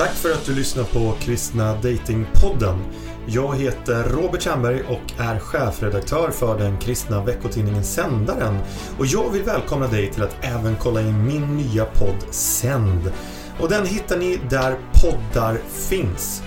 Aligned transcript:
Tack 0.00 0.14
för 0.14 0.32
att 0.32 0.44
du 0.46 0.54
lyssnar 0.54 0.84
på 0.84 1.14
Kristna 1.20 1.74
Datingpodden. 1.74 2.78
Jag 3.26 3.56
heter 3.56 4.04
Robert 4.04 4.42
Tjernberg 4.42 4.82
och 4.82 5.20
är 5.20 5.38
chefredaktör 5.38 6.30
för 6.30 6.58
den 6.58 6.78
kristna 6.78 7.24
veckotidningen 7.24 7.84
Sändaren. 7.84 8.58
Och 8.98 9.06
jag 9.06 9.30
vill 9.30 9.42
välkomna 9.42 9.86
dig 9.86 10.10
till 10.10 10.22
att 10.22 10.36
även 10.40 10.76
kolla 10.76 11.00
in 11.00 11.26
min 11.26 11.56
nya 11.56 11.84
podd 11.84 12.16
Sänd. 12.30 13.12
Och 13.58 13.68
den 13.68 13.86
hittar 13.86 14.18
ni 14.18 14.40
där 14.50 14.78
poddar 15.02 15.58
finns. 15.68 16.42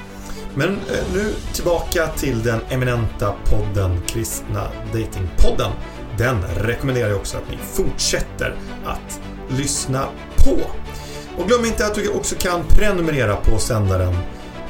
Men 0.56 0.70
eh, 0.70 1.14
nu 1.14 1.34
tillbaka 1.54 2.08
till 2.08 2.44
den 2.44 2.60
eminenta 2.70 3.34
podden 3.46 4.02
Kristna 4.08 4.68
Datingpodden. 4.94 5.72
Den 6.18 6.42
rekommenderar 6.44 7.10
jag 7.10 7.18
också 7.18 7.38
att 7.38 7.52
ni 7.52 7.58
fortsätter 7.58 8.56
att 8.86 9.22
lyssna 9.50 10.06
på. 10.38 10.58
Och 11.38 11.48
glöm 11.48 11.66
inte 11.66 11.86
att 11.86 11.96
du 11.96 12.10
också 12.10 12.36
kan 12.36 12.68
prenumerera 12.68 13.36
på 13.36 13.58
sändaren. 13.58 14.16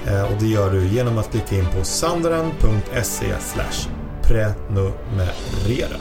Eh, 0.08 0.24
och 0.24 0.42
det 0.42 0.48
gör 0.48 0.72
du 0.72 0.88
genom 0.88 1.18
att 1.18 1.32
klicka 1.32 1.56
in 1.56 1.66
på 1.78 1.84
sandaren.se 1.84 3.34
prenumerera. 4.24 6.00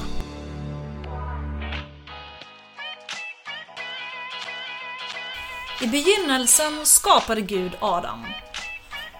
I 5.82 5.86
begynnelsen 5.86 6.86
skapade 6.86 7.40
Gud 7.40 7.72
Adam. 7.80 8.24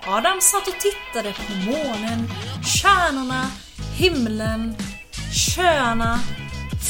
Adam 0.06 0.40
satt 0.40 0.68
och 0.68 0.74
tittade 0.80 1.32
på 1.32 1.52
månen, 1.52 2.28
stjärnorna, 2.62 3.50
himlen, 3.94 4.76
sjöarna, 5.32 6.18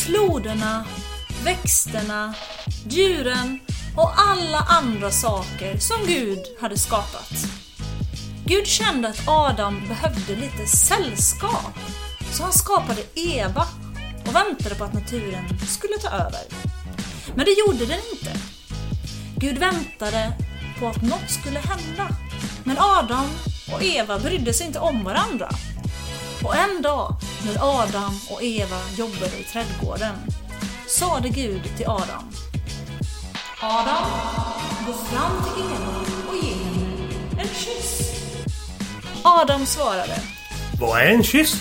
floderna, 0.04 0.84
växterna, 1.44 2.34
djuren 2.88 3.58
och 3.96 4.10
alla 4.16 4.58
andra 4.58 5.10
saker 5.10 5.78
som 5.78 6.06
Gud 6.06 6.38
hade 6.60 6.78
skapat. 6.78 7.32
Gud 8.46 8.66
kände 8.66 9.08
att 9.08 9.28
Adam 9.28 9.82
behövde 9.88 10.36
lite 10.36 10.66
sällskap, 10.66 11.78
så 12.32 12.42
han 12.42 12.52
skapade 12.52 13.02
Eva 13.14 13.66
och 14.26 14.34
väntade 14.34 14.74
på 14.74 14.84
att 14.84 14.94
naturen 14.94 15.44
skulle 15.68 15.98
ta 15.98 16.08
över. 16.08 16.40
Men 17.34 17.44
det 17.44 17.56
gjorde 17.66 17.86
den 17.86 18.00
inte. 18.12 18.32
Gud 19.36 19.58
väntade 19.58 20.32
på 20.78 20.88
att 20.88 21.02
något 21.02 21.30
skulle 21.30 21.58
hända. 21.58 22.08
Men 22.64 22.76
Adam 22.78 23.28
och 23.72 23.82
Eva 23.82 24.18
brydde 24.18 24.52
sig 24.52 24.66
inte 24.66 24.78
om 24.78 25.04
varandra. 25.04 25.50
Och 26.44 26.56
en 26.56 26.82
dag, 26.82 27.16
när 27.46 27.80
Adam 27.80 28.18
och 28.30 28.42
Eva 28.42 28.78
jobbade 28.96 29.38
i 29.40 29.44
trädgården, 29.52 30.14
sade 30.88 31.28
Gud 31.28 31.62
till 31.76 31.86
Adam 31.86 32.32
Adam, 33.64 34.04
gå 34.86 34.92
fram 34.92 35.42
till 35.42 35.62
Eva 35.62 35.98
och 36.28 36.44
ge 36.44 36.54
henne 36.54 37.42
en 37.42 37.48
kyss. 37.48 38.00
Adam 39.22 39.66
svarade 39.66 40.16
Vad 40.80 41.00
är 41.00 41.06
en 41.06 41.22
kyss? 41.22 41.54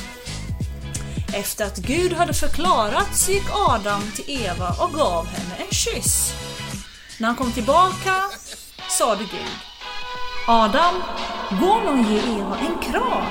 Efter 1.34 1.66
att 1.66 1.78
Gud 1.78 2.14
hade 2.14 2.34
förklarat 2.34 3.16
så 3.16 3.32
gick 3.32 3.44
Adam 3.54 4.02
till 4.16 4.42
Eva 4.44 4.70
och 4.70 4.94
gav 4.94 5.26
henne 5.28 5.56
en 5.56 5.72
kyss. 5.72 6.34
När 7.20 7.28
han 7.28 7.36
kom 7.36 7.52
tillbaka 7.52 8.16
sade 8.90 9.24
Gud 9.24 9.58
Adam, 10.48 10.96
gå 11.50 11.80
nu 11.80 11.90
och 11.90 12.12
ge 12.12 12.18
Eva 12.18 12.58
en 12.58 12.92
kram. 12.92 13.26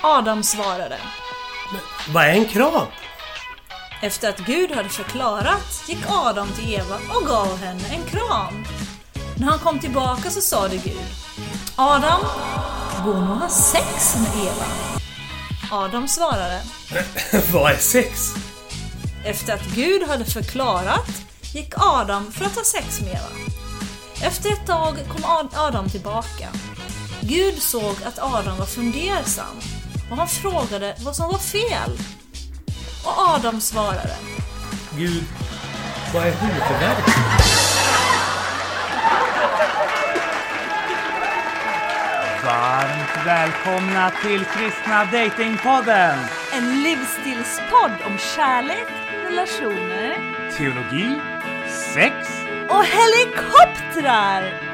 Adam 0.00 0.42
svarade 0.42 0.98
Vad 2.08 2.24
är 2.24 2.32
en 2.32 2.44
kram? 2.44 2.86
Efter 4.02 4.28
att 4.28 4.38
Gud 4.38 4.70
hade 4.72 4.88
förklarat 4.88 5.84
gick 5.88 5.98
Adam 6.08 6.48
till 6.52 6.74
Eva 6.74 6.96
och 7.20 7.26
gav 7.26 7.56
henne 7.58 7.88
en 7.88 8.02
kram. 8.04 8.64
När 9.36 9.46
han 9.46 9.58
kom 9.58 9.78
tillbaka 9.78 10.30
så 10.30 10.40
sade 10.40 10.76
Gud 10.76 11.00
Adam, 11.76 12.20
gå 13.04 13.12
nu 13.12 13.30
och 13.30 13.36
ha 13.36 13.48
sex 13.48 14.16
med 14.16 14.44
Eva. 14.44 14.64
Adam 15.70 16.08
svarade 16.08 16.62
Vad 17.52 17.72
är 17.72 17.76
sex? 17.76 18.20
Efter 19.24 19.54
att 19.54 19.64
Gud 19.74 20.02
hade 20.08 20.24
förklarat 20.24 21.08
gick 21.54 21.72
Adam 21.76 22.32
för 22.32 22.44
att 22.44 22.54
ha 22.56 22.64
sex 22.64 23.00
med 23.00 23.10
Eva. 23.10 23.52
Efter 24.26 24.52
ett 24.52 24.66
tag 24.66 24.94
kom 25.12 25.24
Ad- 25.24 25.54
Adam 25.56 25.88
tillbaka. 25.88 26.48
Gud 27.20 27.62
såg 27.62 27.96
att 28.06 28.18
Adam 28.18 28.58
var 28.58 28.66
fundersam 28.66 29.56
och 30.10 30.16
han 30.16 30.28
frågade 30.28 30.96
vad 31.00 31.16
som 31.16 31.28
var 31.28 31.38
fel. 31.38 31.98
Och 33.04 33.18
Adam 33.34 33.60
svarade 33.60 34.16
Gud, 34.96 35.24
vad 36.14 36.22
är 36.26 36.32
huvudvärk? 36.32 37.04
Varmt 42.44 43.26
välkomna 43.26 44.10
till 44.22 44.44
Kristna 44.44 45.04
Datingpodden! 45.04 46.18
En 46.52 46.82
livsstilspodd 46.82 47.92
om 48.06 48.18
kärlek, 48.36 48.86
relationer 49.24 50.16
Teologi, 50.56 51.20
sex 51.94 52.14
och 52.68 52.84
helikoptrar! 52.84 54.72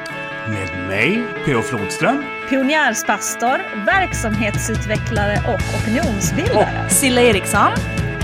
med 0.49 0.87
mig, 0.87 1.23
P.O. 1.45 1.61
Flodström. 1.61 2.23
pionjärspastor, 2.49 3.85
verksamhetsutvecklare 3.85 5.37
och 5.47 5.79
opinionsbildare. 5.79 6.89
Silla 6.89 7.21
Eriksson. 7.21 7.71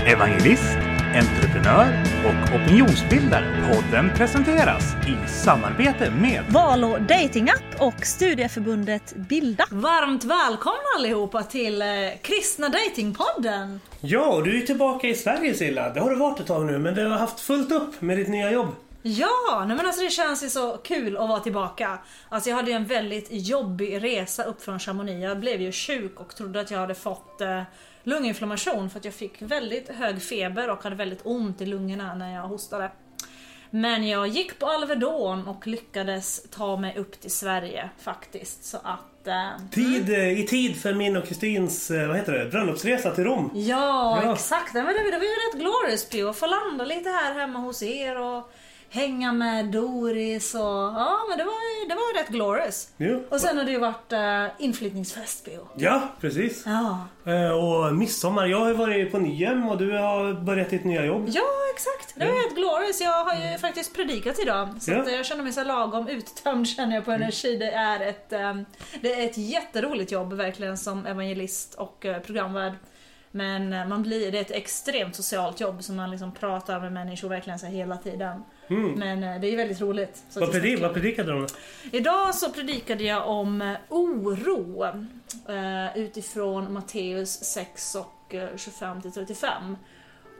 Evangelist, 0.06 0.78
entreprenör 1.14 2.02
och 2.24 2.54
opinionsbildare. 2.54 3.72
Podden 3.74 4.10
presenteras 4.16 4.94
i 4.94 5.28
samarbete 5.28 6.10
med 6.10 6.44
Valo 6.48 6.98
datingapp 6.98 7.80
och 7.80 8.06
studieförbundet 8.06 9.14
Bilda. 9.16 9.64
Varmt 9.70 10.24
välkomna 10.24 10.82
allihopa 10.98 11.42
till 11.42 11.82
eh, 11.82 11.88
Kristna 12.22 12.68
Datingpodden! 12.68 13.80
Ja, 14.00 14.26
och 14.26 14.44
du 14.44 14.62
är 14.62 14.66
tillbaka 14.66 15.08
i 15.08 15.14
Sverige 15.14 15.54
Silla. 15.54 15.90
Det 15.90 16.00
har 16.00 16.10
du 16.10 16.16
varit 16.16 16.40
ett 16.40 16.46
tag 16.46 16.66
nu, 16.66 16.78
men 16.78 16.94
du 16.94 17.06
har 17.06 17.18
haft 17.18 17.40
fullt 17.40 17.72
upp 17.72 18.00
med 18.00 18.18
ditt 18.18 18.28
nya 18.28 18.50
jobb. 18.50 18.68
Ja, 19.02 19.64
nej 19.66 19.76
men 19.76 19.86
alltså 19.86 20.02
det 20.02 20.10
känns 20.10 20.44
ju 20.44 20.48
så 20.48 20.76
kul 20.76 21.16
att 21.16 21.28
vara 21.28 21.40
tillbaka. 21.40 21.98
Alltså 22.28 22.50
jag 22.50 22.56
hade 22.56 22.70
ju 22.70 22.76
en 22.76 22.86
väldigt 22.86 23.28
jobbig 23.30 24.04
resa 24.04 24.42
upp 24.42 24.62
från 24.62 24.78
Chamonix. 24.78 25.24
Jag 25.24 25.40
blev 25.40 25.60
ju 25.60 25.72
sjuk 25.72 26.20
och 26.20 26.36
trodde 26.36 26.60
att 26.60 26.70
jag 26.70 26.78
hade 26.78 26.94
fått 26.94 27.40
eh, 27.40 27.62
lunginflammation 28.06 28.90
för 28.90 28.98
att 28.98 29.04
jag 29.04 29.14
fick 29.14 29.42
väldigt 29.42 29.88
hög 29.88 30.22
feber 30.22 30.70
och 30.70 30.82
hade 30.84 30.96
väldigt 30.96 31.20
ont 31.24 31.60
i 31.60 31.66
lungorna 31.66 32.14
när 32.14 32.34
jag 32.34 32.42
hostade. 32.42 32.90
Men 33.70 34.08
jag 34.08 34.26
gick 34.28 34.58
på 34.58 34.66
Alvedon 34.66 35.48
och 35.48 35.66
lyckades 35.66 36.50
ta 36.50 36.76
mig 36.76 36.96
upp 36.98 37.20
till 37.20 37.30
Sverige 37.30 37.90
faktiskt. 37.98 38.64
Så 38.64 38.76
att... 38.76 39.26
Eh, 39.26 39.50
Tid, 39.70 40.10
eh, 40.12 40.40
I 40.40 40.46
tid 40.46 40.76
för 40.76 40.94
min 40.94 41.16
och 41.16 41.26
Kristins, 41.26 41.90
eh, 41.90 42.08
vad 42.08 42.16
heter 42.16 42.32
det, 42.32 42.44
bröllopsresa 42.50 43.14
till 43.14 43.24
Rom. 43.24 43.50
Ja, 43.54 44.20
Ja. 44.24 44.32
exakt. 44.34 44.74
Men 44.74 44.84
det, 44.86 44.92
det 44.92 45.18
var 45.18 45.24
ju 45.24 45.30
rätt 45.30 45.60
glorious 45.60 46.08
Pio. 46.08 46.32
Få 46.32 46.46
landa 46.46 46.84
lite 46.84 47.08
här 47.10 47.34
hemma 47.34 47.58
hos 47.58 47.82
er 47.82 48.20
och 48.20 48.50
hänga 48.90 49.32
med 49.32 49.64
Doris 49.66 50.54
och... 50.54 50.60
Ja, 50.60 51.18
men 51.28 51.38
det 51.38 51.44
var, 51.44 51.88
det 51.88 51.94
var 51.94 52.18
rätt 52.22 52.28
glorious. 52.28 52.88
Jo. 52.96 53.22
Och 53.30 53.40
sen 53.40 53.56
har 53.58 53.64
det 53.64 53.70
ju 53.70 53.78
varit 53.78 54.12
uh, 54.12 54.64
inflyttningsfest 54.64 55.44
Pio. 55.44 55.68
Ja, 55.76 56.02
precis. 56.20 56.62
Ja. 56.66 56.98
Eh, 57.32 57.50
Och 57.50 57.94
midsommar. 57.94 58.46
Jag 58.46 58.58
har 58.60 58.68
ju 58.68 58.74
varit 58.74 59.12
på 59.12 59.18
Nyhem 59.18 59.68
och 59.68 59.78
du 59.78 59.92
har 59.98 60.32
börjat 60.34 60.70
ditt 60.70 60.84
nya 60.84 61.04
jobb. 61.04 61.24
ja, 61.28 61.42
exakt. 61.74 62.14
Det 62.16 62.26
var 62.26 62.32
ju 62.34 62.40
rätt 62.42 62.54
glorious. 62.56 63.00
Jag 63.00 63.24
har 63.24 63.34
ju 63.52 63.58
faktiskt 63.58 63.94
predikat 63.96 64.38
idag. 64.38 64.68
Så 64.80 64.90
Ja. 64.90 65.04
eh, 65.08 65.14
jag 65.14 65.26
känner 65.26 65.42
mig 65.42 65.52
så 65.52 65.64
lagom 65.64 66.08
uttömd 66.08 66.68
känner 66.76 66.94
jag 66.94 67.04
på 67.04 67.12
energi. 67.12 67.56
Det 67.56 67.70
är 67.70 68.00
ett, 68.00 68.32
ehm, 68.32 68.64
det 69.00 69.20
är 69.22 69.26
ett 69.26 69.38
jätteroligt 69.38 70.12
jobb 70.12 70.32
verkligen 70.32 70.78
som 70.78 71.06
evangelist 71.06 71.74
och 71.74 72.06
eh, 72.06 72.18
programvärd. 72.18 72.72
Men 73.30 73.88
man 73.88 74.02
blir, 74.02 74.32
det 74.32 74.38
är 74.38 74.42
ett 74.42 74.50
extremt 74.50 75.16
socialt 75.16 75.60
jobb 75.60 75.84
som 75.84 75.96
man 75.96 76.10
liksom 76.10 76.32
pratar 76.32 76.80
med 76.80 76.92
människor 76.92 77.28
verkligen 77.28 77.58
så 77.58 77.66
hela 77.66 77.96
tiden. 77.96 78.42
Men 78.96 79.22
eh, 79.22 79.40
det 79.40 79.52
är 79.52 79.56
väldigt 79.56 79.80
roligt. 79.80 80.22
Vad, 80.34 80.52
predik, 80.52 80.80
vad 80.80 80.94
predikade 80.94 81.32
du 81.32 81.38
om? 81.38 81.46
Idag 81.92 82.34
så 82.34 82.50
predikade 82.50 83.04
jag 83.04 83.28
om 83.28 83.62
eh, 83.62 83.76
oro 83.88 84.84
eh, 85.48 85.98
utifrån 85.98 86.72
Matteus 86.72 87.44
6 87.44 87.94
och 87.94 88.34
eh, 88.34 88.56
25 88.56 89.02
till 89.02 89.12
35. 89.12 89.76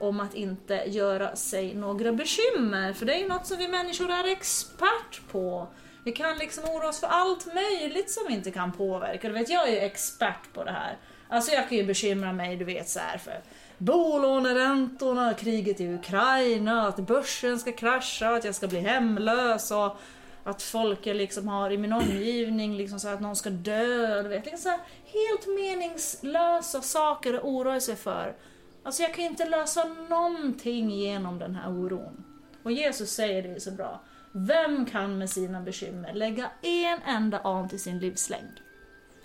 Om 0.00 0.20
att 0.20 0.34
inte 0.34 0.74
göra 0.86 1.36
sig 1.36 1.74
några 1.74 2.12
bekymmer, 2.12 2.92
för 2.92 3.06
det 3.06 3.14
är 3.14 3.18
ju 3.18 3.28
något 3.28 3.46
som 3.46 3.58
vi 3.58 3.68
människor 3.68 4.10
är 4.10 4.32
expert 4.32 5.20
på. 5.30 5.68
Vi 6.04 6.12
kan 6.12 6.38
liksom 6.38 6.64
oroa 6.64 6.88
oss 6.88 7.00
för 7.00 7.06
allt 7.06 7.46
möjligt 7.54 8.10
som 8.10 8.22
vi 8.28 8.34
inte 8.34 8.50
kan 8.50 8.72
påverka. 8.72 9.28
Du 9.28 9.34
vet, 9.34 9.48
jag 9.48 9.68
är 9.68 9.72
ju 9.72 9.78
expert 9.78 10.52
på 10.52 10.64
det 10.64 10.70
här. 10.70 10.96
Alltså 11.28 11.52
jag 11.52 11.68
kan 11.68 11.78
ju 11.78 11.84
bekymra 11.84 12.32
mig, 12.32 12.56
du 12.56 12.64
vet 12.64 12.88
så 12.88 12.98
här 12.98 13.18
för 13.18 13.40
bolåneräntorna, 13.78 15.34
kriget 15.34 15.80
i 15.80 15.94
Ukraina, 15.94 16.88
att 16.88 16.96
börsen 16.96 17.58
ska 17.58 17.72
krascha, 17.72 18.28
att 18.28 18.44
jag 18.44 18.54
ska 18.54 18.66
bli 18.66 18.80
hemlös 18.80 19.70
och 19.70 19.96
att 20.44 20.62
folk 20.62 21.06
jag 21.06 21.16
liksom 21.16 21.48
har 21.48 21.70
i 21.70 21.78
min 21.78 21.92
omgivning, 21.92 22.76
liksom 22.76 23.00
så 23.00 23.08
att 23.08 23.20
någon 23.20 23.36
ska 23.36 23.50
dö. 23.50 24.22
Du 24.22 24.28
vet, 24.28 24.44
liksom 24.44 24.58
så 24.58 24.68
här, 24.68 24.80
helt 25.04 25.46
meningslösa 25.46 26.80
saker 26.80 27.34
att 27.34 27.44
oroa 27.44 27.80
sig 27.80 27.96
för. 27.96 28.36
Alltså 28.82 29.02
jag 29.02 29.14
kan 29.14 29.24
inte 29.24 29.48
lösa 29.48 29.84
någonting 30.08 30.90
genom 30.90 31.38
den 31.38 31.54
här 31.54 31.70
oron. 31.70 32.24
Och 32.62 32.72
Jesus 32.72 33.10
säger 33.10 33.42
det 33.42 33.60
så 33.60 33.70
bra. 33.70 34.00
Vem 34.32 34.86
kan 34.86 35.18
med 35.18 35.30
sina 35.30 35.60
bekymmer 35.60 36.14
lägga 36.14 36.50
en 36.62 36.98
enda 37.06 37.38
an 37.38 37.68
till 37.68 37.80
sin 37.80 37.98
livslängd? 37.98 38.60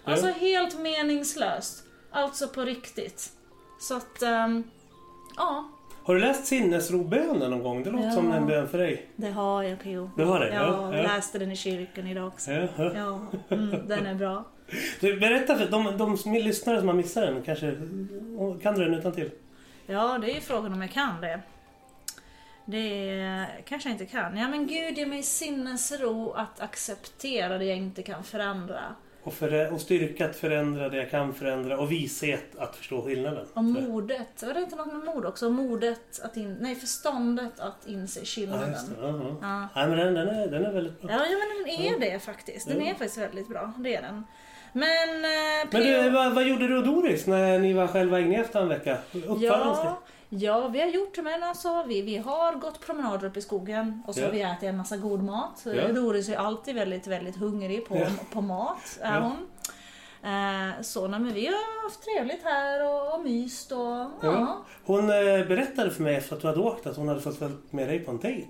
Alltså 0.04 0.28
helt 0.28 0.80
meningslöst. 0.80 1.84
Alltså 2.12 2.48
på 2.48 2.62
riktigt. 2.62 3.32
Så 3.82 3.98
att, 3.98 4.22
ehm, 4.22 4.64
ja, 5.38 5.70
Har 6.04 6.14
du 6.16 6.20
läst 6.22 6.46
sinnesrobönen 6.46 7.52
någon 7.52 7.64
gång? 7.64 7.84
Det 7.84 7.90
låter 7.92 8.06
Ja. 8.06 8.12
som 8.12 8.32
en 8.32 8.48
bön 8.48 8.68
för 8.70 8.78
dig. 8.78 9.10
det 9.16 9.30
har 9.32 9.64
jag 9.64 9.80
PO. 9.84 10.10
Du 10.18 10.26
har 10.26 10.40
det? 10.40 10.54
Jag 10.54 10.68
Ja, 10.68 10.96
ja. 10.98 11.04
läste 11.04 11.40
den 11.40 11.52
i 11.52 11.56
kyrkan 11.56 12.08
idag 12.08 12.28
också. 12.28 12.52
Ja, 12.52 12.68
ja. 12.78 13.20
Mm, 13.50 13.88
den 13.88 14.06
är 14.06 14.16
bra. 14.16 14.46
Du, 15.00 15.20
berätta 15.20 15.56
för 15.58 15.68
de, 15.68 15.98
de 15.98 16.18
som 16.18 16.34
lyssnare 16.34 16.80
som 16.80 16.88
har 16.88 16.96
missat 16.96 17.24
den. 17.24 17.42
Kanske, 17.42 17.76
kan 18.62 18.76
du 18.76 18.86
den 18.86 18.94
utan 18.94 19.12
till? 19.12 19.32
Ja, 19.86 20.18
det 20.18 20.32
är 20.32 20.36
ju 20.36 20.42
frågan 20.42 20.74
om 20.74 20.82
jag 20.82 20.92
kan 20.92 21.22
det. 21.22 21.40
Det 22.66 23.48
kanske 23.66 23.90
jag 23.90 23.94
inte 23.94 24.06
kan. 24.06 24.38
Ja 24.38 24.48
men 24.48 24.68
Gud 24.68 24.98
ge 24.98 25.06
mig 25.06 25.24
sinnesro 25.24 26.32
att 26.32 26.60
acceptera 26.62 27.58
det 27.58 27.66
jag 27.66 27.78
inte 27.78 28.04
kan 28.04 28.24
förändra. 28.24 28.82
Och, 29.24 29.34
för, 29.34 29.74
och 29.74 29.82
styrka 29.82 30.26
att 30.30 30.36
förändra 30.36 30.90
det 30.90 30.98
jag 30.98 31.10
kan 31.12 31.34
förändra 31.34 31.78
och 31.80 31.92
vishet 31.92 32.56
att 32.58 32.76
förstå 32.76 33.02
skillnaden. 33.02 33.46
Och 33.54 33.64
modet, 33.64 34.44
var 34.44 34.54
det 34.54 34.60
inte 34.60 34.76
något 34.76 34.94
med 34.94 35.16
mod 35.16 35.26
också? 35.26 35.50
Modet 35.50 36.22
att 36.24 36.38
in, 36.38 36.58
nej 36.62 36.76
förståndet 36.76 37.60
att 37.60 37.88
inse 37.88 38.20
Ja, 38.20 38.26
skillnaden. 38.26 38.70
just 38.72 38.88
det. 38.88 38.94
Ja, 39.02 39.08
ja. 39.08 39.38
Ja. 39.42 39.68
Nej, 39.76 39.88
men 39.88 39.98
den, 39.98 40.14
den, 40.14 40.28
är, 40.36 40.48
den 40.48 40.66
är 40.66 40.72
väldigt 40.74 41.02
bra. 41.02 41.12
Ja, 41.12 41.18
ja 41.18 41.38
men 41.38 41.76
den 41.76 42.04
är 42.04 42.12
det 42.14 42.20
faktiskt. 42.20 42.68
Den 42.68 42.80
Ja. 42.80 42.84
är 42.86 42.90
faktiskt 42.90 43.18
väldigt 43.18 43.48
bra. 43.50 43.74
Det 43.78 43.96
är 43.96 44.02
den. 44.02 44.24
Men... 44.74 45.10
Eh, 45.26 45.68
Men 45.72 45.82
du, 45.84 46.10
vad, 46.10 46.34
vad 46.36 46.44
gjorde 46.48 46.68
du 46.68 46.78
och 46.78 46.84
Doris 46.86 47.28
när 47.28 47.60
ni 47.60 47.74
var 47.74 47.88
själva 47.88 48.20
i 48.20 48.36
efter 48.36 48.62
en 48.62 48.68
vecka? 48.70 48.98
Uppfanns 49.14 49.40
det? 49.42 49.46
Ja, 49.86 50.02
ja, 50.34 50.68
vi 50.68 50.82
har 50.82 50.88
gjort 50.88 51.16
det 51.16 51.22
men 51.22 51.44
alltså 51.44 51.84
vi, 51.88 52.02
vi 52.02 52.18
har 52.18 52.54
gått 52.56 52.80
promenader 52.86 53.28
upp 53.28 53.38
i 53.38 53.42
skogen 53.42 54.04
och 54.08 54.14
så 54.16 54.22
Ja. 54.22 54.26
har 54.26 54.34
vi 54.34 54.42
ätit 54.42 54.64
en 54.64 54.78
massa 54.78 54.98
god 54.98 55.24
mat. 55.24 55.62
Ja. 55.66 55.88
Doris 55.88 56.30
är 56.30 56.36
alltid 56.38 56.76
väldigt, 56.76 57.08
väldigt 57.08 57.36
hungrig 57.36 57.86
på, 57.86 57.98
Ja. 57.98 58.08
på 58.34 58.42
mat. 58.42 59.00
Är 59.02 59.16
Ja. 59.16 59.20
hon. 59.22 59.48
Eh, 60.24 60.82
så 60.82 61.08
nej, 61.08 61.20
men 61.20 61.34
vi 61.34 61.46
har 61.48 61.84
haft 61.84 62.04
trevligt 62.04 62.44
här 62.44 62.84
och, 62.90 63.14
och 63.16 63.24
myst 63.24 63.72
och 63.72 64.08
ja. 64.22 64.66
Hon 64.86 65.00
eh, 65.10 65.48
berättade 65.48 65.92
för 65.92 66.04
mig 66.04 66.16
efter 66.16 66.36
att 66.36 66.42
du 66.42 66.48
hade 66.48 66.60
åkt 66.60 66.88
att 66.88 66.98
hon 66.98 67.08
hade 67.08 67.22
fått 67.22 67.38
följa 67.40 67.58
med 67.70 67.88
dig 67.88 68.00
på 68.00 68.12
en 68.12 68.20
dejt. 68.20 68.50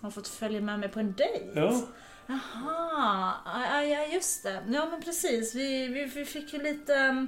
Har 0.00 0.10
fått 0.10 0.28
följa 0.28 0.60
med 0.60 0.78
mig 0.80 0.88
på 0.88 1.00
en 1.00 1.12
dejt. 1.12 1.60
Ja. 1.60 1.80
Jaha, 2.26 3.32
ja, 3.82 4.06
just 4.12 4.42
det. 4.42 4.62
Ja 4.68 4.86
men 4.90 5.02
precis, 5.02 5.54
vi, 5.54 5.86
vi, 5.88 6.04
vi 6.04 6.24
fick 6.24 6.52
ju 6.52 6.62
lite 6.62 7.26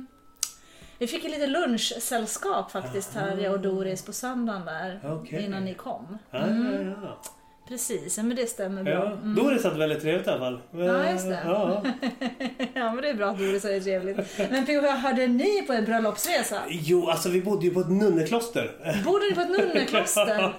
vi 0.99 1.07
fick 1.07 1.25
ju 1.25 1.31
lite 1.31 1.47
lunchsällskap 1.47 2.71
faktiskt 2.71 3.15
här, 3.15 3.37
jag 3.37 3.53
och 3.53 3.61
Doris 3.61 4.05
på 4.05 4.13
söndagen 4.13 4.65
där. 4.65 5.01
Okej. 5.05 5.45
Innan 5.45 5.65
ni 5.65 5.75
kom. 5.75 6.19
Mm. 6.33 6.89
ja, 6.91 6.97
ja. 7.03 7.19
Precis, 7.69 8.17
men 8.17 8.37
det 8.37 8.47
stämmer 8.47 8.83
bra. 8.83 8.93
ja. 8.93 9.07
Mm. 9.13 9.35
Doris 9.35 9.65
hade 9.65 9.79
väldigt 9.79 10.01
trevligt 10.03 10.27
i 10.27 10.31
alla 10.31 10.39
fall. 10.39 10.61
Ja, 10.71 11.11
just 11.11 11.29
det. 11.29 11.41
Ja. 11.47 11.83
Ja 12.75 12.93
men 12.93 13.03
det 13.03 13.09
är 13.09 13.15
bra 13.15 13.27
att 13.31 13.39
Doris 13.39 13.63
har 13.65 13.71
det 13.71 13.81
trevligt. 13.81 14.17
Men 14.51 14.67
PH, 14.67 14.87
hörde 15.03 15.27
ni 15.27 15.63
på 15.67 15.73
en 15.73 15.85
bröllopsresa? 15.85 16.57
Jo, 16.69 17.09
alltså 17.09 17.29
vi 17.29 17.41
bodde 17.43 17.65
ju 17.67 17.75
på 17.75 17.81
ett 17.81 17.89
nunnekloster. 17.91 18.71
Bodde 19.05 19.25
ni 19.29 19.35
på 19.35 19.41
ett 19.41 19.51
nunnekloster? 19.51 20.53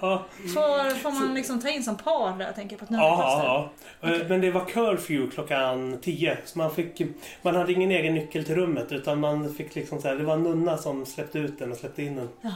Får, 0.54 0.94
får 0.94 1.10
man 1.10 1.34
liksom 1.34 1.60
ta 1.60 1.68
in 1.68 1.84
som 1.84 1.96
par 1.96 2.38
där, 2.38 2.46
jag 2.46 2.54
tänker 2.54 2.76
på 2.76 2.84
ett 2.84 2.90
nunnekloster? 2.90 3.44
Ja, 3.44 3.70
ja, 4.00 4.08
ja. 4.18 4.24
Men 4.28 4.40
det 4.40 4.50
var 4.50 4.64
curfew 4.64 5.30
klockan 5.34 5.98
10. 6.02 6.38
Så 6.44 6.58
man, 6.58 6.74
fick, 6.74 7.02
man 7.42 7.54
hade 7.54 7.72
ingen 7.72 7.90
egen 7.90 8.14
nyckel 8.14 8.44
till 8.44 8.54
rummet 8.54 8.92
utan 8.92 9.20
man 9.20 9.54
fick 9.54 9.74
liksom 9.74 10.00
så 10.00 10.08
här, 10.08 10.14
det 10.16 10.24
var 10.24 10.34
en 10.34 10.42
nunna 10.42 10.76
som 10.76 11.06
släppte 11.06 11.38
ut 11.38 11.58
den 11.58 11.70
och 11.72 11.76
släppte 11.78 12.02
in 12.02 12.16
den. 12.16 12.28
Jaha, 12.40 12.52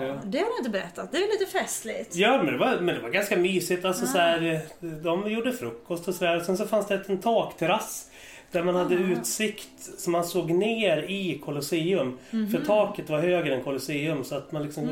Ja. 0.00 0.14
det 0.24 0.38
har 0.38 0.46
du 0.46 0.56
inte 0.58 0.70
berättat. 0.70 1.12
Det 1.12 1.18
är 1.18 1.40
lite 1.40 1.58
festligt. 1.58 2.16
Ja, 2.16 2.36
men 2.42 2.52
det 2.52 2.58
var, 2.58 2.76
men 2.80 2.94
det 2.94 3.00
var 3.00 3.10
ganska 3.10 3.36
mysigt. 3.36 3.59
Alltså, 3.84 4.06
så 4.06 4.18
här, 4.18 4.60
de 5.02 5.30
gjorde 5.30 5.52
frukost 5.52 6.08
och 6.08 6.14
sådär. 6.14 6.40
Sen 6.40 6.56
så 6.56 6.66
fanns 6.66 6.86
det 6.86 7.08
en 7.08 7.18
takterrass 7.18 8.10
där 8.52 8.62
man 8.62 8.74
hade 8.74 8.94
utsikt 8.94 9.68
så 9.98 10.10
man 10.10 10.24
såg 10.24 10.50
ner 10.50 11.02
i 11.02 11.38
Colosseum. 11.44 12.18
För 12.30 12.64
taket 12.64 13.10
var 13.10 13.20
högre 13.20 13.54
än 13.54 13.62
Colosseum. 13.62 14.24
Så 14.24 14.34
att 14.34 14.52
man 14.52 14.62
liksom, 14.62 14.88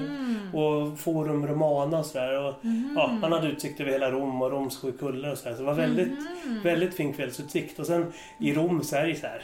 Och 0.54 0.98
Forum 0.98 1.46
Romana 1.46 1.98
och 1.98 2.06
sådär. 2.06 2.44
Och, 2.44 2.54
ja, 2.96 3.18
man 3.20 3.32
hade 3.32 3.48
utsikt 3.48 3.80
över 3.80 3.92
hela 3.92 4.10
Rom 4.10 4.42
och 4.42 4.50
Roms 4.50 4.76
sju 4.76 4.92
kullar 4.92 5.32
och 5.32 5.38
sådär. 5.38 5.54
Så 5.54 5.60
det 5.60 5.66
var 5.66 5.74
väldigt, 5.74 6.18
väldigt 6.64 6.94
fin 6.94 7.12
kvällsutsikt. 7.12 7.78
Och 7.78 7.86
sen 7.86 8.12
i 8.40 8.54
Rom 8.54 8.84
så 8.84 8.96
är 8.96 9.06
det 9.06 9.14
så 9.14 9.26
här. 9.26 9.42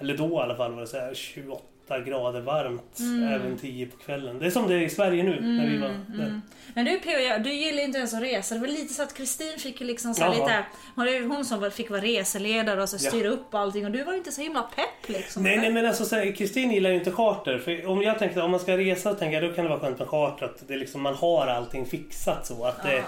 Eller 0.00 0.16
då 0.16 0.28
i 0.28 0.36
alla 0.36 0.56
fall 0.56 0.72
var 0.72 0.80
det 0.80 0.86
så 0.86 0.96
här 0.96 1.14
28 1.14 1.62
grader 1.96 2.40
varmt. 2.40 2.98
Även 3.34 3.58
10 3.58 3.86
på 3.86 3.96
kvällen. 3.96 4.38
Det 4.38 4.46
är 4.46 4.50
som 4.50 4.68
det 4.68 4.74
är 4.74 4.78
i 4.78 4.90
Sverige 4.90 5.22
nu. 5.22 5.40
När 5.40 5.66
vi 5.66 5.78
var 5.78 5.88
där. 5.88 6.40
Men 6.74 6.84
du 6.84 6.98
P.O. 6.98 7.42
du 7.44 7.52
gillar 7.52 7.82
inte 7.82 7.98
ens 7.98 8.14
att 8.14 8.22
resa. 8.22 8.54
Det 8.54 8.60
var 8.60 8.68
lite 8.68 8.94
så 8.94 9.02
att 9.02 9.14
Kristin 9.14 9.58
fick 9.58 9.80
liksom 9.80 10.14
så 10.14 10.30
lite... 10.30 10.64
Hon 10.94 11.30
hon 11.30 11.44
som 11.44 11.70
fick 11.70 11.90
vara 11.90 12.00
reseledare 12.00 12.82
och 12.82 12.88
så 12.88 12.96
Ja. 13.00 13.10
styra 13.10 13.28
upp 13.28 13.54
allting 13.54 13.84
och 13.86 13.90
du 13.90 14.04
var 14.04 14.14
inte 14.14 14.32
så 14.32 14.40
himla 14.40 14.62
pepp 14.62 15.08
liksom. 15.08 15.42
Nej, 15.42 15.56
nej 15.56 15.72
men 15.72 15.86
alltså 15.86 16.16
Kristin 16.36 16.70
gillar 16.70 16.90
ju 16.90 16.96
inte 16.96 17.10
charter. 17.10 17.58
För 17.58 17.86
om 17.86 18.02
jag 18.02 18.18
tänkte 18.18 18.42
om 18.42 18.50
man 18.50 18.60
ska 18.60 18.76
resa 18.78 19.14
tänker 19.14 19.42
jag 19.42 19.50
då 19.50 19.56
kan 19.56 19.64
det 19.64 19.70
vara 19.70 19.80
skönt 19.80 19.98
med 19.98 20.08
charter. 20.08 20.46
Att 20.46 20.68
det 20.68 20.74
är 20.74 20.78
liksom, 20.78 21.02
man 21.02 21.14
har 21.14 21.46
allting 21.46 21.86
fixat 21.86 22.46
så. 22.46 22.64
Att 22.64 22.82
det, 22.82 23.04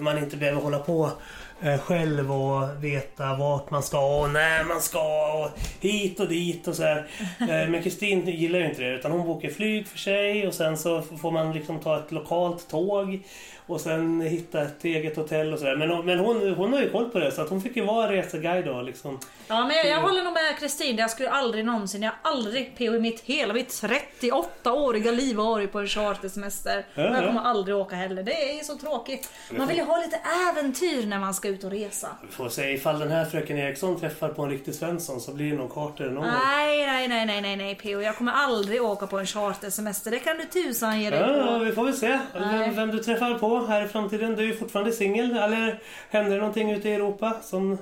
man 0.00 0.18
inte 0.18 0.36
behöver 0.36 0.60
hålla 0.60 0.78
på 0.78 1.10
själv 1.86 2.32
och 2.32 2.84
veta 2.84 3.36
vart 3.36 3.70
man 3.70 3.82
ska 3.82 4.20
och 4.20 4.30
när 4.30 4.64
man 4.64 4.80
ska 4.80 5.32
och 5.32 5.50
hit 5.80 6.20
och 6.20 6.28
dit 6.28 6.68
och 6.68 6.76
så 6.76 6.82
här. 6.82 7.06
Eh, 7.40 7.68
men 7.70 7.82
Kristin 7.82 8.28
gillar 8.28 8.58
ju 8.58 8.68
inte 8.68 8.82
det 8.82 8.94
utan 8.94 9.12
hon 9.12 9.26
bokar 9.26 9.48
flyg 9.48 9.86
för 9.86 9.98
sig 9.98 10.46
och 10.46 10.54
sen 10.54 10.78
så 10.78 11.02
får 11.02 11.30
man 11.30 11.52
liksom 11.52 11.80
ta 11.80 11.98
ett 11.98 12.12
lokalt 12.12 12.68
tåg 12.68 13.22
och 13.66 13.80
sen 13.80 14.20
hitta 14.20 14.62
ett 14.62 14.84
eget 14.84 15.16
hotell 15.16 15.52
och 15.52 15.58
sådär. 15.58 15.76
Men, 15.76 16.06
men 16.06 16.18
hon, 16.18 16.54
hon 16.54 16.72
har 16.72 16.80
ju 16.80 16.90
koll 16.90 17.10
på 17.10 17.18
det 17.18 17.32
så 17.32 17.42
att 17.42 17.48
hon 17.48 17.62
fick 17.62 17.76
ju 17.76 17.84
vara 17.84 18.12
reseguide 18.12 18.64
då 18.64 18.82
liksom. 18.82 19.18
Ja 19.48 19.66
men 19.66 19.76
jag, 19.76 19.86
jag 19.86 20.00
håller 20.00 20.22
nog 20.22 20.32
med 20.32 20.58
Kristin. 20.58 20.96
Jag 20.96 21.10
skulle 21.10 21.30
aldrig 21.30 21.64
någonsin, 21.64 22.02
jag 22.02 22.10
har 22.10 22.32
aldrig 22.32 22.76
P.O. 22.76 22.94
i 22.94 23.00
mitt 23.00 23.20
hela 23.20 23.54
mitt 23.54 23.68
38-åriga 23.68 25.10
liv 25.10 25.36
varit 25.36 25.72
på 25.72 25.78
en 25.78 25.88
chartersemester. 25.88 26.86
Och 26.94 27.02
jag 27.02 27.22
ja. 27.22 27.26
kommer 27.26 27.40
aldrig 27.40 27.76
åka 27.76 27.96
heller. 27.96 28.22
Det 28.22 28.58
är 28.58 28.64
så 28.64 28.78
tråkigt. 28.78 29.28
Man 29.50 29.68
vill 29.68 29.76
ju 29.76 29.84
ha 29.84 29.98
lite 29.98 30.20
äventyr 30.50 31.06
när 31.06 31.18
man 31.18 31.34
ska 31.34 31.43
ut 31.48 31.64
och 31.64 31.70
resa. 31.70 32.08
Vi 32.22 32.28
får 32.28 32.48
se 32.48 32.72
ifall 32.72 32.98
den 32.98 33.10
här 33.10 33.24
fröken 33.24 33.58
Eriksson 33.58 34.00
träffar 34.00 34.28
på 34.28 34.42
en 34.42 34.50
riktig 34.50 34.74
Svensson 34.74 35.20
så 35.20 35.34
blir 35.34 35.50
det 35.50 35.56
nog 35.56 35.72
charter 35.72 36.10
någon. 36.10 36.26
Nej, 36.26 36.86
nej, 36.86 37.08
nej, 37.08 37.26
nej, 37.26 37.40
nej, 37.42 37.56
nej 37.56 37.74
P.O. 37.74 38.00
Jag 38.00 38.16
kommer 38.16 38.32
aldrig 38.32 38.82
åka 38.82 39.06
på 39.06 39.18
en 39.18 39.26
chartersemester. 39.26 40.10
Det 40.10 40.18
kan 40.18 40.36
du 40.36 40.44
tusan 40.44 41.00
ge 41.00 41.10
dig 41.10 41.20
på. 41.20 41.30
Ja, 41.30 41.58
vi 41.58 41.72
får 41.72 41.84
väl 41.84 41.94
se 41.94 42.18
vem, 42.32 42.74
vem 42.74 42.90
du 42.90 42.98
träffar 42.98 43.34
på 43.34 43.66
här 43.66 43.84
i 43.84 43.88
framtiden. 43.88 44.36
Du 44.36 44.42
är 44.42 44.46
ju 44.46 44.56
fortfarande 44.56 44.92
singel. 44.92 45.36
Eller 45.36 45.82
händer 46.10 46.30
det 46.30 46.38
någonting 46.38 46.70
ute 46.70 46.88
i 46.88 46.94
Europa 46.94 47.32
som... 47.42 47.78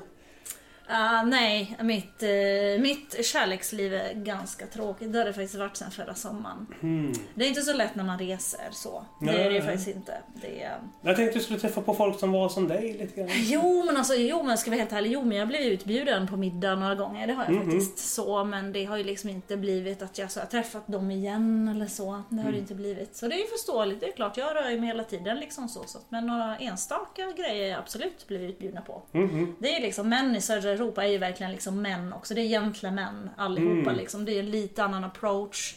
Ah, 0.88 1.22
nej, 1.22 1.76
mitt, 1.80 2.22
eh, 2.22 2.80
mitt 2.82 3.24
kärleksliv 3.26 3.94
är 3.94 4.14
ganska 4.14 4.66
tråkigt. 4.66 5.12
Det 5.12 5.18
har 5.18 5.24
det 5.24 5.32
faktiskt 5.32 5.54
varit 5.54 5.76
sedan 5.76 5.90
förra 5.90 6.14
sommaren. 6.14 6.66
Hmm. 6.80 7.12
Det 7.34 7.44
är 7.44 7.48
inte 7.48 7.62
så 7.62 7.72
lätt 7.72 7.94
när 7.94 8.04
man 8.04 8.18
reser 8.18 8.68
så. 8.72 9.04
Det 9.20 9.26
Nej, 9.26 9.34
är 9.36 9.38
det 9.50 9.54
ju 9.54 9.60
nej. 9.60 9.62
faktiskt 9.68 9.96
inte. 9.96 10.12
Det 10.42 10.62
är... 10.62 10.78
Jag 11.02 11.16
tänkte 11.16 11.38
du 11.38 11.44
skulle 11.44 11.58
träffa 11.58 11.80
på 11.80 11.94
folk 11.94 12.18
som 12.20 12.32
var 12.32 12.48
som 12.48 12.68
dig 12.68 12.92
lite 12.92 13.20
grann. 13.20 13.28
Jo 13.32 13.84
men 13.86 13.96
alltså, 13.96 14.14
jo 14.14 14.42
men 14.42 14.58
ska 14.58 14.70
vi 14.70 14.76
helt 14.78 14.92
ärlig, 14.92 15.12
jo 15.12 15.22
men 15.24 15.38
jag 15.38 15.48
blev 15.48 15.60
utbjuden 15.60 16.26
på 16.28 16.36
middag 16.36 16.74
några 16.74 16.94
gånger. 16.94 17.26
Det 17.26 17.32
har 17.32 17.44
jag 17.44 17.52
Mhm. 17.52 17.62
faktiskt 17.70 17.98
så. 18.14 18.44
Men 18.44 18.72
det 18.72 18.84
har 18.84 18.96
ju 18.96 19.04
liksom 19.04 19.30
inte 19.30 19.56
blivit 19.56 20.02
att 20.02 20.18
jag 20.18 20.30
så 20.30 20.40
har 20.40 20.46
träffat 20.46 20.86
dem 20.86 21.10
igen 21.10 21.68
eller 21.76 21.86
så. 21.86 22.22
Det 22.28 22.36
har 22.36 22.42
Mm. 22.42 22.52
det 22.52 22.58
inte 22.58 22.74
blivit. 22.74 23.16
Så 23.16 23.28
det 23.28 23.34
är 23.34 23.38
ju 23.38 23.46
förståeligt. 23.46 24.00
Det 24.00 24.06
är 24.06 24.12
klart, 24.12 24.36
jag 24.36 24.56
rör 24.56 24.78
mig 24.78 24.86
hela 24.86 25.04
tiden 25.04 25.36
liksom 25.40 25.68
så. 25.68 25.84
så. 25.86 25.98
Men 26.08 26.26
några 26.26 26.56
enstaka 26.56 27.22
grejer 27.36 27.62
har 27.62 27.70
jag 27.70 27.78
absolut 27.78 28.26
blivit 28.28 28.50
utbjudna 28.50 28.80
på. 28.80 29.02
Mhm. 29.12 29.56
Det 29.58 29.68
är 29.68 29.74
ju 29.78 29.86
liksom, 29.86 30.08
män 30.08 30.36
i 30.36 30.40
södra 30.40 30.71
Europa 30.72 31.04
är 31.04 31.08
ju 31.08 31.18
verkligen 31.18 31.52
liksom 31.52 31.82
män 31.82 32.12
också. 32.12 32.34
Det 32.34 32.40
är 32.40 32.44
egentligen 32.44 32.94
män 32.94 33.30
allihopa 33.36 33.90
Mm. 33.90 33.96
liksom. 33.96 34.24
Det 34.24 34.32
är 34.32 34.40
en 34.40 34.50
lite 34.50 34.84
annan 34.84 35.04
approach 35.04 35.74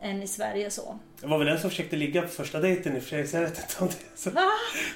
än 0.00 0.22
i 0.22 0.26
Sverige 0.26 0.70
så. 0.70 0.98
Det 1.20 1.26
var 1.26 1.38
väl 1.38 1.46
den 1.46 1.58
som 1.58 1.70
försökte 1.70 1.96
ligga 1.96 2.22
på 2.22 2.28
första 2.28 2.60
dejten 2.60 2.96
i 2.96 2.98
och 2.98 3.02
för 3.02 3.08
sig, 3.10 3.26
så 3.26 3.36
jag 3.36 3.42
vet 3.42 3.58
inte 3.58 3.74
om 3.80 3.88
det 3.88 4.18
så. 4.20 4.30
Va? 4.30 4.50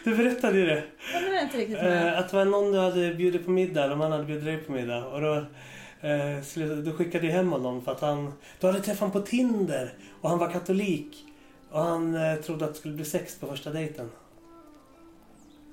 Du 0.05 0.17
berättade 0.17 0.59
ju 0.59 0.67
det. 0.67 0.83
Ja, 1.15 1.21
det 1.21 1.31
var 1.31 1.43
inte 1.43 1.59
riktigt 1.59 1.77
med. 1.83 2.07
Eh, 2.13 2.19
att 2.19 2.31
det 2.31 2.37
var 2.37 2.45
någon 2.45 2.73
du 2.73 2.79
hade 2.79 3.15
bjudit 3.15 3.45
på 3.45 3.51
middag, 3.51 3.85
eller 3.85 3.97
man 3.97 4.13
hade 4.13 4.25
bjudit 4.25 4.45
dig 4.45 4.57
på 4.59 4.73
middag. 4.73 5.07
Och 5.07 5.21
då, 5.21 5.35
eh, 6.01 6.77
du 6.85 6.93
skickade 6.93 7.27
ju 7.27 7.33
hem 7.33 7.53
honom 7.53 7.83
för 7.85 7.93
att 7.93 8.01
han... 8.01 8.33
Du 8.61 8.67
hade 8.67 8.81
träffat 8.81 9.01
honom 9.01 9.13
på 9.13 9.21
Tinder 9.21 9.93
och 10.21 10.31
han 10.31 10.39
var 10.39 10.51
katolik. 10.51 11.25
Och 11.71 11.81
han 11.83 12.15
eh, 12.15 12.35
trodde 12.37 12.65
att 12.65 12.73
det 12.73 12.79
skulle 12.79 12.95
bli 12.95 13.05
sex 13.05 13.39
på 13.41 13.47
första 13.47 13.71
dejten. 13.71 14.11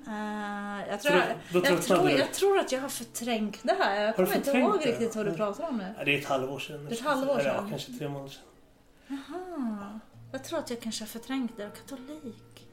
Eh, 0.06 0.88
jag, 0.90 1.02
tror, 1.02 1.22
då 1.52 1.60
jag, 1.64 1.82
tror, 1.82 2.10
jag 2.10 2.32
tror 2.32 2.58
att 2.58 2.72
jag 2.72 2.80
har 2.80 2.88
förträngt 2.88 3.58
det 3.62 3.76
här. 3.80 4.00
Jag 4.04 4.16
kommer 4.16 4.36
inte 4.36 4.50
ihåg 4.50 4.78
det? 4.80 4.88
riktigt 4.88 5.16
vad 5.16 5.26
du 5.26 5.32
pratar 5.32 5.68
om 5.68 5.76
nu. 5.78 6.04
Det 6.04 6.14
är 6.14 6.18
ett 6.18 6.24
halvår 6.26 6.58
sedan. 6.58 6.84
Det 6.84 6.90
är 6.94 6.98
ett 6.98 7.04
halvår 7.04 7.40
Eller, 7.40 7.50
Ja, 7.50 7.54
sedan. 7.54 7.70
kanske 7.70 7.92
tre 7.92 8.08
månader 8.08 8.30
sedan. 8.30 9.18
Aha. 9.28 10.00
Jag 10.32 10.44
tror 10.44 10.58
att 10.58 10.70
jag 10.70 10.80
kanske 10.80 11.02
har 11.02 11.08
förträngt 11.08 11.56
det. 11.56 11.70
Katolik. 11.82 12.66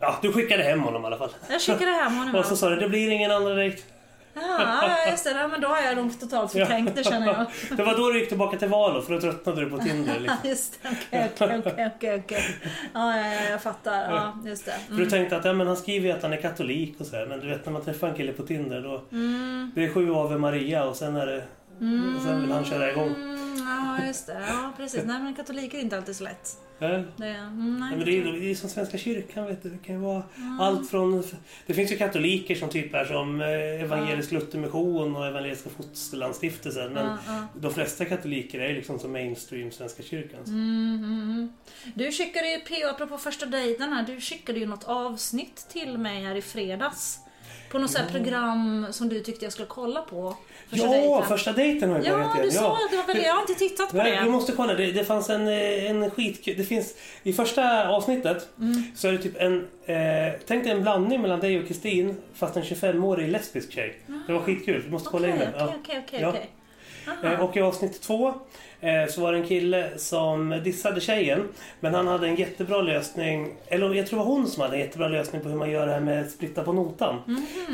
Ja, 0.00 0.18
du 0.22 0.32
skickade 0.32 0.62
hem 0.62 0.80
honom 0.80 1.02
i 1.02 1.06
alla 1.06 1.18
fall. 1.18 1.30
Jag 1.50 1.60
skickade 1.60 1.90
hem 1.90 2.16
honom. 2.16 2.34
Och 2.40 2.44
så 2.44 2.56
sa 2.56 2.70
du, 2.70 2.76
det 2.76 2.88
blir 2.88 3.10
ingen 3.10 3.30
andra 3.30 3.54
dejt. 3.54 3.82
Ja, 4.34 4.42
Ja, 5.04 5.10
just 5.10 5.24
det. 5.24 5.48
Men 5.50 5.60
då 5.60 5.68
har 5.68 5.80
jag 5.82 5.96
nog 5.96 6.20
totalt 6.20 6.52
förträngt 6.52 6.96
det 6.96 7.04
känner 7.04 7.26
jag. 7.26 7.46
Det 7.76 7.82
var 7.82 7.96
då 7.96 8.10
du 8.10 8.18
gick 8.18 8.28
tillbaka 8.28 8.58
till 8.58 8.68
Valo 8.68 9.02
för 9.02 9.14
då 9.14 9.20
tröttnade 9.20 9.64
du 9.64 9.70
på 9.70 9.78
Tinder. 9.78 10.20
Liksom. 10.20 10.36
Just 10.44 10.82
det, 10.82 11.28
okej, 11.34 11.90
okej, 11.96 12.22
okej. 12.24 12.44
Ja, 12.94 13.16
ja, 13.16 13.34
ja, 13.34 13.50
jag 13.50 13.62
fattar. 13.62 14.14
Ja, 14.14 14.38
just 14.44 14.64
det. 14.66 14.74
För 14.88 14.94
du 14.94 15.10
tänkte 15.10 15.36
att 15.36 15.44
ja, 15.44 15.52
men 15.52 15.66
han 15.66 15.76
skriver 15.76 16.06
ju 16.08 16.12
att 16.12 16.22
han 16.22 16.32
är 16.32 16.40
katolik 16.40 16.94
och 17.00 17.06
sådär. 17.06 17.26
Men 17.26 17.40
du 17.40 17.48
vet 17.48 17.66
när 17.66 17.72
man 17.72 17.84
träffar 17.84 18.08
en 18.08 18.14
kille 18.14 18.32
på 18.32 18.42
Tinder 18.42 18.80
då... 18.80 19.02
Det 19.74 19.84
är 19.84 19.94
sju 19.94 20.14
Ave 20.14 20.38
Maria 20.38 20.84
och 20.84 20.96
sen 20.96 21.16
är 21.16 21.26
det... 21.26 21.44
Sen 22.24 22.40
vill 22.40 22.52
han 22.52 22.64
köra 22.64 22.90
igång. 22.90 23.08
Mm, 23.08 23.56
ja, 23.66 24.06
just 24.06 24.26
det. 24.26 24.42
Ja, 24.48 24.72
precis. 24.76 25.02
Nej, 25.04 25.20
men 25.22 25.34
katoliker 25.34 25.78
är 25.78 25.82
inte 25.82 25.96
alltid 25.96 26.16
så 26.16 26.24
lätt. 26.24 26.56
Det, 27.16 27.26
mm, 27.26 27.76
nej. 27.80 27.90
Ja, 27.90 27.96
men 27.96 28.06
det, 28.06 28.18
är, 28.18 28.32
det 28.40 28.50
är 28.50 28.54
som 28.54 28.70
Svenska 28.70 28.98
kyrkan, 28.98 29.46
vet 29.46 29.62
du. 29.62 29.68
Det 29.68 29.78
kan 29.86 29.94
ju 29.94 30.00
vara 30.00 30.22
allt 30.60 30.90
från... 30.90 31.22
Det 31.66 31.74
finns 31.74 31.92
ju 31.92 31.96
katoliker 31.96 32.54
som 32.54 32.68
typ 32.68 32.94
är 32.94 33.04
som 33.04 33.40
eh, 33.40 33.82
Evangelisk 33.82 34.32
Luthermission 34.32 35.16
och 35.16 35.26
Evangeliska 35.26 35.70
Fosterlandsstiftelsen. 35.70 36.92
Men 36.92 37.06
ja. 37.26 37.46
de 37.60 37.74
flesta 37.74 38.04
katoliker 38.04 38.60
är 38.60 38.74
liksom 38.74 38.98
som 38.98 39.12
mainstream 39.12 39.70
Svenska 39.70 40.02
kyrkan. 40.02 40.40
Mm, 40.46 41.04
mm, 41.04 41.22
mm. 41.22 41.52
Du 41.94 42.12
skickade 42.12 42.50
ju, 42.50 42.60
PO, 42.60 42.88
apropå 42.88 43.18
första 43.18 43.46
dejten 43.46 43.92
här, 43.92 44.02
du 44.02 44.20
skickade 44.20 44.58
ju 44.58 44.66
något 44.66 44.84
avsnitt 44.84 45.66
till 45.72 45.98
mig 45.98 46.24
här 46.24 46.34
i 46.34 46.42
fredags. 46.42 47.18
På 47.72 47.78
något 47.78 47.94
här 47.98 48.06
program 48.10 48.86
som 48.90 49.08
du 49.08 49.20
tyckte 49.20 49.44
jag 49.44 49.52
skulle 49.52 49.68
kolla 49.68 50.00
på. 50.02 50.36
Första 50.70 50.86
Ja, 50.86 50.90
dejten. 50.92 51.28
första 51.28 51.52
dejten 51.52 51.90
har 51.90 51.98
ju 51.98 52.04
Ja, 52.04 52.12
börjat 52.12 52.32
du 52.36 52.40
igen. 52.42 52.52
sa 52.52 52.72
att 52.72 52.90
det 52.90 52.96
var 52.96 53.06
väl 53.14 53.22
Jag 53.22 53.34
har 53.34 53.40
inte 53.40 53.54
tittat 53.54 53.90
på 53.90 53.96
Nej, 53.96 54.18
du 54.18 54.24
det. 54.24 54.30
måste 54.30 54.52
kolla. 54.52 54.74
Det, 54.74 54.92
det 54.92 55.04
fanns 55.04 55.30
en, 55.30 55.48
eh, 55.48 55.90
en 55.90 56.10
skitkul... 56.10 56.54
Det 56.56 56.64
finns... 56.64 56.94
I 57.22 57.32
första 57.32 57.88
avsnittet 57.88 58.48
Mm. 58.58 58.82
så 58.94 59.08
är 59.08 59.12
det 59.12 59.18
typ 59.18 59.36
en... 59.40 59.66
Eh, 59.86 60.32
tänk 60.46 60.64
dig 60.64 60.72
en 60.72 60.82
blandning 60.82 61.22
mellan 61.22 61.40
dig 61.40 61.60
och 61.60 61.68
Kristin 61.68 62.16
fast 62.34 62.56
en 62.56 62.62
25-årig 62.62 63.28
lesbisk 63.28 63.72
tjej. 63.72 64.00
Det 64.26 64.32
var 64.32 64.40
skitkul. 64.40 64.82
Du 64.84 64.90
måste 64.90 65.08
kolla 65.10 65.28
in 65.28 65.34
Okej, 65.34 65.46
det. 65.52 65.58
Ja. 65.58 65.64
okej, 65.80 66.02
okej, 66.06 66.26
okej, 66.26 66.50
Eh, 67.24 67.40
Och 67.40 67.56
i 67.56 67.60
avsnitt 67.60 68.00
två 68.02 68.34
eh, 68.80 69.06
så 69.10 69.20
var 69.20 69.32
det 69.32 69.38
en 69.38 69.46
kille 69.46 69.90
som 69.96 70.60
dissade 70.64 71.00
tjejen. 71.00 71.48
Men 71.80 71.94
han 71.94 72.06
hade 72.06 72.26
en 72.28 72.36
jättebra 72.36 72.82
lösning. 72.82 73.48
Eller 73.68 73.94
jag 73.94 74.06
tror 74.06 74.18
det 74.18 74.24
var 74.24 74.32
hon 74.32 74.46
som 74.46 74.62
hade 74.62 74.74
en 74.76 74.80
jättebra 74.80 75.08
lösning 75.08 75.40
på 75.42 75.48
hur 75.48 75.56
man 75.56 75.70
gör 75.70 75.86
det 75.86 75.92
här 75.92 76.00
med 76.00 76.30
splitta 76.30 76.62
på 76.64 76.72
notan. 76.72 77.16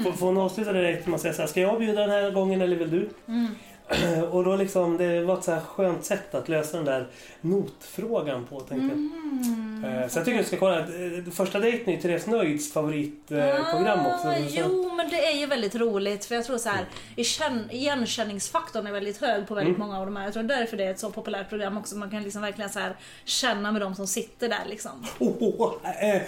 Får, 0.05 0.13
får 0.13 0.27
hon 0.27 0.39
avsluta 0.39 0.73
det 0.73 0.81
direkt 0.81 1.07
med 1.07 1.15
att 1.15 1.21
säga 1.21 1.35
så 1.35 1.43
här, 1.43 1.49
ska 1.49 1.61
jag 1.61 1.79
bjuda 1.79 2.01
den 2.01 2.11
här 2.11 2.31
gången 2.31 2.63
eller 2.63 2.77
vill 2.77 2.91
du? 2.91 3.09
Mm. 3.29 3.47
Och 4.31 4.45
då 4.45 4.57
liksom, 4.57 4.97
det 4.97 5.21
var 5.25 5.39
ett 5.39 5.45
så 5.45 5.53
här 5.53 5.61
skönt 5.61 6.05
sätt 6.05 6.35
att 6.35 6.49
lösa 6.49 6.77
den 6.77 6.87
där 6.87 7.07
notfrågan 7.41 8.45
på 8.47 8.61
tänkte. 8.61 8.95
Mm. 8.95 9.85
Eh, 9.85 10.09
Så 10.09 10.19
jag 10.19 10.25
tycker 10.27 10.39
du 10.39 10.45
ska 10.45 10.57
kolla. 10.57 10.79
Eh, 10.79 10.85
Första 11.33 11.59
dejten 11.59 11.89
är 11.89 11.93
ju 11.97 12.03
Therese 12.03 12.27
Nöjds 12.27 12.73
favoritprogram 12.73 14.07
också. 14.07 14.29
Ah, 14.29 14.35
Så- 14.35 14.45
jo, 14.49 14.93
men 14.97 15.11
det 15.11 15.27
är 15.27 15.37
ju 15.37 15.47
väldigt 15.47 15.75
roligt 15.75 16.25
för 16.25 16.35
jag 16.35 16.45
tror 16.45 16.59
så 16.59 16.69
här, 16.69 16.85
ikänn- 17.17 17.71
igenkänningsfaktorn 17.73 18.87
är 18.87 18.93
väldigt 18.93 19.21
hög 19.21 19.47
på 19.47 19.55
väldigt 19.55 19.77
Mm. 19.77 19.87
många 19.89 20.01
av 20.01 20.07
de 20.07 20.17
här. 20.17 20.25
Jag 20.25 20.33
tror 20.33 20.43
därför 20.43 20.77
det 20.77 20.85
är 20.85 20.91
ett 20.91 20.99
så 20.99 21.11
populärt 21.11 21.49
program 21.49 21.79
också. 21.79 21.97
Man 21.97 22.11
kan 22.11 22.23
liksom 22.23 22.43
verkligen 22.43 22.71
så 22.71 22.79
här 22.79 22.97
känna 23.25 23.73
med 23.73 23.83
de 23.83 23.95
som 23.95 24.07
sitter 24.07 24.49
där 24.49 24.65
liksom. 24.69 25.07
Oh, 25.19 25.29
oh, 25.29 25.61
oh, 25.61 26.05
eh, 26.15 26.23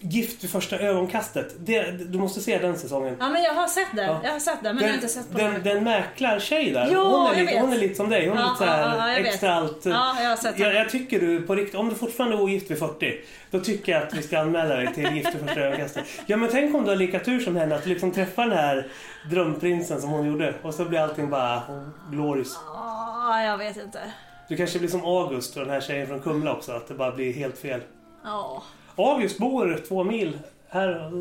gift 0.00 0.44
vid 0.44 0.50
första 0.50 0.78
ögonkastet. 0.78 1.54
Det, 1.58 1.90
du 1.90 2.18
måste 2.18 2.40
se 2.40 2.58
den 2.58 2.78
säsongen. 2.78 3.16
Ja, 3.20 3.28
men 3.28 3.42
jag 3.42 3.54
har 3.54 3.66
sett 3.68 3.88
det. 3.96 4.02
Ja. 4.02 4.20
Jag 4.24 4.32
har 4.32 4.40
sett 4.40 4.62
det, 4.62 4.72
men 4.72 4.82
jag 4.82 4.88
har 4.88 4.94
inte 4.94 5.08
sett 5.08 5.32
på 5.32 5.38
den, 5.38 5.54
det. 5.54 5.60
den 5.74 5.84
mäklartjej 5.84 6.70
där. 6.70 6.88
Ja, 6.92 7.02
hon, 7.02 7.26
är 7.26 7.28
jag 7.28 7.40
lite, 7.40 7.52
vet. 7.54 7.62
hon 7.62 7.72
är 7.72 7.78
lite 7.78 7.94
som 7.94 8.08
dig. 8.10 8.28
Hon 8.28 8.38
är 8.38 8.42
Ja, 8.42 8.48
lite 8.48 8.58
så 8.58 8.64
här 8.64 9.08
ja, 9.08 9.14
vet. 9.22 9.26
extra 9.26 9.54
allt. 9.54 9.86
Ja, 9.86 10.16
jag 10.22 10.28
har 10.28 10.36
sett 10.36 10.58
jag, 10.58 10.74
jag 10.74 10.90
tycker 10.90 11.20
du 11.20 11.42
på 11.42 11.54
riktigt, 11.54 11.74
om 11.74 11.88
du 11.88 11.94
fortfarande 11.94 12.36
är 12.36 12.40
ogift 12.40 12.70
vid 12.70 12.78
40, 12.78 13.20
då 13.50 13.60
tycker 13.60 13.92
jag 13.92 14.02
att 14.02 14.14
vi 14.14 14.22
ska 14.22 14.38
anmäla 14.38 14.76
dig 14.76 14.94
till 14.94 15.12
Gift 15.14 15.34
vid 15.34 15.42
första 15.46 15.60
ögonkastet. 15.60 16.04
Ja 16.26 16.36
men 16.36 16.48
tänk 16.52 16.74
om 16.74 16.82
du 16.84 16.88
har 16.90 16.96
lika 16.96 17.20
tur 17.20 17.40
som 17.40 17.56
henne, 17.56 17.74
att 17.74 17.84
du 17.84 17.90
liksom 17.90 18.10
träffar 18.12 18.46
den 18.46 18.58
här 18.58 18.86
drömprinsen 19.30 20.00
som 20.00 20.10
hon 20.10 20.26
gjorde. 20.26 20.54
Och 20.62 20.74
så 20.74 20.84
blir 20.84 21.00
allting 21.00 21.30
bara 21.30 21.62
glorious. 22.10 22.58
Ja, 22.66 23.42
jag 23.42 23.58
vet 23.58 23.76
inte. 23.76 24.00
Du 24.48 24.56
kanske 24.56 24.78
blir 24.78 24.88
som 24.88 25.04
August 25.04 25.56
och 25.56 25.62
den 25.62 25.70
här 25.70 25.80
tjejen 25.80 26.06
från 26.06 26.20
Kumla 26.20 26.52
också, 26.52 26.72
att 26.72 26.88
det 26.88 26.94
bara 26.94 27.12
blir 27.12 27.32
helt 27.32 27.58
fel. 27.58 27.80
Ja. 28.24 28.62
August 28.98 29.38
bor 29.38 29.82
två 29.88 30.04
mil 30.04 30.38
här. 30.68 31.12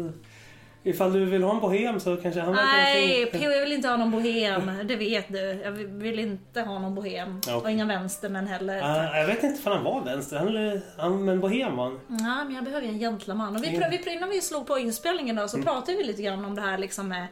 Ifall 0.84 1.14
du 1.14 1.26
vill 1.26 1.44
ha 1.44 1.54
en 1.54 1.60
bohem 1.60 2.00
så 2.00 2.16
kanske 2.18 2.42
han 2.42 2.54
Nej. 2.54 3.26
PO 3.26 3.38
jag 3.38 3.62
vill 3.62 3.72
inte 3.74 3.88
ha 3.88 3.98
någon 3.98 4.12
bohem. 4.12 4.72
Det 4.86 4.96
vet 4.96 5.28
du. 5.34 5.40
Jag 5.64 5.72
vill 5.72 6.20
inte 6.20 6.62
ha 6.62 6.80
någon 6.80 6.96
bohem. 6.96 7.38
Okej. 7.38 7.56
Och 7.56 7.72
inga 7.72 7.86
vänstermän 7.86 8.48
heller. 8.48 8.82
Ah, 8.84 9.18
jag 9.20 9.28
vet 9.28 9.44
inte 9.44 9.60
ifall 9.60 9.74
han 9.74 9.84
var 9.84 10.02
vänster. 10.02 10.38
Han, 10.38 10.82
han 10.98 11.26
men 11.26 11.40
bohem 11.40 11.76
var 11.76 11.84
han. 11.84 12.00
Ja, 12.08 12.44
men 12.44 12.56
jag 12.56 12.64
behöver 12.64 12.88
ju 12.88 12.94
en 12.94 13.00
gentleman. 13.00 13.56
Och 13.56 13.64
vi, 13.64 13.68
Mm. 13.76 13.90
vi, 14.06 14.14
innan 14.14 14.30
vi 14.30 14.42
slog 14.42 14.68
på 14.68 14.80
inspelningen 14.80 15.36
då, 15.36 15.48
så 15.48 15.58
pratade 15.62 15.98
vi 15.98 16.04
lite 16.04 16.22
grann 16.22 16.46
om 16.46 16.56
det 16.56 16.62
här 16.62 16.78
liksom 16.78 17.08
med 17.08 17.28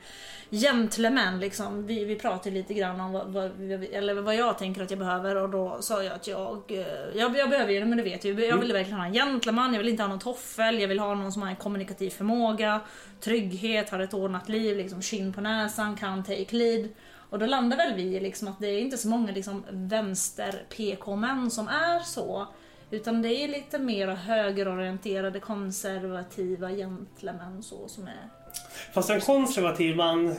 gentlemän. 0.52 1.40
Liksom. 1.40 1.86
Vi, 1.86 2.06
vi 2.06 2.16
pratade 2.16 2.56
lite 2.56 2.74
grann 2.74 3.00
om 3.00 3.12
vad, 3.12 3.28
vad, 3.28 3.52
eller 3.92 4.14
vad 4.14 4.36
jag 4.36 4.58
tänker 4.58 4.84
att 4.84 4.90
jag 4.90 5.00
behöver 5.00 5.36
och 5.36 5.50
då 5.50 5.78
sa 5.82 6.04
jag 6.04 6.14
att 6.14 6.28
jag, 6.28 6.64
eh, 6.68 6.86
jag, 7.16 7.38
jag 7.38 7.50
behöver 7.50 7.74
ju 7.74 7.86
men 7.86 7.98
det 7.98 8.04
vet 8.04 8.26
jag. 8.26 8.40
Jag 8.40 8.58
vill 8.58 8.74
verkligen 8.74 9.00
ha 9.00 9.06
en 9.06 9.14
gentleman, 9.14 9.74
jag 9.74 9.80
vill 9.80 9.90
inte 9.90 10.04
ha 10.04 10.08
någon 10.08 10.20
toffel, 10.20 10.80
jag 10.80 10.88
vill 10.88 11.00
ha 11.00 11.16
någon 11.16 11.32
som 11.32 11.42
har 11.42 11.50
en 11.50 11.56
kommunikativ 11.56 12.10
förmåga, 12.10 12.82
trygghet, 13.20 13.90
har 13.90 14.00
ett 14.00 14.14
ordnat 14.14 14.50
liv, 14.50 14.78
liksom 14.78 15.02
skinn 15.02 15.34
på 15.34 15.42
näsan, 15.42 15.96
kan 15.96 16.24
take 16.24 16.56
lead. 16.56 16.90
Och 17.30 17.40
då 17.40 17.46
landar 17.46 17.78
väl 17.78 17.94
vi 17.94 18.20
liksom 18.20 18.48
att 18.48 18.60
det 18.60 18.68
är 18.68 18.80
inte 18.80 18.98
så 18.98 19.08
många 19.08 19.32
liksom 19.32 19.66
vänster-PK-män 19.70 21.52
som 21.52 21.68
är 21.68 22.00
så. 22.00 22.48
Utan 22.92 23.22
det 23.22 23.30
är 23.30 23.48
lite 23.48 23.80
mer 23.80 24.08
högerorienterade, 24.08 25.40
konservativa 25.40 26.72
gentlemän 26.72 27.64
så 27.64 27.88
som 27.88 28.08
är... 28.08 28.30
Fast 28.94 29.10
en 29.10 29.22
konservativ 29.22 29.96
man 29.96 30.36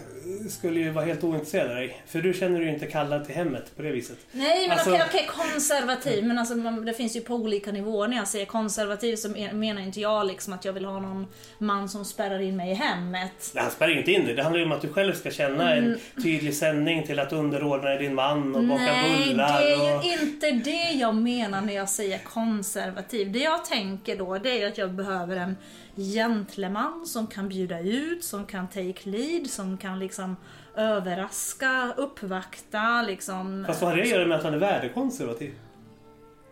skulle 0.51 0.81
ju 0.81 0.91
vara 0.91 1.05
helt 1.05 1.25
ointresserad 1.25 1.71
av 1.71 1.77
dig. 1.77 2.03
För 2.07 2.21
du 2.23 2.35
känner 2.35 2.59
dig 2.61 2.69
ju 2.69 2.75
inte 2.75 2.87
kallad 2.87 3.27
till 3.27 3.35
hemmet 3.35 3.77
på 3.77 3.83
det 3.83 3.91
viset. 3.91 4.19
Nej 4.33 4.69
men 4.69 4.71
Alltså- 4.79 4.91
okej, 4.91 5.03
okej, 5.09 5.27
konservativ. 5.29 6.25
Men 6.25 6.39
alltså, 6.39 6.55
det 6.55 6.95
finns 6.95 7.17
ju 7.17 7.21
på 7.21 7.35
olika 7.35 7.73
nivåer. 7.73 8.09
När 8.09 8.17
jag 8.17 8.29
säger 8.29 8.47
konservativ 8.47 9.17
så 9.17 9.29
men- 9.29 9.59
menar 9.61 9.83
inte 9.83 10.01
jag 10.01 10.27
liksom 10.27 10.53
att 10.53 10.65
jag 10.65 10.73
vill 10.73 10.85
ha 10.85 11.01
någon 11.01 11.27
man 11.59 11.89
som 11.89 12.05
spärrar 12.05 12.41
in 12.41 12.57
mig 12.57 12.71
i 12.71 12.75
hemmet. 12.75 13.51
Nej, 13.55 13.63
han 13.63 13.73
spärrar 13.73 13.91
ju 13.91 13.99
inte 13.99 14.13
in 14.13 14.25
dig. 14.25 14.35
Det 14.35 14.43
handlar 14.43 14.59
ju 14.61 14.67
om 14.67 14.73
att 14.73 14.83
du 14.83 14.89
själv 14.93 15.13
ska 15.15 15.31
känna 15.31 15.75
en 15.75 15.99
tydlig 16.23 16.55
sändning 16.55 17.07
till 17.07 17.19
att 17.19 17.33
underordna 17.33 17.89
dig 17.89 17.99
din 17.99 18.15
man 18.15 18.55
och 18.57 18.65
baka 18.65 18.83
Nej, 18.83 19.29
bullar. 19.29 19.61
det 19.63 19.71
är 19.73 19.99
och... 19.99 20.05
ju 20.05 20.13
inte 20.13 20.51
det 20.51 20.91
jag 20.93 21.15
menar 21.15 21.61
när 21.61 21.75
jag 21.75 21.89
säger 21.89 22.19
konservativ. 22.19 23.33
Det 23.33 23.39
jag 23.39 23.65
tänker 23.65 24.17
då, 24.17 24.39
det 24.39 24.63
är 24.63 24.67
att 24.67 24.79
jag 24.79 24.91
behöver 24.93 25.37
en 25.37 25.57
gentleman 25.97 27.07
som 27.07 27.27
kan 27.27 27.49
bjuda 27.49 27.81
ut, 27.81 28.25
som 28.25 28.47
kan 28.47 28.69
take 28.69 29.11
lead, 29.11 29.47
som 29.47 29.79
kan 29.79 29.99
liksom 29.99 30.37
överraska, 30.77 31.95
uppvakta, 31.97 33.03
liksom... 33.03 33.65
Fast 33.67 33.83
vad 33.83 33.91
har 33.91 33.97
det 33.97 34.03
att 34.03 34.09
göra 34.09 34.27
med 34.27 34.39
att 34.39 34.45
han 34.45 34.55
är 34.55 34.59
värdekonservativ? 34.59 35.55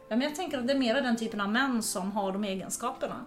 Ja, 0.09 0.17
men 0.17 0.21
jag 0.21 0.35
tänker 0.35 0.59
att 0.59 0.67
det 0.67 0.73
är 0.73 0.79
mer 0.79 0.95
den 0.95 1.17
typen 1.17 1.41
av 1.41 1.49
män 1.49 1.83
som 1.83 2.13
har 2.13 2.33
de 2.33 2.45
egenskaperna. 2.45 3.25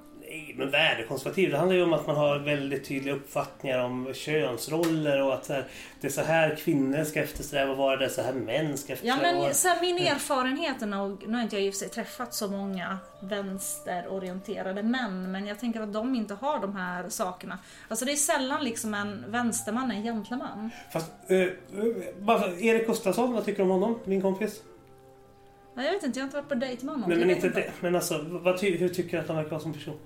Men 0.55 0.71
värdekonservativ, 0.71 1.51
det 1.51 1.57
handlar 1.57 1.75
ju 1.75 1.83
om 1.83 1.93
att 1.93 2.07
man 2.07 2.15
har 2.15 2.39
väldigt 2.39 2.85
tydliga 2.85 3.15
uppfattningar 3.15 3.79
om 3.79 4.13
könsroller 4.13 5.21
och 5.21 5.33
att 5.33 5.45
så 5.45 5.53
här, 5.53 5.65
det 6.01 6.07
är 6.07 6.11
så 6.11 6.21
här 6.21 6.55
kvinnor 6.55 7.03
ska 7.03 7.23
eftersträva 7.23 7.71
att 7.71 7.77
vara, 7.77 7.97
det 7.97 8.05
är 8.05 8.09
så 8.09 8.21
här 8.21 8.33
män 8.33 8.77
ska 8.77 8.93
Ja 8.93 8.93
eftersträva 8.93 9.41
men 9.41 9.53
så 9.53 9.67
här, 9.67 9.81
min 9.81 9.97
erfarenhet 9.97 10.81
är 10.81 10.85
nog, 10.85 11.27
nu 11.27 11.35
har 11.35 11.43
inte 11.43 11.57
jag 11.57 11.75
sig 11.75 11.89
träffat 11.89 12.33
så 12.33 12.47
många 12.47 12.97
vänsterorienterade 13.21 14.83
män, 14.83 15.31
men 15.31 15.47
jag 15.47 15.59
tänker 15.59 15.81
att 15.81 15.93
de 15.93 16.15
inte 16.15 16.33
har 16.33 16.59
de 16.59 16.75
här 16.75 17.09
sakerna. 17.09 17.59
Alltså 17.87 18.05
det 18.05 18.11
är 18.11 18.15
sällan 18.15 18.63
liksom 18.63 18.93
en 18.93 19.25
vänsterman 19.27 19.91
är 19.91 19.95
en 19.95 20.03
gentleman. 20.03 20.69
Fast, 20.93 21.11
eh, 21.27 21.37
eh, 21.37 21.47
bara, 22.19 22.47
Erik 22.59 22.87
Gustafsson, 22.87 23.33
vad 23.33 23.45
tycker 23.45 23.57
du 23.57 23.63
om 23.63 23.81
honom? 23.81 23.99
Min 24.05 24.21
kompis? 24.21 24.61
Ja, 25.75 25.83
Jag 25.83 25.91
vet 25.91 26.03
inte, 26.03 26.19
jag 26.19 26.23
har 26.23 26.27
inte 26.27 26.37
varit 26.37 26.49
på 26.49 26.55
dejt 26.55 26.85
med 26.85 26.95
honom. 26.95 27.09
Nej, 27.09 27.19
men 27.19 27.29
inte 27.29 27.49
det. 27.49 27.71
Men 27.79 27.95
alltså, 27.95 28.25
vad 28.29 28.61
hur 28.61 28.89
tycker 28.89 29.11
du 29.11 29.17
att 29.17 29.27
han 29.27 29.37
verkar 29.37 29.51
vara 29.51 29.61
som 29.61 29.73
person? 29.73 29.99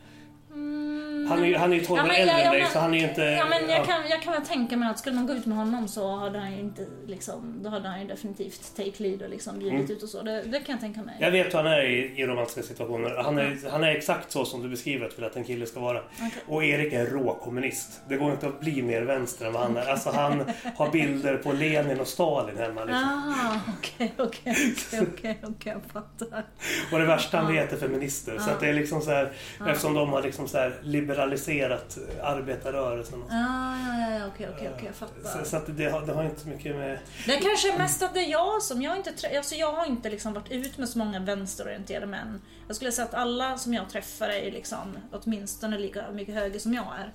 Mm, 1.32 1.40
Han 1.40 1.44
är 1.44 1.48
ju, 1.48 1.56
han 1.58 1.74
är 1.74 1.78
ju 1.78 1.86
12 1.86 2.00
år 2.02 2.08
men 2.08 2.16
äldre 2.16 2.36
än 2.36 2.46
ja, 2.46 2.52
dig, 2.52 2.66
så 2.74 2.80
han 2.80 2.94
är 2.94 3.10
inte... 3.10 3.22
Ja 3.22 3.46
men 3.50 3.70
ja. 3.70 3.76
jag 3.76 3.86
kan, 3.86 4.02
jag 4.10 4.22
kan 4.22 4.34
väl 4.34 4.42
tänka 4.42 4.78
mig 4.78 4.90
att 4.90 5.00
skulle 5.00 5.16
man 5.16 5.28
gå 5.28 5.34
ut 5.34 5.46
med 5.46 5.58
honom 5.58 5.88
så 5.88 6.16
hade 6.16 6.40
han 6.40 6.52
ju 6.54 6.60
inte 6.60 6.86
liksom, 7.08 7.60
då 7.64 7.70
hade 7.70 7.88
han 7.90 8.02
ju 8.02 8.08
definitivt 8.08 8.76
take 8.76 9.04
lead 9.04 9.22
och 9.22 9.30
liksom 9.30 9.60
bjudit 9.60 9.80
Mm. 9.80 9.92
ut 9.92 10.04
och 10.04 10.10
så. 10.10 10.22
Det, 10.22 10.42
det 10.42 10.60
kan 10.60 10.74
jag 10.74 10.80
tänka 10.80 11.02
mig. 11.02 11.16
Jag 11.20 11.32
vet 11.32 11.54
hur 11.54 11.58
han 11.58 11.68
är 11.68 11.82
i, 11.82 12.22
i 12.22 12.26
romantiska 12.26 12.62
situationer. 12.64 13.24
Han 13.24 13.38
är, 13.38 13.72
han 13.72 13.84
är 13.84 13.88
exakt 13.88 14.32
så 14.32 14.46
som 14.46 14.64
du 14.64 14.70
beskriver 14.70 15.06
att 15.06 15.32
att 15.32 15.36
en 15.36 15.44
kille 15.44 15.66
ska 15.66 15.80
vara. 15.80 16.02
Och 16.48 16.64
Erik 16.64 16.94
är 16.94 17.06
råkommunist. 17.06 18.02
Det 18.10 18.18
går 18.18 18.32
inte 18.32 18.48
att 18.48 18.60
bli 18.60 18.82
mer 18.82 19.02
vänster 19.02 19.46
än 19.46 19.54
vad 19.54 19.64
han 19.64 19.78
är. 19.78 19.90
Alltså 19.90 20.10
han 20.10 20.52
har 20.76 20.92
bilder 20.92 21.38
på 21.38 21.52
Lenin 21.52 22.00
och 22.00 22.08
Stalin 22.08 22.58
hemma. 22.58 22.84
Liksom. 22.84 23.34
Ah, 23.36 23.60
okej, 23.78 24.14
okej, 24.18 24.56
okej, 24.92 25.02
okej, 25.02 25.40
okej, 25.44 25.74
jag 25.74 25.92
fattar. 25.94 26.46
Och 26.92 27.00
det 27.00 27.06
värsta 27.06 27.38
han 27.38 27.54
vet 27.54 27.74
är 27.74 27.78
feminister. 27.78 28.38
Så 28.40 28.50
att 28.50 28.60
det 28.60 28.70
är 28.70 28.74
liksom 28.74 29.02
så 29.02 29.12
här, 29.12 29.32
eftersom 29.68 29.94
de 29.94 30.10
har 30.10 30.22
liksom 30.22 30.48
så 30.48 30.58
här 30.58 30.80
liberaliserat 31.26 31.98
arbetarrörelsen. 32.24 33.24
Ah, 33.30 33.76
ja, 33.88 34.20
ja, 34.20 34.28
okej, 34.28 34.50
okej, 34.56 34.70
okej, 34.76 34.86
jag 34.86 34.96
fattar. 34.96 35.44
Så, 35.44 35.50
så 35.50 35.58
att 35.58 35.78
det, 35.78 35.86
har, 35.90 36.02
det 36.06 36.14
har 36.14 36.24
inte 36.24 36.42
så 36.42 36.48
mycket 36.48 36.76
med... 36.76 37.00
Det 37.26 37.34
är 37.36 37.42
kanske 37.42 37.78
mest 37.78 38.04
att 38.04 38.14
det 38.14 38.20
är 38.20 38.32
jag 38.32 38.62
som, 38.62 38.82
jag 38.82 38.92
har 38.92 38.98
inte, 38.98 39.38
alltså 39.38 39.56
jag 39.56 39.72
har 39.72 39.86
inte 39.86 40.10
liksom 40.10 40.34
varit 40.34 40.52
ut 40.52 40.78
med 40.78 40.90
så 40.90 40.98
många 40.98 41.20
vänsterorienterade 41.20 42.06
män. 42.06 42.42
Jag 42.68 42.76
skulle 42.76 42.92
säga 42.92 43.06
att 43.08 43.14
alla 43.14 43.58
som 43.58 43.74
jag 43.74 43.90
träffar 43.90 44.30
är 44.30 44.52
liksom 44.52 44.98
åtminstone 45.12 45.78
lika 45.78 46.12
mycket 46.12 46.36
höger 46.36 46.60
som 46.60 46.74
jag 46.74 46.86
är. 47.00 47.12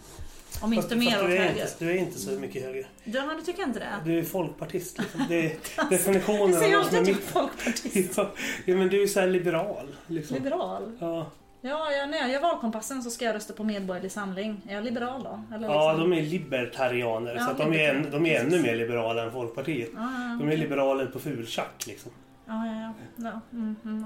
Om 0.61 0.73
inte 0.73 0.89
Fast- 0.89 0.99
mer 0.99 1.11
fast 1.11 1.23
åt 1.23 1.29
du 1.29 1.37
är 1.37 1.39
höger. 1.39 1.63
inte, 1.63 1.75
du 1.79 1.91
är 1.91 1.95
inte 1.95 2.19
så 2.19 2.31
mycket 2.31 2.63
höger. 2.63 2.89
Du, 3.05 3.23
men 3.23 3.37
du 3.37 3.43
tycker 3.43 3.63
inte 3.63 3.79
det? 3.79 3.87
Du 4.05 4.19
är 4.19 4.25
folkpartist. 4.25 4.99
Liksom. 4.99 5.25
Det 5.29 5.47
är 5.47 5.57
definitionen 5.91 6.51
Du 6.51 6.59
säger 6.59 6.77
alltid 6.77 6.99
att 6.99 7.05
du 7.05 7.13
är 7.13 7.17
folkpartist. 7.17 8.19
Ja, 8.65 8.77
men 8.77 8.89
du 8.89 9.03
är 9.03 9.07
så 9.07 9.27
liberal. 9.27 9.97
Liksom. 10.07 10.37
Liberal? 10.37 10.97
Ja. 11.01 11.31
Ja, 11.61 11.93
ja, 11.93 12.07
när 12.07 12.19
jag 12.19 12.31
gör 12.31 12.41
valkompassen 12.41 13.03
så 13.03 13.11
ska 13.11 13.25
jag 13.25 13.35
rösta 13.35 13.53
på 13.53 13.65
Medborgerlig 13.65 14.13
Samling. 14.13 14.61
Är 14.69 14.75
jag 14.75 14.85
liberal 14.85 15.23
då? 15.23 15.57
Eller 15.57 15.69
ja, 15.69 15.93
liksom- 15.93 16.11
de 16.11 16.17
är 16.19 16.23
libertarianer. 16.23 17.35
Ja, 17.35 17.47
så 17.47 17.63
de, 17.65 17.73
är, 17.75 17.95
en, 17.95 18.11
de 18.11 18.27
är 18.27 18.41
ännu 18.41 18.63
mer 18.63 18.77
liberala 18.77 19.23
än 19.25 19.33
Folkpartiet. 19.33 19.89
Ja, 19.95 20.01
ja, 20.01 20.37
De 20.41 20.49
är 20.53 20.57
liberaler 20.57 21.07
på 21.07 21.19
fultjack 21.19 21.87
liksom. 21.87 22.13
ja, 22.47 22.67
ja, 22.67 22.93
ja. 23.17 23.41
Mm, 23.53 23.77
mm. 23.85 24.05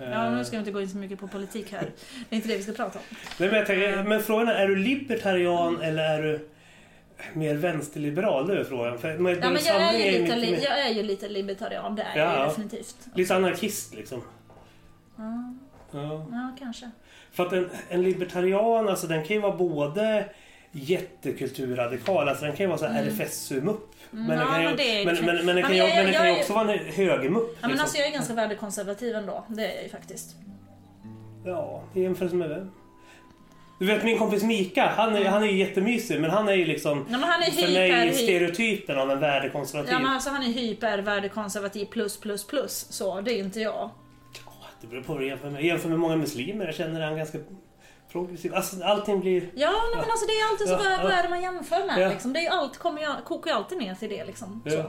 Eh. 0.00 0.10
Ja, 0.10 0.30
nu 0.30 0.44
ska 0.44 0.56
vi 0.56 0.58
inte 0.58 0.70
gå 0.70 0.80
in 0.80 0.90
så 0.90 0.96
mycket 0.96 1.18
på 1.20 1.28
politik 1.28 1.72
här. 1.72 1.80
Det 2.28 2.34
är 2.34 2.36
inte 2.36 2.48
det 2.48 2.56
vi 2.56 2.62
ska 2.62 2.72
prata 2.72 2.98
om. 2.98 3.04
Nej, 3.38 3.50
men, 3.50 3.66
tänker, 3.66 4.02
men 4.02 4.22
frågan 4.22 4.48
är, 4.48 4.54
är 4.54 4.68
du 4.68 4.76
libertarian 4.76 5.80
eller 5.82 6.02
är 6.18 6.22
du 6.22 6.48
mer 7.34 7.54
vänsterliberal? 7.54 8.46
Det 8.46 8.60
är 8.60 8.64
frågan. 8.64 8.98
För 8.98 9.08
Ja, 9.08 9.18
men 9.18 9.34
jag, 9.64 9.94
är 9.94 10.12
ju 10.12 10.22
lite, 10.22 10.36
li- 10.36 10.50
mer- 10.50 10.60
jag 10.64 10.78
är 10.80 10.88
ju 10.94 11.02
lite 11.02 11.28
libertarian, 11.28 11.94
det 11.96 12.02
är 12.02 12.18
jag 12.18 12.48
definitivt. 12.48 12.96
Lite 13.14 13.36
anarkist 13.36 13.94
liksom. 13.94 14.22
Ja, 15.90 16.02
Ja. 16.02 16.26
ja 16.32 16.56
kanske. 16.58 16.90
För 17.32 17.46
att 17.46 17.52
en, 17.52 17.70
en 17.88 18.02
libertarian, 18.02 18.88
alltså 18.88 19.06
den 19.06 19.24
kan 19.24 19.36
ju 19.36 19.42
vara 19.42 19.56
både 19.56 20.24
jättekulturradikal, 20.72 22.28
alltså 22.28 22.44
den 22.44 22.56
kan 22.56 22.64
ju 22.64 22.68
vara 22.68 22.78
så 22.78 22.86
här. 22.86 23.04
Men, 23.04 23.76
Mm. 24.12 24.30
Ja, 24.30 24.36
den 24.36 24.46
kan 24.48 24.60
ju, 24.62 24.66
men 24.68 24.76
det 24.76 25.04
men, 25.04 25.24
men, 25.24 25.46
men 25.46 25.46
den 25.46 25.76
Ja, 25.76 25.86
kan 25.86 26.04
men 26.04 26.12
ju, 26.12 26.18
men 26.18 26.38
också 26.40 26.52
vara 26.52 26.72
en 26.72 26.78
högermupp. 26.92 27.48
Ja, 27.50 27.56
men 27.60 27.70
liksom. 27.70 27.84
alltså 27.84 27.98
jag 27.98 28.06
är 28.08 28.12
ganska 28.12 28.34
värdekonservativ 28.34 29.14
ändå. 29.16 29.44
Det 29.48 29.66
är 29.66 29.74
jag 29.74 29.82
ju 29.82 29.88
faktiskt. 29.88 30.36
Ja, 31.44 31.82
i 31.94 32.02
jämförelse 32.02 32.36
med 32.36 32.48
vem? 32.48 32.70
Du 33.78 33.86
vet 33.86 34.04
min 34.04 34.18
kompis 34.18 34.42
Mika, 34.42 34.92
han 34.96 35.14
är, 35.16 35.24
han 35.24 35.42
är 35.42 35.46
ju 35.46 35.58
jättemysig 35.58 36.20
men 36.20 36.30
han 36.30 36.48
är 36.48 36.52
ju 36.52 36.64
liksom 36.64 36.98
Ja, 37.10 37.18
men 37.18 37.22
han 37.28 37.42
är 37.42 37.50
för 37.50 37.72
mig 37.72 38.14
stereotypen 38.14 38.98
av 38.98 39.10
en 39.10 39.20
värdekonservativ. 39.20 39.92
Ja, 39.92 39.98
men 39.98 40.12
alltså 40.12 40.30
han 40.30 40.42
är 40.42 40.46
hyper, 40.46 40.98
värdekonservativ 40.98 41.86
plus 41.86 42.20
plus 42.20 42.46
plus. 42.46 42.86
Så 42.90 43.20
det 43.20 43.32
är 43.32 43.38
inte 43.38 43.60
jag. 43.60 43.90
Det 44.80 44.86
beror 44.86 45.02
på 45.02 45.12
vad 45.12 45.22
du 45.22 45.26
jämför 45.26 45.50
med. 45.50 45.64
Jämför 45.64 45.88
med 45.88 45.98
många 45.98 46.16
muslimer, 46.16 46.64
jag 46.66 46.74
känner 46.74 47.00
han 47.00 47.16
ganska 47.16 47.38
progressiv. 48.12 48.54
Alltså 48.54 48.84
allting 48.84 49.20
blir... 49.20 49.42
Ja, 49.54 49.70
nej, 49.70 50.00
men 50.00 50.10
alltså 50.10 50.26
det 50.26 50.32
är 50.32 50.50
alltid 50.50 50.66
så. 50.66 50.72
Ja, 50.72 50.78
vad, 50.78 50.92
ja. 50.92 51.02
vad 51.02 51.12
är 51.12 51.22
det 51.22 51.28
man 51.28 51.42
jämför 51.42 51.86
med? 51.86 51.98
Ja. 52.00 52.08
Liksom? 52.08 52.32
Det 52.32 52.46
är 52.46 52.50
allt, 52.50 52.78
kommer 52.78 53.00
ju, 53.00 53.08
kokar 53.24 53.50
ju 53.50 53.56
alltid 53.56 53.78
ner 53.78 53.94
till 53.94 54.08
det. 54.08 54.24
Liksom. 54.24 54.62
Så. 54.66 54.84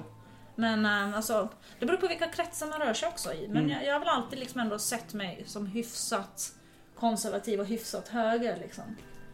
Men 0.55 0.85
äh, 0.85 1.15
alltså, 1.15 1.49
det 1.79 1.85
beror 1.85 1.97
på 1.97 2.07
vilka 2.07 2.27
kretsar 2.27 2.67
man 2.67 2.79
rör 2.79 2.93
sig 2.93 3.09
också 3.09 3.33
i. 3.33 3.47
Men 3.47 3.57
Mm. 3.57 3.69
jag, 3.69 3.85
jag 3.85 3.93
har 3.93 3.99
väl 3.99 4.09
alltid 4.09 4.39
liksom 4.39 4.61
ändå 4.61 4.79
sett 4.79 5.13
mig 5.13 5.43
som 5.45 5.65
hyfsat 5.67 6.51
konservativ 6.95 7.59
och 7.59 7.65
hyfsat 7.65 8.07
höger. 8.07 8.57
Liksom. 8.61 8.83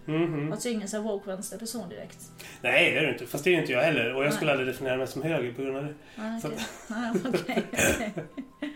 Mhm. 0.05 0.51
Alltså 0.51 0.69
ingen 0.69 0.87
så 0.87 0.97
här 0.97 1.03
woke 1.03 1.29
vänsterperson 1.29 1.89
direkt. 1.89 2.17
Nej, 2.61 2.91
det 2.91 2.97
är 2.99 3.03
det 3.03 3.11
inte. 3.13 3.25
Fast 3.27 3.43
det 3.43 3.55
är 3.55 3.59
inte 3.59 3.71
jag 3.71 3.81
heller. 3.81 4.13
Och 4.15 4.25
jag 4.25 4.33
skulle 4.33 4.51
Nej. 4.51 4.59
aldrig 4.59 4.73
definiera 4.75 4.97
mig 4.97 5.07
som 5.07 5.21
höger 5.21 5.53
på 5.53 5.61
grund 5.61 5.77
av 5.77 5.83
det. 5.83 5.93
Nej, 6.15 6.41
okej. 7.25 7.33
Okej, 7.33 7.63
okej. 7.73 8.13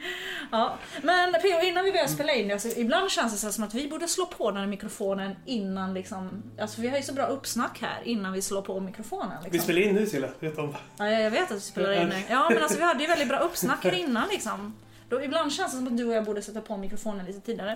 ja, 0.51 0.77
men 1.03 1.33
P.O. 1.33 1.61
innan 1.65 1.85
vi 1.85 1.91
börjar 1.91 2.07
spela 2.07 2.33
in, 2.33 2.51
alltså, 2.51 2.67
ibland 2.79 3.11
känns 3.11 3.31
det 3.33 3.37
så 3.39 3.51
som 3.51 3.63
att 3.63 3.73
vi 3.73 3.87
borde 3.87 4.07
slå 4.07 4.25
på 4.25 4.51
den 4.51 4.59
här 4.59 4.67
mikrofonen 4.67 5.35
innan 5.45 5.93
liksom, 5.93 6.43
alltså 6.59 6.81
vi 6.81 6.87
har 6.89 6.97
ju 6.97 7.03
så 7.03 7.13
bra 7.13 7.25
uppsnack 7.25 7.81
här 7.81 8.01
innan 8.03 8.33
vi 8.33 8.41
slår 8.41 8.61
på 8.61 8.79
mikrofonen. 8.79 9.37
Vi 9.43 9.49
Liksom. 9.49 9.63
spelar 9.63 9.81
in 9.81 9.95
nu 9.95 10.05
Silla, 10.05 10.27
vet 10.39 10.55
du 10.55 10.61
om. 10.61 10.75
Ja, 10.97 11.09
jag 11.09 11.31
vet 11.31 11.51
att 11.51 11.57
vi 11.57 11.61
spelar 11.61 12.01
in 12.01 12.09
det. 12.09 12.23
Ja, 12.29 12.49
men 12.49 12.63
alltså 12.63 12.77
vi 12.77 12.83
hade 12.83 13.01
ju 13.03 13.07
väldigt 13.07 13.27
bra 13.29 13.37
uppsnack 13.39 13.83
här 13.83 13.93
innan 13.99 14.27
liksom. 14.31 14.73
Då, 15.09 15.23
ibland 15.23 15.51
känns 15.53 15.71
det 15.71 15.77
som 15.77 15.87
att 15.87 15.97
du 15.97 16.05
och 16.05 16.13
jag 16.13 16.25
borde 16.25 16.41
sätta 16.41 16.61
på 16.61 16.77
mikrofonen 16.77 17.25
lite 17.25 17.39
tidigare. 17.39 17.75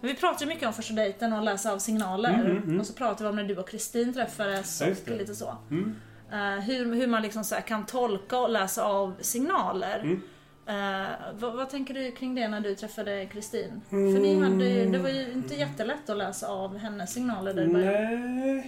Men 0.00 0.08
vi 0.10 0.14
pratar 0.14 0.40
ju 0.40 0.46
mycket 0.46 0.66
om 0.66 0.72
första 0.72 0.94
dejten 0.94 1.32
och 1.32 1.42
läsa 1.42 1.72
av 1.72 1.78
signaler. 1.78 2.28
Mm, 2.34 2.46
mm, 2.50 2.62
mm. 2.62 2.80
Och 2.80 2.86
så 2.86 2.92
pratar 2.92 3.24
vi 3.24 3.28
om 3.30 3.36
när 3.36 3.44
du 3.44 3.56
och 3.56 3.68
Kristin 3.68 4.14
träffades 4.14 4.80
och 4.80 5.08
lite 5.18 5.34
så. 5.34 5.56
Mm. 5.70 5.94
Eh, 6.32 6.64
hur, 6.64 6.94
hur 6.94 7.06
man 7.06 7.22
liksom 7.22 7.44
så 7.44 7.54
kan 7.54 7.86
tolka 7.86 8.38
och 8.38 8.50
läsa 8.50 8.84
av 8.84 9.14
signaler. 9.20 9.98
Mm. 9.98 10.22
Eh, 10.66 11.08
vad, 11.34 11.52
vad 11.56 11.70
tänker 11.70 11.94
du 11.94 12.12
kring 12.12 12.34
det 12.34 12.48
när 12.48 12.60
du 12.60 12.74
träffade 12.74 13.26
Kristin? 13.26 13.80
För 13.90 13.96
ni 14.20 14.40
hade, 14.42 14.64
ju- 14.68 14.90
det 14.90 14.98
var 14.98 15.08
ju 15.08 15.32
inte 15.32 15.54
jättelätt 15.54 16.10
att 16.10 16.16
läsa 16.16 16.48
av 16.48 16.78
hennes 16.78 17.12
signaler 17.12 17.54
där 17.54 17.62
i 17.62 17.68
början. 17.68 18.62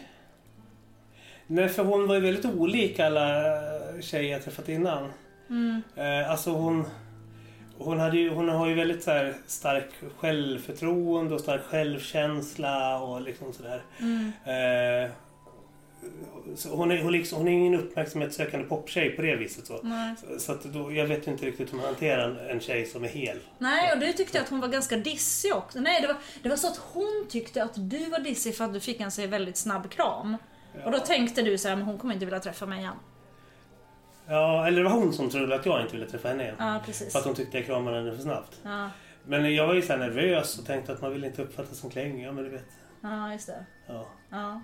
Nej, 1.46 1.68
för 1.68 1.84
hon 1.84 2.06
var 2.08 2.14
ju 2.14 2.20
väldigt 2.20 2.44
olik 2.44 2.98
alla 3.00 3.30
tjejer 4.00 4.32
jag 4.32 4.42
träffat 4.44 4.68
innan. 4.68 5.12
Mm. 5.50 5.82
Eh, 5.96 6.30
alltså 6.30 6.50
hon... 6.50 6.84
Hon, 7.78 8.00
hade 8.00 8.16
ju, 8.16 8.30
hon 8.30 8.48
har 8.48 8.68
ju 8.68 8.74
väldigt 8.74 9.02
så 9.02 9.10
här 9.10 9.34
stark 9.46 9.90
självförtroende 10.18 11.34
och 11.34 11.40
stark 11.40 11.62
självkänsla 11.62 13.00
och 13.00 13.20
liksom 13.20 13.52
sådär. 13.52 13.82
Mm. 13.98 14.32
Eh, 14.44 15.10
så 16.56 16.76
hon, 16.76 16.90
är, 16.90 17.02
hon, 17.02 17.12
liksom, 17.12 17.38
hon 17.38 17.48
är 17.48 17.52
ingen 17.52 17.74
uppmärksamhetssökande 17.74 18.66
poptjej 18.66 19.10
på 19.10 19.22
det 19.22 19.36
viset. 19.36 19.66
Så, 19.66 19.80
Nej. 19.82 20.14
så, 20.20 20.40
så 20.40 20.52
att 20.52 20.64
då, 20.64 20.92
jag 20.92 21.06
vet 21.06 21.26
inte 21.26 21.46
riktigt 21.46 21.72
hur 21.72 21.76
man 21.76 21.86
hanterar 21.86 22.30
en, 22.30 22.50
en 22.50 22.60
tjej 22.60 22.86
som 22.86 23.04
är 23.04 23.08
hel. 23.08 23.38
Nej, 23.58 23.92
och 23.92 23.98
du 23.98 24.12
tyckte 24.12 24.40
att 24.40 24.48
hon 24.48 24.60
var 24.60 24.68
ganska 24.68 24.96
dissig 24.96 25.54
också. 25.54 25.80
Nej, 25.80 26.00
det 26.00 26.06
var, 26.06 26.16
det 26.42 26.48
var 26.48 26.56
så 26.56 26.66
att 26.66 26.80
hon 26.92 27.26
tyckte 27.28 27.62
att 27.62 27.72
du 27.74 28.10
var 28.10 28.18
dissig 28.18 28.56
för 28.56 28.64
att 28.64 28.72
du 28.72 28.80
fick 28.80 29.00
en 29.00 29.10
så 29.10 29.26
väldigt 29.26 29.56
snabb 29.56 29.90
kram. 29.90 30.36
Och 30.84 30.90
då 30.90 30.98
tänkte 30.98 31.42
du 31.42 31.58
så 31.58 31.68
här, 31.68 31.76
men 31.76 31.84
hon 31.84 31.98
kommer 31.98 32.14
inte 32.14 32.26
vilja 32.26 32.40
träffa 32.40 32.66
mig 32.66 32.78
igen. 32.78 32.96
Ja, 34.28 34.66
eller 34.66 34.82
det 34.82 34.88
var 34.88 34.96
hon 34.96 35.12
som 35.12 35.30
trodde 35.30 35.54
att 35.54 35.66
jag 35.66 35.80
inte 35.80 35.92
ville 35.96 36.06
träffa 36.10 36.28
henne 36.28 36.42
igen. 36.42 36.56
Ja, 36.58 36.80
precis. 36.86 37.12
För 37.12 37.18
att 37.18 37.24
hon 37.24 37.34
tyckte 37.34 37.56
jag 37.58 37.66
kramade 37.66 37.96
henne 37.96 38.12
för 38.16 38.22
snabbt. 38.22 38.60
Ja, 38.64 38.90
Men 39.24 39.54
jag 39.54 39.66
var 39.66 39.74
ju 39.74 39.82
så 39.82 39.96
nervös 39.96 40.58
och 40.58 40.66
tänkte 40.66 40.92
att 40.92 41.02
man 41.02 41.12
vill 41.12 41.24
inte 41.24 41.42
uppfattas 41.42 41.78
som 41.78 41.90
klängig. 41.90 42.26
Ja, 42.26 42.32
men 42.32 42.44
du 42.44 42.50
vet. 42.50 42.64
ja, 43.02 43.32
just 43.32 43.46
det. 43.46 43.64
Ja. 43.86 44.06
Ja. 44.30 44.60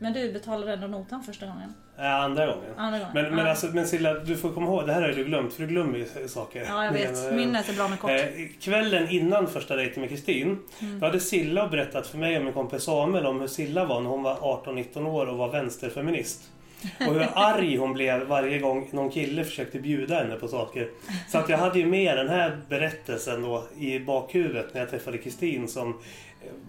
Men 0.00 0.12
du 0.12 0.32
betalade 0.32 0.72
ändå 0.72 0.86
notan 0.86 1.22
första 1.22 1.46
gången. 1.46 1.74
Ja, 1.96 2.08
andra 2.22 2.46
gången. 2.46 2.70
Andra 2.76 2.98
gången. 2.98 3.14
Men, 3.14 3.34
men, 3.34 3.44
ja. 3.44 3.50
alltså, 3.50 3.66
men 3.66 3.86
Silla, 3.86 4.14
du 4.14 4.36
får 4.36 4.52
komma 4.52 4.66
ihåg, 4.66 4.86
det 4.86 4.92
här 4.92 5.02
har 5.02 5.08
du 5.08 5.24
glömt, 5.24 5.52
för 5.54 5.62
du 5.62 5.68
glömmer 5.68 5.98
ju 5.98 6.28
saker. 6.28 6.64
Ja, 6.68 6.84
jag 6.84 6.92
vet. 6.92 7.12
Men, 7.12 7.28
eh, 7.28 7.34
Minnet 7.34 7.68
är 7.68 7.74
bra 7.74 7.88
med 7.88 8.00
kort. 8.00 8.10
Eh, 8.10 8.18
kvällen 8.60 9.08
innan 9.10 9.46
första 9.46 9.76
dejten 9.76 10.00
med 10.00 10.10
Kristin, 10.10 10.58
Mm. 10.80 11.00
då 11.00 11.06
hade 11.06 11.20
Silla 11.20 11.68
berättat 11.68 12.06
för 12.06 12.18
mig 12.18 12.38
och 12.38 12.44
min 12.44 12.52
kompis 12.52 12.82
Samuel 12.82 13.26
om 13.26 13.40
hur 13.40 13.46
Silla 13.48 13.84
var 13.84 14.00
när 14.00 14.10
hon 14.10 14.22
var 14.22 14.34
18-19 14.36 15.06
år 15.06 15.26
och 15.26 15.36
var 15.38 15.48
vänsterfeminist. 15.52 16.42
Och 17.00 17.14
hur 17.14 17.28
arg 17.34 17.76
hon 17.76 17.92
blev 17.92 18.26
varje 18.26 18.58
gång 18.58 18.88
någon 18.92 19.10
kille 19.10 19.44
försökte 19.44 19.78
bjuda 19.80 20.14
henne 20.14 20.34
på 20.36 20.48
saker. 20.48 20.90
Så 21.28 21.38
att 21.38 21.48
jag 21.48 21.58
hade 21.58 21.78
ju 21.78 21.86
med 21.86 22.16
den 22.16 22.28
här 22.28 22.60
berättelsen 22.68 23.42
då 23.42 23.66
i 23.78 23.98
bakhuvudet 24.00 24.74
när 24.74 24.80
jag 24.80 24.90
träffade 24.90 25.18
Kristin 25.18 25.68
som 25.68 26.00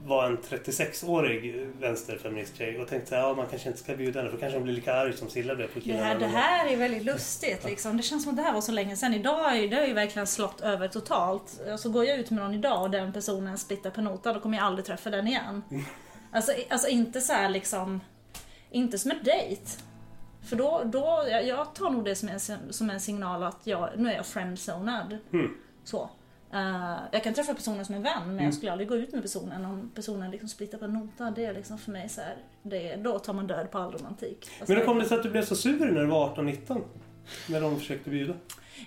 var 0.05 0.25
en 0.25 0.37
36-årig 0.37 1.67
vänsterfeministtjej 1.79 2.81
och 2.81 2.87
tänkte 2.87 3.17
att 3.17 3.23
ja, 3.23 3.33
man 3.33 3.45
kanske 3.49 3.67
inte 3.67 3.79
ska 3.79 3.95
bjuda 3.95 4.19
henne 4.19 4.31
för 4.31 4.37
kanske 4.37 4.57
hon 4.57 4.63
blir 4.63 4.73
lika 4.73 4.93
arg 4.93 5.13
som 5.13 5.29
Silla 5.29 5.55
blev 5.55 5.67
på 5.67 5.79
Det 5.79 5.81
killarna. 5.81 6.05
här, 6.05 6.19
det 6.19 6.25
här 6.27 6.67
är 6.67 6.77
väldigt 6.77 7.03
lustigt 7.03 7.65
liksom. 7.65 7.97
Det 7.97 8.03
känns 8.03 8.23
som 8.23 8.29
att 8.29 8.37
det 8.37 8.43
här 8.43 8.53
var 8.53 8.61
så 8.61 8.71
länge 8.71 8.95
sedan. 8.95 9.13
Idag 9.13 9.57
är 9.57 9.67
det 9.67 9.75
har 9.75 9.87
ju 9.87 9.93
verkligen 9.93 10.27
slått 10.27 10.61
över 10.61 10.87
totalt. 10.87 11.59
Så 11.79 11.89
går 11.89 12.05
jag 12.05 12.19
ut 12.19 12.29
med 12.31 12.39
någon 12.43 12.53
idag 12.53 12.81
och 12.81 12.91
den 12.91 13.13
personen 13.13 13.57
splittar 13.57 13.89
på 13.89 14.01
notan, 14.01 14.33
då 14.33 14.39
kommer 14.39 14.57
jag 14.57 14.65
aldrig 14.67 14.85
träffa 14.85 15.09
den 15.09 15.27
igen. 15.27 15.63
Alltså, 16.31 16.51
alltså 16.69 16.87
inte 16.87 17.21
så 17.21 17.33
här 17.33 17.49
liksom... 17.49 18.01
Inte 18.71 18.99
som 18.99 19.11
en 19.11 19.23
dejt. 19.23 19.61
För 20.43 20.55
då, 20.55 20.81
då, 20.85 21.23
jag- 21.29 21.75
tar 21.75 21.89
nog 21.89 22.05
det 22.05 22.15
som 22.15 22.29
en, 22.29 22.39
som 22.73 22.89
en 22.89 22.99
signal 22.99 23.43
att 23.43 23.59
jag, 23.63 23.89
nu 23.97 24.09
är 24.11 24.15
jag 24.15 24.25
friendzonad. 24.25 25.17
Mm. 25.33 25.51
Så. 25.83 26.09
Eh, 26.53 26.95
jag 27.11 27.23
kan 27.23 27.33
träffa 27.33 27.53
personen 27.53 27.85
som 27.85 27.95
en 27.95 28.03
vän 28.03 28.35
men 28.35 28.45
jag 28.45 28.53
skulle 28.53 28.71
aldrig 28.71 28.89
gå 28.89 28.95
ut 28.95 29.13
med 29.13 29.21
personen 29.21 29.65
om 29.65 29.91
personen 29.95 30.31
liksom 30.31 30.49
splittar 30.49 30.77
på 30.77 30.85
en 30.85 30.93
nota. 30.93 31.31
Det 31.31 31.45
är 31.45 31.53
liksom 31.53 31.77
för 31.77 31.91
mig 31.91 32.09
så 32.09 32.21
här, 32.21 32.35
det, 32.63 32.95
då 32.95 33.19
tar 33.19 33.33
man 33.33 33.47
död 33.47 33.71
på 33.71 33.77
all 33.77 33.91
romantik. 33.91 34.37
Alltså, 34.59 34.71
Men 34.73 34.77
hur 34.77 34.85
kom 34.85 34.99
det 34.99 35.05
sig 35.05 35.17
att 35.17 35.23
du 35.23 35.29
blev 35.29 35.45
så 35.45 35.55
sur 35.55 35.79
när 35.91 36.01
du 36.01 36.05
var 36.07 36.35
18-19? 36.35 36.81
När 37.47 37.61
de 37.61 37.77
försökte 37.79 38.09
bjuda? 38.09 38.33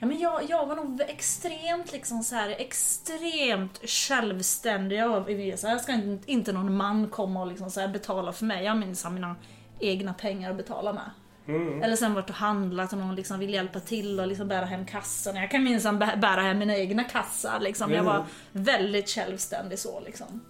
Ja, 0.01 0.07
men 0.07 0.19
jag, 0.19 0.51
jag 0.51 0.67
var 0.67 0.77
nog 0.77 1.01
extremt 1.01 1.93
liksom 1.93 2.23
så 2.23 2.35
här, 2.35 2.49
extremt 2.49 3.81
självständig. 3.91 4.97
Jag, 4.99 5.59
så 5.59 5.67
här, 5.67 5.79
ska 5.79 5.93
inte, 5.93 6.31
inte 6.33 6.53
någon 6.53 6.77
man 6.77 7.09
komma 7.09 7.41
och 7.41 7.47
liksom 7.47 7.71
så 7.71 7.81
här 7.81 7.89
betala 7.89 8.33
för 8.33 8.45
mig. 8.45 8.65
Jag 8.65 8.77
minns 8.77 9.05
mina 9.11 9.37
egna 9.81 10.15
pengar 10.15 10.51
att 10.51 10.57
betala 10.57 10.93
med. 10.93 11.11
Mm. 11.49 11.83
Eller 11.83 11.97
sen 11.97 12.15
varit 12.15 12.31
och 12.31 12.37
handlat 12.37 12.93
och 12.93 12.99
någon 12.99 13.15
liksom 13.15 13.39
vill 13.39 13.55
hjälpa 13.55 13.81
till 13.81 14.21
och 14.21 14.27
liksom 14.27 14.49
bära 14.49 14.65
hem 14.65 14.87
kassan. 14.87 15.37
Jag 15.37 15.51
kan 15.51 15.65
minsann 15.65 16.03
bä- 16.03 16.21
bära 16.21 16.43
hem 16.43 16.59
mina 16.59 16.77
egna 16.77 17.05
kassar. 17.05 17.61
Liksom. 17.61 17.93
Jag 17.93 18.05
var 18.05 18.15
Mm. 18.15 18.27
väldigt 18.53 19.09
självständig 19.11 19.79
så. 19.79 20.01
Liksom. 20.01 20.41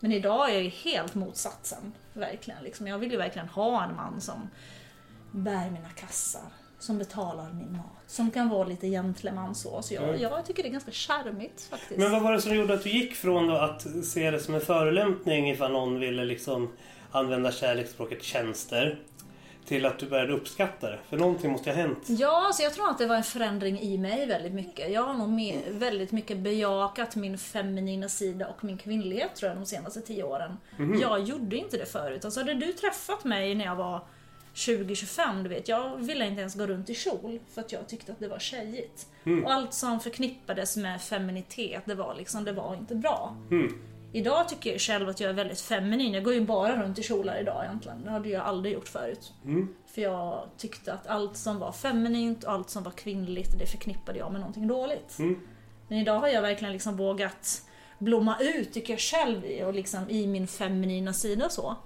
Men 0.00 0.12
idag 0.12 0.50
är 0.50 0.54
jag 0.54 0.62
ju 0.62 0.68
helt 0.68 1.14
motsatsen. 1.14 1.92
Verkligen. 2.12 2.62
Liksom. 2.62 2.86
Jag 2.86 2.98
vill 2.98 3.10
ju 3.10 3.16
verkligen 3.16 3.48
ha 3.48 3.84
en 3.84 3.96
man 3.96 4.20
som 4.20 4.50
bär 5.30 5.70
mina 5.70 5.88
kassar. 5.94 6.42
Som 6.78 6.98
betalar 6.98 7.52
min 7.52 7.72
mat. 7.76 7.86
Som 8.06 8.30
kan 8.30 8.48
vara 8.48 8.64
lite 8.68 8.88
gentleman 8.88 9.54
så. 9.54 9.82
Så 9.82 9.94
jag, 9.94 10.04
Mm. 10.08 10.20
jag 10.20 10.46
tycker 10.46 10.62
det 10.62 10.68
är 10.68 10.72
ganska 10.72 10.90
charmigt 10.92 11.66
faktiskt. 11.70 12.00
Men 12.00 12.12
vad 12.12 12.22
var 12.22 12.32
det 12.32 12.40
som 12.40 12.54
gjorde 12.56 12.74
att 12.74 12.82
du 12.84 12.90
gick 12.90 13.14
från 13.14 13.50
att 13.50 13.86
se 14.04 14.30
det 14.30 14.40
som 14.40 14.54
en 14.54 14.60
förolämpning 14.60 15.50
ifall 15.50 15.72
någon 15.72 16.00
ville 16.00 16.24
liksom 16.24 16.72
använda 17.12 17.52
kärleksspråket 17.52 18.22
tjänster 18.22 18.98
till 19.66 19.86
att 19.86 19.98
du 19.98 20.06
började 20.06 20.32
uppskatta 20.32 20.90
det? 20.90 20.98
För 21.08 21.16
någonting 21.16 21.52
måste 21.52 21.70
ha 21.70 21.76
hänt. 21.76 21.98
Ja, 22.06 22.50
så 22.54 22.62
jag 22.62 22.74
tror 22.74 22.90
att 22.90 22.98
det 22.98 23.06
var 23.06 23.16
en 23.16 23.22
förändring 23.24 23.80
i 23.80 23.98
mig 23.98 24.26
väldigt 24.26 24.52
mycket. 24.52 24.92
Jag 24.92 25.02
har 25.02 25.14
nog 25.14 25.28
mer, 25.28 25.60
väldigt 25.70 26.12
mycket 26.12 26.38
bejakat 26.38 27.16
min 27.16 27.38
feminina 27.38 28.08
sida 28.08 28.48
och 28.48 28.64
min 28.64 28.78
kvinnlighet 28.78 29.34
tror 29.36 29.48
jag 29.50 29.58
de 29.58 29.66
senaste 29.66 30.00
tio 30.00 30.22
åren. 30.22 30.56
Jag 31.00 31.22
gjorde 31.22 31.56
inte 31.56 31.76
det 31.76 31.86
förut. 31.86 32.24
Alltså 32.24 32.40
hade 32.40 32.54
du 32.54 32.72
träffat 32.72 33.24
mig 33.24 33.54
när 33.54 33.64
jag 33.64 33.76
var 33.76 34.00
2025, 34.66 35.42
du 35.42 35.48
vet. 35.48 35.68
Jag 35.68 35.96
ville 35.96 36.26
inte 36.26 36.40
ens 36.40 36.54
gå 36.54 36.66
runt 36.66 36.90
i 36.90 36.94
kjol 36.94 37.40
för 37.54 37.60
att 37.60 37.72
jag 37.72 37.88
tyckte 37.88 38.12
att 38.12 38.18
det 38.18 38.28
var 38.28 38.38
tjejigt. 38.38 39.06
Och 39.44 39.52
allt 39.52 39.74
som 39.74 40.00
förknippades 40.00 40.76
med 40.76 41.02
feminitet, 41.02 41.82
det 41.84 41.94
var 41.94 42.14
liksom, 42.14 42.44
det 42.44 42.52
var 42.52 42.74
inte 42.74 42.94
bra. 42.94 43.36
Idag 44.16 44.48
tycker 44.48 44.70
jag 44.70 44.80
själv 44.80 45.08
att 45.08 45.20
jag 45.20 45.30
är 45.30 45.34
väldigt 45.34 45.60
feminin. 45.60 46.14
Jag 46.14 46.24
går 46.24 46.34
ju 46.34 46.40
bara 46.40 46.82
runt 46.82 46.98
i 46.98 47.02
kjolar 47.02 47.40
idag 47.40 47.64
egentligen. 47.64 48.04
Det 48.04 48.10
hade 48.10 48.28
jag 48.28 48.42
aldrig 48.42 48.74
gjort 48.74 48.88
förut. 48.88 49.32
För 49.86 50.02
jag 50.02 50.48
tyckte 50.58 50.92
att 50.92 51.06
allt 51.06 51.36
som 51.36 51.58
var 51.58 51.72
feminint 51.72 52.44
och 52.44 52.52
allt 52.52 52.70
som 52.70 52.82
var 52.82 52.92
kvinnligt, 52.92 53.58
det 53.58 53.66
förknippade 53.66 54.18
jag 54.18 54.32
med 54.32 54.40
någonting 54.40 54.68
dåligt. 54.68 55.16
Men 55.88 55.98
idag 55.98 56.18
har 56.18 56.28
jag 56.28 56.42
verkligen 56.42 56.72
liksom 56.72 56.96
vågat 56.96 57.62
blomma 57.98 58.36
ut, 58.40 58.72
tycker 58.72 58.92
jag 58.92 59.00
själv, 59.00 59.42
och 59.66 59.74
liksom 59.74 60.10
i 60.10 60.26
min 60.26 60.46
feminina 60.46 61.12
sida 61.12 61.48
så. 61.48 61.76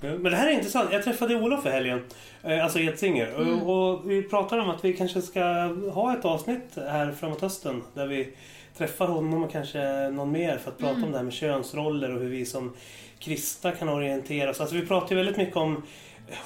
Men 0.00 0.22
det 0.22 0.36
här 0.36 0.46
är 0.46 0.50
intressant. 0.50 0.92
Jag 0.92 1.04
träffade 1.04 1.36
Olof 1.36 1.66
i 1.66 1.68
helgen, 1.68 2.04
eh, 2.42 2.64
alltså 2.64 2.78
Edsinger. 2.78 3.34
Mm. 3.34 3.62
Och, 3.62 3.94
och 3.94 4.10
vi 4.10 4.22
pratade 4.22 4.62
om 4.62 4.70
att 4.70 4.84
vi 4.84 4.92
kanske 4.92 5.22
ska 5.22 5.44
ha 5.92 6.18
ett 6.18 6.24
avsnitt 6.24 6.76
här 6.76 7.12
framåt 7.12 7.40
hösten 7.40 7.82
där 7.94 8.06
vi 8.06 8.34
träffar 8.78 9.06
honom 9.08 9.44
och 9.44 9.52
kanske 9.52 10.10
någon 10.10 10.32
mer 10.32 10.58
för 10.58 10.70
att 10.70 10.78
prata 10.78 10.92
Mm. 10.92 11.04
om 11.04 11.10
det 11.12 11.16
här 11.18 11.24
med 11.24 11.32
könsroller 11.32 12.14
och 12.14 12.20
hur 12.20 12.28
vi 12.28 12.46
som 12.46 12.72
kristna 13.18 13.72
kan 13.72 13.88
orientera 13.88 14.50
oss. 14.50 14.60
Alltså 14.60 14.76
vi 14.76 14.86
pratar 14.86 15.10
ju 15.10 15.16
väldigt 15.16 15.36
mycket 15.36 15.56
om 15.56 15.82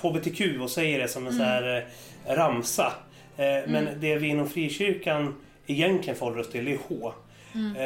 HBTQ 0.03 0.61
och 0.63 0.71
säger 0.71 0.99
det 0.99 1.09
som 1.09 1.27
en 1.27 1.33
Mm. 1.33 1.39
så 1.39 1.45
här 1.45 1.87
eh, 2.27 2.35
ramsa. 2.37 2.93
Eh, 3.37 3.45
Men 3.67 3.89
det 4.01 4.17
vi 4.17 4.29
inom 4.29 4.49
frikyrkan 4.49 5.35
egentligen 5.67 6.19
förhåller 6.19 6.39
oss 6.41 6.51
till 6.51 6.69
är 6.69 6.79
H. 6.89 7.13
Mm. 7.55 7.77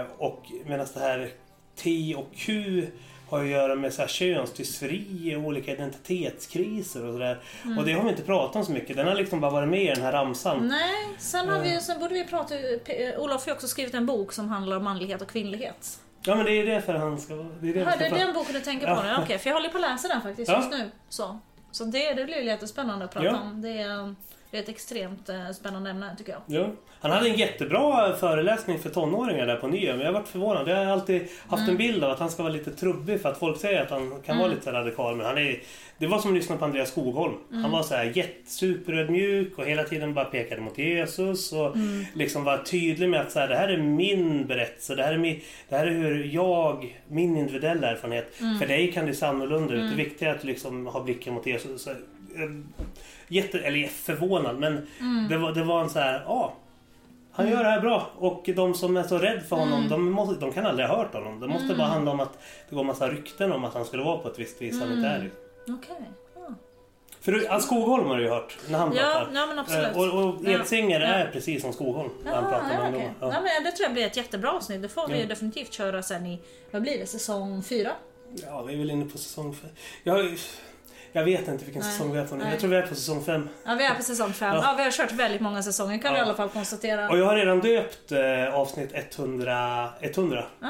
Eh, 0.00 0.06
och 0.18 0.42
medan 0.66 0.86
det 0.94 1.00
här 1.00 1.28
T 1.76 2.14
och 2.16 2.28
Q 2.36 2.82
har 3.28 3.40
att 3.42 3.48
göra 3.48 3.74
med 3.74 3.92
så 3.94 4.00
här 4.02 4.08
könsdysfori 4.08 5.34
och 5.36 5.42
olika 5.42 5.72
identitetskriser 5.72 7.04
och 7.06 7.12
sådär. 7.12 7.40
Mm. 7.64 7.78
Och 7.78 7.84
det 7.84 7.92
har 7.92 8.04
vi 8.04 8.10
inte 8.10 8.22
pratat 8.22 8.56
om 8.56 8.64
så 8.64 8.72
mycket. 8.72 8.96
Den 8.96 9.06
har 9.08 9.14
liksom 9.14 9.40
bara 9.40 9.50
varit 9.50 9.68
med 9.68 9.82
i 9.82 9.86
den 9.86 10.02
här 10.02 10.12
ramsan. 10.12 10.68
Nej, 10.68 11.06
sen, 11.18 11.48
har 11.48 11.60
vi, 11.60 11.80
sen 11.80 11.98
borde 12.00 12.14
vi 12.14 12.24
prata... 12.24 12.54
P- 12.84 13.16
Olof 13.16 13.44
har 13.44 13.50
ju 13.50 13.54
också 13.54 13.68
skrivit 13.68 13.94
en 13.94 14.06
bok 14.06 14.32
som 14.32 14.48
handlar 14.48 14.76
om 14.76 14.84
manlighet 14.84 15.22
och 15.22 15.28
kvinnlighet. 15.28 16.00
Ja 16.22 16.34
men 16.34 16.44
det 16.44 16.52
är 16.52 16.66
därför 16.66 16.94
han 16.94 17.20
ska... 17.20 17.34
Det 17.34 17.40
är 17.70 17.74
det 17.74 17.90
ska 17.90 17.98
det 17.98 18.06
är 18.06 18.26
den 18.26 18.34
boken 18.34 18.54
du 18.54 18.60
tänker 18.60 18.86
på 18.86 18.92
Ja. 18.92 19.02
nu? 19.18 19.22
Okej, 19.24 19.38
för 19.38 19.50
jag 19.50 19.54
håller 19.54 19.68
på 19.68 19.76
att 19.78 19.82
läsa 19.90 20.08
den 20.08 20.22
faktiskt 20.22 20.50
Ja. 20.50 20.56
just 20.56 20.70
nu. 20.70 20.90
Så, 21.08 21.38
så 21.70 21.84
det, 21.84 22.14
det 22.14 22.24
blir 22.24 22.42
jättespännande 22.42 23.04
att 23.04 23.12
prata 23.12 23.26
Ja. 23.26 23.40
om. 23.40 23.62
Det 23.62 23.78
är, 23.78 24.14
det 24.50 24.56
är 24.58 24.62
ett 24.62 24.68
extremt 24.68 25.28
eh, 25.28 25.50
spännande 25.50 25.90
ämne 25.90 26.14
tycker 26.18 26.32
jag. 26.32 26.60
Ja. 26.60 26.70
Han 27.00 27.10
hade 27.10 27.28
en 27.28 27.36
jättebra 27.36 28.16
föreläsning 28.16 28.78
för 28.78 28.90
tonåringar 28.90 29.46
där 29.46 29.56
på 29.56 29.66
Nya, 29.68 29.90
men 29.92 30.00
jag 30.00 30.06
har 30.06 30.12
varit 30.20 30.28
förvånad. 30.28 30.68
Jag 30.68 30.76
har 30.76 30.84
alltid 30.92 31.22
haft 31.48 31.60
Mm. 31.62 31.70
en 31.70 31.76
bild 31.76 32.04
av 32.04 32.10
att 32.10 32.18
han 32.18 32.30
ska 32.30 32.42
vara 32.42 32.52
lite 32.52 32.70
trubbig 32.70 33.20
för 33.22 33.28
att 33.28 33.38
folk 33.38 33.60
säger 33.60 33.82
att 33.82 33.90
han 33.90 34.22
kan 34.26 34.38
vara 34.38 34.48
lite 34.48 34.72
radikal. 34.72 35.16
Men 35.16 35.26
han 35.26 35.38
är, 35.38 35.60
det 35.98 36.06
var 36.06 36.18
som 36.18 36.30
att 36.30 36.36
lyssna 36.36 36.56
på 36.56 36.64
Andreas 36.64 36.90
Skogholm. 36.90 37.34
Mm. 37.50 37.62
Han 37.62 37.72
var 37.72 37.82
så 37.82 37.94
här 37.94 38.12
jättesuperödmjuk 38.14 39.58
och 39.58 39.66
hela 39.66 39.84
tiden 39.84 40.14
bara 40.14 40.24
pekade 40.24 40.60
mot 40.60 40.78
Jesus 40.78 41.52
och 41.52 41.76
Mm. 41.76 42.04
liksom 42.14 42.44
var 42.44 42.58
tydlig 42.58 43.08
med 43.08 43.20
att 43.20 43.32
så 43.32 43.38
här, 43.38 43.48
det 43.48 43.56
här 43.56 43.68
är 43.68 43.78
min 43.78 44.46
berättelse. 44.46 44.94
Det 44.94 45.02
här 45.02 45.12
är, 45.12 45.18
min, 45.18 45.40
det 45.68 45.76
här 45.76 45.86
är 45.86 45.90
hur 45.90 46.24
jag, 46.24 46.98
min 47.08 47.36
individuella 47.36 47.90
erfarenhet. 47.90 48.40
Mm. 48.40 48.58
För 48.58 48.66
dig 48.66 48.92
kan 48.92 49.06
det 49.06 49.14
se 49.14 49.26
annorlunda 49.26 49.74
ut. 49.74 49.90
Det 49.90 49.96
viktiga 49.96 50.30
är 50.30 50.34
att 50.34 50.44
liksom 50.44 50.86
ha 50.86 51.02
blicken 51.02 51.34
mot 51.34 51.46
Jesus. 51.46 51.82
Så, 51.82 51.90
eh, 51.90 51.96
jätte, 53.28 53.58
eller 53.58 53.86
förvånad 53.88 54.58
men 54.58 54.86
Mm. 55.00 55.28
det, 55.28 55.38
var, 55.38 55.52
det 55.52 55.64
var 55.64 55.80
en 55.82 55.90
så 55.90 55.98
här, 55.98 56.22
ja. 56.26 56.54
Han 57.32 57.48
gör 57.48 57.64
det 57.64 57.70
här 57.70 57.80
bra 57.80 58.10
och 58.16 58.50
de 58.56 58.74
som 58.74 58.96
är 58.96 59.02
så 59.02 59.18
rädda 59.18 59.40
för 59.40 59.56
honom 59.56 59.78
Mm. 59.78 59.88
de, 59.90 60.10
måste, 60.10 60.34
de 60.40 60.52
kan 60.52 60.66
aldrig 60.66 60.88
ha 60.88 60.96
hört 60.96 61.14
honom. 61.14 61.40
Det 61.40 61.46
måste 61.48 61.74
bara 61.74 61.86
handla 61.86 62.10
om 62.10 62.20
att 62.20 62.38
det 62.68 62.74
går 62.76 62.84
massa 62.84 63.08
rykten 63.10 63.52
om 63.52 63.64
att 63.64 63.74
han 63.74 63.84
skulle 63.84 64.02
vara 64.02 64.18
på 64.18 64.28
ett 64.28 64.38
visst 64.38 64.62
vis 64.62 64.80
han 64.80 64.92
inte 64.92 65.08
är. 65.08 65.18
det. 65.18 65.72
Okej. 65.72 66.10
Ja. 66.34 66.54
För 67.20 67.32
du, 67.32 67.48
Skogholm 67.60 68.06
har 68.06 68.16
du 68.16 68.22
ju 68.22 68.28
hört 68.28 68.56
när 68.68 68.78
han 68.78 68.92
Ja, 68.96 69.02
pratar. 69.02 69.30
ja, 69.34 69.46
men 69.46 69.58
absolut. 69.58 69.96
Eh, 69.96 69.98
Och, 70.18 70.28
och. 70.34 70.48
Edsinger 70.48 71.00
Ja. 71.00 71.06
är 71.06 71.30
precis 71.32 71.62
som 71.62 71.72
Skogholm 71.72 72.10
när 72.24 72.32
han 72.34 72.44
pratar 72.44 72.68
med 72.68 72.92
ja, 72.92 72.96
okej. 72.96 73.12
Ja. 73.20 73.26
Ja, 73.32 73.40
men 73.40 73.64
det 73.64 73.70
tror 73.72 73.84
jag 73.84 73.92
blir 73.92 74.06
ett 74.06 74.16
jättebra 74.16 74.52
avsnitt. 74.52 74.82
Det 74.82 74.88
får 74.88 75.08
vi 75.08 75.24
definitivt 75.24 75.72
köra 75.72 76.02
sen 76.02 76.26
i, 76.26 76.38
vad 76.70 76.82
blir 76.82 76.98
det, 76.98 77.06
säsong 77.06 77.62
fyra? 77.62 77.90
ja, 78.46 78.62
vi 78.62 78.74
är 78.74 78.78
väl 78.78 78.90
inne 78.90 79.04
på 79.04 79.18
säsong 79.18 79.54
fem. 79.54 79.70
Jag, 80.02 80.38
jag 81.12 81.24
vet 81.24 81.48
inte 81.48 81.64
vilken 81.64 81.82
Nej. 81.82 81.92
säsong 81.92 82.12
vi 82.12 82.18
är 82.18 82.24
på 82.24 82.34
nu. 82.36 82.42
Nej. 82.42 82.52
Jag 82.52 82.60
tror 82.60 82.70
vi 82.70 82.76
är 82.76 82.82
på 82.86 82.94
säsong 82.94 83.24
fem. 83.24 83.48
Ja, 83.64 83.74
vi 83.78 83.84
är 83.84 83.94
på 83.94 84.02
säsong 84.02 84.32
fem. 84.32 84.54
Ja. 84.54 84.62
Ja. 84.64 84.74
vi 84.76 84.82
har 84.84 84.90
kört 84.90 85.12
väldigt 85.12 85.40
många 85.40 85.62
säsonger 85.62 85.98
kan 85.98 86.12
vi 86.12 86.16
i 86.18 86.20
Ja. 86.20 86.24
alla 86.26 86.34
fall 86.34 86.48
konstatera. 86.48 87.08
Och 87.08 87.18
jag 87.18 87.26
har 87.26 87.36
redan 87.36 87.60
döpt 87.60 88.12
eh, 88.12 88.54
avsnitt 88.54 88.90
100, 88.94 89.88
100. 90.00 90.44
Ah. 90.60 90.66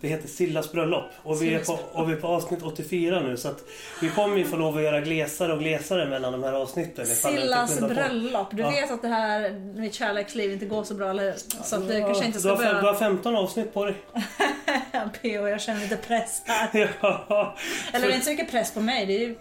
Det 0.00 0.08
heter 0.08 0.28
Sillas 0.28 0.72
bröllop 0.72 1.04
och 1.22 1.42
vi, 1.42 1.54
är 1.54 1.58
på, 1.64 1.78
och 1.92 2.08
vi 2.08 2.12
är 2.12 2.16
på 2.16 2.26
avsnitt 2.28 2.62
84 2.62 3.20
nu 3.20 3.36
så 3.36 3.48
att 3.48 3.60
vi 4.00 4.08
kommer 4.10 4.36
ju 4.36 4.44
få 4.44 4.56
lov 4.56 4.76
att 4.76 4.82
göra 4.82 5.00
glesare 5.00 5.52
och 5.52 5.58
glesare 5.58 6.06
mellan 6.06 6.32
de 6.32 6.42
här 6.42 6.52
avsnitten. 6.52 7.06
Sillas 7.06 7.80
bröllop. 7.80 8.48
Du 8.50 8.62
Ja. 8.62 8.70
vet 8.70 8.90
att 8.90 9.02
det 9.02 9.08
här, 9.08 9.50
mitt 9.80 9.94
kärleksliv 9.94 10.52
inte 10.52 10.66
går 10.66 10.84
så 10.84 10.94
bra, 10.94 11.10
eller 11.10 11.24
hur? 11.24 11.34
Så 11.64 11.76
att 11.76 11.88
det 11.88 12.00
kanske 12.00 12.24
inte 12.24 12.38
du, 12.38 12.40
ska 12.40 12.48
har, 12.50 12.56
fem- 12.56 12.66
du 12.66 12.80
börja... 12.80 12.92
har 12.92 12.98
15 12.98 13.36
avsnitt 13.36 13.74
på 13.74 13.84
dig. 13.84 13.94
PO, 15.22 15.48
jag 15.48 15.60
känner 15.60 15.80
lite 15.80 15.96
press 15.96 16.42
här. 16.46 16.90
ja. 17.00 17.56
Eller 17.92 18.06
det 18.06 18.12
är 18.12 18.14
inte 18.14 18.24
så 18.24 18.30
mycket 18.30 18.50
press 18.50 18.74
på 18.74 18.80
mig, 18.80 19.06
det 19.06 19.12
är 19.16 19.18
ju 19.28 19.34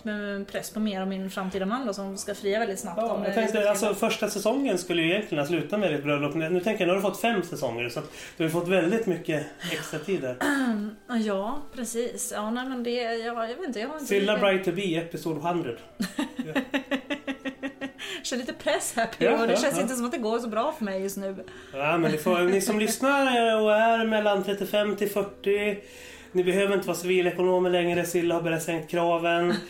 press 0.46 0.70
på 0.70 0.80
mer 0.80 1.02
av 1.02 1.08
min 1.08 1.30
framtida 1.30 1.66
man 1.66 1.88
då 1.88 1.94
som 1.94 2.18
ska 2.18 2.36
fria 2.36 2.60
väldigt 2.60 2.80
snabbt. 2.80 2.98
Ja, 3.02 3.22
jag 3.26 3.34
tänkte, 3.34 3.70
alltså, 3.70 3.94
första 3.94 4.30
säsongen 4.30 4.78
skulle 4.78 5.02
ju 5.02 5.10
egentligen 5.10 5.48
slutat 5.48 5.80
med 5.80 5.94
ditt 5.94 6.04
bröllop. 6.04 6.36
Nu 6.36 6.60
tänker 6.60 6.72
jag, 6.72 6.88
nu 6.88 6.88
har 6.88 6.96
du 6.96 7.02
fått 7.02 7.22
fem 7.22 7.44
säsonger 7.44 7.90
så 7.90 8.02
du 8.38 8.44
har 8.44 8.50
fått 8.50 8.68
väldigt 8.68 9.06
mycket 9.06 9.46
extra 9.72 10.00
tid 10.00 10.22
där. 10.22 10.38
Ja, 11.26 11.62
precis. 11.76 12.32
Ja, 12.36 12.52
nej 12.52 12.70
men 12.70 12.84
det, 12.84 12.92
ja, 12.92 13.48
jag 13.48 13.56
vet 13.56 13.68
inte, 13.68 13.80
jag 13.80 13.88
har 13.88 13.96
inte... 13.96 14.06
Silla 14.06 14.38
Bright 14.38 14.66
to 14.66 14.72
be, 14.72 14.82
episod 14.82 15.38
100. 15.38 15.72
Jag 16.46 18.24
känner 18.24 18.40
lite 18.40 18.54
press 18.54 18.94
här 18.96 19.06
PO, 19.06 19.26
Ja, 19.26 19.46
det 19.46 19.54
ja, 19.54 19.60
känns 19.60 19.76
ja. 19.76 19.82
inte 19.82 19.96
som 19.96 20.06
att 20.06 20.12
det 20.12 20.18
går 20.18 20.40
så 20.40 20.48
bra 20.48 20.72
för 20.72 20.86
mig 20.86 21.02
just 21.02 21.18
nu. 21.18 21.36
Ja, 21.74 21.98
men 21.98 22.18
får, 22.18 22.40
ni 22.40 22.62
som 22.62 22.80
lyssnar 22.80 23.56
och 23.62 23.76
är 23.76 24.06
mellan 24.06 24.44
35 24.44 24.96
till 24.96 25.10
40 25.10 25.78
ni 26.38 26.44
behöver 26.44 26.74
inte 26.76 26.88
vara 26.88 26.98
civilekonomer 26.98 27.70
längre, 27.70 28.06
Silla 28.06 28.36
har 28.36 28.42
börjat 28.42 28.64
sänkt 28.64 28.92
kraven. 28.92 29.54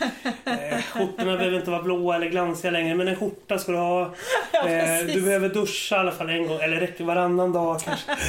Eh, 0.46 0.82
skjortorna 0.82 1.38
behöver 1.38 1.58
inte 1.58 1.72
vara 1.72 1.82
blåa 1.82 2.16
eller 2.16 2.30
glansiga 2.30 2.72
längre, 2.72 2.96
men 2.96 3.08
en 3.08 3.16
skjorta 3.16 3.58
ska 3.58 3.72
du 3.72 3.78
ha. 3.78 4.02
Eh, 4.02 5.06
du 5.14 5.22
behöver 5.22 5.50
duscha 5.50 5.96
i 5.96 6.00
alla 6.00 6.12
fall 6.12 6.30
en 6.30 6.48
gång, 6.48 6.60
eller 6.62 6.80
räcker 6.80 7.04
varannan 7.04 7.54
dag 7.54 7.80
kanske. 7.82 8.12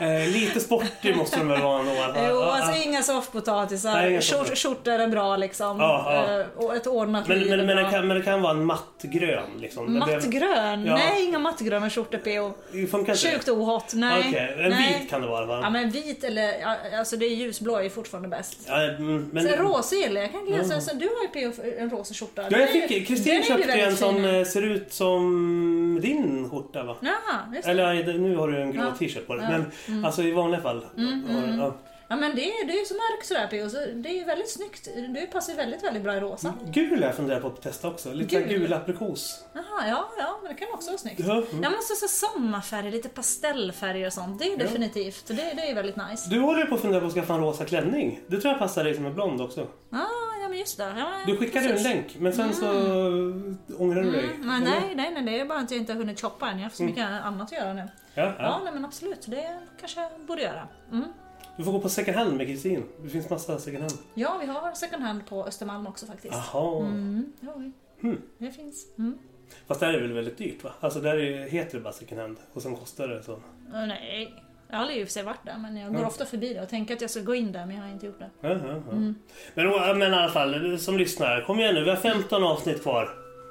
Eh, 0.00 0.28
lite 0.32 0.60
sportig 0.60 1.16
måste 1.16 1.40
du 1.40 1.46
väl 1.46 1.60
vara 1.62 1.80
ändå? 1.80 1.94
Jo, 2.28 2.40
alltså 2.40 2.88
inga 2.88 3.02
soffpotatisar. 3.02 4.54
Skjortor 4.54 4.92
är 4.92 5.08
bra 5.08 5.36
liksom. 5.36 5.80
Ja, 5.80 6.12
ja. 6.28 6.40
Eh, 6.40 6.46
Och 6.56 6.76
ett 6.76 6.86
ordnat 6.86 7.28
Men, 7.28 7.38
liv 7.38 7.56
men, 7.56 7.66
men, 7.66 7.76
det 7.76 7.90
kan, 7.90 8.06
men 8.08 8.16
det 8.16 8.22
kan 8.22 8.42
vara 8.42 8.52
en 8.52 8.64
mattgrön 8.64 9.50
liksom. 9.58 9.98
Mattgrön? 9.98 10.86
Ja. 10.86 10.94
Nej, 10.94 11.24
inga 11.24 11.38
mattgröna 11.38 11.90
skjortor 11.90 12.18
PO. 12.18 12.52
Det 12.72 12.86
funkar 12.86 13.12
inte. 13.12 13.30
Sjukt 13.30 13.48
ohot. 13.48 13.92
Nej. 13.94 14.24
Okej, 14.28 14.54
en 14.58 14.70
Nej. 14.70 14.98
vit 15.00 15.10
kan 15.10 15.22
det 15.22 15.28
vara 15.28 15.46
va? 15.46 15.60
Ja 15.62 15.70
men 15.70 15.90
vit 15.90 16.24
eller, 16.24 16.52
alltså 16.98 17.16
det 17.16 17.26
är 17.26 17.36
ljusblå 17.40 17.76
är 17.76 17.88
fortfarande 17.88 18.28
bäst. 18.28 18.56
Ja, 18.66 18.82
mm, 18.82 19.28
men, 19.32 19.44
Sen 19.44 19.58
rosa 19.58 19.96
gillar 19.96 20.20
jag. 20.20 20.32
Kan 20.32 20.46
glesa, 20.46 20.80
så 20.80 20.94
du 20.96 21.04
har 21.08 21.40
ju 21.42 21.50
PO 21.52 21.62
en 21.78 21.90
rosa 21.90 22.14
skjorta. 22.14 22.42
Ja, 22.50 22.58
jag 22.58 22.68
fick, 22.70 23.08
Kristin 23.08 23.42
köpte 23.42 23.72
en 23.72 23.96
som 23.96 24.24
eh, 24.24 24.44
ser 24.44 24.62
ut 24.62 24.92
som 24.92 25.98
din 26.02 26.50
skjorta 26.50 26.84
va? 26.84 26.96
Jaha, 27.00 27.40
just 27.54 27.64
det. 27.64 27.70
Eller 27.70 28.18
nu 28.18 28.36
har 28.36 28.48
du 28.48 28.60
en 28.62 28.72
grå 28.72 28.82
Ja. 28.82 28.94
t-shirt 28.98 29.26
på 29.26 29.34
dig. 29.34 29.46
Ja. 29.50 29.54
Mm. 29.54 29.64
Men 29.86 30.04
alltså 30.04 30.22
i 30.22 30.32
vanliga 30.32 30.60
fall. 30.60 30.84
har 30.96 31.46
du- 31.46 31.56
ja. 31.58 31.74
Ja 32.12 32.16
men 32.16 32.34
det, 32.36 32.42
är- 32.44 32.66
det 32.66 32.72
är 32.80 32.84
så 32.84 32.94
mörkt 32.94 33.26
sådär 33.26 33.46
PO, 33.46 33.70
så 33.70 33.76
det 33.94 34.20
är 34.20 34.26
väldigt 34.26 34.50
snyggt. 34.50 34.88
Du 35.08 35.26
passar 35.26 35.54
väldigt, 35.54 35.84
väldigt 35.84 36.02
bra 36.02 36.16
i 36.16 36.20
rosa. 36.20 36.54
Gul 36.66 37.00
jag 37.02 37.14
funderar 37.14 37.40
på 37.40 37.46
att 37.46 37.62
testa 37.62 37.88
också. 37.88 38.12
Lite 38.12 38.36
Gul? 38.40 38.48
gul, 38.48 38.72
aprikos. 38.72 39.44
Jaha, 39.52 39.88
ja, 39.88 40.08
ja, 40.18 40.38
men 40.42 40.52
det 40.52 40.58
kan 40.58 40.68
också 40.74 40.90
vara 40.90 40.98
snyggt. 40.98 41.20
Ja, 41.20 41.32
mm. 41.50 41.62
Jag 41.62 41.72
måste 41.72 41.94
säga 41.94 42.08
sommarfärger, 42.08 42.90
lite 42.90 43.08
pastellfärger 43.08 44.06
och 44.06 44.12
sånt. 44.12 44.38
Det 44.38 44.52
är 44.52 44.56
definitivt, 44.56 45.26
det, 45.26 45.34
det 45.34 45.70
är 45.70 45.74
väldigt 45.74 45.96
nice. 45.96 46.30
Du 46.30 46.40
håller 46.40 46.60
ju 46.60 46.66
på 46.66 46.74
att 46.74 46.80
fundera 46.80 47.00
på 47.00 47.06
att 47.06 47.12
skaffa 47.14 47.34
en 47.34 47.40
rosa 47.40 47.64
klänning. 47.64 48.20
Det 48.26 48.40
tror 48.40 48.52
jag 48.52 48.58
passar 48.58 48.84
dig 48.84 48.94
som 48.94 49.06
är 49.06 49.10
blond 49.10 49.40
också. 49.40 49.60
Ah, 49.92 49.98
ja 50.42 50.48
men 50.48 50.58
just 50.58 50.78
det. 50.78 50.94
Ja, 50.98 51.10
Du 51.26 51.36
skickade 51.36 51.64
ju 51.64 51.70
en 51.70 51.76
precis. 51.76 51.88
länk 51.94 52.16
men 52.18 52.32
sen 52.32 52.54
så 52.54 52.66
ångrar 53.78 54.02
du 54.02 54.10
dig. 54.10 54.24
Mm, 54.24 54.46
men 54.46 54.62
nej, 54.64 54.94
nej, 54.94 55.10
nej, 55.14 55.22
det 55.22 55.40
är 55.40 55.44
bara 55.44 55.58
att 55.58 55.70
jag 55.70 55.78
inte 55.80 55.92
har 55.92 55.98
hunnit 55.98 56.20
shoppa 56.20 56.48
än. 56.50 56.58
Jag 56.58 56.64
har 56.64 56.70
så 56.70 56.82
mycket 56.82 57.04
annat 57.06 57.42
att 57.52 57.58
göra 57.58 57.72
nu. 57.72 57.88
Ja, 58.14 58.22
Ja, 58.24 58.34
ja. 58.38 58.60
nej, 58.64 58.72
men 58.72 58.84
absolut. 58.84 59.26
Det 59.26 59.58
kanske 59.80 60.00
jag 60.00 60.10
borde 60.26 60.42
göra. 60.42 60.68
Mm. 60.92 61.04
Du 61.60 61.64
får 61.64 61.72
gå 61.72 61.80
på 61.80 61.88
second 61.88 62.16
hand 62.16 62.36
med 62.36 62.46
Kristin. 62.46 62.84
Det 63.02 63.08
finns 63.08 63.30
massa 63.30 63.58
second 63.58 63.82
hand. 63.82 63.98
Ja, 64.14 64.36
vi 64.40 64.46
har 64.46 64.72
second 64.72 65.02
hand 65.02 65.26
på 65.26 65.46
Östermalm 65.46 65.86
också 65.86 66.06
faktiskt. 66.06 66.34
Jaha. 66.52 66.86
Mm, 66.86 67.32
det 67.40 67.46
har 67.46 67.54
vi. 67.58 67.72
Hmm. 68.00 68.22
Det 68.38 68.50
finns. 68.50 68.86
Mm. 68.98 69.18
Fast 69.66 69.80
där 69.80 69.88
är 69.88 69.92
det 69.92 70.00
väl 70.00 70.12
väldigt 70.12 70.38
dyrt 70.38 70.64
va? 70.64 70.70
Alltså 70.80 71.00
där 71.00 71.16
är, 71.16 71.48
heter 71.48 71.78
det 71.78 71.84
bara 71.84 71.92
second 71.92 72.20
hand 72.20 72.36
och 72.52 72.62
sen 72.62 72.76
kostar 72.76 73.08
det 73.08 73.22
så. 73.22 73.32
Uh, 73.32 73.38
nej, 73.72 74.34
jag 74.68 74.76
har 74.76 74.82
aldrig 74.82 75.00
i 75.00 75.04
och 75.04 75.08
för 75.08 75.12
sig 75.12 75.22
varit 75.22 75.44
där 75.44 75.58
men 75.58 75.76
jag 75.76 75.88
går 75.88 75.94
Mm. 75.96 76.08
ofta 76.08 76.24
förbi 76.26 76.54
det 76.54 76.62
och 76.62 76.68
tänker 76.68 76.94
att 76.94 77.00
jag 77.00 77.10
ska 77.10 77.20
gå 77.20 77.34
in 77.34 77.52
där 77.52 77.66
men 77.66 77.76
jag 77.76 77.82
har 77.82 77.90
inte 77.90 78.06
gjort 78.06 78.18
det. 78.18 78.30
Ja. 78.40 78.50
Mm. 78.50 79.14
Men, 79.54 79.98
men 79.98 80.12
i 80.12 80.16
alla 80.16 80.32
fall, 80.32 80.78
som 80.78 80.98
lyssnar. 80.98 81.40
Kom 81.46 81.58
igen 81.58 81.74
nu, 81.74 81.84
vi 81.84 81.90
har 81.90 81.96
15 81.96 82.44
avsnitt 82.44 82.82
kvar. 82.82 83.10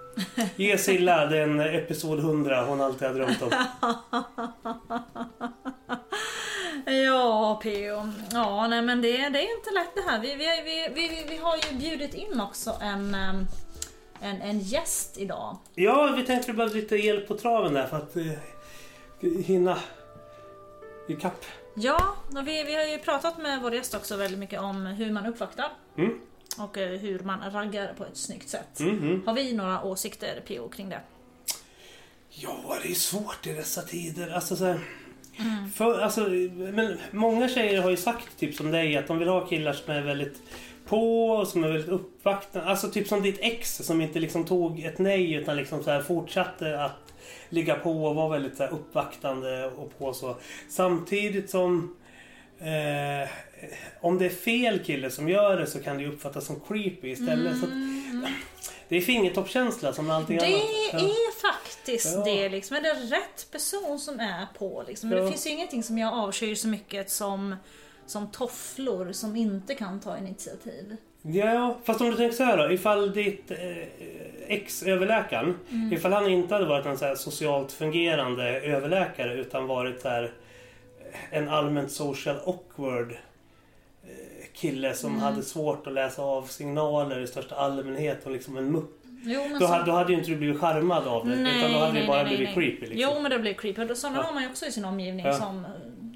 Ge 0.55 0.77
Silla 0.77 1.25
den 1.25 1.59
episod 1.59 2.19
100 2.19 2.65
hon 2.65 2.81
alltid 2.81 3.07
har 3.07 3.15
drömt 3.15 3.41
om. 3.41 3.49
Ja, 6.85 7.59
P.O. 7.63 8.11
Ja, 8.31 8.67
nej 8.67 8.81
men 8.81 9.01
det, 9.01 9.11
det 9.11 9.39
är 9.39 9.57
inte 9.57 9.71
lätt 9.71 9.95
det 9.95 10.01
här. 10.01 10.19
Vi, 10.19 10.35
vi, 10.35 10.45
vi, 10.65 10.93
vi, 10.95 11.25
vi 11.29 11.37
har 11.37 11.57
ju 11.57 11.77
bjudit 11.77 12.13
in 12.13 12.41
också 12.41 12.77
en, 12.81 13.15
en, 14.21 14.41
en 14.41 14.59
gäst 14.59 15.17
idag. 15.17 15.57
Ja, 15.75 16.13
vi 16.17 16.25
tänkte 16.25 16.53
behöva 16.53 16.73
lite 16.73 16.95
hjälp 16.95 17.27
på 17.27 17.37
traven 17.37 17.73
där 17.73 17.87
för 17.87 17.97
att 17.97 18.15
eh, 18.15 19.43
hinna 19.45 19.77
ikapp. 21.07 21.45
Ja, 21.75 22.15
och 22.35 22.47
vi, 22.47 22.63
vi 22.63 22.75
har 22.75 22.83
ju 22.83 22.97
pratat 22.97 23.37
med 23.37 23.61
vår 23.61 23.73
gäst 23.73 23.95
också 23.95 24.17
väldigt 24.17 24.39
mycket 24.39 24.59
om 24.59 24.85
hur 24.85 25.11
man 25.11 25.25
uppvaktar. 25.25 25.71
Mm. 25.97 26.19
Och 26.57 26.77
eh, 26.77 26.99
hur 26.99 27.19
man 27.19 27.51
raggar 27.51 27.93
på 27.93 28.05
ett 28.05 28.17
snyggt 28.17 28.49
sätt. 28.49 28.79
Mhm. 28.79 29.23
Har 29.25 29.33
vi 29.33 29.53
några 29.53 29.83
åsikter 29.83 30.43
PO 30.47 30.69
kring 30.69 30.89
det? 30.89 31.01
Ja, 32.29 32.77
det 32.83 32.89
är 32.91 32.95
svårt 32.95 33.47
i 33.47 33.53
dessa 33.53 33.81
tider. 33.81 34.29
Alltså, 34.29 34.55
så 34.55 34.65
här, 34.65 34.79
för, 35.75 35.99
alltså, 35.99 36.21
men 36.73 36.97
många 37.11 37.49
tjejer 37.49 37.81
har 37.81 37.89
ju 37.89 37.97
sagt, 37.97 38.39
typ 38.39 38.55
som 38.55 38.71
dig, 38.71 38.97
att 38.97 39.07
de 39.07 39.19
vill 39.19 39.27
ha 39.27 39.45
killar 39.45 39.73
som 39.73 39.93
är 39.93 40.01
väldigt 40.01 40.41
på 40.89 41.29
och 41.29 41.47
som 41.47 41.63
är 41.63 41.67
väldigt 41.67 41.89
uppvaktande. 41.89 42.67
Alltså 42.67 42.89
typ 42.89 43.07
som 43.07 43.21
ditt 43.21 43.39
ex 43.41 43.75
som 43.75 44.01
inte 44.01 44.19
liksom 44.19 44.45
tog 44.45 44.79
ett 44.79 44.99
nej 44.99 45.33
utan 45.33 45.57
liksom 45.57 45.83
så 45.83 45.91
här 45.91 46.01
fortsatte 46.01 46.83
att 46.83 47.13
ligga 47.49 47.75
på 47.75 48.05
och 48.05 48.15
vara 48.15 48.29
väldigt 48.29 48.57
så 48.57 48.63
här 48.63 48.71
uppvaktande 48.71 49.71
och 49.77 49.99
på 49.99 50.13
så. 50.13 50.35
Samtidigt 50.69 51.49
som 51.49 51.95
eh, 52.59 53.29
om 54.01 54.17
det 54.17 54.25
är 54.25 54.29
fel 54.29 54.79
kille 54.79 55.09
som 55.09 55.29
gör 55.29 55.57
det 55.57 55.67
så 55.67 55.79
kan 55.79 55.97
det 55.97 56.07
uppfattas 56.07 56.45
som 56.45 56.59
creepy 56.67 57.09
istället. 57.09 57.57
Så 57.59 57.65
att, 57.65 57.71
det 58.89 58.97
är 58.97 59.01
fingertoppskänsla 59.01 59.93
som 59.93 60.09
allting 60.09 60.37
Det 60.37 60.45
annat. 60.45 60.61
Ja. 60.93 60.99
är 60.99 61.41
faktiskt 61.41 62.15
Ja. 62.15 62.23
det 62.23 62.49
liksom. 62.49 62.77
Är 62.77 62.81
det 62.81 62.93
rätt 63.15 63.47
person 63.51 63.99
som 63.99 64.19
är 64.19 64.45
på 64.57 64.83
liksom? 64.87 65.09
Men 65.09 65.17
Ja. 65.17 65.23
det 65.23 65.29
finns 65.31 65.47
ju 65.47 65.49
ingenting 65.51 65.83
som 65.83 65.97
jag 65.97 66.13
avskyr 66.13 66.55
så 66.55 66.67
mycket 66.67 67.09
som, 67.09 67.55
som 68.05 68.31
tofflor 68.31 69.11
som 69.11 69.35
inte 69.35 69.75
kan 69.75 69.99
ta 69.99 70.17
initiativ. 70.17 70.95
Ja, 71.21 71.77
fast 71.83 72.01
om 72.01 72.09
du 72.09 72.15
tänker 72.17 72.37
så 72.37 72.43
här 72.43 72.57
då. 72.57 72.71
Ifall 72.73 73.13
ditt 73.13 73.51
eh, 73.51 73.57
ex, 74.47 74.83
överläkaren, 74.83 75.57
Mm. 75.71 75.93
ifall 75.93 76.13
han 76.13 76.27
inte 76.27 76.53
hade 76.53 76.65
varit 76.65 76.85
en 76.85 76.97
så 76.97 77.15
socialt 77.15 77.71
fungerande 77.71 78.43
överläkare 78.61 79.33
utan 79.33 79.67
varit 79.67 80.01
så 80.01 80.09
här 80.09 80.31
en 81.31 81.49
allmänt 81.49 81.91
social 81.91 82.35
awkward 82.45 83.15
kille 84.59 84.93
som 84.93 85.09
Mm. 85.09 85.21
hade 85.21 85.41
svårt 85.43 85.87
att 85.87 85.93
läsa 85.93 86.21
av 86.21 86.43
signaler 86.45 87.19
i 87.19 87.27
största 87.27 87.55
allmänhet 87.55 88.25
och 88.25 88.31
liksom 88.31 88.57
en 88.57 88.71
mupp. 88.71 88.95
Jo, 89.23 89.41
men 89.49 89.59
Då, 89.59 89.67
så- 89.67 89.73
hade, 89.73 89.85
då 89.85 89.91
hade 89.91 90.11
ju 90.11 90.17
inte 90.17 90.29
du 90.31 90.35
blivit 90.35 90.59
charmad 90.59 91.07
av 91.07 91.27
det. 91.27 91.33
utan 91.33 91.71
då 91.73 91.79
hade 91.79 91.99
det 91.99 92.07
bara 92.07 92.23
blivit 92.23 92.53
creepy. 92.53 92.79
Liksom. 92.87 92.97
Jo 92.97 93.21
men 93.21 93.31
det 93.31 93.39
blir 93.39 93.53
creepy. 93.53 93.81
Och 93.91 93.97
Sådana 93.97 94.17
Ja. 94.19 94.23
har 94.23 94.33
man 94.33 94.43
ju 94.43 94.49
också 94.49 94.65
i 94.65 94.71
sin 94.71 94.85
omgivning 94.85 95.25
Ja. 95.25 95.33
som, 95.33 95.65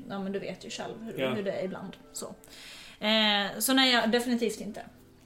ja 0.09 0.19
men 0.19 0.31
du 0.31 0.39
vet 0.39 0.65
ju 0.65 0.69
själv 0.69 0.93
hur, 1.01 1.23
Ja. 1.23 1.29
hur 1.29 1.43
det 1.43 1.51
är 1.51 1.65
ibland. 1.65 1.93
Så, 2.13 2.25
eh, 2.99 3.59
så 3.59 3.73
nej, 3.73 3.91
jag, 3.93 4.11
definitivt 4.11 4.61
inte. 4.61 4.81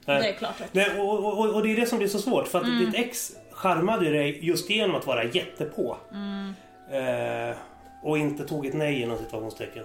Nej. 0.06 0.22
Det 0.22 0.30
är 0.30 0.34
klart 0.34 0.62
rätt. 0.62 0.74
Nej, 0.74 1.00
och, 1.00 1.40
och, 1.40 1.56
och 1.56 1.64
det 1.64 1.72
är 1.74 1.76
det 1.76 1.86
som 1.86 1.98
blir 1.98 2.08
så 2.08 2.20
svårt. 2.20 2.48
För 2.48 2.60
att 2.60 2.66
Mm. 2.66 2.86
ditt 2.86 2.96
ex 2.96 3.32
charmade 3.52 4.10
dig 4.10 4.40
just 4.46 4.70
genom 4.70 4.96
att 4.96 5.06
vara 5.08 5.24
jättepå. 5.24 5.98
Mm. 6.14 6.54
Eh, 6.92 7.56
och 8.04 8.18
inte 8.18 8.46
tog 8.46 8.66
ett 8.66 8.74
nej 8.74 9.02
inom 9.02 9.18
situationstecken. 9.18 9.84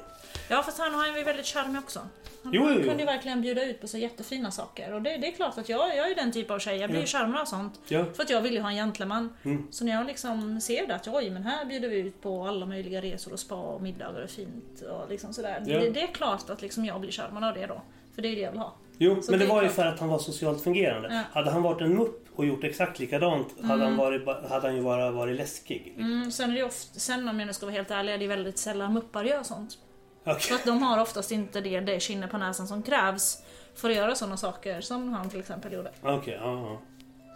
Ja 0.52 0.62
fast 0.62 0.78
han 0.78 0.94
har 0.94 1.06
ju 1.18 1.24
väldigt 1.24 1.46
charmig 1.46 1.78
också. 1.82 1.98
Han 2.42 2.52
Jo, 2.52 2.68
jo, 2.70 2.82
kunde 2.82 2.98
ju 2.98 3.04
verkligen 3.06 3.40
bjuda 3.42 3.64
ut 3.64 3.80
på 3.80 3.88
så 3.88 3.98
jättefina 3.98 4.50
saker. 4.50 4.92
Och 4.94 5.02
det, 5.02 5.16
det 5.16 5.26
är 5.28 5.32
klart 5.32 5.58
att 5.58 5.68
jag, 5.68 5.96
jag 5.96 6.10
är 6.10 6.14
den 6.14 6.32
typ 6.32 6.50
av 6.50 6.58
tjej, 6.58 6.76
jag 6.76 6.90
blir 6.90 7.00
Ja. 7.00 7.06
charmad 7.06 7.40
av 7.40 7.44
sånt. 7.44 7.80
Ja. 7.88 8.04
För 8.14 8.22
att 8.22 8.30
jag 8.30 8.40
vill 8.40 8.52
ju 8.54 8.60
ha 8.60 8.70
en 8.70 8.76
gentleman. 8.76 9.36
Mm. 9.42 9.66
Så 9.70 9.84
när 9.84 9.92
jag 9.92 10.06
liksom 10.06 10.60
ser 10.60 10.86
det 10.86 10.94
att 10.94 11.08
oj 11.08 11.30
men 11.30 11.42
här 11.42 11.64
bjuder 11.64 11.88
vi 11.88 11.96
ut 11.98 12.22
på 12.22 12.44
alla 12.46 12.66
möjliga 12.66 13.00
resor 13.02 13.32
och 13.32 13.38
spa 13.40 13.54
och 13.54 13.82
middagar 13.82 14.22
och 14.24 14.30
fint 14.30 14.80
och 14.90 15.08
liksom 15.10 15.32
sådär. 15.34 15.62
Ja. 15.66 15.78
Det, 15.80 15.90
det 15.90 16.02
är 16.02 16.06
klart 16.06 16.50
att 16.50 16.62
liksom 16.62 16.84
jag 16.84 17.00
blir 17.00 17.10
charmad 17.12 17.44
av 17.44 17.54
det 17.54 17.66
då. 17.66 17.82
För 18.14 18.22
det 18.22 18.28
är 18.28 18.34
det 18.36 18.42
jag 18.42 18.50
vill 18.52 18.60
ha. 18.60 18.74
Jo, 18.98 19.22
Så 19.22 19.30
men 19.30 19.40
det 19.40 19.46
är 19.46 19.48
var 19.48 19.62
ju 19.62 19.68
för 19.68 19.86
att 19.86 20.00
han 20.00 20.08
var 20.08 20.18
socialt 20.18 20.62
fungerande. 20.62 21.08
Ja. 21.14 21.22
Hade 21.40 21.50
han 21.50 21.62
varit 21.62 21.80
en 21.80 21.94
mupp 21.94 22.26
och 22.36 22.46
gjort 22.46 22.64
exakt 22.64 22.98
likadant 22.98 23.48
hade, 23.62 23.84
han 23.84 23.96
varit, 23.96 24.24
ba- 24.24 24.48
hade 24.48 24.66
han 24.66 24.76
ju 24.76 24.82
bara 24.82 25.10
varit 25.10 25.36
läskig. 25.36 25.94
Mm, 25.98 26.30
sen 26.32 26.50
är 26.50 26.54
det 26.54 26.62
ofta, 26.62 26.98
sen 27.00 27.28
om 27.28 27.40
jag 27.40 27.46
nu 27.46 27.52
ska 27.52 27.66
vara 27.66 27.76
helt 27.76 27.90
ärlig, 27.90 28.12
är 28.14 28.18
det 28.18 28.26
väldigt 28.26 28.58
sällan 28.58 28.92
muppar 28.94 29.24
gör 29.24 29.42
sånt. 29.42 29.78
För 30.24 30.32
Okej. 30.32 30.54
att 30.56 30.64
de 30.64 30.82
har 30.82 31.00
oftast 31.00 31.32
inte 31.32 31.60
det, 31.60 31.80
det 31.80 32.00
kinne 32.00 32.28
på 32.28 32.38
näsan 32.38 32.68
som 32.68 32.82
krävs 32.82 33.42
för 33.74 33.90
att 33.90 33.96
göra 33.96 34.14
sådana 34.14 34.36
saker 34.36 34.80
som 34.80 35.12
han 35.12 35.30
till 35.30 35.40
exempel 35.40 35.72
gjorde. 35.72 35.90
Okej, 36.02 36.38
ja, 36.42 36.52
ja. 36.52 36.80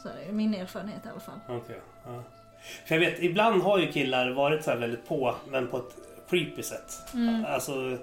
Så 0.02 0.08
det 0.08 0.28
är 0.28 0.32
min 0.32 0.54
erfarenhet 0.54 1.06
i 1.06 1.08
alla 1.08 1.20
fall. 1.20 1.40
Okej, 1.48 1.80
ja. 2.04 2.22
För 2.86 2.94
jag 2.94 3.00
vet, 3.00 3.22
ibland 3.22 3.62
har 3.62 3.78
ju 3.78 3.92
killar 3.92 4.30
varit 4.30 4.64
så 4.64 4.70
här 4.70 4.78
väldigt 4.78 5.08
på, 5.08 5.34
men 5.48 5.68
på 5.68 5.76
ett 5.76 5.96
creepy 6.30 6.62
sätt. 6.62 6.92
Mm. 7.14 7.44
Alltså, 7.44 7.98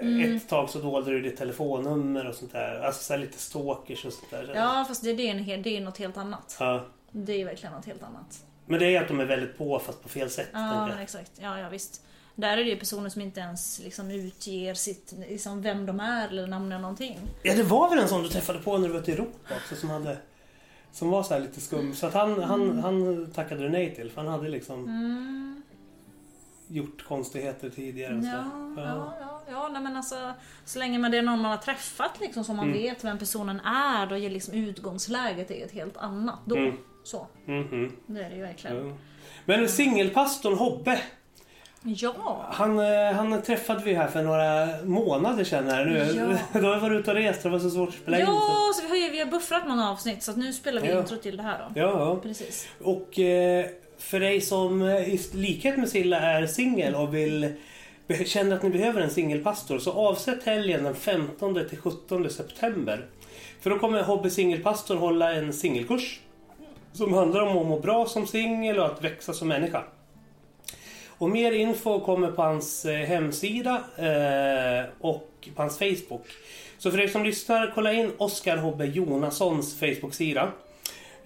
eh, 0.00 0.34
ett 0.34 0.48
tag 0.48 0.70
så 0.70 0.78
dolde 0.78 1.10
du 1.10 1.22
ditt 1.22 1.36
telefonnummer 1.36 2.26
och 2.26 2.34
sånt 2.34 2.52
där. 2.52 2.80
Alltså 2.80 3.02
så 3.02 3.16
lite 3.16 3.38
stalkers 3.38 4.04
och 4.04 4.12
sånt 4.12 4.30
där. 4.30 4.52
Ja, 4.54 4.84
fast 4.88 5.04
det, 5.04 5.12
det, 5.12 5.28
är, 5.28 5.50
en, 5.50 5.62
det 5.62 5.76
är 5.76 5.80
något 5.80 5.98
helt 5.98 6.16
annat. 6.16 6.56
Ja. 6.60 6.84
Det 7.10 7.40
är 7.40 7.44
verkligen 7.44 7.74
något 7.74 7.86
helt 7.86 8.02
annat. 8.02 8.44
Men 8.66 8.80
det 8.80 8.96
är 8.96 9.02
att 9.02 9.08
de 9.08 9.20
är 9.20 9.24
väldigt 9.24 9.58
på 9.58 9.78
fast 9.78 10.02
på 10.02 10.08
fel 10.08 10.30
sätt. 10.30 10.48
Ja, 10.52 10.90
exakt. 11.00 11.32
Ja, 11.40 11.58
ja, 11.58 11.68
visst. 11.68 12.02
Där 12.38 12.56
är 12.58 12.64
det 12.64 12.76
personer 12.76 13.08
som 13.08 13.22
inte 13.22 13.40
ens 13.40 13.78
liksom 13.78 14.10
utger 14.10 14.74
sitt, 14.74 15.14
liksom 15.28 15.62
vem 15.62 15.86
de 15.86 16.00
är 16.00 16.28
eller 16.28 16.46
namnar 16.46 16.78
någonting. 16.78 17.18
Ja, 17.42 17.54
det 17.54 17.62
var 17.62 17.90
väl 17.90 17.98
en 17.98 18.08
sån 18.08 18.22
du 18.22 18.28
träffade 18.28 18.58
på 18.58 18.78
när 18.78 18.88
du 18.88 18.94
var 18.94 19.08
i 19.08 19.12
Europa 19.12 19.54
också 19.56 19.74
som 19.76 19.90
hade 19.90 20.16
som 20.92 21.10
var 21.10 21.22
så 21.22 21.34
här 21.34 21.40
lite 21.40 21.60
skum. 21.60 21.94
Så 21.94 22.06
att 22.06 22.14
han, 22.14 22.42
han, 22.42 22.78
han 22.78 23.26
tackade 23.34 23.62
du 23.62 23.68
nej 23.68 23.94
till 23.94 24.10
för 24.10 24.20
han 24.22 24.30
hade 24.30 24.48
liksom 24.48 24.84
Mm. 24.84 25.62
gjort 26.68 27.04
konstigheter 27.08 27.70
tidigare. 27.70 28.16
Och 28.16 28.22
så. 28.22 28.28
Ja, 28.28 28.74
ja, 28.76 29.14
ja, 29.20 29.42
ja 29.50 29.68
nej, 29.72 29.82
men 29.82 29.96
alltså 29.96 30.32
så 30.64 30.78
länge 30.78 30.98
man 30.98 31.10
det 31.10 31.18
är 31.18 31.22
någon 31.22 31.40
man 31.40 31.50
har 31.50 31.58
träffat 31.58 32.20
liksom 32.20 32.44
som 32.44 32.56
man 32.56 32.68
Mm. 32.68 32.78
vet 32.82 33.04
vem 33.04 33.18
personen 33.18 33.60
är 33.60 34.06
då 34.06 34.16
är 34.16 34.30
liksom 34.30 34.54
utgångsläget 34.54 35.50
är 35.50 35.64
ett 35.64 35.72
helt 35.72 35.96
annat 35.96 36.38
då. 36.44 36.56
Mm. 36.56 36.76
Så, 37.04 37.26
Mhm. 37.44 37.96
det 38.06 38.22
är 38.22 38.30
det 38.30 38.36
ju 38.36 38.42
verkligen. 38.42 38.88
Ja. 38.88 38.96
Men 39.44 39.68
singelpastorn 39.68 40.54
Hobbe, 40.58 41.00
Ja. 41.86 42.46
han, 42.50 42.78
eh, 42.78 43.12
han 43.12 43.42
träffade 43.42 43.82
vi 43.84 43.94
här 43.94 44.06
för 44.08 44.22
några 44.22 44.68
månader 44.84 45.44
sedan 45.44 45.66
här 45.68 45.84
nu. 45.84 45.98
Ja. 45.98 46.38
Då 46.60 46.66
har 46.66 46.74
jag 46.74 46.80
varit 46.80 47.00
ute 47.00 47.10
och 47.10 47.16
rest 47.16 47.42
det 47.42 47.48
var 47.48 47.58
så 47.58 47.70
svårt 47.70 47.88
att 47.88 47.94
spela 47.94 48.18
in. 48.18 48.24
Ja, 48.26 48.72
så 48.74 48.82
vi 48.92 49.04
har 49.04 49.10
vi 49.10 49.18
har 49.18 49.26
buffrat 49.26 49.68
många 49.68 49.90
avsnitt 49.90 50.22
så 50.22 50.32
nu 50.32 50.52
spelar 50.52 50.82
vi 50.82 50.88
Ja. 50.88 50.98
intro 50.98 51.16
till 51.16 51.36
det 51.36 51.42
här 51.42 51.58
då. 51.74 51.80
Ja. 51.80 52.18
Precis. 52.22 52.68
Och 52.82 53.18
eh, 53.18 53.66
för 53.98 54.20
dig 54.20 54.40
som 54.40 54.82
eh, 54.82 55.08
i 55.08 55.20
likhet 55.32 55.76
med 55.78 55.88
Silla 55.88 56.20
är 56.20 56.46
singel 56.46 56.94
och 56.94 57.14
vill 57.14 57.52
känner 58.26 58.56
att 58.56 58.62
ni 58.62 58.70
behöver 58.70 59.00
en 59.00 59.10
singelpastor 59.10 59.78
så 59.78 59.92
avsätt 59.92 60.44
helgen 60.44 60.84
den 60.84 60.94
15 60.94 61.54
till 61.68 61.78
17 61.78 62.30
september. 62.30 63.06
För 63.60 63.70
då 63.70 63.78
kommer 63.78 64.02
Hobby 64.02 64.30
Singelpastor 64.30 64.96
hålla 64.96 65.32
en 65.32 65.52
singelkurs 65.52 66.20
som 66.92 67.12
handlar 67.12 67.42
om 67.42 67.58
att 67.58 67.66
må 67.66 67.80
bra 67.80 68.06
som 68.06 68.26
singel 68.26 68.78
och 68.78 68.86
att 68.86 69.04
växa 69.04 69.32
som 69.32 69.48
människa. 69.48 69.82
Och 71.18 71.30
mer 71.30 71.52
info 71.52 72.00
kommer 72.00 72.30
på 72.30 72.42
hans 72.42 72.84
eh, 72.84 73.06
hemsida 73.06 73.84
eh, 73.96 74.84
och 75.00 75.48
på 75.54 75.62
hans 75.62 75.78
Facebook. 75.78 76.26
Så 76.78 76.90
för 76.90 77.00
er 77.00 77.08
som 77.08 77.24
lyssnar, 77.24 77.72
kolla 77.74 77.92
in 77.92 78.12
Oskar 78.18 78.56
Hobbe 78.56 78.86
Jonassons 78.86 79.80
Facebook-sida. 79.80 80.52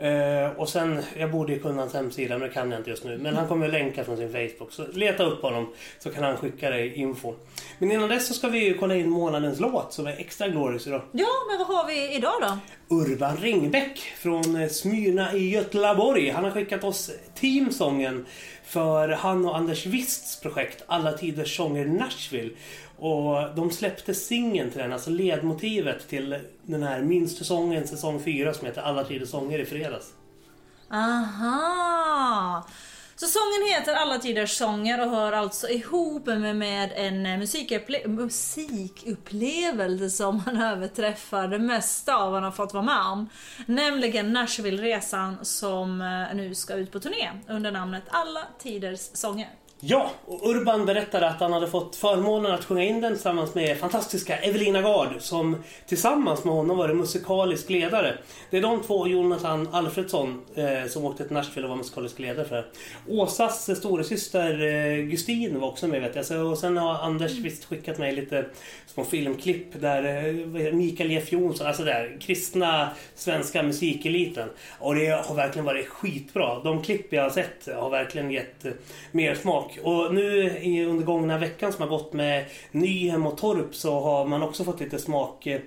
Eh, 0.00 0.50
och 0.56 0.68
sen, 0.68 1.02
jag 1.18 1.30
borde 1.30 1.52
ju 1.52 1.58
kunna 1.58 1.80
hans 1.80 1.94
hemsida 1.94 2.38
men 2.38 2.48
det 2.48 2.54
kan 2.54 2.70
jag 2.70 2.80
inte 2.80 2.90
just 2.90 3.04
nu. 3.04 3.18
Men 3.18 3.36
han 3.36 3.48
kommer 3.48 3.66
att 3.66 3.72
länka 3.72 4.04
från 4.04 4.16
sin 4.16 4.32
Facebook. 4.32 4.72
Så 4.72 4.86
leta 4.92 5.24
upp 5.24 5.42
honom 5.42 5.72
så 5.98 6.10
kan 6.10 6.24
han 6.24 6.36
skicka 6.36 6.70
dig 6.70 6.94
info. 6.94 7.34
Men 7.78 7.92
innan 7.92 8.08
dess 8.08 8.26
så 8.26 8.34
ska 8.34 8.48
vi 8.48 8.64
ju 8.64 8.74
kolla 8.74 8.94
in 8.94 9.10
månadens 9.10 9.60
låt 9.60 9.92
som 9.92 10.06
är 10.06 10.20
extra 10.20 10.48
glorious 10.48 10.86
idag. 10.86 11.02
Ja, 11.12 11.28
men 11.48 11.58
vad 11.58 11.76
har 11.76 11.86
vi 11.86 12.16
idag 12.16 12.34
då? 12.40 12.58
Urban 12.96 13.36
Ringbäck 13.36 13.98
från 13.98 14.68
Smyrna 14.70 15.34
i 15.34 15.50
Götlaborg. 15.50 16.30
Han 16.30 16.44
har 16.44 16.50
skickat 16.50 16.84
oss 16.84 17.10
teamsången 17.34 18.26
för 18.64 19.08
han 19.08 19.44
och 19.44 19.56
Anders 19.56 19.86
Wists 19.86 20.40
projekt 20.40 20.84
Alla 20.86 21.12
Tiders 21.12 21.56
Sånger 21.56 21.86
Nashville. 21.86 22.50
Och 23.00 23.54
de 23.56 23.70
släppte 23.70 24.14
singeln 24.14 24.70
till 24.70 24.80
den, 24.80 24.92
alltså 24.92 25.10
ledmotivet 25.10 26.08
till 26.08 26.38
den 26.62 26.82
här 26.82 27.00
minsta 27.00 27.44
sången 27.44 27.86
säsong 27.86 28.20
4 28.24 28.54
som 28.54 28.66
heter 28.66 28.82
Alla 28.82 29.04
Tiders 29.04 29.28
Sånger 29.28 29.58
i 29.58 29.64
fredags. 29.64 30.12
Aha! 30.90 32.66
Så 33.16 33.26
sången 33.26 33.68
heter 33.74 33.94
Alla 33.94 34.18
Tiders 34.18 34.50
Sånger 34.56 35.04
och 35.06 35.10
hör 35.10 35.32
alltså 35.32 35.68
ihop 35.68 36.26
med, 36.26 36.56
med 36.56 36.92
en 36.96 37.26
musikupple- 37.26 38.08
musikupplevelse 38.08 40.10
som 40.10 40.40
han 40.40 40.62
överträffar 40.62 41.48
det 41.48 41.58
mesta 41.58 42.16
av 42.16 42.32
vad 42.32 42.34
han 42.34 42.44
har 42.44 42.50
fått 42.50 42.74
vara 42.74 42.84
med 42.84 43.02
om. 43.12 43.28
Nämligen 43.66 44.32
Nashville-resan 44.32 45.44
som 45.44 46.00
eh, 46.00 46.36
nu 46.36 46.54
ska 46.54 46.74
ut 46.74 46.92
på 46.92 47.00
turné 47.00 47.30
under 47.48 47.72
namnet 47.72 48.02
Alla 48.08 48.40
Tiders 48.58 49.00
Sånger. 49.00 49.48
Ja, 49.82 50.10
och 50.26 50.50
Urban 50.50 50.86
berättade 50.86 51.28
att 51.28 51.40
han 51.40 51.52
hade 51.52 51.66
fått 51.66 51.96
förmånen 51.96 52.52
att 52.52 52.64
sjunga 52.64 52.84
in 52.84 53.00
den 53.00 53.12
tillsammans 53.12 53.54
med 53.54 53.78
fantastiska 53.78 54.36
Evelina 54.38 54.82
Gard 54.82 55.08
som 55.18 55.56
tillsammans 55.86 56.44
med 56.44 56.54
honom 56.54 56.76
varit 56.76 56.96
musikalisk 56.96 57.70
ledare. 57.70 58.18
Det 58.50 58.56
är 58.56 58.62
de 58.62 58.82
två 58.82 59.06
Jonathan 59.06 59.68
Alfredsson 59.72 60.42
eh, 60.54 60.88
som 60.88 61.04
åkte 61.04 61.24
till 61.24 61.32
Nashville 61.32 61.66
och 61.66 61.70
var 61.70 61.76
musikalisk 61.76 62.18
ledare 62.18 62.44
för 62.44 62.56
det. 62.56 62.64
Åsas 63.08 63.78
storasyster 63.78 64.62
eh, 64.62 65.04
Gustin 65.04 65.60
var 65.60 65.68
också 65.68 65.88
med 65.88 66.00
vet 66.00 66.16
jag. 66.16 66.26
Så, 66.26 66.42
och 66.42 66.58
sen 66.58 66.76
har 66.76 66.94
Anders 66.94 67.32
visst 67.32 67.64
skickat 67.64 67.98
mig 67.98 68.12
lite 68.12 68.44
små 68.94 69.04
filmklipp 69.04 69.80
där 69.80 70.04
eh, 70.04 70.72
Mikael 70.72 71.10
Jeff 71.10 71.32
Jonsson, 71.32 71.66
alltså 71.66 71.84
där 71.84 72.16
kristna 72.20 72.90
svenska 73.14 73.62
musikeliten. 73.62 74.48
Och 74.78 74.94
det 74.94 75.06
har 75.06 75.34
verkligen 75.34 75.64
varit 75.64 75.88
skitbra. 75.88 76.60
De 76.62 76.82
klipp 76.82 77.12
jag 77.12 77.22
har 77.22 77.30
sett 77.30 77.68
har 77.74 77.90
verkligen 77.90 78.30
gett 78.30 78.64
eh, 78.64 78.72
mer 79.12 79.34
smak. 79.34 79.78
Och 79.82 80.14
nu 80.14 80.50
under 80.86 81.04
gångna 81.04 81.38
veckan 81.38 81.72
som 81.72 81.82
har 81.82 81.88
gått 81.88 82.12
med 82.12 82.44
Nyhem 82.70 83.26
och 83.26 83.38
Torp 83.38 83.74
så 83.74 84.00
har 84.00 84.26
man 84.26 84.42
också 84.42 84.64
fått 84.64 84.80
lite 84.80 84.98
smak 84.98 85.46
eh, 85.46 85.60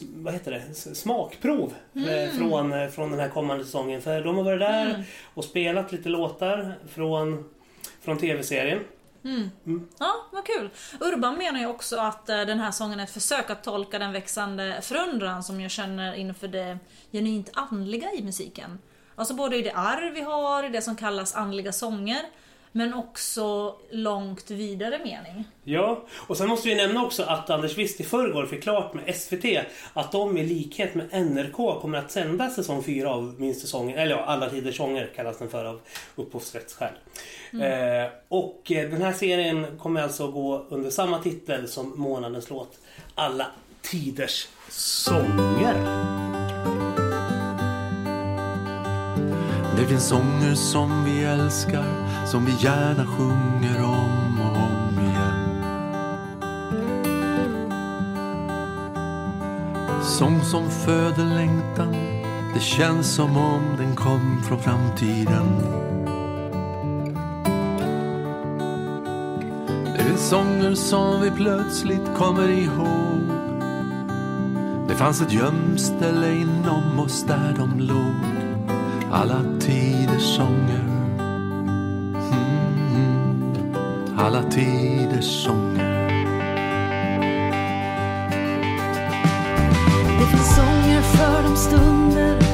vad 0.00 0.32
heter 0.32 0.50
det? 0.50 0.74
Smakprov 0.74 1.74
eh, 1.94 2.38
från, 2.38 2.90
från 2.90 3.10
den 3.10 3.20
här 3.20 3.28
kommande 3.28 3.64
säsongen. 3.64 4.02
För 4.02 4.24
de 4.24 4.36
har 4.36 4.44
varit 4.44 4.60
där 4.60 5.04
och 5.34 5.44
spelat 5.44 5.92
lite 5.92 6.08
låtar 6.08 6.74
från, 6.88 7.44
från 8.00 8.18
tv-serien. 8.18 8.78
Ja, 9.98 10.14
vad 10.32 10.44
kul. 10.44 10.70
Urban 11.00 11.38
menar 11.38 11.60
ju 11.60 11.66
också 11.66 11.96
att 11.96 12.28
eh, 12.28 12.40
den 12.40 12.60
här 12.60 12.70
sången 12.70 13.00
är 13.00 13.04
ett 13.04 13.10
försök 13.10 13.50
att 13.50 13.64
tolka 13.64 13.98
den 13.98 14.12
växande 14.12 14.78
förundran 14.82 15.42
som 15.42 15.60
jag 15.60 15.70
känner 15.70 16.14
inför 16.14 16.48
det 16.48 16.78
genuint 17.12 17.50
andliga 17.54 18.12
i 18.12 18.22
musiken. 18.22 18.78
Alltså 19.14 19.34
både 19.34 19.56
i 19.56 19.62
det 19.62 19.72
arv 19.72 20.14
vi 20.14 20.20
har, 20.20 20.64
i 20.64 20.68
det 20.68 20.82
som 20.82 20.96
kallas 20.96 21.34
andliga 21.34 21.72
sånger, 21.72 22.22
men 22.72 22.94
också 22.94 23.74
långt 23.90 24.50
vidare 24.50 24.98
mening. 24.98 25.44
Ja, 25.64 26.06
och 26.14 26.36
sen 26.36 26.48
måste 26.48 26.68
vi 26.68 26.74
nämna 26.74 27.04
också 27.04 27.22
att 27.22 27.50
Anders 27.50 27.78
Wist 27.78 28.00
i 28.00 28.04
förrgår 28.04 28.46
fick 28.46 28.62
klart 28.62 28.94
med 28.94 29.16
SVT 29.16 29.44
att 29.92 30.12
de 30.12 30.38
i 30.38 30.46
likhet 30.46 30.94
med 30.94 31.06
NRK 31.12 31.80
kommer 31.80 31.98
att 31.98 32.10
sända 32.10 32.50
säsong 32.50 32.82
4 32.82 33.10
av 33.10 33.34
Minst 33.38 33.60
säsongen, 33.60 33.98
eller 33.98 34.16
ja, 34.16 34.24
Alla 34.24 34.50
tiders 34.50 34.76
sånger 34.76 35.10
kallas 35.16 35.38
den 35.38 35.48
för 35.48 35.64
av 35.64 35.80
upphovsrättsskäl. 36.16 36.92
Eh, 37.52 38.10
och 38.28 38.72
eh, 38.72 38.90
den 38.90 39.02
här 39.02 39.12
serien 39.12 39.78
kommer 39.78 40.02
alltså 40.02 40.30
gå 40.30 40.66
under 40.68 40.90
samma 40.90 41.18
titel 41.18 41.68
som 41.68 41.92
månadens 41.96 42.50
låt 42.50 42.78
Alla 43.14 43.46
tiders 43.82 44.48
sånger. 44.68 46.37
Det 49.78 49.86
finns 49.86 50.08
sånger 50.08 50.54
som 50.54 51.04
vi 51.04 51.24
älskar, 51.24 51.84
som 52.26 52.44
vi 52.44 52.52
gärna 52.58 53.06
sjunger 53.06 53.82
om 53.82 54.40
och 54.40 54.56
om 54.56 54.98
igen. 54.98 55.62
Sång 60.02 60.40
som 60.42 60.70
föder 60.70 61.24
längtan, 61.24 61.94
det 62.54 62.60
känns 62.60 63.14
som 63.14 63.36
om 63.36 63.62
den 63.76 63.96
kom 63.96 64.42
från 64.48 64.58
framtiden. 64.58 65.46
Det 69.96 70.04
finns 70.04 70.28
sånger 70.28 70.74
som 70.74 71.20
vi 71.20 71.30
plötsligt 71.30 72.14
kommer 72.16 72.48
ihåg. 72.48 73.20
Det 74.88 74.94
fanns 74.94 75.20
ett 75.20 75.32
gömställe 75.32 76.32
inom 76.32 77.00
oss 77.00 77.24
där 77.24 77.54
de 77.58 77.80
låg 77.80 78.37
alla 79.12 79.40
tiders 79.60 80.36
sånger. 80.36 80.84
Mm, 82.32 83.74
Alla 84.18 84.42
tiders 84.42 85.44
sånger. 85.44 86.08
Det 90.18 90.26
finns 90.26 90.56
sånger 90.56 91.02
för 91.02 91.42
de 91.42 91.56
stunder 91.56 92.47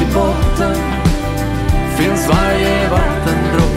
till 0.00 0.14
botten. 0.14 0.76
Finns 1.96 2.28
varje 2.28 2.88
vattendroppe 2.88 3.69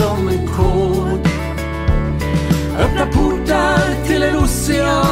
som 0.00 0.28
en 0.28 0.46
kod. 0.46 1.28
Öppna 2.78 3.06
portar 3.06 4.06
till 4.06 4.22
en 4.22 4.36
ocean. 4.36 5.09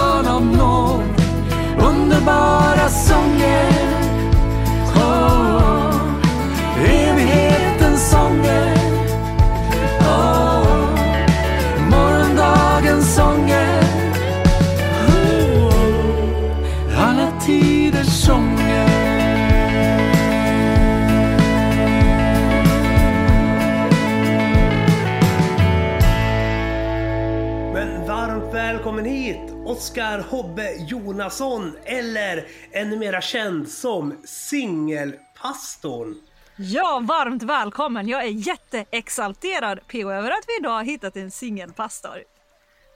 Oskar 29.79 30.19
Hobbe 30.19 30.75
Jonasson 30.89 31.77
eller 31.85 32.47
ännu 32.73 32.97
mera 32.97 33.21
känd 33.21 33.69
som 33.69 34.15
Singelpastorn. 34.25 36.15
Ja, 36.57 37.03
varmt 37.09 37.43
välkommen! 37.43 38.09
Jag 38.09 38.23
är 38.25 38.29
jätteexalterad 38.29 39.81
PO 39.89 40.11
över 40.11 40.31
att 40.31 40.45
vi 40.47 40.57
idag 40.61 40.71
har 40.71 40.83
hittat 40.83 41.17
en 41.17 41.31
singelpastor. 41.31 42.23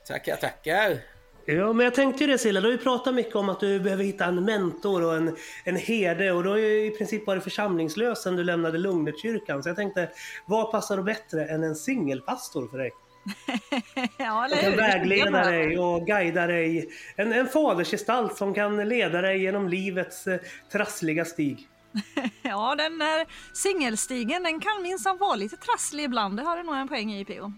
Tackar, 0.07 0.35
tackar. 0.35 0.97
Ja, 1.45 1.73
men 1.73 1.83
jag 1.83 1.95
tänkte 1.95 2.23
ju 2.23 2.31
det 2.31 2.37
Silla, 2.37 2.61
du 2.61 2.67
har 2.67 2.71
ju 2.71 2.77
pratat 2.77 3.13
mycket 3.13 3.35
om 3.35 3.49
att 3.49 3.59
du 3.59 3.79
behöver 3.79 4.03
hitta 4.03 4.25
en 4.25 4.45
mentor 4.45 5.03
och 5.03 5.15
en, 5.15 5.35
en 5.63 5.75
herde 5.75 6.31
och 6.31 6.43
du 6.43 6.49
har 6.49 6.57
ju 6.57 6.85
i 6.85 6.89
princip 6.89 7.27
varit 7.27 7.43
församlingslös 7.43 8.23
sedan 8.23 8.35
du 8.35 8.43
lämnade 8.43 8.77
Lugnetkyrkan. 8.77 9.63
Så 9.63 9.69
jag 9.69 9.75
tänkte, 9.75 10.09
vad 10.45 10.71
passar 10.71 11.01
bättre 11.01 11.45
än 11.45 11.63
en 11.63 11.75
singelpastor 11.75 12.67
för 12.67 12.77
dig? 12.77 12.91
ja, 14.17 14.45
eller 14.45 14.55
Som 14.55 14.63
kan 14.63 14.71
hur? 14.71 14.77
vägleda 14.77 15.43
dig 15.43 15.79
och 15.79 16.07
guida 16.07 16.47
dig. 16.47 16.89
En, 17.15 17.33
en 17.33 17.47
fadersgestalt 17.47 18.37
som 18.37 18.53
kan 18.53 18.89
leda 18.89 19.21
dig 19.21 19.41
genom 19.41 19.69
livets 19.69 20.27
eh, 20.27 20.39
trassliga 20.71 21.25
stig. 21.25 21.67
Ja, 22.41 22.75
den 22.75 22.97
där 22.97 23.25
singelstigen 23.53 24.43
den 24.43 24.59
kan 24.59 24.81
minsann 24.83 25.17
vara 25.17 25.35
lite 25.35 25.57
trasslig 25.57 26.03
ibland. 26.03 26.37
Det 26.37 26.43
har 26.43 26.57
du 26.57 26.63
nog 26.63 26.75
en 26.75 26.87
poäng 26.87 27.13
i 27.13 27.25
PO. 27.25 27.51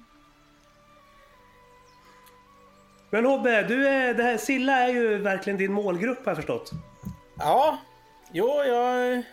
Men 3.10 3.26
Hobbe, 3.26 3.64
du 3.64 3.88
är, 3.88 4.14
det 4.14 4.24
här, 4.24 4.38
Silla 4.38 4.74
är 4.74 4.88
ju 4.88 5.18
verkligen 5.18 5.58
din 5.60 5.74
målgrupp 5.74 6.26
har 6.26 6.30
jag 6.32 6.38
förstått. 6.38 6.72
Ja, 7.38 7.78
jo, 8.32 8.64
jag 8.64 9.24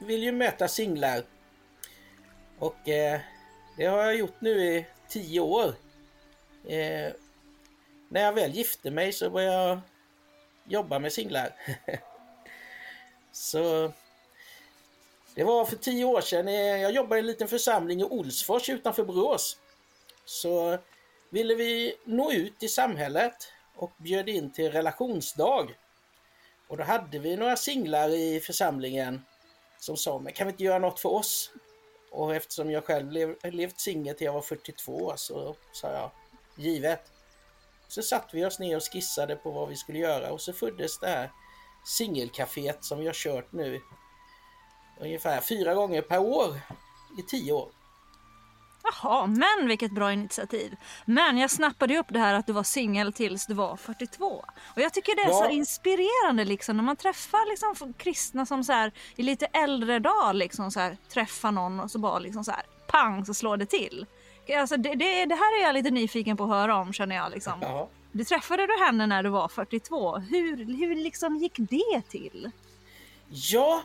vill 0.00 0.22
ju 0.22 0.32
möta 0.32 0.68
singlar. 0.68 1.22
Och 2.58 2.88
eh, 2.88 3.20
det 3.76 3.86
har 3.86 3.98
jag 3.98 4.16
gjort 4.16 4.40
nu 4.40 4.50
i 4.50 4.86
tio 5.08 5.40
år. 5.40 5.74
Eh, 6.64 7.12
när 8.08 8.20
jag 8.20 8.32
väl 8.32 8.54
gifte 8.54 8.90
mig 8.90 9.12
så 9.12 9.30
började 9.30 9.56
jag 9.56 9.80
jobba 10.64 10.98
med 10.98 11.12
singlar. 11.12 11.54
så 13.32 13.92
det 15.34 15.44
var 15.44 15.64
för 15.64 15.76
tio 15.76 16.04
år 16.04 16.20
sedan. 16.20 16.48
Eh, 16.48 16.54
jag 16.54 16.92
jobbade 16.92 17.16
i 17.16 17.20
en 17.20 17.26
liten 17.26 17.48
församling 17.48 18.00
i 18.00 18.04
Olsfors 18.04 18.68
utanför 18.68 19.04
Borås. 19.04 19.58
Så 20.24 20.78
ville 21.30 21.54
vi 21.54 21.94
nå 22.04 22.32
ut 22.32 22.62
i 22.62 22.68
samhället 22.68 23.52
och 23.74 23.92
bjöd 23.96 24.28
in 24.28 24.50
till 24.50 24.72
relationsdag. 24.72 25.68
Och 26.68 26.76
då 26.76 26.84
hade 26.84 27.18
vi 27.18 27.36
några 27.36 27.56
singlar 27.56 28.08
i 28.08 28.40
församlingen 28.40 29.24
som 29.78 29.96
sa, 29.96 30.18
men 30.18 30.32
kan 30.32 30.46
vi 30.46 30.50
inte 30.50 30.64
göra 30.64 30.78
något 30.78 31.00
för 31.00 31.08
oss? 31.08 31.50
Och 32.16 32.34
eftersom 32.34 32.70
jag 32.70 32.84
själv 32.84 33.12
lev, 33.12 33.36
levt 33.42 33.80
singel 33.80 34.14
till 34.14 34.24
jag 34.24 34.32
var 34.32 34.42
42 34.42 35.12
så 35.16 35.56
sa 35.72 35.92
jag, 35.92 36.10
givet. 36.64 37.12
Så 37.88 38.02
satte 38.02 38.36
vi 38.36 38.44
oss 38.44 38.58
ner 38.58 38.76
och 38.76 38.82
skissade 38.82 39.36
på 39.36 39.50
vad 39.50 39.68
vi 39.68 39.76
skulle 39.76 39.98
göra 39.98 40.32
och 40.32 40.40
så 40.40 40.52
föddes 40.52 40.98
det 40.98 41.06
här 41.06 41.30
singelcaféet 41.98 42.84
som 42.84 42.98
vi 42.98 43.06
har 43.06 43.14
kört 43.14 43.52
nu 43.52 43.80
ungefär 45.00 45.40
fyra 45.40 45.74
gånger 45.74 46.02
per 46.02 46.18
år 46.18 46.60
i 47.18 47.22
tio 47.22 47.52
år. 47.52 47.68
Jaha, 48.92 49.26
men 49.26 49.68
vilket 49.68 49.92
bra 49.92 50.12
initiativ. 50.12 50.76
Men 51.04 51.38
jag 51.38 51.50
snappade 51.50 51.98
upp 51.98 52.06
det 52.08 52.18
här 52.18 52.34
att 52.34 52.46
du 52.46 52.52
var 52.52 52.62
singel 52.62 53.12
tills 53.12 53.46
du 53.46 53.54
var 53.54 53.76
42. 53.76 54.26
Och 54.74 54.80
jag 54.82 54.92
tycker 54.92 55.16
det 55.16 55.22
är 55.22 55.28
Ja. 55.28 55.44
så 55.44 55.48
inspirerande 55.50 56.44
liksom 56.44 56.76
när 56.76 56.84
man 56.84 56.96
träffar 56.96 57.48
liksom 57.50 57.92
kristna 57.92 58.46
som 58.46 58.64
så 58.64 58.72
här 58.72 58.92
i 59.16 59.22
lite 59.22 59.46
äldre 59.46 59.98
dag 59.98 60.34
liksom 60.34 60.70
så 60.70 60.80
här 60.80 60.96
träffar 61.08 61.50
någon 61.52 61.80
och 61.80 61.90
så 61.90 61.98
bara 61.98 62.18
liksom 62.18 62.44
så 62.44 62.50
här 62.50 62.62
pang 62.86 63.26
så 63.26 63.34
slår 63.34 63.56
det 63.56 63.66
till. 63.66 64.06
Alltså 64.58 64.76
det, 64.76 64.94
det, 64.94 65.24
det 65.24 65.34
här 65.34 65.58
är 65.58 65.62
jag 65.62 65.74
lite 65.74 65.90
nyfiken 65.90 66.36
på 66.36 66.44
att 66.44 66.50
höra 66.50 66.76
om 66.76 66.92
känner 66.92 67.16
jag 67.16 67.30
liksom. 67.32 67.52
Ja. 67.60 67.88
Du 68.12 68.24
träffade 68.24 68.66
du 68.66 68.84
henne 68.84 69.06
när 69.06 69.22
du 69.22 69.28
var 69.28 69.48
42. 69.48 70.16
Hur, 70.18 70.56
hur 70.78 70.94
liksom 70.94 71.36
gick 71.36 71.54
det 71.56 72.02
till? 72.08 72.50
Ja, 73.28 73.82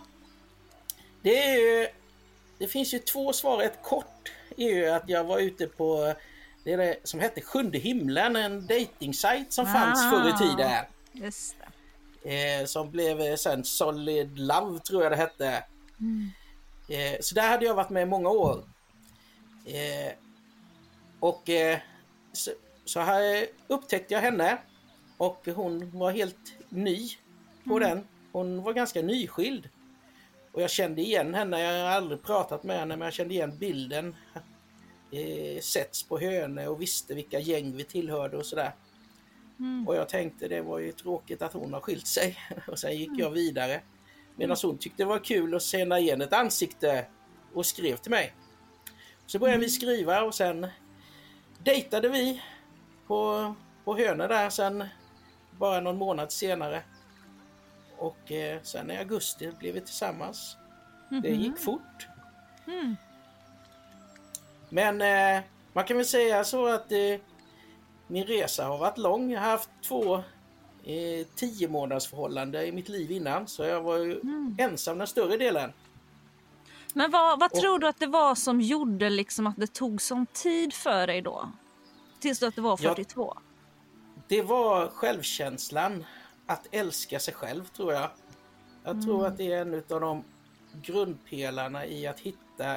det 1.21 1.43
är 1.43 1.55
ju... 1.57 1.87
Det 2.57 2.67
finns 2.67 2.93
ju 2.93 2.99
två 2.99 3.33
svar. 3.33 3.61
Ett 3.63 3.83
kort 3.83 4.10
är 4.57 4.69
ju 4.75 4.89
att 4.89 5.03
jag 5.09 5.23
var 5.23 5.39
ute 5.39 5.67
på 5.67 6.13
det 6.63 6.75
det 6.75 6.97
som 7.03 7.19
hette 7.19 7.41
Sjunde 7.41 7.77
himlen, 7.77 8.35
en 8.35 8.67
datingsajt 8.67 9.53
som 9.53 9.65
fanns 9.65 9.99
Ah. 10.05 10.11
förr 10.11 10.29
i 10.29 10.49
tiden. 10.49 10.71
Just 11.11 11.55
det. 12.23 12.59
Eh, 12.59 12.65
som 12.65 12.91
blev 12.91 13.21
eh, 13.21 13.35
sen 13.35 13.63
Solid 13.63 14.39
Love 14.39 14.79
tror 14.79 15.03
jag 15.03 15.11
det 15.11 15.15
hette. 15.15 15.63
Eh, 16.89 17.19
så 17.21 17.35
där 17.35 17.49
hade 17.49 17.65
jag 17.65 17.75
varit 17.75 17.89
med 17.89 18.03
i 18.03 18.05
många 18.05 18.29
år. 18.29 18.63
Eh, 19.65 20.13
och 21.19 21.49
eh, 21.49 21.79
så, 22.33 22.51
så 22.85 22.99
här 22.99 23.45
upptäckte 23.67 24.13
jag 24.13 24.21
henne 24.21 24.57
och 25.17 25.47
hon 25.55 25.99
var 25.99 26.11
helt 26.11 26.53
ny 26.69 27.09
på 27.67 27.79
den. 27.79 28.07
Hon 28.31 28.63
var 28.63 28.73
ganska 28.73 29.01
nyskild. 29.01 29.69
Och 30.51 30.61
jag 30.61 30.69
kände 30.69 31.01
igen 31.01 31.33
henne, 31.33 31.61
jag 31.61 31.83
har 31.83 31.95
aldrig 31.95 32.23
pratat 32.23 32.63
med 32.63 32.79
henne 32.79 32.97
men 32.97 33.05
jag 33.05 33.13
kände 33.13 33.33
igen 33.33 33.57
bilden. 33.57 34.15
Eh, 35.11 35.61
sätts 35.61 36.03
på 36.03 36.19
hönor 36.19 36.67
och 36.67 36.81
visste 36.81 37.13
vilka 37.13 37.39
gäng 37.39 37.75
vi 37.77 37.83
tillhörde 37.83 38.37
och 38.37 38.45
sådär. 38.45 38.71
Och 39.87 39.95
jag 39.95 40.09
tänkte 40.09 40.47
det 40.47 40.61
var 40.61 40.79
ju 40.79 40.91
tråkigt 40.91 41.41
att 41.41 41.53
hon 41.53 41.73
har 41.73 41.81
skilt 41.81 42.07
sig. 42.07 42.37
Och 42.67 42.79
sen 42.79 42.97
gick 42.97 43.11
jag 43.17 43.29
vidare. 43.29 43.81
Medan 44.35 44.57
hon 44.63 44.77
tyckte 44.77 45.03
det 45.03 45.07
var 45.07 45.23
kul 45.23 45.55
att 45.55 45.63
känna 45.63 45.99
igen 45.99 46.21
ett 46.21 46.33
ansikte 46.33 47.05
och 47.53 47.65
skrev 47.65 47.95
till 47.95 48.11
mig. 48.11 48.33
Så 49.25 49.39
började 49.39 49.59
vi 49.59 49.69
skriva 49.69 50.21
och 50.21 50.35
sen 50.35 50.67
dejtade 51.63 52.09
vi 52.09 52.41
på, 53.07 53.53
på 53.83 53.97
hönor 53.97 54.27
där 54.27 54.49
sen 54.49 54.83
bara 55.59 55.79
någon 55.79 55.97
månad 55.97 56.31
senare. 56.31 56.83
Och 58.01 58.31
eh, 58.31 58.59
sen 58.63 58.91
i 58.91 58.97
augusti 58.97 59.51
blev 59.59 59.73
vi 59.73 59.81
tillsammans. 59.81 60.57
Det 61.23 61.29
gick 61.29 61.57
fort. 61.57 62.07
Men 64.69 65.01
eh, 65.01 65.43
man 65.73 65.83
kan 65.83 65.97
väl 65.97 66.05
säga 66.05 66.43
så 66.43 66.67
att 66.67 66.91
eh, 66.91 67.19
min 68.07 68.23
resa 68.27 68.65
har 68.65 68.77
varit 68.77 68.97
lång. 68.97 69.31
Jag 69.31 69.41
har 69.41 69.49
haft 69.49 69.69
två 69.87 70.15
eh, 70.83 71.27
tio 71.35 71.67
månaders 71.67 72.07
förhållande 72.07 72.65
i 72.67 72.71
mitt 72.71 72.89
liv 72.89 73.11
innan. 73.11 73.47
Så 73.47 73.63
jag 73.63 73.81
var 73.81 73.97
ju 73.97 74.21
ensam 74.57 74.97
den 74.97 75.07
större 75.07 75.37
delen. 75.37 75.73
Men 76.93 77.11
vad, 77.11 77.39
vad 77.39 77.53
tror 77.53 77.79
du 77.79 77.87
att 77.87 77.99
det 77.99 78.07
var 78.07 78.35
som 78.35 78.61
gjorde 78.61 79.09
liksom 79.09 79.47
att 79.47 79.57
det 79.57 79.73
tog 79.73 80.01
sån 80.01 80.25
tid 80.25 80.73
för 80.73 81.07
dig 81.07 81.21
då? 81.21 81.51
Tills 82.19 82.39
du 82.39 82.45
att 82.47 82.55
du 82.55 82.61
var 82.61 82.79
Ja. 82.81 82.89
42? 82.89 83.37
Det 84.27 84.41
var 84.41 84.87
självkänslan. 84.87 86.05
Att 86.51 86.67
älska 86.71 87.19
sig 87.19 87.33
själv 87.33 87.65
tror 87.65 87.93
jag. 87.93 88.09
Jag 88.83 89.01
tror 89.01 89.27
att 89.27 89.37
det 89.37 89.53
är 89.53 89.61
en 89.61 89.73
av 89.73 90.01
de 90.01 90.23
grundpelarna 90.81 91.85
i 91.85 92.07
att 92.07 92.19
hitta 92.19 92.73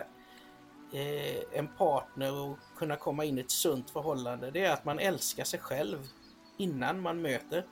eh, 0.93 1.59
en 1.59 1.69
partner 1.79 2.33
och 2.33 2.59
kunna 2.79 2.97
komma 2.97 3.25
in 3.25 3.39
i 3.39 3.41
ett 3.41 3.51
sunt 3.51 3.91
förhållande. 3.91 4.51
Det 4.51 4.65
är 4.65 4.73
att 4.73 4.85
man 4.85 4.99
älskar 4.99 5.45
sig 5.45 5.61
själv 5.61 5.99
innan 6.57 7.01
man 7.01 7.23
möter. 7.23 7.65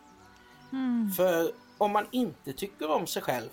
För 1.16 1.52
om 1.78 1.92
man 1.92 2.06
inte 2.10 2.52
tycker 2.52 2.90
om 2.90 3.06
sig 3.06 3.22
själv 3.22 3.48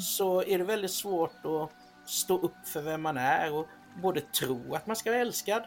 så 0.00 0.42
är 0.42 0.58
det 0.58 0.64
väldigt 0.64 0.90
svårt 0.90 1.44
att 1.44 1.70
stå 2.10 2.38
upp 2.38 2.66
för 2.66 2.82
vem 2.82 3.02
man 3.02 3.16
är 3.16 3.52
och 3.52 3.66
både 4.02 4.20
tro 4.20 4.74
att 4.74 4.86
man 4.86 4.96
ska 4.96 5.10
vara 5.10 5.20
älskad. 5.20 5.62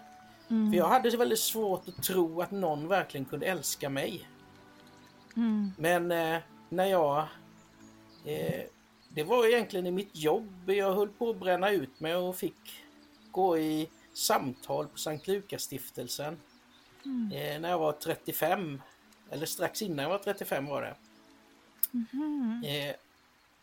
För 0.47 0.77
jag 0.77 0.87
hade 0.87 1.17
väldigt 1.17 1.39
svårt 1.39 1.87
att 1.87 2.03
tro 2.03 2.41
att 2.41 2.51
någon 2.51 2.87
verkligen 2.87 3.25
kunde 3.25 3.45
älska 3.45 3.89
mig. 3.89 4.29
Men 5.77 6.11
eh, 6.11 6.41
när 6.69 6.85
jag... 6.85 7.17
Eh, 8.25 8.63
det 9.09 9.23
var 9.23 9.45
egentligen 9.45 9.87
i 9.87 9.91
mitt 9.91 10.15
jobb. 10.15 10.69
Jag 10.69 10.93
höll 10.95 11.09
på 11.09 11.29
att 11.29 11.39
bränna 11.39 11.69
ut 11.69 11.99
mig 11.99 12.15
och 12.15 12.35
fick 12.35 12.83
gå 13.31 13.57
i 13.57 13.89
samtal 14.13 14.87
på 14.87 14.97
Sankt 14.97 15.27
Lukasstiftelsen. 15.27 16.37
Eh, 17.33 17.59
när 17.61 17.69
jag 17.69 17.79
var 17.79 17.91
35. 17.91 18.81
Eller 19.29 19.45
strax 19.45 19.81
innan 19.81 20.03
jag 20.03 20.09
var 20.09 20.19
35 20.19 20.65
var 20.65 20.81
det. 20.81 20.95
Eh, 22.67 22.95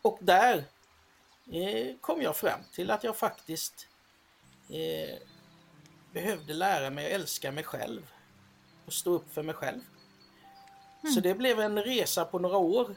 och 0.01 0.17
där 0.21 0.63
eh, 1.51 1.95
kom 2.01 2.21
jag 2.21 2.37
fram 2.37 2.59
till 2.73 2.91
att 2.91 3.03
jag 3.03 3.17
faktiskt 3.17 3.87
eh, 4.69 5.17
behövde 6.13 6.53
lära 6.53 6.89
mig 6.89 7.05
att 7.05 7.11
älska 7.11 7.51
mig 7.51 7.63
själv. 7.63 8.13
Och 8.85 8.93
stå 8.93 9.11
upp 9.11 9.33
för 9.33 9.43
mig 9.43 9.55
själv. 9.55 9.81
Så 11.13 11.19
det 11.19 11.33
blev 11.35 11.59
en 11.59 11.83
resa 11.83 12.25
på 12.25 12.39
några 12.39 12.57
år. 12.57 12.95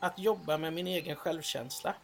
Att 0.00 0.18
jobba 0.18 0.58
med 0.58 0.72
min 0.72 0.86
egen 0.86 1.16
självkänsla. 1.16 1.94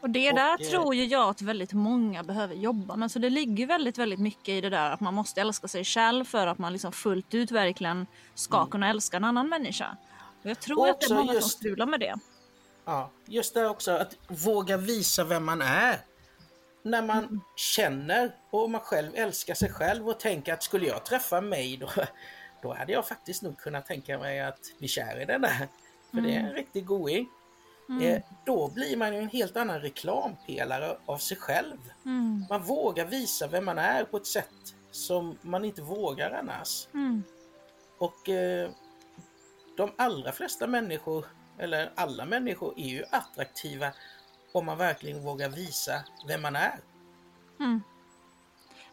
Och 0.00 0.10
det 0.10 0.30
Och, 0.30 0.36
där 0.36 0.62
eh, 0.62 0.68
tror 0.70 0.94
ju 0.94 1.04
jag 1.04 1.28
att 1.30 1.42
väldigt 1.42 1.72
många 1.72 2.22
behöver 2.22 2.54
jobba 2.54 2.96
med. 2.96 3.10
Så 3.10 3.18
det 3.18 3.30
ligger 3.30 3.66
väldigt, 3.66 3.98
väldigt 3.98 4.20
mycket 4.20 4.48
i 4.48 4.60
det 4.60 4.70
där 4.70 4.90
att 4.90 5.00
man 5.00 5.14
måste 5.14 5.40
älska 5.40 5.68
sig 5.68 5.84
själv 5.84 6.24
för 6.24 6.46
att 6.46 6.58
man 6.58 6.72
liksom 6.72 6.92
fullt 6.92 7.34
ut 7.34 7.50
verkligen 7.50 8.06
ska 8.34 8.66
kunna 8.66 8.90
älska 8.90 9.16
en 9.16 9.24
annan 9.24 9.48
människa. 9.48 9.96
Och 10.42 10.50
jag 10.50 10.60
tror 10.60 10.76
Mm. 10.78 10.90
Och 10.90 10.94
att 10.94 11.00
det 11.00 11.06
är 11.06 11.14
många 11.14 11.26
som 11.26 11.34
just- 11.34 11.50
strular 11.58 11.86
med 11.86 12.00
det. 12.00 12.14
Ja, 12.84 13.10
just 13.26 13.54
det 13.54 13.68
också 13.68 13.90
att 13.90 14.16
våga 14.28 14.76
visa 14.76 15.24
vem 15.24 15.44
man 15.44 15.62
är. 15.62 16.00
När 16.82 17.02
man 17.02 17.18
Mm. 17.18 17.40
känner 17.56 18.32
och 18.50 18.70
man 18.70 18.80
själv 18.80 19.10
älskar 19.14 19.54
sig 19.54 19.70
själv 19.72 20.08
och 20.08 20.20
tänker 20.20 20.52
att 20.52 20.62
skulle 20.62 20.86
jag 20.86 21.04
träffa 21.04 21.40
mig 21.40 21.76
då, 21.76 21.88
då 22.62 22.74
hade 22.74 22.92
jag 22.92 23.08
faktiskt 23.08 23.42
nog 23.42 23.58
kunnat 23.58 23.86
tänka 23.86 24.18
mig 24.18 24.40
att 24.40 24.60
bli 24.78 24.88
kär 24.88 25.20
i 25.20 25.24
den 25.24 25.40
där. 25.42 25.68
För 26.10 26.20
det 26.20 26.28
är 26.34 26.38
Mm. 26.38 26.46
en 26.46 26.52
riktig 26.52 26.86
going. 26.86 27.28
Eh, 28.02 28.22
då 28.46 28.68
blir 28.68 28.96
man 28.96 29.14
ju 29.14 29.18
en 29.20 29.28
helt 29.28 29.56
annan 29.56 29.80
reklampelare 29.80 30.98
av 31.06 31.18
sig 31.18 31.36
själv. 31.36 31.76
Mm. 32.04 32.44
Man 32.50 32.62
vågar 32.62 33.04
visa 33.06 33.46
vem 33.46 33.64
man 33.64 33.78
är 33.78 34.04
på 34.04 34.16
ett 34.16 34.26
sätt 34.26 34.74
som 34.90 35.38
man 35.42 35.64
inte 35.64 35.82
vågar 35.82 36.30
annars. 36.30 36.88
Och 37.98 38.28
eh, 38.28 38.70
de 39.76 39.92
allra 39.96 40.32
flesta 40.32 40.66
människor, 40.66 41.26
eller 41.58 41.92
alla 41.94 42.24
människor, 42.24 42.74
är 42.76 42.88
ju 42.88 43.04
attraktiva 43.10 43.92
om 44.52 44.66
man 44.66 44.78
verkligen 44.78 45.22
vågar 45.22 45.48
visa 45.48 46.04
vem 46.28 46.42
man 46.42 46.56
är. 46.56 46.80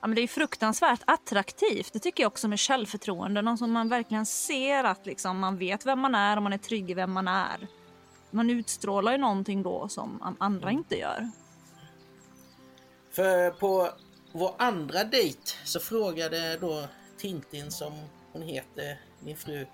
Ja, 0.06 0.08
men 0.08 0.16
det 0.16 0.22
är 0.22 0.28
fruktansvärt 0.28 1.02
attraktivt. 1.08 1.94
Det 1.94 2.00
tycker 2.00 2.24
jag 2.24 2.28
också 2.28 2.48
med 2.48 2.60
självförtroende. 2.60 3.42
Någon 3.42 3.58
som 3.58 3.72
man 3.72 3.90
verkligen 3.90 4.26
ser 4.26 4.84
att 4.84 5.06
liksom, 5.06 5.40
man 5.40 5.58
vet 5.58 5.86
vem 5.86 6.00
man 6.00 6.16
är 6.16 6.38
och 6.38 6.44
man 6.44 6.54
är 6.54 6.58
trygg 6.58 6.92
i 6.92 6.94
vem 6.94 7.12
man 7.12 7.28
är. 7.28 7.68
Man 8.32 8.50
utstrålar 8.50 9.12
ju 9.12 9.18
någonting 9.18 9.64
då 9.64 9.88
som 9.88 10.22
an- 10.22 10.36
andra 10.40 10.72
inte 10.72 10.96
gör. 10.96 11.30
För 13.12 13.52
på 13.52 13.90
vår 14.32 14.56
andra 14.58 15.04
dejt 15.04 15.52
så 15.64 15.80
frågade 15.80 16.58
då 16.58 16.88
Tintin, 17.18 17.72
som 17.72 17.94
hon 18.34 18.42
heter, 18.42 19.00
min 19.20 19.38
fru, 19.38 19.66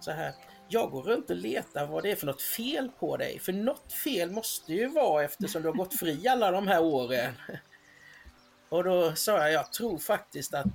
så 0.00 0.10
här. 0.10 0.32
Jag 0.68 0.90
går 0.90 1.02
runt 1.02 1.30
och 1.30 1.36
letar 1.36 1.86
vad 1.86 2.02
det 2.02 2.10
är 2.10 2.16
för 2.16 2.26
något 2.26 2.42
fel 2.42 2.90
på 2.98 3.16
dig. 3.16 3.38
För 3.38 3.52
något 3.52 3.92
fel 3.92 4.30
måste 4.30 4.72
ju 4.72 4.88
vara 4.88 5.24
eftersom 5.24 5.62
du 5.62 5.68
har 5.68 5.74
gått 5.74 5.98
fri 5.98 6.28
alla 6.28 6.50
de 6.50 6.68
här 6.68 6.82
åren. 6.82 7.34
Och 8.72 8.84
då 8.84 9.14
sa 9.14 9.38
jag, 9.38 9.52
jag 9.52 9.72
tror 9.72 9.98
faktiskt 9.98 10.54
att 10.54 10.66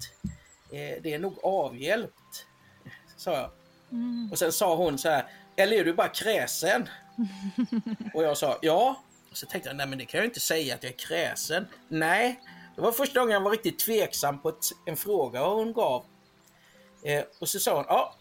eh, 0.72 1.02
det 1.02 1.14
är 1.14 1.20
nog 1.20 1.40
avhjälpt. 1.44 2.46
Sa 3.16 3.32
jag. 3.32 3.52
Och 4.32 4.40
sen 4.40 4.52
sa 4.52 4.76
hon 4.76 4.98
så 4.98 5.10
här, 5.10 5.26
eller 5.56 5.78
är 5.78 5.86
du 5.86 5.94
bara 5.94 6.08
kräsen? 6.08 6.90
Och 8.14 8.24
jag 8.24 8.38
sa, 8.38 8.60
ja. 8.62 9.04
Och 9.32 9.38
så 9.38 9.46
tänkte 9.46 9.70
jag, 9.70 9.76
nej 9.76 9.88
men 9.88 9.98
det 9.98 10.06
kan 10.06 10.18
jag 10.18 10.28
inte 10.28 10.40
säga 10.40 10.76
att 10.76 10.84
jag 10.84 10.94
är 10.94 10.98
kräsen. 10.98 11.68
Nej, 11.88 12.42
det 12.76 12.82
var 12.82 12.92
första 12.92 13.20
gången 13.20 13.34
jag 13.34 13.42
var 13.42 13.52
riktigt 13.52 13.80
tveksam 13.80 14.42
på 14.42 14.50
ett, 14.50 14.66
en 14.86 14.98
fråga 14.98 15.48
hon 15.48 15.74
gav. 15.74 16.06
Eh, 17.04 17.24
och 17.40 17.50
så 17.50 17.60
sa 17.60 17.76
hon, 17.76 17.86
ja, 17.88 18.16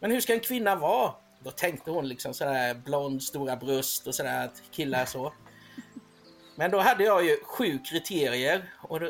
men 0.00 0.10
hur 0.10 0.20
ska 0.20 0.32
en 0.32 0.40
kvinna 0.40 0.76
vara? 0.76 1.12
Då 1.44 1.50
tänkte 1.50 1.90
hon 1.90 2.08
liksom 2.08 2.34
sådär 2.34 2.74
blond, 2.74 3.22
stora 3.22 3.56
bröst 3.56 4.06
och 4.06 4.14
sådär 4.14 4.44
att 4.44 4.62
killar 4.70 5.04
så. 5.04 5.32
Men 6.56 6.70
då 6.70 6.78
hade 6.78 7.04
jag 7.04 7.24
ju 7.24 7.36
sju 7.44 7.78
kriterier 7.78 8.72
och 8.82 9.00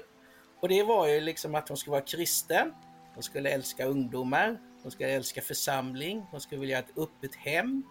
och 0.62 0.68
det 0.68 0.82
var 0.82 1.06
ju 1.06 1.20
liksom 1.20 1.54
att 1.54 1.68
hon 1.68 1.76
skulle 1.76 1.92
vara 1.92 2.04
kristen, 2.04 2.74
hon 3.14 3.22
skulle 3.22 3.50
älska 3.50 3.84
ungdomar, 3.84 4.58
hon 4.82 4.90
skulle 4.90 5.10
älska 5.10 5.42
församling, 5.42 6.26
hon 6.30 6.40
skulle 6.40 6.60
vilja 6.60 6.76
ha 6.76 6.82
ett 6.82 6.98
öppet 6.98 7.34
hem, 7.34 7.82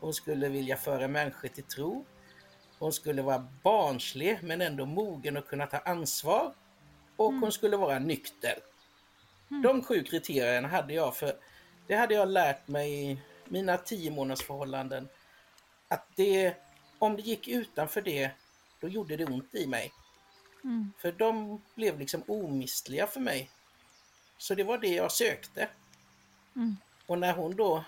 hon 0.00 0.14
skulle 0.14 0.48
vilja 0.48 0.76
föra 0.76 1.08
människor 1.08 1.48
till 1.48 1.64
tro, 1.64 2.04
hon 2.78 2.92
skulle 2.92 3.22
vara 3.22 3.48
barnslig 3.62 4.38
men 4.42 4.60
ändå 4.60 4.86
mogen 4.86 5.36
och 5.36 5.48
kunna 5.48 5.66
ta 5.66 5.78
ansvar. 5.78 6.54
Och 7.16 7.32
hon 7.32 7.52
skulle 7.52 7.76
vara 7.76 7.98
nykter. 7.98 8.58
De 9.62 9.84
sju 9.84 10.02
kriterierna 10.02 10.68
hade 10.68 10.94
jag 10.94 11.16
för 11.16 11.32
det 11.86 11.94
hade 11.94 12.14
jag 12.14 12.28
lärt 12.28 12.68
mig 12.68 13.10
i 13.10 13.18
mina 13.44 13.76
tio 13.76 14.10
månaders 14.10 14.46
förhållanden. 14.46 15.08
Att 15.88 16.06
det, 16.16 16.54
om 16.98 17.16
det 17.16 17.22
gick 17.22 17.48
utanför 17.48 18.02
det, 18.02 18.30
då 18.80 18.88
gjorde 18.88 19.16
det 19.16 19.24
ont 19.24 19.54
i 19.54 19.66
mig. 19.66 19.92
För 20.98 21.12
de 21.12 21.62
blev 21.74 21.98
liksom 21.98 22.22
omistliga 22.26 23.06
för 23.06 23.20
mig. 23.20 23.50
Så 24.38 24.54
det 24.54 24.64
var 24.64 24.78
det 24.78 24.94
jag 24.94 25.12
sökte. 25.12 25.68
Och 27.06 27.18
när 27.18 27.32
hon 27.32 27.56
då 27.56 27.84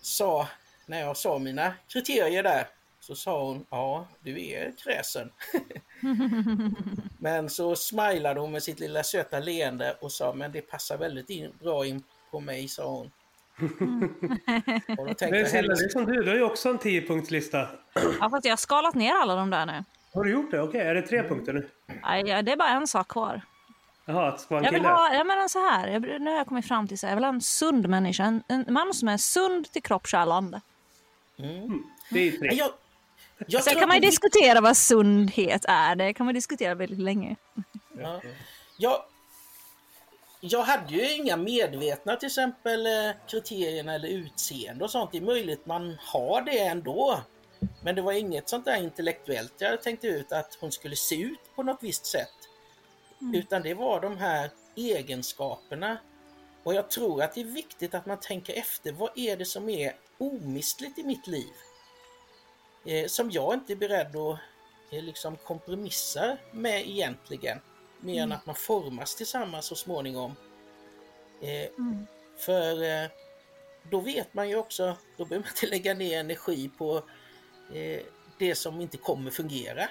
sa, 0.00 0.48
när 0.86 1.00
jag 1.00 1.16
sa 1.16 1.38
mina 1.38 1.74
kriterier 1.88 2.42
där, 2.42 2.68
så 3.00 3.14
sa 3.14 3.44
hon, 3.44 3.66
ja, 3.70 4.06
du 4.20 4.46
är 4.46 4.72
kräsen. 4.84 5.30
men 7.18 7.50
så 7.50 7.76
smilade 7.76 8.40
hon 8.40 8.52
med 8.52 8.62
sitt 8.62 8.80
lilla 8.80 9.02
söta 9.02 9.40
leende 9.40 9.96
och 10.00 10.12
sa, 10.12 10.32
men 10.34 10.52
det 10.52 10.60
passar 10.60 10.98
väldigt 10.98 11.30
in, 11.30 11.52
bra 11.60 11.86
in 11.86 12.02
på 12.30 12.40
mig, 12.40 12.68
sa 12.68 12.90
hon. 12.90 13.10
och 14.98 15.08
då 15.08 15.14
tänkte 15.14 15.46
Silla, 15.46 15.74
det 15.74 15.84
är 15.84 15.88
som 15.88 16.06
du. 16.06 16.22
Du 16.22 16.28
har 16.28 16.36
ju 16.36 16.42
också 16.42 16.68
en 16.68 16.78
10-punktslista. 16.78 17.66
Ja, 18.20 18.30
fast 18.30 18.44
jag 18.44 18.52
har 18.52 18.56
skalat 18.56 18.94
ner 18.94 19.12
alla 19.12 19.36
de 19.36 19.50
där 19.50 19.66
nu. 19.66 19.84
Har 20.12 20.24
du 20.24 20.30
gjort 20.30 20.50
det? 20.50 20.60
Okej, 20.62 20.80
är 20.80 20.94
det 20.94 21.02
tre 21.02 21.22
punkter 21.28 21.52
nu? 21.52 21.68
Nej, 22.02 22.24
ja, 22.26 22.42
det 22.42 22.52
är 22.52 22.56
bara 22.56 22.68
en 22.68 22.86
sak 22.86 23.08
kvar. 23.08 23.40
Jaha, 24.04 24.38
ska 24.38 24.54
vara 24.54 24.58
en 24.60 24.64
Jag 24.64 24.72
vill 24.72 24.80
kille? 24.80 24.92
ha, 24.94 25.14
ja, 25.14 25.24
men 25.24 25.48
så 25.48 25.58
här, 25.70 25.88
jag, 25.88 26.02
nu 26.02 26.30
har 26.30 26.36
jag 26.36 26.46
kommit 26.46 26.68
fram 26.68 26.88
till 26.88 26.98
så 26.98 27.06
här, 27.06 27.10
jag 27.12 27.16
vill 27.16 27.24
ha 27.24 27.32
en 27.32 27.40
sund 27.40 27.88
människa. 27.88 28.24
En, 28.24 28.42
en 28.48 28.64
man 28.68 28.94
som 28.94 29.08
är 29.08 29.16
sund 29.16 29.72
till 29.72 29.82
kropp, 29.82 30.06
själ 30.06 30.32
ande. 30.32 30.60
Det 32.10 32.28
är 32.28 32.32
tre. 32.32 32.48
Jag, 32.52 32.70
jag 33.46 33.62
Sen 33.64 33.74
kan 33.74 33.88
man 33.88 33.96
ju 33.96 34.00
diskutera 34.00 34.60
vad 34.60 34.76
sundhet 34.76 35.64
är. 35.68 35.94
Det 35.96 36.14
kan 36.14 36.26
man 36.26 36.34
diskutera 36.34 36.74
väldigt 36.74 36.98
länge. 36.98 37.36
Ja. 37.98 38.20
Jag, 38.78 39.02
jag 40.40 40.62
hade 40.62 40.94
ju 40.94 41.14
inga 41.14 41.36
medvetna 41.36 42.16
till 42.16 42.26
exempel 42.26 42.86
eh, 42.86 42.92
kriterierna 43.26 43.94
eller 43.94 44.08
utseende 44.08 44.84
och 44.84 44.90
sånt. 44.90 45.12
Det 45.12 45.18
är 45.18 45.22
möjligt 45.22 45.66
man 45.66 45.96
har 46.00 46.42
det 46.42 46.58
ändå. 46.58 47.20
Men 47.82 47.94
det 47.94 48.02
var 48.02 48.12
inget 48.12 48.48
sånt 48.48 48.64
där 48.64 48.76
intellektuellt 48.76 49.52
jag 49.58 49.82
tänkte 49.82 50.06
ut 50.06 50.32
att 50.32 50.58
hon 50.60 50.72
skulle 50.72 50.96
se 50.96 51.20
ut 51.20 51.40
på 51.54 51.62
något 51.62 51.82
visst 51.82 52.06
sätt. 52.06 52.48
Utan 53.34 53.62
det 53.62 53.74
var 53.74 54.00
de 54.00 54.16
här 54.16 54.50
egenskaperna. 54.76 55.98
Och 56.62 56.74
jag 56.74 56.90
tror 56.90 57.22
att 57.22 57.34
det 57.34 57.40
är 57.40 57.44
viktigt 57.44 57.94
att 57.94 58.06
man 58.06 58.20
tänker 58.20 58.54
efter. 58.54 58.92
Vad 58.92 59.10
är 59.14 59.36
det 59.36 59.44
som 59.44 59.68
är 59.68 59.96
omistligt 60.18 60.98
i 60.98 61.02
mitt 61.02 61.26
liv? 61.26 61.52
Eh, 62.84 63.06
som 63.06 63.30
jag 63.30 63.54
inte 63.54 63.72
är 63.72 63.76
beredd 63.76 64.16
att 64.16 64.38
eh, 64.90 65.02
liksom 65.02 65.36
kompromissa 65.36 66.36
med 66.52 66.88
egentligen. 66.88 67.58
Mer 68.00 68.22
än 68.22 68.32
att 68.32 68.46
man 68.46 68.54
formas 68.54 69.14
tillsammans 69.14 69.66
så 69.66 69.74
småningom. 69.74 70.34
Eh, 71.42 71.70
För 72.38 72.82
eh, 72.82 73.10
då 73.90 74.00
vet 74.00 74.34
man 74.34 74.48
ju 74.48 74.56
också, 74.56 74.96
då 75.16 75.24
behöver 75.24 75.46
man 75.46 75.52
inte 75.56 75.66
lägga 75.66 75.94
ner 75.94 76.20
energi 76.20 76.70
på 76.78 77.02
eh, 77.74 78.02
det 78.38 78.54
som 78.54 78.80
inte 78.80 78.96
kommer 78.96 79.30
fungera. 79.30 79.88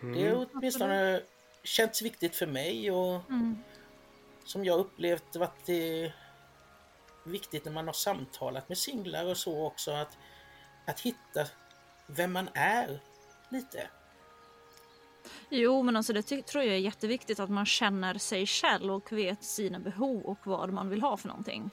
Det 0.00 0.28
har 0.28 0.46
åtminstone 0.52 1.22
känts 1.62 2.02
viktigt 2.02 2.36
för 2.36 2.46
mig 2.46 2.90
och 2.90 3.22
som 4.44 4.64
jag 4.64 4.80
upplevt 4.80 5.36
varit 5.36 5.68
eh, 5.68 6.12
viktigt 7.24 7.64
när 7.64 7.72
man 7.72 7.86
har 7.86 7.92
samtalat 7.92 8.68
med 8.68 8.78
singlar 8.78 9.24
och 9.24 9.36
så 9.36 9.66
också 9.66 9.90
att, 9.90 10.18
att 10.86 11.00
hitta 11.00 11.46
vem 12.06 12.32
man 12.32 12.48
är 12.54 13.00
lite. 13.48 13.88
Jo, 15.48 15.82
men 15.82 15.96
alltså 15.96 16.12
det 16.12 16.22
tror 16.22 16.64
jag 16.64 16.74
är 16.74 16.78
jätteviktigt 16.78 17.40
att 17.40 17.50
man 17.50 17.66
känner 17.66 18.14
sig 18.14 18.46
själv 18.46 18.92
och 18.92 19.12
vet 19.12 19.44
sina 19.44 19.78
behov 19.78 20.22
och 20.22 20.46
vad 20.46 20.72
man 20.72 20.88
vill 20.88 21.02
ha 21.02 21.16
för 21.16 21.28
någonting. 21.28 21.70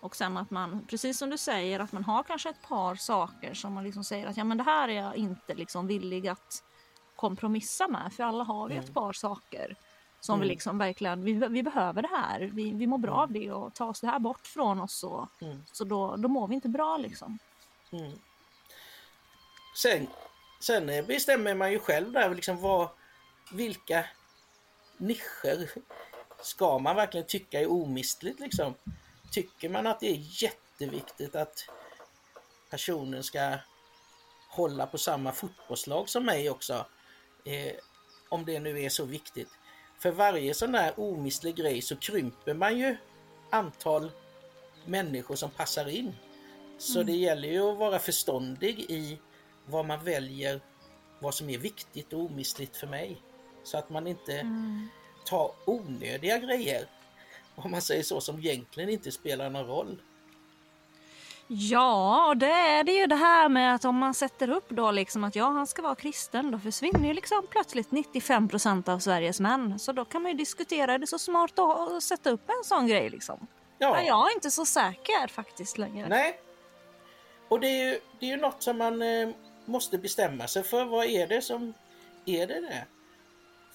Och 0.00 0.16
sen 0.16 0.36
att 0.36 0.50
man, 0.50 0.86
precis 0.90 1.18
som 1.18 1.30
du 1.30 1.38
säger, 1.38 1.80
att 1.80 1.92
man 1.92 2.04
har 2.04 2.22
kanske 2.22 2.48
ett 2.48 2.62
par 2.68 2.94
saker 2.94 3.54
som 3.54 3.72
man 3.72 3.84
liksom 3.84 4.04
säger 4.04 4.26
att 4.26 4.36
ja 4.36 4.44
men 4.44 4.58
det 4.58 4.64
här 4.64 4.88
är 4.88 5.02
jag 5.02 5.16
inte 5.16 5.54
liksom 5.54 5.86
villig 5.86 6.28
att 6.28 6.62
kompromissa 7.16 7.88
med. 7.88 8.12
För 8.12 8.22
alla 8.22 8.44
har 8.44 8.68
vi 8.68 8.76
ett 8.76 8.94
par 8.94 9.12
saker 9.12 9.76
som 10.20 10.40
vi 10.40 10.46
liksom 10.46 10.78
verkligen, 10.78 11.24
vi, 11.24 11.32
vi 11.32 11.62
behöver 11.62 12.02
det 12.02 12.08
här. 12.08 12.40
Vi, 12.40 12.72
vi 12.72 12.86
mår 12.86 12.98
bra 12.98 13.14
av 13.14 13.32
det 13.32 13.52
och 13.52 13.74
tar 13.74 13.88
oss 13.88 14.00
det 14.00 14.06
här 14.06 14.18
bort 14.18 14.46
från 14.46 14.80
oss 14.80 14.92
så, 14.92 15.28
så 15.72 15.84
då, 15.84 16.16
då 16.16 16.28
mår 16.28 16.48
vi 16.48 16.54
inte 16.54 16.68
bra 16.68 16.96
liksom. 16.96 17.38
Sen, 19.76 20.06
sen 20.60 20.88
eh, 20.88 21.06
bestämmer 21.06 21.54
man 21.54 21.72
ju 21.72 21.78
själv 21.78 22.12
där 22.12 22.34
liksom 22.34 22.60
vad, 22.60 22.88
vilka 23.52 24.04
nischer 24.96 25.70
ska 26.42 26.78
man 26.78 26.96
verkligen 26.96 27.26
tycka 27.26 27.60
är 27.60 27.70
omistligt 27.70 28.40
liksom. 28.40 28.74
Tycker 29.36 29.68
man 29.68 29.86
att 29.86 30.00
det 30.00 30.10
är 30.10 30.42
jätteviktigt 30.42 31.36
att 31.36 31.68
personen 32.70 33.22
ska 33.22 33.58
hålla 34.50 34.86
på 34.86 34.98
samma 34.98 35.32
fotbollslag 35.32 36.08
som 36.08 36.24
mig 36.24 36.50
också. 36.50 36.86
Eh, 37.44 37.72
om 38.28 38.44
det 38.44 38.60
nu 38.60 38.82
är 38.82 38.88
så 38.88 39.04
viktigt. 39.04 39.48
För 39.98 40.10
varje 40.10 40.54
sån 40.54 40.72
där 40.72 41.00
omistlig 41.00 41.56
grej 41.56 41.82
så 41.82 41.96
krymper 41.96 42.54
man 42.54 42.78
ju 42.78 42.96
antal 43.50 44.10
människor 44.84 45.34
som 45.34 45.50
passar 45.50 45.88
in. 45.88 46.14
Så 46.78 47.02
det 47.02 47.16
gäller 47.16 47.48
ju 47.48 47.70
att 47.70 47.78
vara 47.78 47.98
förståndig 47.98 48.80
i 48.80 49.18
vad 49.66 49.86
man 49.86 50.04
väljer, 50.04 50.60
vad 51.18 51.34
som 51.34 51.50
är 51.50 51.58
viktigt 51.58 52.12
och 52.12 52.20
omistligt 52.20 52.76
för 52.76 52.86
mig. 52.86 53.22
Så 53.64 53.78
att 53.78 53.90
man 53.90 54.06
inte 54.06 54.46
tar 55.24 55.52
onödiga 55.64 56.38
grejer, 56.38 56.88
om 57.56 57.70
man 57.70 57.82
säger 57.82 58.02
så, 58.02 58.20
som 58.20 58.38
egentligen 58.38 58.90
inte 58.90 59.12
spelar 59.12 59.50
någon 59.50 59.66
roll. 59.66 60.02
Ja, 61.48 62.26
och 62.28 62.36
det 62.36 62.50
är 62.50 62.84
det 62.84 62.92
ju 62.92 63.06
det 63.06 63.16
här 63.16 63.48
med 63.48 63.74
att 63.74 63.84
om 63.84 63.96
man 63.96 64.14
sätter 64.14 64.50
upp 64.50 64.68
då 64.68 64.90
liksom 64.90 65.24
att 65.24 65.36
ja, 65.36 65.44
han 65.44 65.66
ska 65.66 65.82
vara 65.82 65.94
kristen, 65.94 66.50
då 66.50 66.58
försvinner 66.58 67.08
ju 67.08 67.14
liksom 67.14 67.46
plötsligt 67.50 67.90
95 67.90 68.48
procent 68.48 68.88
av 68.88 68.98
Sveriges 68.98 69.40
män. 69.40 69.78
Så 69.78 69.92
då 69.92 70.04
kan 70.04 70.22
man 70.22 70.30
ju 70.30 70.38
diskutera, 70.38 70.94
är 70.94 70.98
det 70.98 71.06
så 71.06 71.18
smart 71.18 71.58
att 71.58 72.02
sätta 72.02 72.30
upp 72.30 72.48
en 72.48 72.64
sån 72.64 72.86
grej 72.86 73.10
liksom? 73.10 73.46
Ja. 73.78 73.96
Ja, 73.96 74.02
jag 74.02 74.30
är 74.30 74.34
inte 74.34 74.50
så 74.50 74.64
säker 74.64 75.26
faktiskt 75.28 75.78
längre. 75.78 76.08
nej. 76.08 76.40
Och 77.48 77.60
det 77.60 77.66
är 77.66 77.84
ju, 77.84 78.00
det 78.20 78.26
är 78.26 78.30
ju 78.30 78.36
något 78.36 78.62
som 78.62 78.78
man 78.78 79.02
eh, 79.02 79.28
måste 79.64 79.98
bestämma 79.98 80.46
sig 80.46 80.62
för. 80.62 80.84
Vad 80.84 81.06
är 81.06 81.26
det 81.26 81.42
som 81.42 81.74
är 82.24 82.46
det 82.46 82.60
det? 82.60 82.84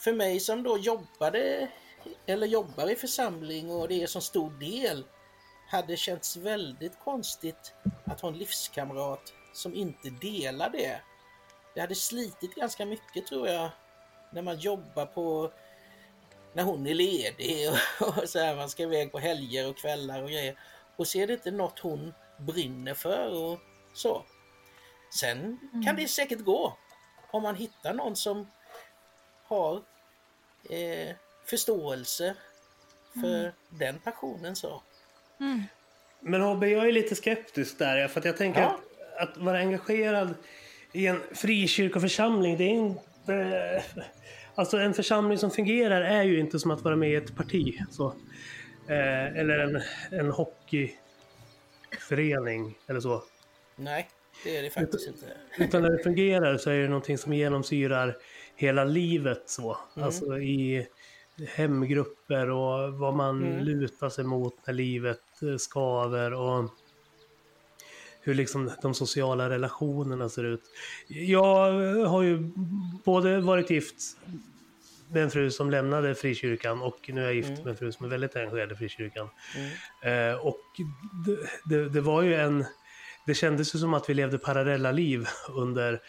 för 0.01 0.13
mig 0.13 0.39
som 0.39 0.63
då 0.63 0.77
jobbade 0.77 1.67
eller 2.25 2.47
jobbar 2.47 2.91
i 2.91 2.95
församling 2.95 3.71
och 3.71 3.87
det 3.87 4.03
är 4.03 4.07
som 4.07 4.21
stor 4.21 4.49
del 4.49 5.05
hade 5.67 5.97
känts 5.97 6.37
väldigt 6.37 6.99
konstigt 6.99 7.73
att 8.05 8.21
ha 8.21 8.29
en 8.29 8.37
livskamrat 8.37 9.33
som 9.53 9.73
inte 9.73 10.09
delar 10.09 10.69
det. 10.69 11.01
Det 11.73 11.81
hade 11.81 11.95
slitit 11.95 12.55
ganska 12.55 12.85
mycket 12.85 13.27
tror 13.27 13.47
jag 13.47 13.69
när 14.31 14.41
man 14.41 14.59
jobbar 14.59 15.05
på 15.05 15.51
när 16.53 16.63
hon 16.63 16.87
är 16.87 16.93
ledig 16.93 17.69
och, 17.69 18.07
och 18.17 18.29
så 18.29 18.39
här, 18.39 18.55
man 18.55 18.69
ska 18.69 18.83
iväg 18.83 19.11
på 19.11 19.19
helger 19.19 19.69
och 19.69 19.77
kvällar 19.77 20.23
och 20.23 20.29
grejer. 20.29 20.59
Och 20.95 21.07
så 21.07 21.17
är 21.17 21.27
det 21.27 21.33
inte 21.33 21.51
något 21.51 21.79
hon 21.79 22.13
brinner 22.37 22.93
för 22.93 23.43
och 23.43 23.59
så. 23.93 24.25
Sen 25.19 25.59
kan 25.85 25.95
det 25.95 26.07
säkert 26.07 26.39
gå 26.39 26.77
om 27.31 27.43
man 27.43 27.55
hittar 27.55 27.93
någon 27.93 28.15
som 28.15 28.51
har 29.43 29.81
eh, 30.69 31.15
förståelse 31.45 32.35
för 33.21 33.53
den 33.69 33.99
passionen 33.99 34.55
så. 34.55 34.81
Men 36.19 36.41
Hobbe, 36.41 36.69
jag 36.69 36.87
är 36.87 36.91
lite 36.91 37.15
skeptisk 37.15 37.79
där. 37.79 38.07
För 38.07 38.19
att 38.19 38.25
jag 38.25 38.37
tänker 38.37 38.61
Ja. 38.61 38.79
att, 39.19 39.29
att 39.29 39.37
vara 39.37 39.57
engagerad 39.57 40.33
i 40.91 41.07
en 41.07 41.21
frikyrkoförsamling, 41.33 42.57
det 42.57 42.63
är 42.63 42.69
inte... 42.69 43.83
Alltså 44.55 44.77
en 44.77 44.93
församling 44.93 45.37
som 45.37 45.51
fungerar 45.51 46.01
är 46.01 46.23
ju 46.23 46.39
inte 46.39 46.59
som 46.59 46.71
att 46.71 46.81
vara 46.81 46.95
med 46.95 47.09
i 47.09 47.15
ett 47.15 47.35
parti. 47.35 47.79
Så. 47.91 48.07
Eh, 48.87 49.37
eller 49.37 49.59
en, 49.59 49.81
en 50.19 50.31
hockeyförening 50.31 52.77
eller 52.87 52.99
så. 52.99 53.23
Nej, 53.75 54.09
det 54.43 54.57
är 54.57 54.63
det 54.63 54.69
faktiskt 54.69 55.07
inte. 55.07 55.25
Utan 55.57 55.81
när 55.81 55.89
det 55.89 56.03
fungerar 56.03 56.57
så 56.57 56.69
är 56.69 56.77
det 56.77 56.87
någonting 56.87 57.17
som 57.17 57.33
genomsyrar 57.33 58.17
hela 58.55 58.83
livet 58.83 59.43
så. 59.45 59.77
Alltså 59.93 60.39
i 60.39 60.87
hemgrupper 61.47 62.49
och 62.49 62.93
vad 62.93 63.13
man 63.13 63.59
lutar 63.63 64.09
sig 64.09 64.23
mot 64.23 64.67
när 64.67 64.73
livet 64.73 65.41
eh, 65.41 65.57
skaver 65.57 66.33
och 66.33 66.69
hur 68.21 68.33
liksom 68.33 68.71
de 68.81 68.93
sociala 68.93 69.49
relationerna 69.49 70.29
ser 70.29 70.43
ut. 70.43 70.61
Jag 71.07 71.71
har 72.05 72.21
ju 72.21 72.51
både 73.05 73.41
varit 73.41 73.69
gift 73.69 74.17
med 75.11 75.23
en 75.23 75.31
fru 75.31 75.51
som 75.51 75.69
lämnade 75.69 76.15
frikyrkan 76.15 76.81
och 76.81 77.09
nu 77.13 77.21
är 77.21 77.25
jag 77.25 77.33
gift 77.33 77.49
med 77.49 77.67
en 77.67 77.75
fru 77.75 77.91
som 77.91 78.05
är 78.05 78.09
väldigt 78.09 78.35
engagerad 78.35 78.71
i 78.71 78.75
frikyrkan. 78.75 79.29
Eh, 80.03 80.45
och 80.45 80.61
det, 81.25 81.37
det, 81.65 81.89
det 81.89 82.01
var 82.01 82.21
ju 82.21 82.35
en... 82.35 82.65
Det 83.25 83.33
kändes 83.33 83.75
ju 83.75 83.79
som 83.79 83.93
att 83.93 84.09
vi 84.09 84.13
levde 84.13 84.37
parallella 84.37 84.91
liv 84.91 85.27
under 85.49 86.01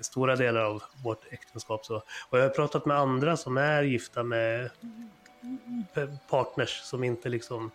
stora 0.00 0.36
delar 0.36 0.60
av 0.60 0.82
vårt 1.04 1.32
äktenskap. 1.32 1.86
Så. 1.86 2.02
Och 2.28 2.38
jag 2.38 2.42
har 2.42 2.48
pratat 2.48 2.86
med 2.86 2.96
andra 2.96 3.36
som 3.36 3.56
är 3.56 3.82
gifta 3.82 4.22
med 4.22 4.70
partners 6.30 6.80
som 6.84 7.04
inte 7.04 7.28
liksom 7.28 7.70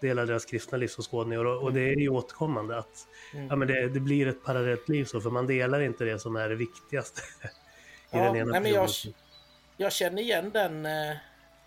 delar 0.00 0.26
deras 0.26 0.44
kristna 0.44 0.78
livsåskådningar. 0.78 1.44
Och, 1.44 1.62
och 1.62 1.72
det 1.72 1.80
är 1.80 1.96
ju 1.96 2.08
återkommande 2.08 2.78
att 2.78 3.06
ja, 3.48 3.56
men 3.56 3.68
det, 3.68 3.88
det 3.88 4.00
blir 4.00 4.26
ett 4.26 4.44
parallellt 4.44 4.88
liv 4.88 5.04
så, 5.04 5.20
för 5.20 5.30
man 5.30 5.46
delar 5.46 5.80
inte 5.80 6.04
det 6.04 6.18
som 6.18 6.36
är 6.36 6.48
det 6.48 6.54
viktigaste. 6.54 7.20
i 7.42 7.48
Ja, 8.10 8.24
den 8.24 8.36
ena 8.36 8.52
nej, 8.52 8.60
men 8.60 8.72
jag, 8.72 8.90
jag 9.76 9.92
känner 9.92 10.22
igen 10.22 10.50
den 10.50 10.86
eh, 10.86 11.10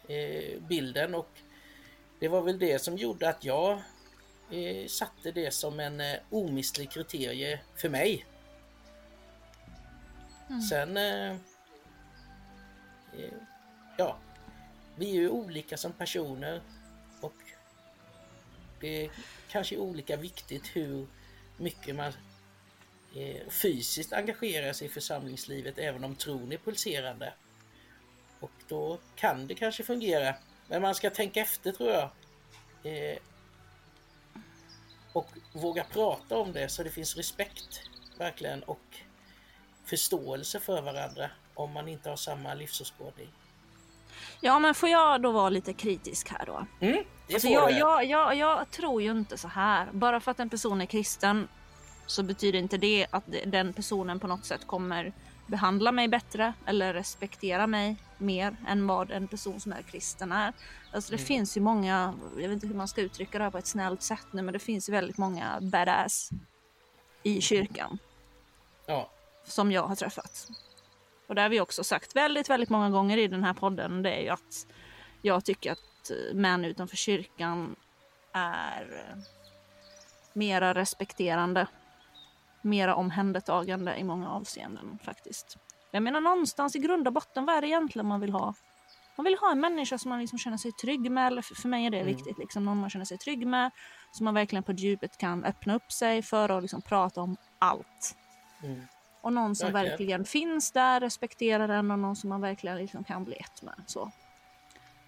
eh, 0.07 0.61
bilden 0.69 1.15
och 1.15 1.29
det 2.19 2.27
var 2.27 2.41
väl 2.41 2.59
det 2.59 2.81
som 2.81 2.97
gjorde 2.97 3.29
att 3.29 3.45
jag 3.45 3.71
eh, 4.51 4.87
satte 4.87 5.31
det 5.31 5.53
som 5.53 5.79
en 5.79 6.01
eh, 6.01 6.15
omistlig 6.29 6.91
kriterie 6.91 7.59
för 7.75 7.89
mig. 7.89 8.25
Mm. 10.49 10.61
Sen, 10.61 10.97
eh, 10.97 11.31
eh, 13.13 13.33
ja, 13.97 14.17
vi 14.95 15.09
är 15.09 15.13
ju 15.13 15.29
olika 15.29 15.77
som 15.77 15.93
personer 15.93 16.61
och 17.21 17.33
det 18.79 19.05
är 19.05 19.11
kanske 19.49 19.77
olika 19.77 20.17
viktigt 20.17 20.75
hur 20.75 21.07
mycket 21.57 21.95
man 21.95 22.13
eh, 23.15 23.49
fysiskt 23.49 24.13
engagerar 24.13 24.73
sig 24.73 24.87
i 24.87 24.89
församlingslivet 24.89 25.77
även 25.77 26.03
om 26.03 26.15
tron 26.15 26.51
är 26.51 26.57
pulserande. 26.57 27.33
Och 28.39 28.51
då 28.67 28.99
kan 29.15 29.47
det 29.47 29.55
kanske 29.55 29.83
fungera. 29.83 30.35
Men 30.67 30.81
man 30.81 30.95
ska 30.95 31.09
tänka 31.09 31.41
efter 31.41 31.71
tror 31.71 31.91
jag. 31.91 32.09
Eh, 32.83 33.17
och 35.13 35.27
våga 35.53 35.83
prata 35.83 36.37
om 36.37 36.51
det 36.51 36.69
så 36.69 36.83
det 36.83 36.89
finns 36.89 37.17
respekt 37.17 37.81
verkligen 38.17 38.63
och 38.63 38.99
förståelse 39.89 40.59
för 40.59 40.81
varandra 40.81 41.29
om 41.53 41.71
man 41.71 41.87
inte 41.87 42.09
har 42.09 42.15
samma 42.15 42.53
livsåskådning. 42.53 43.29
Ja, 44.41 44.59
men 44.59 44.75
får 44.75 44.89
jag 44.89 45.21
då 45.21 45.31
vara 45.31 45.49
lite 45.49 45.73
kritisk 45.73 46.29
här 46.29 46.45
då? 46.45 46.65
Mm, 46.79 47.03
Alltså 47.33 47.47
jag, 47.47 47.71
jag, 47.71 48.05
jag, 48.05 48.35
jag 48.35 48.71
tror 48.71 49.01
ju 49.01 49.11
inte 49.11 49.37
så 49.37 49.47
här. 49.47 49.87
Bara 49.91 50.19
för 50.19 50.31
att 50.31 50.39
en 50.39 50.49
person 50.49 50.81
är 50.81 50.85
kristen 50.85 51.47
så 52.05 52.23
betyder 52.23 52.59
inte 52.59 52.77
det 52.77 53.07
att 53.09 53.23
den 53.45 53.73
personen 53.73 54.19
på 54.19 54.27
något 54.27 54.45
sätt 54.45 54.67
kommer 54.67 55.13
behandla 55.47 55.91
mig 55.91 56.07
bättre 56.07 56.53
eller 56.65 56.93
respektera 56.93 57.67
mig 57.67 57.95
mer 58.17 58.55
än 58.67 58.87
vad 58.87 59.11
en 59.11 59.27
person 59.27 59.59
som 59.59 59.73
är 59.73 59.81
kristen 59.81 60.31
är. 60.31 60.53
Alltså 60.91 61.11
det 61.11 61.17
finns 61.17 61.57
ju 61.57 61.61
många, 61.61 62.13
jag 62.35 62.41
vet 62.49 62.51
inte 62.51 62.67
hur 62.67 62.75
man 62.75 62.87
ska 62.87 63.01
uttrycka 63.01 63.37
det 63.37 63.43
här 63.43 63.51
på 63.51 63.57
ett 63.57 63.67
snällt 63.67 64.01
sätt 64.01 64.25
nu, 64.31 64.41
men 64.41 64.53
det 64.53 64.59
finns 64.59 64.89
ju 64.89 64.93
väldigt 64.93 65.17
många 65.17 65.59
badass 65.61 66.29
i 67.23 67.41
kyrkan 67.41 67.99
Ja, 68.85 69.09
som 69.49 69.71
jag 69.71 69.83
har 69.83 69.95
träffat. 69.95 70.47
Och 71.27 71.35
det 71.35 71.41
har 71.41 71.49
vi 71.49 71.61
också 71.61 71.83
sagt 71.83 72.15
väldigt, 72.15 72.49
väldigt 72.49 72.69
många 72.69 72.89
gånger 72.89 73.17
i 73.17 73.27
den 73.27 73.43
här 73.43 73.53
podden. 73.53 74.03
Det 74.03 74.11
är 74.11 74.21
ju 74.21 74.29
att 74.29 74.67
jag 75.21 75.45
tycker 75.45 75.71
att 75.71 76.09
eh, 76.09 76.35
män 76.35 76.65
utanför 76.65 76.97
kyrkan 76.97 77.75
är 78.33 79.05
eh, 79.09 79.17
mera 80.33 80.73
respekterande. 80.73 81.67
Mera 82.61 82.95
omhändertagande 82.95 83.95
i 83.95 84.03
många 84.03 84.29
avseenden 84.29 84.99
faktiskt. 85.03 85.57
Jag 85.91 86.03
menar 86.03 86.21
någonstans 86.21 86.75
i 86.75 86.79
grund 86.79 87.07
och 87.07 87.13
botten, 87.13 87.45
vad 87.45 87.55
är 87.55 87.61
det 87.61 87.67
egentligen 87.67 88.07
man 88.07 88.19
vill 88.19 88.31
ha? 88.31 88.53
Man 89.19 89.23
vill 89.23 89.37
ha 89.37 89.51
en 89.51 89.59
människa 89.59 89.97
som 89.97 90.09
man 90.09 90.19
liksom 90.19 90.39
känner 90.39 90.57
sig 90.57 90.71
trygg 90.71 91.11
med. 91.11 91.27
Eller 91.27 91.41
för 91.41 91.67
mig 91.67 91.85
är 91.85 91.89
det 91.89 92.03
viktigt. 92.03 92.37
Liksom, 92.37 92.65
någon 92.65 92.77
man 92.77 92.89
känner 92.89 93.05
sig 93.05 93.17
trygg 93.17 93.47
med. 93.47 93.71
Som 94.11 94.25
man 94.25 94.33
verkligen 94.33 94.63
på 94.63 94.71
djupet 94.71 95.17
kan 95.17 95.43
öppna 95.43 95.75
upp 95.75 95.91
sig 95.91 96.21
för 96.21 96.51
och 96.51 96.61
liksom 96.61 96.81
prata 96.81 97.21
om 97.21 97.37
allt. 97.59 98.15
Mm. 98.63 98.81
Och 99.21 99.33
någon 99.33 99.55
som 99.55 99.71
Verkligen. 99.71 99.91
verkligen 99.91 100.25
finns 100.25 100.71
där, 100.71 100.99
respekterar 100.99 101.69
en 101.69 101.91
och 101.91 101.99
någon 101.99 102.15
som 102.15 102.29
man 102.29 102.41
verkligen 102.41 102.77
liksom 102.77 103.03
kan 103.03 103.23
bli 103.23 103.35
ett 103.35 103.61
med. 103.61 103.83
Så. 103.87 104.11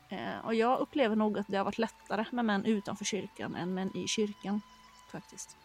Eh, 0.10 0.46
och 0.46 0.56
jag 0.56 0.80
upplever 0.80 1.16
nog 1.16 1.38
att 1.38 1.48
det 1.48 1.58
har 1.58 1.66
varit 1.66 1.78
lättare 1.78 2.26
med 2.32 2.46
män 2.46 2.66
utanför 2.66 3.06
kyrkan 3.06 3.56
än 3.56 3.74
män 3.74 3.98
i 3.98 4.08
kyrkan. 4.08 4.62
Faktiskt. 5.12 5.58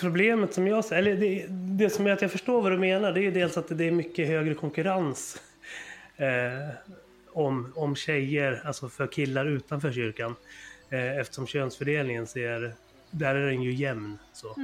Problemet 0.00 0.54
som 0.54 0.66
jag 0.66 0.84
ser, 0.84 0.96
eller 0.96 1.16
det, 1.16 1.46
det 1.48 1.90
som 1.90 2.06
är 2.06 2.10
att 2.10 2.22
jag 2.22 2.32
förstår 2.32 2.62
vad 2.62 2.72
du 2.72 2.78
menar, 2.78 3.12
det 3.12 3.20
är 3.20 3.22
ju 3.22 3.30
dels 3.30 3.56
att 3.56 3.78
det 3.78 3.84
är 3.84 3.90
mycket 3.90 4.28
högre 4.28 4.54
konkurrens 4.54 5.42
eh, 6.16 6.74
om, 7.32 7.72
om 7.76 7.96
tjejer, 7.96 8.62
alltså 8.64 8.88
för 8.88 9.06
killar 9.06 9.46
utanför 9.46 9.92
kyrkan. 9.92 10.36
Eh, 10.90 11.18
eftersom 11.18 11.46
könsfördelningen 11.46 12.26
ser, 12.26 12.74
där 13.12 13.34
är 13.34 13.46
den 13.46 13.62
ju 13.62 13.74
jämn. 13.74 14.18
Så. 14.32 14.56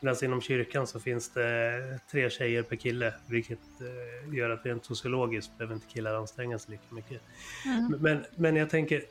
Medan 0.00 0.24
inom 0.24 0.40
kyrkan 0.40 0.86
så 0.86 1.00
finns 1.00 1.28
det 1.28 2.00
tre 2.10 2.30
tjejer 2.30 2.62
per 2.62 2.76
kille, 2.76 3.14
vilket 3.26 3.58
eh, 3.80 4.34
gör 4.34 4.50
att 4.50 4.66
rent 4.66 4.84
sociologiskt 4.84 5.58
behöver 5.58 5.74
inte 5.74 5.86
killar 5.86 6.14
anstränga 6.14 6.58
sig 6.58 6.70
lika 6.70 6.94
mycket. 6.94 7.22
Men, 8.00 8.24
men 8.36 8.56
jag 8.56 8.70
tänker, 8.70 9.02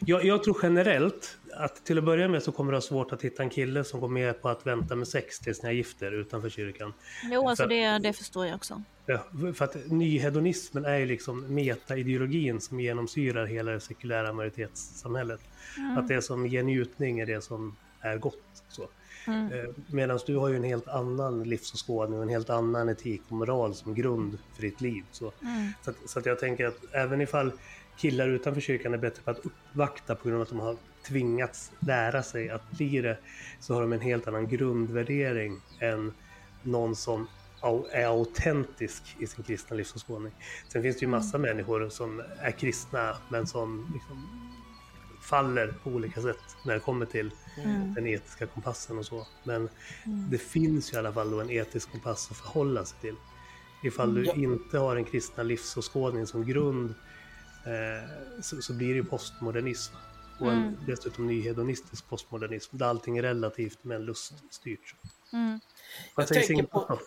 jag, 0.00 0.24
jag 0.24 0.44
tror 0.44 0.56
generellt 0.62 1.38
att 1.56 1.84
till 1.84 1.98
att 1.98 2.04
börja 2.04 2.28
med 2.28 2.42
så 2.42 2.52
kommer 2.52 2.72
det 2.72 2.76
ha 2.76 2.82
svårt 2.82 3.12
att 3.12 3.22
hitta 3.22 3.42
en 3.42 3.50
kille 3.50 3.84
som 3.84 4.00
går 4.00 4.08
med 4.08 4.42
på 4.42 4.48
att 4.48 4.66
vänta 4.66 4.96
med 4.96 5.08
sex 5.08 5.38
tills 5.38 5.62
ni 5.62 5.68
är 5.68 5.72
gifter 5.72 6.12
utanför 6.12 6.48
kyrkan. 6.48 6.92
Jo, 7.30 7.48
alltså 7.48 7.62
För- 7.62 7.68
det, 7.68 7.98
det 7.98 8.12
förstår 8.12 8.46
jag 8.46 8.56
också. 8.56 8.82
Ja, 9.06 9.24
för 9.54 9.64
att 9.64 9.76
nyhedonismen 9.90 10.84
är 10.84 10.96
ju 10.96 11.06
liksom 11.06 11.54
metaideologin 11.54 12.60
som 12.60 12.80
genomsyrar 12.80 13.46
hela 13.46 13.72
det 13.72 13.80
sekulära 13.80 14.32
majoritetssamhället. 14.32 15.40
Att 15.96 16.08
det 16.08 16.22
som 16.22 16.46
ger 16.46 16.62
njutning 16.62 17.20
är 17.20 17.26
det 17.26 17.40
som 17.40 17.76
är 18.00 18.18
gott. 18.18 18.38
Så. 18.68 18.88
Medan 19.86 20.18
du 20.26 20.36
har 20.36 20.48
ju 20.48 20.56
en 20.56 20.64
helt 20.64 20.88
annan 20.88 21.44
livsåskådning 21.44 22.18
och 22.18 22.22
en 22.22 22.28
helt 22.28 22.50
annan 22.50 22.88
etik 22.88 23.22
och 23.28 23.36
moral 23.36 23.74
som 23.74 23.94
grund 23.94 24.38
för 24.54 24.62
ditt 24.62 24.80
liv. 24.80 25.04
Så, 25.10 25.32
så, 25.84 25.90
att, 25.90 25.96
så 26.06 26.18
att 26.18 26.26
jag 26.26 26.38
tänker 26.38 26.66
att 26.66 26.78
även 26.92 27.20
ifall 27.20 27.52
killar 27.96 28.28
utanför 28.28 28.60
kyrkan 28.60 28.94
är 28.94 28.98
bättre 28.98 29.22
på 29.22 29.30
att 29.30 29.38
uppvakta 29.46 30.14
på 30.14 30.28
grund 30.28 30.36
av 30.36 30.42
att 30.42 30.48
de 30.48 30.60
har 30.60 30.76
tvingats 31.08 31.72
lära 31.80 32.22
sig 32.22 32.50
att 32.50 32.70
bli 32.70 33.00
det, 33.00 33.18
så 33.60 33.74
har 33.74 33.80
de 33.80 33.92
en 33.92 34.00
helt 34.00 34.28
annan 34.28 34.48
grundvärdering 34.48 35.60
än 35.80 36.12
någon 36.62 36.96
som 36.96 37.26
är 37.92 38.06
autentisk 38.06 39.02
i 39.18 39.26
sin 39.26 39.44
kristna 39.44 39.76
livsåskådning. 39.76 40.32
Sen 40.68 40.82
finns 40.82 40.96
det 40.96 41.02
ju 41.02 41.08
massa 41.08 41.38
människor 41.38 41.88
som 41.88 42.22
är 42.40 42.50
kristna 42.50 43.16
men 43.28 43.46
som 43.46 43.90
liksom 43.94 44.28
faller 45.22 45.74
på 45.82 45.90
olika 45.90 46.22
sätt 46.22 46.56
när 46.66 46.74
det 46.74 46.80
kommer 46.80 47.06
till 47.06 47.30
den 47.94 48.06
etiska 48.06 48.46
kompassen 48.46 48.98
och 48.98 49.06
så. 49.06 49.26
Men 49.44 49.68
det 50.30 50.38
finns 50.38 50.92
ju 50.92 50.96
i 50.96 50.98
alla 50.98 51.12
fall 51.12 51.30
då 51.30 51.40
en 51.40 51.50
etisk 51.50 51.90
kompass 51.90 52.30
att 52.30 52.36
förhålla 52.36 52.84
sig 52.84 52.98
till. 53.00 53.16
Ifall 53.84 54.14
du 54.14 54.24
Ja. 54.24 54.34
inte 54.34 54.78
har 54.78 54.96
en 54.96 55.04
kristna 55.04 55.42
livsåskådning 55.42 56.26
som 56.26 56.46
grund 56.46 56.94
så, 58.42 58.62
så 58.62 58.72
blir 58.72 58.88
det 58.88 58.94
ju 58.94 59.04
postmodernism. 59.04 59.94
Och 60.40 60.52
en, 60.52 60.78
dessutom 60.86 61.26
nyhedonistisk 61.26 62.08
postmodernism 62.08 62.76
där 62.78 62.86
allting 62.86 63.18
är 63.18 63.22
relativt 63.22 63.78
men 63.82 64.04
luststyrt. 64.04 64.94
Mm. 65.32 65.60
Jag 66.16 66.28
tänker 66.28 66.62
på- 66.62 66.98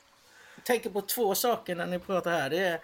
tänker 0.64 0.90
på 0.90 1.02
två 1.02 1.36
saker 1.36 1.76
när 1.76 1.86
ni 1.86 2.00
pratar 2.00 2.32
här. 2.32 2.50
Det 2.50 2.58
är 2.68 2.80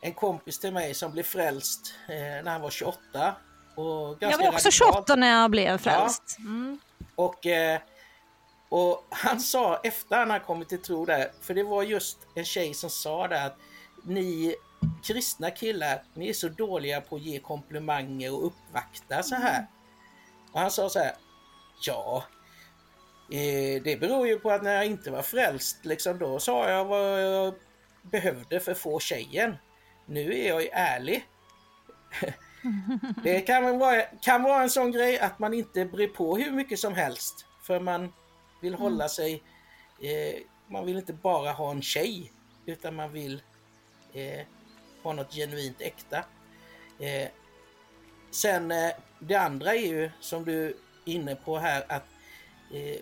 en 0.00 0.12
kompis 0.14 0.58
till 0.58 0.72
mig 0.72 0.94
som 0.94 1.12
blev 1.12 1.22
frälst 1.22 1.94
eh, 2.08 2.14
när 2.44 2.50
han 2.50 2.60
var 2.60 2.70
28. 2.70 3.34
Och 3.74 4.16
Jag 4.20 4.38
var 4.38 4.48
också 4.48 4.68
radikalt. 4.68 4.74
28 4.74 5.16
när 5.16 5.40
jag 5.40 5.50
blev 5.50 5.78
frälst. 5.78 6.36
Mm. 6.38 6.78
Och, 7.14 7.46
eh, 7.46 7.80
och 8.68 9.06
han 9.10 9.40
sa 9.40 9.80
efter 9.84 10.16
han 10.18 10.30
hade 10.30 10.44
kommit 10.44 10.68
till 10.68 10.82
tro 10.82 11.04
där, 11.06 11.30
för 11.40 11.54
det 11.54 11.62
var 11.62 11.82
just 11.82 12.18
en 12.34 12.44
tjej 12.44 12.74
som 12.74 12.90
sa 12.90 13.28
det 13.28 13.44
att 13.44 13.56
ni 14.04 14.54
kristna 15.06 15.50
killar, 15.50 16.02
ni 16.14 16.28
är 16.28 16.32
så 16.32 16.48
dåliga 16.48 17.00
på 17.00 17.16
att 17.16 17.22
ge 17.22 17.38
komplimanger 17.38 18.34
och 18.34 18.46
uppvakta 18.46 19.22
så 19.22 19.34
här. 19.34 19.66
Och 20.52 20.60
han 20.60 20.70
sa 20.70 20.88
så 20.88 20.98
här, 20.98 21.12
ja, 21.86 22.24
eh, 23.32 23.82
det 23.82 24.00
beror 24.00 24.26
ju 24.26 24.38
på 24.38 24.50
att 24.50 24.62
när 24.62 24.74
jag 24.74 24.86
inte 24.86 25.10
var 25.10 25.22
frälst, 25.22 25.84
liksom 25.84 26.18
då 26.18 26.38
sa 26.38 26.70
jag 26.70 26.84
vad 26.84 27.22
jag 27.22 27.54
behövde 28.02 28.60
för 28.60 28.72
att 28.72 28.78
få 28.78 29.00
tjejen. 29.00 29.56
Nu 30.06 30.34
är 30.34 30.48
jag 30.48 30.62
ju 30.62 30.68
ärlig. 30.68 31.26
Det 33.22 33.40
kan 33.40 33.78
vara, 33.78 34.02
kan 34.02 34.42
vara 34.42 34.62
en 34.62 34.70
sån 34.70 34.92
grej 34.92 35.18
att 35.18 35.38
man 35.38 35.54
inte 35.54 35.84
bryr 35.84 36.08
på 36.08 36.36
hur 36.36 36.50
mycket 36.50 36.78
som 36.78 36.94
helst. 36.94 37.46
För 37.62 37.80
man 37.80 38.12
vill 38.62 38.74
hålla 38.74 39.08
sig... 39.08 39.42
Eh, 40.00 40.42
man 40.68 40.86
vill 40.86 40.96
inte 40.96 41.12
bara 41.12 41.52
ha 41.52 41.70
en 41.70 41.82
tjej. 41.82 42.32
Utan 42.66 42.94
man 42.94 43.12
vill 43.12 43.42
eh, 44.12 44.46
ha 45.08 45.12
något 45.12 45.34
genuint 45.34 45.80
äkta. 45.80 46.24
Eh, 46.98 47.28
sen 48.30 48.70
eh, 48.70 48.90
det 49.18 49.34
andra 49.34 49.74
är 49.74 49.86
ju 49.86 50.10
som 50.20 50.44
du 50.44 50.66
är 50.66 50.74
inne 51.04 51.34
på 51.34 51.58
här 51.58 51.84
att 51.88 52.06
eh, 52.72 53.00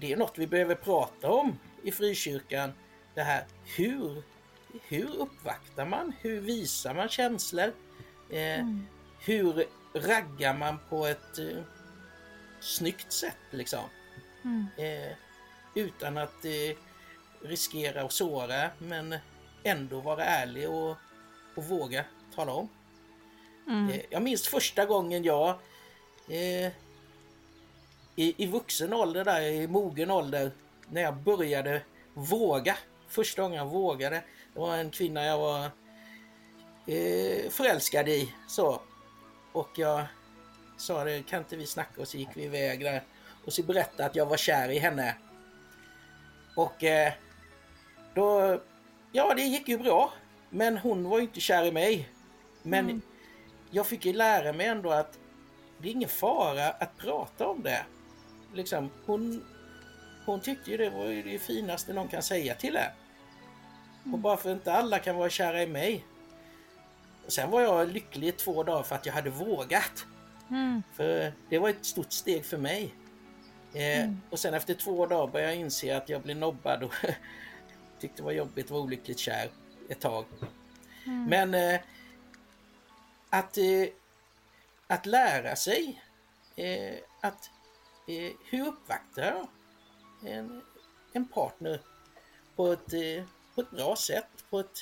det 0.00 0.12
är 0.12 0.16
något 0.16 0.38
vi 0.38 0.46
behöver 0.46 0.74
prata 0.74 1.30
om 1.30 1.58
i 1.82 1.92
frikyrkan. 1.92 2.72
Det 3.14 3.22
här 3.22 3.44
hur, 3.76 4.22
hur 4.88 5.16
uppvaktar 5.16 5.86
man? 5.86 6.12
Hur 6.20 6.40
visar 6.40 6.94
man 6.94 7.08
känslor? 7.08 7.72
Eh, 8.30 8.66
Hur 9.24 9.64
raggar 9.94 10.54
man 10.54 10.78
på 10.88 11.06
ett 11.06 11.38
eh, 11.38 11.62
snyggt 12.60 13.12
sätt 13.12 13.36
liksom? 13.50 13.84
Mm. 14.44 14.66
Eh, 14.78 15.16
utan 15.74 16.18
att 16.18 16.44
eh, 16.44 16.76
riskera 17.42 18.02
att 18.02 18.12
såra 18.12 18.70
men 18.78 19.14
ändå 19.62 20.00
vara 20.00 20.24
ärlig 20.24 20.70
och, 20.70 20.96
och 21.54 21.64
våga 21.64 22.04
tala 22.34 22.52
om. 22.52 22.68
Mm. 23.68 23.90
Eh, 23.90 24.00
jag 24.10 24.22
minns 24.22 24.48
första 24.48 24.86
gången 24.86 25.24
jag 25.24 25.48
eh, 26.28 26.72
i, 28.16 28.34
i 28.36 28.46
vuxen 28.46 28.92
ålder, 28.92 29.24
där, 29.24 29.40
i 29.40 29.66
mogen 29.66 30.10
ålder, 30.10 30.52
när 30.88 31.02
jag 31.02 31.16
började 31.16 31.82
våga. 32.14 32.76
Första 33.08 33.42
gången 33.42 33.58
jag 33.58 33.66
vågade. 33.66 34.22
Det 34.54 34.60
var 34.60 34.76
en 34.76 34.90
kvinna 34.90 35.24
jag 35.24 35.38
var 35.38 35.64
eh, 36.86 37.50
förälskad 37.50 38.08
i. 38.08 38.34
Så. 38.48 38.82
Och 39.52 39.70
jag 39.74 40.04
sa 40.76 41.04
det, 41.04 41.22
kan 41.22 41.38
inte 41.38 41.56
vi 41.56 41.66
snacka? 41.66 42.00
Och 42.00 42.08
så 42.08 42.16
gick 42.16 42.28
vi 42.34 42.44
iväg 42.44 42.80
där. 42.80 43.02
Och 43.44 43.52
så 43.52 43.62
berättade 43.62 44.04
att 44.04 44.16
jag 44.16 44.26
var 44.26 44.36
kär 44.36 44.68
i 44.68 44.78
henne. 44.78 45.14
Och 46.56 46.84
eh, 46.84 47.12
då, 48.14 48.60
ja 49.12 49.34
det 49.34 49.42
gick 49.42 49.68
ju 49.68 49.78
bra. 49.78 50.12
Men 50.50 50.78
hon 50.78 51.08
var 51.08 51.18
ju 51.18 51.24
inte 51.24 51.40
kär 51.40 51.64
i 51.64 51.72
mig. 51.72 52.08
Men 52.62 53.02
jag 53.70 53.86
fick 53.86 54.06
ju 54.06 54.12
lära 54.12 54.52
mig 54.52 54.66
ändå 54.66 54.90
att 54.90 55.18
det 55.78 55.88
är 55.88 55.92
ingen 55.92 56.08
fara 56.08 56.70
att 56.70 56.96
prata 56.98 57.48
om 57.48 57.62
det. 57.62 57.84
Liksom, 58.54 58.90
hon, 59.06 59.44
hon 60.26 60.40
tyckte 60.40 60.70
ju 60.70 60.76
det 60.76 60.90
var 60.90 61.06
det 61.24 61.38
finaste 61.38 61.92
någon 61.92 62.08
kan 62.08 62.22
säga 62.22 62.54
till 62.54 62.76
en. 62.76 64.12
Och 64.12 64.18
bara 64.18 64.36
för 64.36 64.50
att 64.50 64.56
inte 64.56 64.72
alla 64.72 64.98
kan 64.98 65.16
vara 65.16 65.30
kära 65.30 65.62
i 65.62 65.66
mig. 65.66 66.04
Och 67.26 67.32
sen 67.32 67.50
var 67.50 67.60
jag 67.60 67.88
lycklig 67.88 68.28
i 68.28 68.32
två 68.32 68.62
dagar 68.62 68.82
för 68.82 68.94
att 68.94 69.06
jag 69.06 69.12
hade 69.12 69.30
vågat. 69.30 70.06
Mm. 70.50 70.82
För 70.94 71.32
det 71.48 71.58
var 71.58 71.68
ett 71.68 71.84
stort 71.84 72.12
steg 72.12 72.44
för 72.44 72.58
mig. 72.58 72.94
Eh, 73.74 74.10
Och 74.30 74.38
sen 74.38 74.54
efter 74.54 74.74
två 74.74 75.06
dagar 75.06 75.32
började 75.32 75.52
jag 75.52 75.60
inse 75.60 75.96
att 75.96 76.08
jag 76.08 76.22
blev 76.22 76.36
nobbad 76.36 76.82
och 76.82 76.94
tyckte 78.00 78.16
det 78.16 78.22
var 78.22 78.32
jobbigt 78.32 78.64
att 78.64 78.70
vara 78.70 78.82
olyckligt 78.82 79.18
kär 79.18 79.48
ett 79.90 80.00
tag. 80.00 80.24
Men 81.04 81.54
eh, 81.54 81.80
att, 83.30 83.58
eh, 83.58 83.88
att 84.86 85.06
lära 85.06 85.56
sig 85.56 86.02
eh, 86.56 86.98
att 87.20 87.50
eh, 88.08 88.32
hur 88.44 88.66
uppvaktar 88.66 89.22
jag 89.22 89.48
en, 90.32 90.62
en 91.12 91.28
partner 91.28 91.80
på 92.56 92.72
ett, 92.72 92.92
eh, 92.92 93.24
på 93.54 93.60
ett 93.60 93.70
bra 93.70 93.96
sätt, 93.96 94.44
på 94.50 94.60
ett 94.60 94.78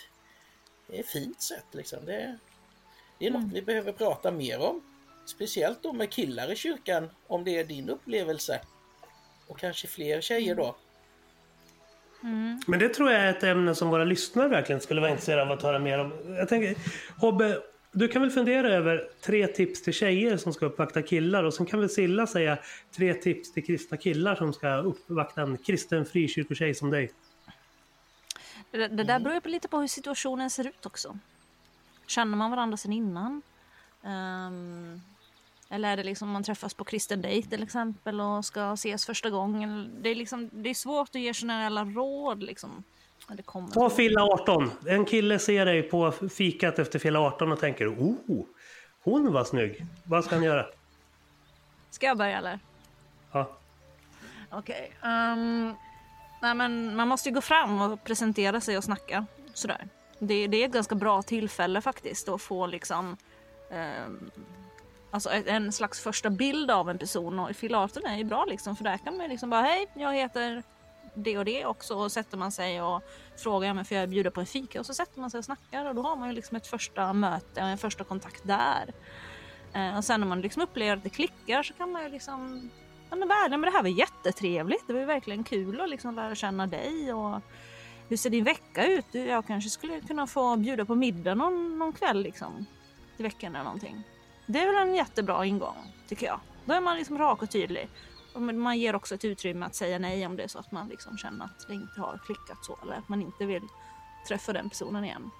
eh, 0.88 1.04
fint 1.04 1.40
sätt. 1.40 1.66
Liksom. 1.72 2.04
Det, 2.04 2.38
det 3.18 3.26
är 3.26 3.30
något 3.30 3.52
vi 3.52 3.62
behöver 3.62 3.92
prata 3.92 4.30
mer 4.30 4.60
om. 4.60 4.82
Speciellt 5.26 5.82
då 5.82 5.92
med 5.92 6.10
killar 6.10 6.52
i 6.52 6.56
kyrkan, 6.56 7.10
om 7.26 7.44
det 7.44 7.58
är 7.58 7.64
din 7.64 7.88
upplevelse. 7.88 8.60
Och 9.46 9.58
kanske 9.58 9.88
fler 9.88 10.20
tjejer 10.20 10.54
då. 10.54 10.76
Men 12.66 12.78
det 12.78 12.88
tror 12.88 13.10
jag 13.10 13.20
är 13.20 13.30
ett 13.30 13.42
ämne 13.42 13.74
som 13.74 13.88
våra 13.88 14.04
lyssnare 14.04 14.48
verkligen 14.48 14.80
skulle 14.80 15.00
vara 15.00 15.10
intresserade 15.10 15.42
av 15.42 15.52
att 15.52 15.62
höra 15.62 15.78
mer 15.78 15.98
om. 15.98 16.12
Jag 16.26 16.48
tänker, 16.48 16.76
Hobbe, 17.16 17.58
du 17.92 18.08
kan 18.08 18.22
väl 18.22 18.30
fundera 18.30 18.68
över 18.68 19.08
tre 19.20 19.46
tips 19.46 19.82
till 19.82 19.92
tjejer 19.92 20.36
som 20.36 20.52
ska 20.52 20.66
uppvakta 20.66 21.02
killar 21.02 21.44
och 21.44 21.54
sen 21.54 21.66
kan 21.66 21.80
väl 21.80 21.90
Silla 21.90 22.26
säga 22.26 22.58
tre 22.96 23.14
tips 23.14 23.52
till 23.52 23.64
kristna 23.64 23.96
killar 23.96 24.34
som 24.34 24.52
ska 24.52 24.76
uppvakta 24.76 25.42
en 25.42 25.58
kristen 25.58 26.04
frikyrkotjej 26.04 26.74
som 26.74 26.90
dig. 26.90 27.10
Det, 28.70 28.88
det 28.88 29.04
där 29.04 29.18
beror 29.18 29.40
ju 29.44 29.50
lite 29.50 29.68
på 29.68 29.78
hur 29.78 29.86
situationen 29.86 30.50
ser 30.50 30.66
ut 30.66 30.86
också. 30.86 31.18
Känner 32.06 32.36
man 32.36 32.50
varandra 32.50 32.76
sedan 32.76 32.92
innan? 32.92 33.42
Ehm, 34.04 35.00
eller 35.70 35.92
är 35.92 35.96
det 35.96 36.02
liksom 36.02 36.28
man 36.30 36.42
träffas 36.42 36.74
på 36.74 36.84
kristen 36.84 37.22
dejt 37.22 37.48
till 37.48 37.62
exempel 37.62 38.20
och 38.20 38.44
ska 38.44 38.72
ses 38.72 39.06
första 39.06 39.30
gången? 39.30 39.90
Det 40.02 40.08
är, 40.08 40.14
liksom, 40.14 40.50
det 40.52 40.70
är 40.70 40.74
svårt 40.74 41.08
att 41.08 41.20
ge 41.20 41.34
generella 41.34 41.84
råd 41.84 42.42
liksom. 42.42 42.84
när 43.28 43.36
det 43.36 43.42
kommer 43.42 43.68
Ta 43.68 43.90
Filla 43.90 44.22
18. 44.22 44.70
En 44.86 45.04
kille 45.04 45.38
ser 45.38 45.66
dig 45.66 45.82
på 45.82 46.12
fikat 46.12 46.78
efter 46.78 46.98
Filla 46.98 47.20
18 47.20 47.52
och 47.52 47.60
tänker 47.60 47.88
oh, 47.88 48.44
hon 49.02 49.32
var 49.32 49.44
snygg. 49.44 49.86
Vad 50.04 50.24
ska 50.24 50.34
han 50.34 50.44
göra? 50.44 50.66
Ska 51.90 52.06
jag 52.06 52.18
börja 52.18 52.38
eller? 52.38 52.58
Ja. 53.32 53.58
Okej. 54.50 54.92
ehm, 55.02 55.74
nej 56.42 56.54
men 56.54 56.96
man 56.96 57.08
måste 57.08 57.28
ju 57.28 57.34
gå 57.34 57.40
fram 57.40 57.80
och 57.80 58.04
presentera 58.04 58.60
sig 58.60 58.78
och 58.78 58.84
snacka. 58.84 59.26
Sådär. 59.54 59.88
Det, 60.18 60.46
det 60.46 60.62
är 60.62 60.66
ett 60.66 60.72
ganska 60.72 60.94
bra 60.94 61.22
tillfälle 61.22 61.80
faktiskt 61.80 62.28
att 62.28 62.42
få 62.42 62.66
liksom 62.66 63.16
ehm, 63.70 64.30
Alltså 65.10 65.30
en 65.30 65.72
slags 65.72 66.00
första 66.00 66.30
bild 66.30 66.70
av 66.70 66.90
en 66.90 66.98
person 66.98 67.38
och 67.38 67.56
filaten 67.56 68.06
är 68.06 68.16
ju 68.16 68.24
bra 68.24 68.44
liksom 68.44 68.76
för 68.76 68.84
där 68.84 68.98
kan 68.98 69.16
man 69.16 69.26
ju 69.26 69.30
liksom 69.30 69.50
bara 69.50 69.62
hej 69.62 69.86
jag 69.94 70.14
heter 70.14 70.62
det 71.14 71.38
och 71.38 71.44
det 71.44 71.66
också 71.66 71.94
och 71.94 72.12
sätter 72.12 72.36
man 72.36 72.52
sig 72.52 72.82
och 72.82 73.02
frågar 73.36 73.74
men 73.74 73.84
får 73.84 73.96
jag 73.96 74.08
bjuda 74.08 74.30
på 74.30 74.40
en 74.40 74.46
fika 74.46 74.80
och 74.80 74.86
så 74.86 74.94
sätter 74.94 75.20
man 75.20 75.30
sig 75.30 75.38
och 75.38 75.44
snackar 75.44 75.84
och 75.84 75.94
då 75.94 76.02
har 76.02 76.16
man 76.16 76.28
ju 76.28 76.34
liksom 76.34 76.56
ett 76.56 76.66
första 76.66 77.12
möte 77.12 77.62
och 77.62 77.68
en 77.68 77.78
första 77.78 78.04
kontakt 78.04 78.46
där. 78.46 78.92
Eh, 79.72 79.96
och 79.96 80.04
sen 80.04 80.20
när 80.20 80.26
man 80.26 80.40
liksom 80.40 80.62
upplever 80.62 80.96
att 80.96 81.02
det 81.02 81.10
klickar 81.10 81.62
så 81.62 81.74
kan 81.74 81.92
man 81.92 82.02
ju 82.02 82.08
liksom 82.08 82.70
Ja 83.10 83.16
men 83.16 83.28
världen, 83.28 83.60
men 83.60 83.70
det 83.70 83.76
här 83.76 83.82
var 83.82 83.90
jättetrevligt. 83.90 84.86
Det 84.86 84.92
var 84.92 85.00
ju 85.00 85.06
verkligen 85.06 85.44
kul 85.44 85.80
att 85.80 85.90
liksom 85.90 86.14
lära 86.14 86.34
känna 86.34 86.66
dig 86.66 87.12
och 87.12 87.40
hur 88.08 88.16
ser 88.16 88.30
din 88.30 88.44
vecka 88.44 88.86
ut? 88.86 89.06
Jag 89.12 89.46
kanske 89.46 89.70
skulle 89.70 90.00
kunna 90.00 90.26
få 90.26 90.56
bjuda 90.56 90.84
på 90.84 90.94
middag 90.94 91.34
någon, 91.34 91.78
någon 91.78 91.92
kväll 91.92 92.22
liksom 92.22 92.66
i 93.16 93.22
veckan 93.22 93.54
eller 93.54 93.64
någonting. 93.64 94.04
Det 94.50 94.58
är 94.58 94.66
väl 94.66 94.88
en 94.88 94.94
jättebra 94.94 95.44
ingång 95.44 95.76
tycker 96.08 96.26
jag. 96.26 96.40
Då 96.64 96.74
är 96.74 96.80
man 96.80 96.96
liksom 96.96 97.18
rak 97.18 97.42
och 97.42 97.50
tydlig. 97.50 97.88
Och 98.32 98.42
man 98.42 98.78
ger 98.78 98.94
också 98.94 99.14
ett 99.14 99.24
utrymme 99.24 99.66
att 99.66 99.74
säga 99.74 99.98
nej 99.98 100.26
om 100.26 100.36
det 100.36 100.42
är 100.42 100.48
så 100.48 100.58
att 100.58 100.72
man 100.72 100.88
liksom 100.88 101.18
känner 101.18 101.44
att 101.44 101.68
det 101.68 101.74
inte 101.74 102.00
har 102.00 102.20
klickat 102.26 102.64
så 102.64 102.78
eller 102.82 102.94
att 102.94 103.08
man 103.08 103.22
inte 103.22 103.46
vill 103.46 103.62
träffa 104.28 104.52
den 104.52 104.68
personen 104.68 105.04
igen. 105.04 105.30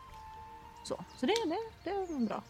Så, 0.84 1.04
så 1.16 1.26
det, 1.26 1.34
det, 1.44 1.59
det 1.84 1.90
är 1.90 2.26
bra. 2.26 2.42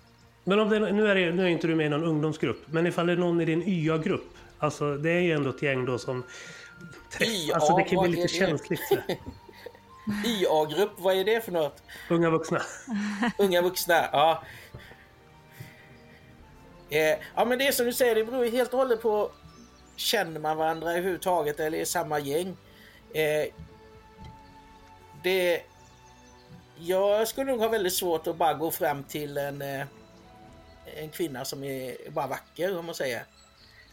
Men 0.44 0.60
om 0.60 0.68
det, 0.68 0.78
nu, 0.78 1.08
är 1.08 1.14
det, 1.14 1.32
nu 1.32 1.42
är 1.42 1.46
inte 1.46 1.66
du 1.66 1.74
med 1.74 1.86
i 1.86 1.88
någon 1.88 2.04
ungdomsgrupp, 2.04 2.62
men 2.66 2.86
ifall 2.86 3.06
det 3.06 3.12
är 3.12 3.16
någon 3.16 3.40
i 3.40 3.44
din 3.44 3.62
YA-grupp, 3.62 4.34
alltså 4.58 4.96
det 4.96 5.10
är 5.10 5.20
ju 5.20 5.32
ändå 5.32 5.50
ett 5.50 5.62
gäng 5.62 5.84
då 5.84 5.98
som 5.98 6.24
träffas, 7.10 7.34
YA, 7.34 7.54
alltså 7.54 7.76
det 7.76 7.84
kan 7.84 8.02
bli 8.02 8.10
lite 8.10 8.22
det? 8.22 8.28
känsligt. 8.28 8.80
YA-grupp, 10.26 10.92
vad 10.96 11.16
är 11.16 11.24
det 11.24 11.44
för 11.44 11.52
något? 11.52 11.82
Unga 12.10 12.30
vuxna. 12.30 12.60
Unga 13.38 13.62
vuxna, 13.62 13.94
ja. 14.12 14.42
Eh, 16.90 17.18
ja 17.34 17.44
men 17.44 17.58
det 17.58 17.66
är 17.66 17.72
som 17.72 17.86
du 17.86 17.92
säger, 17.92 18.14
det 18.14 18.24
beror 18.24 18.44
helt 18.44 18.72
och 18.72 18.78
hållet 18.78 19.02
på 19.02 19.30
Känner 19.96 20.40
man 20.40 20.56
varandra 20.56 20.90
överhuvudtaget 20.90 21.60
eller 21.60 21.78
är 21.78 21.84
samma 21.84 22.18
gäng? 22.18 22.56
Eh, 23.14 23.52
det, 25.22 25.62
jag 26.78 27.28
skulle 27.28 27.50
nog 27.50 27.60
ha 27.60 27.68
väldigt 27.68 27.92
svårt 27.92 28.26
att 28.26 28.36
bara 28.36 28.54
gå 28.54 28.70
fram 28.70 29.04
till 29.04 29.38
en, 29.38 29.62
eh, 29.62 29.86
en 30.96 31.10
kvinna 31.10 31.44
som 31.44 31.64
är 31.64 32.10
bara 32.10 32.26
vacker 32.26 32.78
om 32.78 32.86
man 32.86 32.94
säger. 32.94 33.24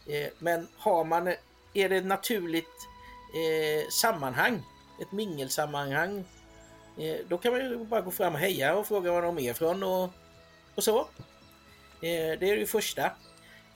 Eh, 0.06 0.28
Men 0.38 0.68
har 0.76 1.04
man, 1.04 1.28
är 1.74 1.88
det 1.88 1.96
ett 1.96 2.06
naturligt 2.06 2.88
eh, 3.34 3.88
sammanhang, 3.90 4.62
ett 5.02 5.12
mingelsammanhang, 5.12 6.24
eh, 6.98 7.16
då 7.28 7.38
kan 7.38 7.52
man 7.52 7.60
ju 7.60 7.84
bara 7.84 8.00
gå 8.00 8.10
fram 8.10 8.34
och 8.34 8.40
heja 8.40 8.76
och 8.76 8.86
fråga 8.86 9.12
var 9.12 9.22
de 9.22 9.38
är 9.38 9.50
ifrån 9.50 9.82
och, 9.82 10.10
och 10.74 10.84
så. 10.84 11.08
Eh, 12.00 12.38
det 12.38 12.50
är 12.50 12.56
det 12.56 12.66
första. 12.66 13.12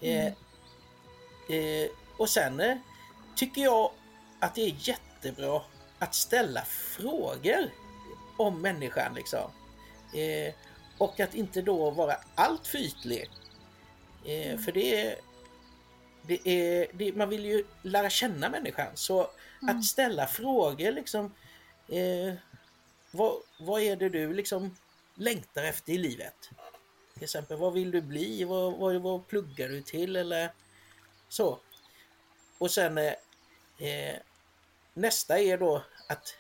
Eh, 0.01 0.27
eh, 0.27 1.91
och 2.17 2.29
sen 2.29 2.61
eh, 2.61 2.77
tycker 3.37 3.63
jag 3.63 3.91
att 4.41 4.55
det 4.55 4.63
är 4.63 4.75
jättebra 4.79 5.63
att 5.99 6.15
ställa 6.15 6.65
frågor 6.65 7.71
om 8.37 8.63
människan 8.63 9.15
liksom. 9.15 9.51
Och 10.99 11.21
att 11.21 11.35
inte 11.35 11.63
då 11.63 11.91
vara 11.91 12.17
allt 12.35 12.67
för 12.67 12.79
ytlig. 12.79 13.31
Eh, 14.25 14.59
För 14.59 14.73
det 14.73 15.01
är, 15.07 15.17
det 16.23 16.49
är 16.49 16.87
det, 16.93 17.13
man 17.17 17.29
vill 17.29 17.45
ju 17.45 17.65
lära 17.83 18.11
känna 18.11 18.49
människan. 18.49 18.87
Så 18.95 19.31
att 19.69 19.85
ställa 19.85 20.27
frågor 20.27 20.93
liksom. 20.93 21.35
Eh, 21.89 22.35
vad, 23.11 23.33
vad 23.59 23.83
är 23.83 23.97
det 23.97 24.09
du 24.09 24.33
liksom 24.35 24.77
längtar 25.15 25.65
efter 25.65 25.93
i 25.93 25.99
livet? 25.99 26.51
Till 27.21 27.25
exempel, 27.25 27.57
vad 27.57 27.73
vill 27.73 27.91
du 27.91 28.01
bli? 28.01 28.45
Vad, 28.45 28.79
vad, 28.79 28.97
vad 29.03 29.27
pluggar 29.27 29.69
du 29.69 29.83
till? 29.83 30.17
Eller 30.17 30.53
så. 31.29 31.59
Och 32.59 32.71
sen 32.71 32.99
eh, 32.99 33.13
eh, 33.79 34.17
nästa 34.95 35.39
är 35.39 35.59
då 35.59 35.83
att 36.09 36.35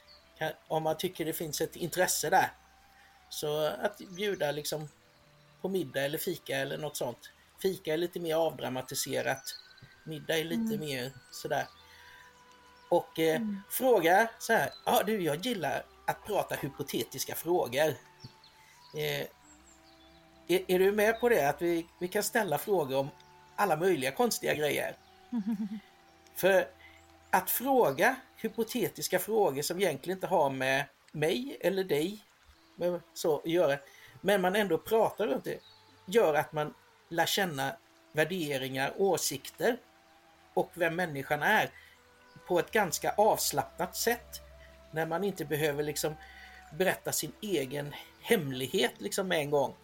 om 0.69 0.83
man 0.83 0.97
tycker 0.97 1.25
det 1.25 1.33
finns 1.33 1.61
ett 1.61 1.77
intresse 1.77 2.31
där 2.31 2.53
så 3.29 3.65
att 3.65 3.99
bjuda 3.99 4.53
liksom 4.53 4.89
på 5.61 5.69
middag 5.69 6.01
eller 6.01 6.19
fika 6.19 6.57
eller 6.57 6.79
något 6.79 6.97
sånt. 6.97 7.31
Fika 7.63 7.93
är 7.93 7.97
lite 7.97 8.21
mer 8.21 8.35
avdramatiserat. 8.35 9.55
Middag 10.05 10.39
är 10.39 10.45
lite 10.45 10.79
mer 10.79 11.13
sådär. 11.31 11.67
Och 12.89 13.19
eh, 13.19 13.41
fråga 13.71 14.31
så 14.39 14.53
här. 14.53 14.73
Ja 14.85 15.03
du, 15.07 15.23
jag 15.23 15.47
gillar 15.47 15.85
att 16.07 16.25
prata 16.27 16.55
hypotetiska 16.55 17.35
frågor. 17.35 17.95
Eh, 18.95 19.27
är, 20.51 20.65
är 20.69 20.79
du 20.79 20.93
med 20.93 21.21
på 21.21 21.29
det? 21.29 21.49
Att 21.49 21.63
vi, 21.63 21.87
vi 21.99 22.09
kan 22.09 22.23
ställa 22.23 22.59
frågor 22.59 22.99
om 22.99 23.09
alla 23.57 23.77
möjliga 23.77 24.11
konstiga 24.11 24.55
grejer. 24.55 24.97
För 26.35 26.69
att 27.31 27.51
fråga 27.51 28.17
hypotetiska 28.37 29.19
frågor 29.19 29.63
som 29.63 29.81
egentligen 29.81 30.17
inte 30.17 30.27
har 30.27 30.51
med 30.51 30.85
mig 31.13 31.59
eller 31.61 31.85
dig 31.85 32.25
med 32.77 33.01
så 33.15 33.39
att 33.39 33.47
göra, 33.47 33.79
men 34.21 34.41
man 34.41 34.57
ändå 34.57 34.79
pratar 34.79 35.27
runt 35.27 35.45
det, 35.45 35.59
gör 36.07 36.35
att 36.35 36.53
man 36.53 36.75
lär 37.09 37.27
känna 37.27 37.77
värderingar, 38.13 38.95
åsikter 38.97 39.77
och 40.55 40.71
vem 40.75 40.97
människan 40.97 41.43
är 41.43 41.71
på 42.47 42.59
ett 42.59 42.71
ganska 42.71 43.11
avslappnat 43.11 43.97
sätt. 43.97 44.41
När 44.91 45.07
man 45.07 45.25
inte 45.25 45.45
behöver 45.45 45.83
liksom 45.83 46.15
berätta 46.79 47.13
sin 47.13 47.33
egen 47.41 47.95
hemlighet 48.21 48.93
liksom 48.99 49.29
med 49.29 49.39
en 49.39 49.51
gång. 49.51 49.75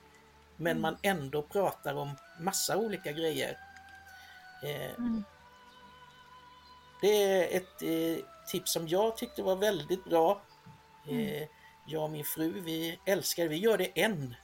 Men 0.57 0.81
man 0.81 0.97
ändå 1.03 1.43
pratar 1.43 1.95
om 1.95 2.17
massa 2.41 2.77
olika 2.77 3.13
grejer. 3.13 3.59
Eh, 4.63 5.03
Det 7.01 7.23
är 7.23 7.57
ett 7.57 7.83
eh, 7.83 8.25
tips 8.47 8.73
som 8.73 8.89
jag 8.89 9.17
tyckte 9.17 9.43
var 9.43 9.57
väldigt 9.57 10.05
bra. 10.05 10.43
Eh, 11.09 11.49
jag 11.87 12.03
och 12.03 12.11
min 12.11 12.25
fru, 12.25 12.61
vi 12.61 12.99
älskar 13.07 13.43
det. 13.43 13.49
Vi 13.49 13.57
gör 13.57 13.79
det 13.79 14.03
än. 14.03 14.35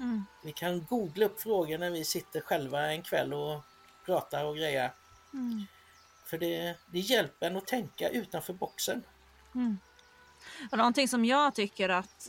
Mm. 0.00 0.24
Vi 0.44 0.52
kan 0.52 0.84
googla 0.84 1.26
upp 1.26 1.40
frågor 1.40 1.78
när 1.78 1.90
vi 1.90 2.04
sitter 2.04 2.40
själva 2.40 2.92
en 2.92 3.02
kväll 3.02 3.34
och 3.34 3.60
pratar 4.04 4.44
och 4.44 4.56
grejer. 4.56 4.92
Mm. 5.32 5.66
För 6.24 6.38
det, 6.38 6.74
det 6.86 6.98
hjälper 6.98 7.46
en 7.46 7.56
att 7.56 7.66
tänka 7.66 8.08
utanför 8.08 8.52
boxen. 8.52 9.02
Och 10.70 10.78
någonting 10.78 11.08
som 11.08 11.24
jag 11.24 11.54
tycker 11.54 11.88
att 11.88 12.28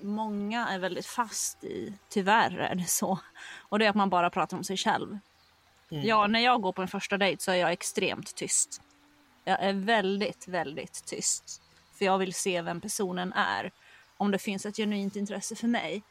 många 0.00 0.68
är 0.68 0.78
väldigt 0.78 1.06
fast 1.06 1.64
i, 1.64 1.92
tyvärr 2.08 2.58
är 2.58 2.74
det 2.74 2.84
så, 2.84 3.18
och 3.68 3.78
det 3.78 3.84
är 3.84 3.90
att 3.90 3.96
man 3.96 4.10
bara 4.10 4.30
pratar 4.30 4.56
om 4.56 4.64
sig 4.64 4.76
själv. 4.76 5.18
Ja, 5.88 6.26
när 6.26 6.40
jag 6.40 6.62
går 6.62 6.72
på 6.72 6.82
en 6.82 6.88
första 6.88 7.18
dejt 7.18 7.42
så 7.42 7.50
är 7.50 7.56
jag 7.56 7.72
extremt 7.72 8.34
tyst. 8.34 8.82
Jag 9.44 9.62
är 9.62 9.72
väldigt, 9.72 10.48
väldigt 10.48 11.04
tyst. 11.06 11.62
För 11.98 12.04
jag 12.04 12.18
vill 12.18 12.34
se 12.34 12.62
vem 12.62 12.80
personen 12.80 13.32
är. 13.32 13.70
Om 14.16 14.30
det 14.30 14.38
finns 14.38 14.66
ett 14.66 14.76
genuint 14.76 15.16
intresse 15.16 15.56
för 15.56 15.68
mig. 15.68 16.02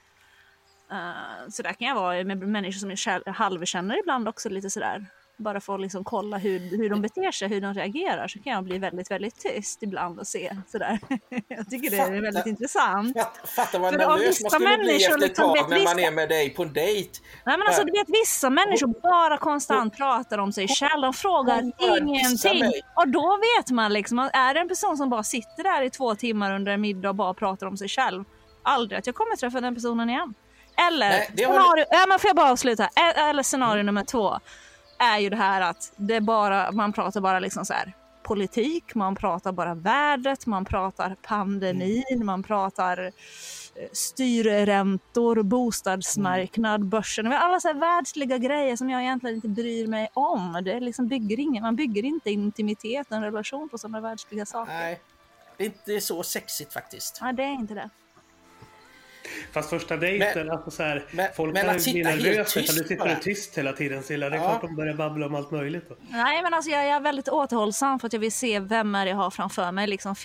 Eh, 0.91 1.49
så 1.49 1.61
där 1.61 1.73
kan 1.73 1.87
jag 1.87 1.95
vara 1.95 2.23
med 2.23 2.37
människor 2.37 2.95
som 2.95 3.11
jag 3.25 3.33
halvkänner 3.33 3.99
ibland 3.99 4.27
också 4.27 4.49
lite 4.49 4.69
sådär. 4.69 5.05
Bara 5.37 5.59
för 5.61 5.75
att 5.75 5.81
liksom 5.81 6.03
kolla 6.03 6.37
hur, 6.37 6.59
hur 6.77 6.89
de 6.89 7.01
beter 7.01 7.31
sig, 7.31 7.47
hur 7.47 7.61
de 7.61 7.73
reagerar. 7.73 8.27
Så 8.27 8.39
kan 8.39 8.53
jag 8.53 8.63
bli 8.63 8.77
väldigt, 8.77 9.11
väldigt 9.11 9.39
tyst 9.39 9.83
ibland 9.83 10.19
och 10.19 10.27
se 10.27 10.55
sådär. 10.67 10.99
Jag 11.47 11.69
tycker 11.69 11.89
det 11.91 11.97
är 11.97 12.21
väldigt 12.21 12.45
intressant. 12.45 13.17
Fatt, 13.17 13.49
fatta 13.55 13.79
vad 13.79 13.97
nervös 13.97 14.41
man 14.41 14.51
skulle 14.51 14.77
bli 14.77 14.95
efter 14.95 15.15
ett 15.15 15.21
liksom 15.21 15.53
tag 15.53 15.69
vet 15.69 15.69
när 15.69 15.83
man 15.83 15.99
är 15.99 16.11
med 16.11 16.29
dig 16.29 16.49
på 16.49 16.63
en 16.63 16.73
dejt. 16.73 17.19
Nej 17.45 17.57
men 17.57 17.67
alltså 17.67 17.83
du 17.83 17.91
vet 17.91 18.09
vissa 18.09 18.49
människor 18.49 19.01
bara 19.01 19.37
konstant 19.37 19.97
pratar 19.97 20.37
om 20.37 20.53
sig 20.53 20.67
själva. 20.67 21.01
De 21.07 21.13
frågar 21.13 21.61
dissar 21.61 21.97
ingenting. 21.97 22.81
Och 22.95 23.07
då 23.07 23.39
vet 23.57 23.71
man 23.71 23.93
liksom, 23.93 24.19
är 24.33 24.53
det 24.53 24.59
en 24.59 24.67
person 24.67 24.97
som 24.97 25.09
bara 25.09 25.23
sitter 25.23 25.63
där 25.63 25.81
i 25.81 25.89
två 25.89 26.15
timmar 26.15 26.55
under 26.55 26.71
en 26.71 26.81
middag 26.81 27.09
och 27.09 27.15
bara 27.15 27.33
pratar 27.33 27.67
om 27.67 27.77
sig 27.77 27.87
själv. 27.89 28.23
Aldrig 28.63 28.99
att 28.99 29.05
jag 29.05 29.15
kommer 29.15 29.35
träffa 29.35 29.61
den 29.61 29.75
personen 29.75 30.09
igen. 30.09 30.33
Eller, 30.87 31.09
Nej, 31.09 31.29
det 31.33 31.43
har- 31.43 31.53
scenario, 31.53 31.85
ja, 31.89 32.05
men 32.09 32.19
får 32.19 32.27
jag 32.27 32.35
bara 32.35 32.51
avsluta? 32.51 32.89
Eller 33.17 33.43
scenario 33.43 33.83
nummer 33.83 34.03
två 34.03 34.39
är 34.97 35.19
ju 35.19 35.29
det 35.29 35.35
här 35.35 35.61
att 35.61 35.93
det 35.95 36.21
bara, 36.21 36.71
man 36.71 36.93
pratar 36.93 37.21
bara 37.21 37.39
liksom 37.39 37.65
så 37.65 37.73
här 37.73 37.93
politik, 38.23 38.95
man 38.95 39.15
pratar 39.15 39.51
bara 39.51 39.75
vädret, 39.75 40.45
man 40.45 40.65
pratar 40.65 41.15
pandemin, 41.21 42.25
man 42.25 42.43
pratar 42.43 43.05
eh, 43.05 43.11
styrräntor, 43.91 45.43
bostadsmarknad, 45.43 46.85
börsen. 46.85 47.31
Alla 47.31 47.59
så 47.59 47.67
här 47.67 47.75
världsliga 47.75 48.37
grejer 48.37 48.75
som 48.75 48.89
jag 48.89 49.01
egentligen 49.01 49.35
inte 49.35 49.47
bryr 49.47 49.87
mig 49.87 50.09
om. 50.13 50.61
Det 50.63 50.79
liksom 50.79 51.07
bygger 51.07 51.39
ingen, 51.39 51.63
man 51.63 51.75
bygger 51.75 52.05
inte 52.05 52.31
intimitet 52.31 53.07
och 53.07 53.17
en 53.17 53.23
relation 53.23 53.69
på 53.69 53.77
sådana 53.77 54.01
världsliga 54.01 54.45
saker. 54.45 54.73
Nej, 54.73 55.01
det 55.57 55.63
är 55.63 55.67
inte 55.67 56.01
så 56.01 56.23
sexigt 56.23 56.73
faktiskt. 56.73 57.19
Nej, 57.21 57.33
det 57.33 57.43
är 57.43 57.53
inte 57.53 57.73
det. 57.73 57.89
Fast 59.51 59.69
första 59.69 59.97
dejten, 59.97 60.51
alltså 60.51 60.71
så 60.71 60.83
här, 60.83 61.05
men- 61.11 61.27
folk 61.35 61.53
men 61.53 61.65
kan 61.65 61.73
bli 61.73 61.83
sitta 61.83 62.09
helt 62.09 62.23
nervösa 62.23 62.43
tyst 62.43 62.55
ifall 62.69 62.75
du 62.75 62.87
sitter 62.87 63.05
bara. 63.05 63.15
tyst 63.15 63.57
hela 63.57 63.73
tiden 63.73 64.03
Silla. 64.03 64.29
Det 64.29 64.35
är 64.35 64.39
Ja. 64.41 64.49
klart 64.49 64.61
de 64.61 64.75
börjar 64.75 64.93
babbla 64.93 65.25
om 65.25 65.35
allt 65.35 65.51
möjligt. 65.51 65.89
Då. 65.89 65.95
Nej, 66.09 66.41
men 66.43 66.53
alltså 66.53 66.71
jag 66.71 66.83
är 66.85 66.99
väldigt 66.99 67.29
återhållsam 67.29 67.99
för 67.99 68.07
att 68.07 68.13
jag 68.13 68.19
vill 68.19 68.31
se 68.31 68.59
vem 68.59 68.95
är 68.95 69.05
det 69.05 69.09
jag 69.11 69.17
har 69.17 69.29
framför 69.31 69.71
mig. 69.71 69.87
Liksom, 69.87 70.15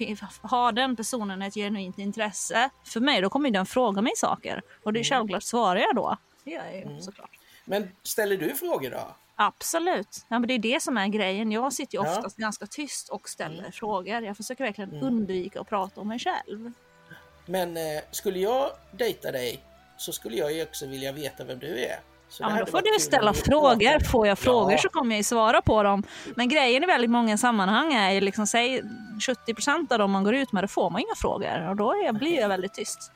har 0.43 0.73
den 0.73 0.97
personen 0.97 1.43
ett 1.43 1.55
genuint 1.55 1.99
intresse 1.99 2.71
för 2.85 3.01
mig, 3.01 3.21
då 3.21 3.31
kommer 3.31 3.49
ju 3.49 3.53
den 3.53 3.67
fråga 3.67 4.03
mig 4.03 4.13
saker. 4.17 4.63
Och 4.83 4.93
det 4.93 5.01
är 5.01 5.05
självklart 5.05 5.43
svarar 5.43 5.81
jag 5.81 5.95
då. 5.95 6.17
Det 6.45 6.51
gör 6.51 6.65
jag 6.65 6.95
ju 6.95 7.01
såklart. 7.01 7.31
Men 7.65 7.89
ställer 8.03 8.37
du 8.37 8.55
frågor 8.55 8.91
då? 8.91 9.15
Absolut. 9.37 10.25
Ja, 10.29 10.39
men 10.39 10.49
det 10.49 10.55
är 10.55 10.59
det 10.59 10.83
som 10.83 10.97
är 10.99 11.07
grejen. 11.09 11.53
Jag 11.53 11.73
sitter 11.73 11.99
ju 11.99 12.05
Ja. 12.05 12.17
oftast 12.17 12.37
ganska 12.37 12.67
tyst 12.67 13.09
och 13.09 13.29
ställer 13.29 13.71
frågor. 13.71 14.23
Jag 14.23 14.37
försöker 14.37 14.65
verkligen 14.65 14.95
undvika 14.95 15.61
att 15.61 15.69
prata 15.69 16.01
om 16.01 16.09
mig 16.09 16.19
själv. 16.19 16.73
Men 17.51 17.77
eh, 17.77 17.83
skulle 18.11 18.39
jag 18.39 18.71
dejta 18.93 19.33
dig 19.33 19.61
så 19.97 20.13
skulle 20.13 20.37
jag 20.37 20.53
ju 20.53 20.63
också 20.63 20.87
vilja 20.87 21.13
veta 21.13 21.45
vem 21.45 21.59
du 21.59 21.79
är. 21.85 22.01
Så 22.29 22.43
Ja, 22.43 22.49
men 22.49 22.59
då 22.59 22.67
får 22.67 22.83
du 22.95 23.01
ställa 23.01 23.35
frågor. 23.35 24.05
Får 24.11 24.27
jag 24.27 24.39
frågor 24.39 24.73
Ja. 24.73 24.79
så 24.79 24.89
kommer 24.89 25.11
jag 25.15 25.17
ju 25.19 25.25
svara 25.25 25.63
på 25.63 25.83
dem. 25.83 26.03
Men 26.37 26.49
grejen 26.49 26.83
i 26.83 26.87
väldigt 26.87 27.11
många 27.11 27.39
sammanhang 27.39 27.93
är 27.95 28.11
ju 28.11 28.21
liksom, 28.21 28.47
säg 28.47 28.83
70% 29.47 29.93
av 29.93 29.99
dem 29.99 30.11
man 30.11 30.25
går 30.25 30.35
ut 30.35 30.53
med, 30.53 30.65
då 30.65 30.69
får 30.69 30.91
man 30.91 31.01
inga 31.01 31.15
frågor. 31.17 31.69
Och 31.69 31.77
då 31.77 31.91
är 31.93 32.13
blir 32.13 32.41
jag 32.41 32.49
väldigt 32.49 32.75
tyst. 32.75 33.13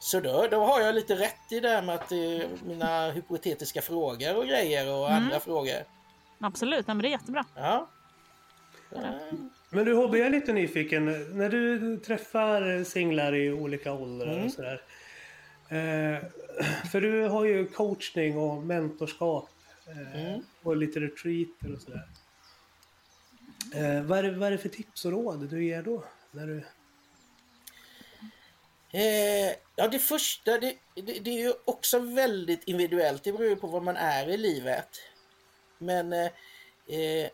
Så 0.00 0.20
då, 0.20 0.46
då 0.50 0.64
har 0.64 0.80
jag 0.80 0.94
lite 0.94 1.14
rätt 1.14 1.52
i 1.52 1.60
det 1.60 1.68
här 1.68 1.82
med 1.82 1.94
att 1.94 2.12
eh, 2.12 2.48
mina 2.64 3.10
hypotetiska 3.10 3.82
frågor 3.82 4.36
och 4.36 4.44
grejer 4.46 4.92
och 4.92 5.10
Mm. 5.10 5.22
andra 5.24 5.40
frågor. 5.40 5.82
Absolut, 6.40 6.86
men 6.86 6.98
det 6.98 7.08
är 7.08 7.10
jättebra. 7.10 7.44
Ja. 7.54 7.88
Eh, 8.96 9.00
Men 9.70 9.84
du 9.84 9.94
Hobby, 9.94 10.18
jag 10.18 10.26
är 10.26 10.30
lite 10.30 10.52
nyfiken. 10.52 11.04
När 11.38 11.48
du 11.48 11.96
träffar 11.98 12.84
singlar 12.84 13.34
i 13.34 13.50
olika 13.52 13.92
åldrar 13.92 14.32
Mm. 14.32 14.46
och 14.46 14.52
sådär. 14.52 14.82
Eh, 15.68 16.18
för 16.90 17.00
du 17.00 17.22
har 17.22 17.44
ju 17.44 17.66
coachning 17.66 18.38
och 18.38 18.62
mentorskap 18.62 19.48
eh, 19.86 20.20
Mm. 20.26 20.40
och 20.62 20.76
lite 20.76 21.00
retreater 21.00 21.72
och 21.74 21.80
sådär. 21.80 22.08
Eh, 23.74 24.02
vad, 24.02 24.18
är 24.18 24.22
det, 24.22 24.30
vad 24.30 24.46
är 24.46 24.50
det 24.52 24.58
för 24.58 24.68
tips 24.68 25.04
och 25.04 25.12
råd 25.12 25.48
du 25.50 25.64
ger 25.64 25.82
då? 25.82 26.04
När 26.30 26.46
du... 26.46 26.56
Eh, 28.92 29.56
ja, 29.76 29.88
det 29.88 29.98
första, 29.98 30.58
det, 30.58 30.74
det, 30.94 31.02
det 31.02 31.30
är 31.30 31.38
ju 31.46 31.52
också 31.64 31.98
väldigt 31.98 32.64
individuellt. 32.64 33.24
Det 33.24 33.32
beror 33.32 33.48
ju 33.48 33.56
på 33.56 33.66
vad 33.66 33.82
man 33.82 33.96
är 33.96 34.28
i 34.28 34.36
livet. 34.36 34.88
Men 35.78 36.12
eh, 36.12 36.26
eh, 36.86 37.30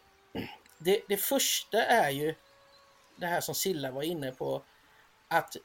det, 0.85 1.01
det 1.09 1.17
första 1.17 1.85
är 1.85 2.11
ju 2.11 2.35
det 3.17 3.27
här 3.27 3.41
som 3.41 3.55
Silla 3.55 3.91
var 3.91 4.03
inne 4.03 4.33
på. 4.33 4.63
Att 5.29 5.57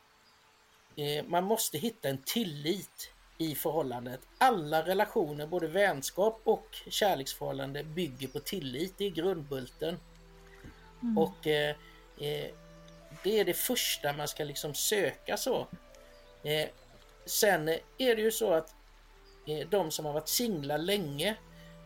eh, 0.96 1.26
man 1.26 1.44
måste 1.44 1.78
hitta 1.78 2.10
en 2.10 2.22
tillit 2.26 3.12
i 3.38 3.56
förhållandet. 3.56 4.20
Alla 4.38 4.86
relationer, 4.86 5.48
både 5.48 5.68
vänskap 5.68 6.42
och 6.44 6.68
kärleksförhållande 6.90 7.84
bygger 7.84 8.28
på 8.28 8.40
tillit. 8.40 8.94
Det 8.98 9.06
är 9.06 9.10
grundbulten. 9.10 10.00
Och 11.18 11.48
eh, 11.48 11.76
eh, 12.18 12.52
det 13.24 13.40
är 13.40 13.46
det 13.46 13.54
första 13.54 14.14
man 14.14 14.28
ska 14.28 14.44
liksom 14.44 14.74
söka 14.74 15.38
så. 15.38 15.68
Eh, 16.44 16.70
sen 17.26 17.70
är 17.98 18.16
det 18.16 18.22
ju 18.22 18.32
så 18.32 18.54
att 18.54 18.76
eh, 19.48 19.70
de 19.70 19.92
som 19.92 20.06
har 20.06 20.14
varit 20.14 20.30
singlar 20.30 20.78
länge, 20.78 21.36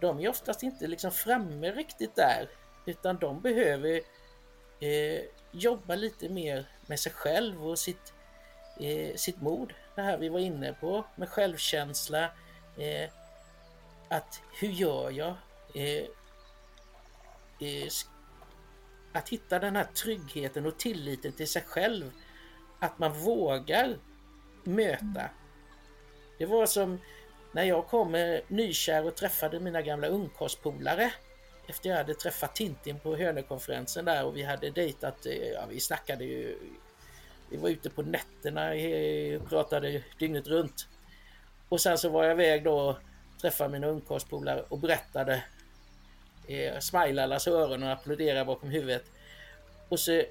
de 0.01 0.19
är 0.19 0.29
oftast 0.29 0.63
inte 0.63 0.87
liksom 0.87 1.11
framme 1.11 1.71
riktigt 1.71 2.15
där. 2.15 2.49
Utan 2.85 3.17
de 3.17 3.41
behöver 3.41 4.01
eh, 4.79 5.21
jobba 5.51 5.95
lite 5.95 6.29
mer 6.29 6.65
med 6.85 6.99
sig 6.99 7.11
själv 7.11 7.67
och 7.67 7.79
sitt, 7.79 8.13
eh, 8.79 9.15
sitt 9.15 9.41
mod. 9.41 9.73
Det 9.95 10.01
här 10.01 10.17
vi 10.17 10.29
var 10.29 10.39
inne 10.39 10.73
på 10.73 11.05
med 11.15 11.29
självkänsla. 11.29 12.23
Eh, 12.77 13.09
att 14.07 14.41
hur 14.59 14.69
gör 14.69 15.11
jag? 15.11 15.35
Eh, 15.75 16.05
eh, 17.59 17.89
att 19.13 19.29
hitta 19.29 19.59
den 19.59 19.75
här 19.75 19.87
tryggheten 19.93 20.65
och 20.65 20.77
tilliten 20.77 21.31
till 21.31 21.47
sig 21.47 21.61
själv. 21.61 22.11
Att 22.79 22.99
man 22.99 23.13
vågar 23.13 23.97
möta. 24.63 25.29
Det 26.37 26.45
var 26.45 26.65
som 26.65 26.99
när 27.51 27.63
jag 27.63 27.87
kom 27.87 28.15
eh, 28.15 28.39
nykär 28.47 29.05
och 29.05 29.15
träffade 29.15 29.59
mina 29.59 29.81
gamla 29.81 30.07
ungkarlspolare. 30.07 31.13
Efter 31.67 31.89
jag 31.89 31.97
hade 31.97 32.13
träffat 32.13 32.55
Tintin 32.55 32.99
på 32.99 33.15
Hönökonferensen 33.15 34.05
där 34.05 34.25
och 34.25 34.37
vi 34.37 34.43
hade 34.43 34.69
dejtat, 34.69 35.25
eh, 35.25 35.33
ja 35.33 35.65
vi 35.69 35.79
snackade 35.79 36.25
ju 36.25 36.57
vi 37.49 37.57
var 37.57 37.69
ute 37.69 37.89
på 37.89 38.01
nätterna 38.01 38.71
och 39.41 39.49
pratade 39.49 40.03
dygnet 40.19 40.47
runt. 40.47 40.87
Och 41.69 41.81
sen 41.81 41.97
så 41.97 42.09
var 42.09 42.23
jag 42.23 42.31
iväg 42.31 42.63
då 42.63 42.79
och 42.79 42.95
träffade 43.41 43.69
mina 43.69 43.87
ungkarlspolare 43.87 44.63
och 44.69 44.79
berättade. 44.79 45.43
Eh, 46.47 46.79
smilade 46.79 47.23
allas 47.23 47.47
öron 47.47 47.83
och 47.83 47.91
applåderade 47.91 48.45
bakom 48.45 48.69
huvudet. 48.69 49.03
Och 49.89 49.99
så 49.99 50.23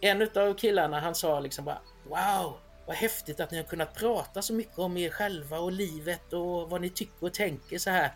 en 0.00 0.22
utav 0.22 0.54
killarna 0.54 1.00
han 1.00 1.14
sa 1.14 1.40
liksom 1.40 1.64
bara 1.64 1.78
Wow, 2.04 2.58
vad 2.86 2.96
häftigt 2.96 3.40
att 3.40 3.50
ni 3.50 3.56
har 3.56 3.64
kunnat 3.64 3.94
prata 3.94 4.42
så 4.42 4.52
mycket 4.52 4.78
om 4.78 4.96
er 4.96 5.10
själva 5.10 5.58
och 5.58 5.72
livet 5.72 6.32
och 6.32 6.70
vad 6.70 6.80
ni 6.80 6.90
tycker 6.90 7.26
och 7.26 7.34
tänker 7.34 7.78
så 7.78 7.90
här. 7.90 8.12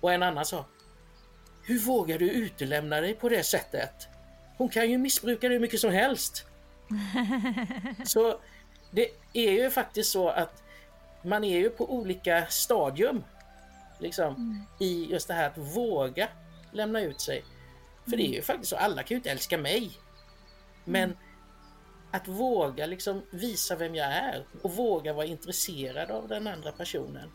Och 0.00 0.12
en 0.12 0.22
annan 0.22 0.44
sa 0.44 0.64
hur 1.62 1.78
vågar 1.78 2.18
du 2.18 2.30
utelämna 2.30 3.00
dig 3.00 3.14
på 3.14 3.28
det 3.28 3.42
sättet? 3.42 4.08
Hon 4.56 4.68
kan 4.68 4.90
ju 4.90 4.98
missbruka 4.98 5.48
det 5.48 5.54
hur 5.54 5.60
mycket 5.60 5.80
som 5.80 5.92
helst. 5.92 6.46
Så 8.04 8.40
det 8.90 9.08
är 9.32 9.50
ju 9.50 9.70
faktiskt 9.70 10.10
så 10.12 10.28
att 10.28 10.62
man 11.22 11.44
är 11.44 11.58
ju 11.58 11.70
på 11.70 11.94
olika 11.94 12.46
stadium 12.46 13.24
liksom, 13.98 14.64
i 14.80 15.06
just 15.10 15.28
det 15.28 15.34
här 15.34 15.46
att 15.46 15.58
våga 15.58 16.28
lämna 16.72 17.00
ut 17.00 17.20
sig. 17.20 17.44
För 18.04 18.16
det 18.16 18.26
är 18.26 18.32
ju 18.32 18.42
faktiskt 18.42 18.70
så, 18.70 18.76
alla 18.76 19.02
kan 19.02 19.08
ju 19.08 19.16
inte 19.16 19.30
älska 19.30 19.58
mig. 19.58 19.90
Men 20.84 21.16
att 22.10 22.28
våga 22.28 22.86
liksom 22.86 23.22
visa 23.30 23.76
vem 23.76 23.94
jag 23.94 24.12
är 24.12 24.44
och 24.62 24.72
våga 24.72 25.12
vara 25.12 25.26
intresserad 25.26 26.10
av 26.10 26.28
den 26.28 26.46
andra 26.46 26.72
personen. 26.72 27.30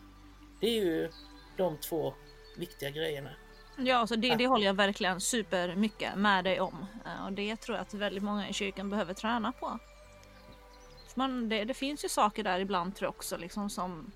Det 0.60 0.66
är 0.66 0.84
ju 0.84 1.10
de 1.56 1.80
två 1.80 2.14
viktiga 2.56 2.90
grejerna. 2.90 3.30
Ja, 3.76 4.06
så 4.06 4.16
det, 4.16 4.34
det 4.34 4.46
håller 4.46 4.66
jag 4.66 4.74
verkligen 4.74 5.20
super 5.20 5.74
mycket 5.76 6.16
med 6.16 6.44
dig 6.44 6.60
om. 6.60 6.86
Eh, 7.06 7.24
Och 7.26 7.32
det 7.32 7.56
tror 7.56 7.76
jag 7.76 7.82
att 7.82 7.94
väldigt 7.94 8.22
många 8.22 8.48
i 8.48 8.52
kyrkan 8.52 8.90
behöver 8.90 9.14
träna 9.14 9.52
på. 9.52 9.78
Man, 11.14 11.48
det, 11.48 11.64
det 11.64 11.74
finns 11.74 12.04
ju 12.04 12.08
saker 12.08 12.42
där 12.42 12.58
ibland 12.58 12.96
tror 12.96 13.06
jag 13.06 13.14
också 13.14 13.36
liksom, 13.36 13.70
som, 13.70 14.12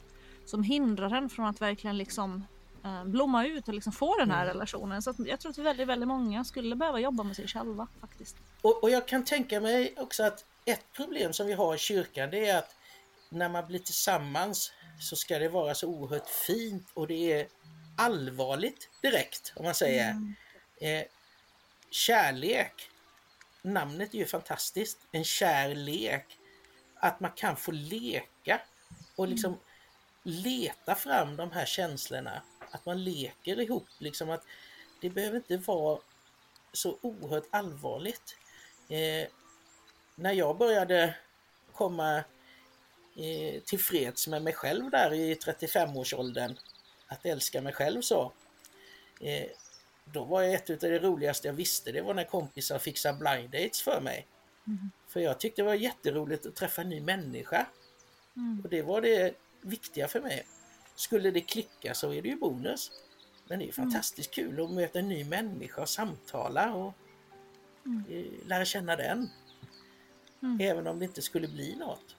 som 0.46 0.62
hindrar 0.62 1.10
en 1.14 1.28
från 1.30 1.46
att 1.46 1.60
verkligen 1.60 1.98
liksom, 1.98 2.46
eh, 2.84 3.04
blomma 3.04 3.46
ut 3.46 3.68
och 3.68 3.74
liksom 3.74 3.92
få 3.92 4.16
den 4.16 4.30
här 4.30 4.46
relationen. 4.46 5.02
Så 5.02 5.14
jag 5.18 5.40
tror 5.40 5.50
att 5.50 5.58
väldigt, 5.58 5.88
väldigt 5.88 6.08
många 6.08 6.44
skulle 6.44 6.76
behöva 6.76 7.00
jobba 7.00 7.22
med 7.22 7.36
sig 7.36 7.48
själva 7.48 7.86
faktiskt. 8.00 8.36
Och, 8.62 8.82
och 8.82 8.90
jag 8.90 9.08
kan 9.08 9.24
tänka 9.24 9.60
mig 9.60 9.94
också 9.96 10.22
att 10.22 10.44
ett 10.64 10.92
problem 10.96 11.32
som 11.32 11.46
vi 11.46 11.52
har 11.52 11.74
i 11.74 11.78
kyrkan 11.78 12.30
det 12.30 12.46
är 12.48 12.58
att 12.58 12.76
när 13.28 13.48
man 13.48 13.66
blir 13.66 13.78
tillsammans 13.78 14.72
så 15.00 15.16
ska 15.16 15.38
det 15.38 15.48
vara 15.48 15.74
så 15.74 15.88
oerhört 15.88 16.28
fint 16.28 16.86
och 16.94 17.06
det 17.06 17.32
är 17.32 17.46
allvarligt 18.00 18.88
direkt 19.02 19.52
om 19.56 19.64
man 19.64 19.74
säger. 19.74 20.34
Eh, 20.80 21.04
kärlek, 21.90 22.90
namnet 23.62 24.14
är 24.14 24.18
ju 24.18 24.26
fantastiskt. 24.26 24.98
En 25.12 25.24
kärlek. 25.24 26.38
Att 26.94 27.20
man 27.20 27.30
kan 27.30 27.56
få 27.56 27.70
leka 27.70 28.60
och 29.16 29.28
liksom 29.28 29.58
leta 30.22 30.94
fram 30.94 31.36
de 31.36 31.50
här 31.52 31.66
känslorna. 31.66 32.42
Att 32.70 32.86
man 32.86 33.04
leker 33.04 33.60
ihop 33.60 33.88
liksom 33.98 34.30
att 34.30 34.44
det 35.00 35.10
behöver 35.10 35.36
inte 35.36 35.56
vara 35.56 36.00
så 36.72 36.98
oerhört 37.00 37.46
allvarligt. 37.50 38.36
Eh, 38.88 39.28
när 40.14 40.32
jag 40.32 40.58
började 40.58 41.16
komma 41.72 42.16
eh, 43.16 43.62
tillfreds 43.64 44.28
med 44.28 44.42
mig 44.42 44.52
själv 44.52 44.90
där 44.90 45.14
i 45.14 45.34
35-årsåldern, 45.34 46.56
att 47.10 47.26
älska 47.26 47.62
mig 47.62 47.72
själv 47.72 48.02
så, 48.02 48.32
eh, 49.20 49.46
då 50.04 50.24
var 50.24 50.42
ett 50.42 50.70
av 50.70 50.76
det 50.78 50.98
roligaste 50.98 51.48
jag 51.48 51.54
visste, 51.54 51.92
det 51.92 52.02
var 52.02 52.14
när 52.14 52.24
kompisar 52.24 52.78
fixade 52.78 53.18
blind 53.18 53.50
dates 53.50 53.82
för 53.82 54.00
mig. 54.00 54.26
För 55.08 55.20
jag 55.20 55.40
tyckte 55.40 55.62
det 55.62 55.66
var 55.66 55.74
jätteroligt 55.74 56.46
att 56.46 56.56
träffa 56.56 56.82
en 56.82 56.88
ny 56.88 57.00
människa. 57.00 57.66
Och 58.64 58.70
det 58.70 58.82
var 58.82 59.00
det 59.00 59.34
viktiga 59.60 60.08
för 60.08 60.20
mig. 60.20 60.46
Skulle 60.94 61.30
det 61.30 61.40
klicka 61.40 61.94
så 61.94 62.12
är 62.12 62.22
det 62.22 62.28
ju 62.28 62.36
bonus. 62.36 62.90
Men 63.48 63.58
det 63.58 63.68
är 63.68 63.72
fantastiskt 63.72 64.30
kul 64.30 64.64
att 64.64 64.70
möta 64.70 64.98
en 64.98 65.08
ny 65.08 65.24
människa 65.24 65.82
och 65.82 65.88
samtala 65.88 66.74
och 66.74 66.94
eh, 68.10 68.24
lära 68.46 68.64
känna 68.64 68.96
den. 68.96 69.28
Även 70.60 70.86
om 70.86 70.98
det 70.98 71.04
inte 71.04 71.22
skulle 71.22 71.48
bli 71.48 71.76
något. 71.76 72.16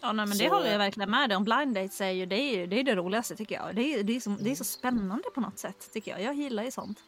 Ja, 0.00 0.12
nej, 0.12 0.26
men 0.26 0.38
det 0.38 0.44
Så- 0.48 0.54
håller 0.54 0.70
jag 0.70 0.78
verkligen 0.78 1.10
med 1.10 1.32
om. 1.32 1.44
Blind 1.44 1.74
dates 1.74 2.00
är 2.00 2.10
ju 2.10 2.26
det, 2.26 2.36
är 2.36 2.56
ju, 2.56 2.66
det, 2.66 2.80
är 2.80 2.84
det 2.84 2.94
roligaste 2.94 3.36
tycker 3.36 3.54
jag. 3.54 3.76
Det 3.76 3.94
är, 3.94 4.02
det, 4.02 4.16
är 4.16 4.20
så, 4.20 4.30
det 4.30 4.50
är 4.50 4.54
så 4.54 4.64
spännande 4.64 5.30
på 5.34 5.40
något 5.40 5.58
sätt 5.58 5.92
tycker 5.92 6.10
jag. 6.10 6.22
Jag 6.22 6.34
gillar 6.34 6.62
ju 6.64 6.70
sånt. 6.70 6.98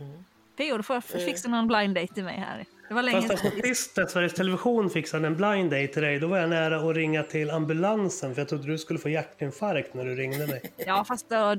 Mm. 0.00 0.24
P.O. 0.56 0.76
du 0.76 0.82
får 0.82 1.00
fixa 1.00 1.48
någon 1.48 1.66
blind 1.66 1.94
date 1.94 2.14
till 2.14 2.24
mig 2.24 2.38
här. 2.38 2.64
Det 2.88 2.94
var 2.94 3.02
länge 3.02 3.22
Fast 3.28 3.44
alltså, 3.44 3.60
sist 3.62 3.96
när 3.96 4.06
Sveriges 4.06 4.34
Television 4.34 4.90
fixade 4.90 5.26
en 5.26 5.36
blind 5.36 5.70
date 5.70 5.86
till 5.86 6.02
dig, 6.02 6.20
då 6.20 6.26
var 6.26 6.38
jag 6.38 6.50
nära 6.50 6.90
att 6.90 6.96
ringa 6.96 7.22
till 7.22 7.50
ambulansen 7.50 8.34
för 8.34 8.40
jag 8.40 8.48
trodde 8.48 8.66
du 8.66 8.78
skulle 8.78 8.98
få 8.98 9.08
hjärtinfarkt 9.08 9.94
när 9.94 10.04
du 10.04 10.14
ringde 10.14 10.46
mig. 10.46 10.72
Ja, 10.86 11.04
fast 11.04 11.28
då, 11.28 11.56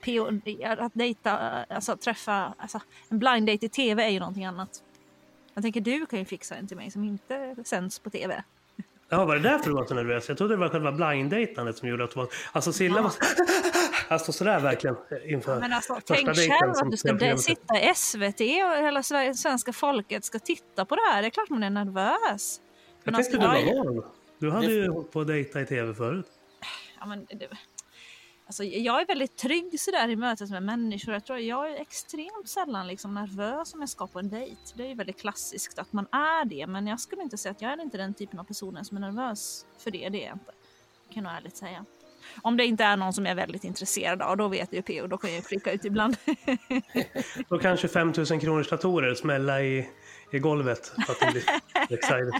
P.O. 0.00 0.40
att 0.78 0.94
dejta, 0.94 1.38
alltså 1.64 1.96
träffa, 1.96 2.54
alltså 2.58 2.80
en 3.08 3.18
blind 3.18 3.46
date 3.46 3.66
i 3.66 3.68
TV 3.68 4.04
är 4.04 4.10
ju 4.10 4.18
någonting 4.18 4.44
annat. 4.44 4.82
Jag 5.54 5.62
tänker 5.62 5.80
du 5.80 6.06
kan 6.06 6.18
ju 6.18 6.24
fixa 6.24 6.54
en 6.54 6.68
till 6.68 6.76
mig 6.76 6.90
som 6.90 7.04
inte 7.04 7.56
sänds 7.64 7.98
på 7.98 8.10
TV. 8.10 8.44
Ja, 9.08 9.24
var 9.24 9.36
det 9.36 9.42
därför 9.42 9.70
du 9.70 9.76
var 9.76 9.84
så 9.84 9.94
nervös? 9.94 10.28
Jag 10.28 10.38
trodde 10.38 10.54
det 10.54 10.58
var 10.58 10.68
själva 10.68 10.92
blind-dejtandet 10.92 11.78
som 11.78 11.88
gjorde 11.88 12.04
att 12.04 12.10
du 12.10 12.20
var... 12.20 12.28
Alltså 12.52 12.72
Silla 12.72 13.02
var... 13.02 13.12
Alltså 14.08 14.32
sådär 14.32 14.60
verkligen 14.60 14.96
inför 15.24 15.60
Men 15.60 15.72
alltså, 15.72 15.94
första 15.94 16.14
tänk 16.14 16.36
själv 16.36 16.70
att 16.70 16.90
du 16.90 16.96
ska 16.96 17.36
sitta 17.36 17.80
i 17.80 17.94
SVT 17.94 18.40
och 18.40 18.84
hela 18.86 19.02
svenska 19.34 19.72
folket 19.72 20.24
ska 20.24 20.38
titta 20.38 20.84
på 20.84 20.96
det 20.96 21.02
här. 21.12 21.22
Det 21.22 21.28
är 21.28 21.30
klart 21.30 21.50
man 21.50 21.62
är 21.62 21.70
nervös. 21.70 22.60
Jag 23.04 23.14
alltså, 23.14 23.32
tänkte 23.32 23.36
du 23.36 23.66
jag- 23.66 23.76
var 23.76 23.84
van. 23.84 24.04
Du 24.38 24.50
hade 24.50 24.66
ju 24.72 24.88
hållit 24.88 25.12
på 25.12 25.20
att 25.20 25.26
dejta 25.26 25.60
i 25.60 25.66
tv 25.66 25.94
förut. 25.94 26.26
ja, 27.00 27.06
men 27.06 27.26
det, 27.30 27.48
alltså, 28.46 28.64
jag 28.64 29.00
är 29.00 29.06
väldigt 29.06 29.36
trygg 29.36 29.80
sådär 29.80 30.08
i 30.08 30.16
mötet 30.16 30.50
med 30.50 30.62
människor. 30.62 31.14
Jag, 31.14 31.24
tror 31.24 31.38
jag 31.38 31.70
är 31.70 31.80
extremt 31.80 32.48
sällan 32.48 32.86
liksom 32.86 33.14
nervös 33.14 33.74
om 33.74 33.80
jag 33.80 33.88
ska 33.88 34.06
på 34.06 34.18
en 34.18 34.28
dejt. 34.28 34.60
Det 34.74 34.82
är 34.82 34.88
ju 34.88 34.94
väldigt 34.94 35.20
klassiskt 35.20 35.78
att 35.78 35.92
man 35.92 36.06
är 36.12 36.44
det. 36.44 36.66
Men 36.66 36.86
jag 36.86 37.00
skulle 37.00 37.22
inte 37.22 37.36
säga 37.38 37.52
att 37.52 37.62
jag 37.62 37.72
är 37.72 37.82
inte 37.82 37.96
den 37.96 38.14
typen 38.14 38.38
av 38.38 38.44
personen 38.44 38.84
som 38.84 38.96
är 38.96 39.00
nervös 39.00 39.66
för 39.78 39.90
det. 39.90 40.08
Det 40.08 40.22
är 40.24 40.26
jag 40.26 40.36
inte. 40.36 40.52
Kan 41.14 41.24
jag 41.24 41.36
ärligt 41.36 41.56
säga. 41.56 41.84
Om 42.42 42.56
det 42.56 42.64
inte 42.64 42.84
är 42.84 42.96
någon 42.96 43.12
som 43.12 43.26
jag 43.26 43.30
är 43.30 43.36
väldigt 43.36 43.64
intresserad 43.64 44.22
av, 44.22 44.36
då 44.36 44.48
vet 44.48 44.72
jag 44.72 44.90
ju 44.90 45.02
och 45.02 45.08
då 45.08 45.18
kan 45.18 45.30
jag 45.30 45.36
ju 45.36 45.42
flika 45.42 45.72
ut 45.72 45.84
ibland. 45.84 46.16
Då 47.48 47.58
kan 47.58 47.76
25 47.76 48.12
000 48.16 48.40
kronors 48.40 48.68
datorer 48.68 49.14
smälla 49.14 49.62
i, 49.62 49.88
i 50.32 50.38
golvet 50.38 50.86
för 50.86 51.12
att 51.12 51.20
de 51.20 51.30
blir 51.30 51.44
excited. 51.98 52.32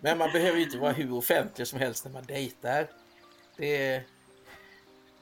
Men 0.00 0.18
man 0.18 0.30
behöver 0.32 0.58
ju 0.58 0.64
inte 0.64 0.78
vara 0.78 0.92
hur 0.92 1.12
offentlig 1.12 1.66
som 1.66 1.78
helst 1.78 2.04
när 2.04 2.12
man 2.12 2.24
dejtar. 2.24 2.86
Det, 3.56 4.02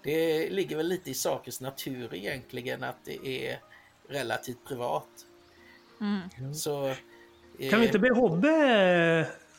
det 0.02 0.50
ligger 0.50 0.76
väl 0.76 0.88
lite 0.88 1.10
i 1.10 1.14
sakens 1.14 1.60
natur 1.60 2.14
egentligen 2.14 2.82
att 2.84 2.96
det 3.04 3.26
är 3.48 3.58
relativt 4.08 4.64
privat. 4.68 5.08
Så, 6.54 6.86
eh, 7.58 7.70
Kan 7.70 7.80
vi 7.80 7.86
inte 7.86 7.98
be 7.98 8.10
Hobbe 8.14 8.48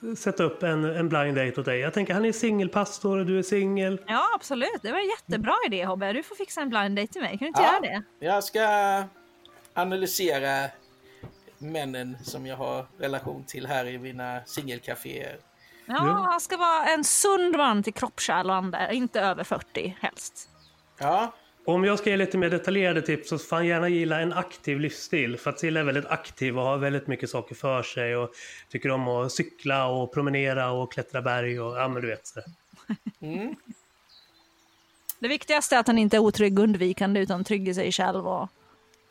eh, 0.01 0.15
sätta 0.15 0.43
upp 0.43 0.63
en, 0.63 0.83
en 0.85 1.09
blind 1.09 1.35
date 1.37 1.59
åt 1.59 1.65
dig? 1.65 1.79
Jag 1.79 1.93
tänker 1.93 2.13
han 2.13 2.25
är 2.25 2.31
singelpastor 2.31 3.17
och 3.19 3.25
du 3.25 3.39
är 3.39 3.43
singel. 3.43 4.01
Ja, 4.07 4.25
absolut. 4.35 4.79
Det 4.81 4.91
var 4.91 4.99
en 4.99 5.09
jättebra 5.09 5.55
idé 5.67 5.85
Hobbe. 5.85 6.13
Du 6.13 6.23
får 6.23 6.35
fixa 6.35 6.61
en 6.61 6.69
blind 6.69 6.95
date 6.95 7.13
till 7.13 7.21
mig. 7.21 7.29
Kan 7.29 7.37
du 7.39 7.47
inte 7.47 7.61
Ja. 7.61 7.67
göra 7.73 7.79
det? 8.19 8.25
Jag 8.25 8.43
ska 8.43 9.03
analysera 9.73 10.69
männen 11.57 12.17
som 12.23 12.45
jag 12.45 12.57
har 12.57 12.85
relation 12.97 13.43
till 13.43 13.67
här 13.67 13.85
i 13.85 13.97
mina 13.97 14.39
singelcaféer. 14.45 15.37
Ja, 15.85 16.27
han 16.31 16.41
ska 16.41 16.57
vara 16.57 16.85
en 16.85 17.03
sund 17.03 17.57
man 17.57 17.83
till 17.83 17.93
kroppskärlande, 17.93 18.89
inte 18.91 19.21
över 19.21 19.43
40 19.43 19.97
helst. 20.01 20.49
Ja, 20.99 21.33
Om 21.65 21.83
jag 21.83 21.99
ska 21.99 22.09
ge 22.09 22.17
lite 22.17 22.37
mer 22.37 22.49
detaljerade 22.49 23.01
tips 23.01 23.29
så 23.29 23.37
får 23.37 23.55
han 23.55 23.65
gärna 23.67 23.89
gilla 23.89 24.19
en 24.21 24.33
aktiv 24.33 24.79
livsstil. 24.79 25.37
För 25.37 25.49
att 25.49 25.59
Silla 25.59 25.79
är 25.79 25.83
väldigt 25.83 26.05
aktiv 26.05 26.59
och 26.59 26.65
har 26.65 26.77
väldigt 26.77 27.07
mycket 27.07 27.29
saker 27.29 27.55
för 27.55 27.83
sig 27.83 28.15
och 28.15 28.29
tycker 28.69 28.91
om 28.91 29.07
att 29.07 29.31
cykla 29.31 29.87
och 29.87 30.13
promenera 30.13 30.71
och 30.71 30.91
klättra 30.91 31.21
berg 31.21 31.59
och 31.59 31.77
ja 31.77 31.87
men 31.87 32.01
du 32.01 32.07
vet. 32.07 32.27
Så. 32.27 32.39
mm. 33.21 33.55
Det 35.19 35.27
viktigaste 35.27 35.75
är 35.75 35.79
att 35.79 35.87
han 35.87 35.97
inte 35.97 36.17
är 36.17 36.19
otrygg 36.19 36.59
och 36.59 36.63
undvikande 36.63 37.19
utan 37.19 37.43
trygg 37.43 37.67
i 37.67 37.73
sig 37.73 37.91
själv. 37.91 38.27
Och 38.27 38.39
Han 38.39 38.49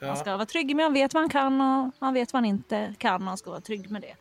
ja. 0.09 0.17
ska 0.17 0.37
vara 0.37 0.47
trygg 0.47 0.77
med 0.77 0.85
han 0.85 0.93
vet 0.93 1.15
vad 1.15 1.23
han 1.23 1.31
kan 1.31 1.61
och 1.61 1.93
han 2.01 2.15
vet 2.15 2.33
vad 2.33 2.43
han 2.43 2.49
inte 2.49 2.95
kan 2.99 3.23
och 3.23 3.29
han 3.29 3.39
ska 3.39 3.51
vara 3.51 3.61
trygg 3.61 3.91
med 3.91 4.03
det. 4.03 4.15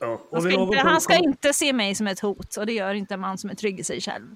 Ja. 0.00 0.20
Han 0.32 0.42
ska, 0.42 0.50
inte, 0.50 0.78
han 0.78 1.00
ska 1.00 1.16
inte 1.16 1.52
se 1.52 1.72
mig 1.72 1.94
som 1.94 2.06
ett 2.06 2.20
hot 2.20 2.56
och 2.56 2.66
det 2.66 2.72
gör 2.72 2.94
inte 2.94 3.14
en 3.14 3.20
man 3.20 3.38
som 3.38 3.50
är 3.50 3.54
trygg 3.54 3.80
i 3.80 3.84
sig 3.84 4.00
själv. 4.00 4.26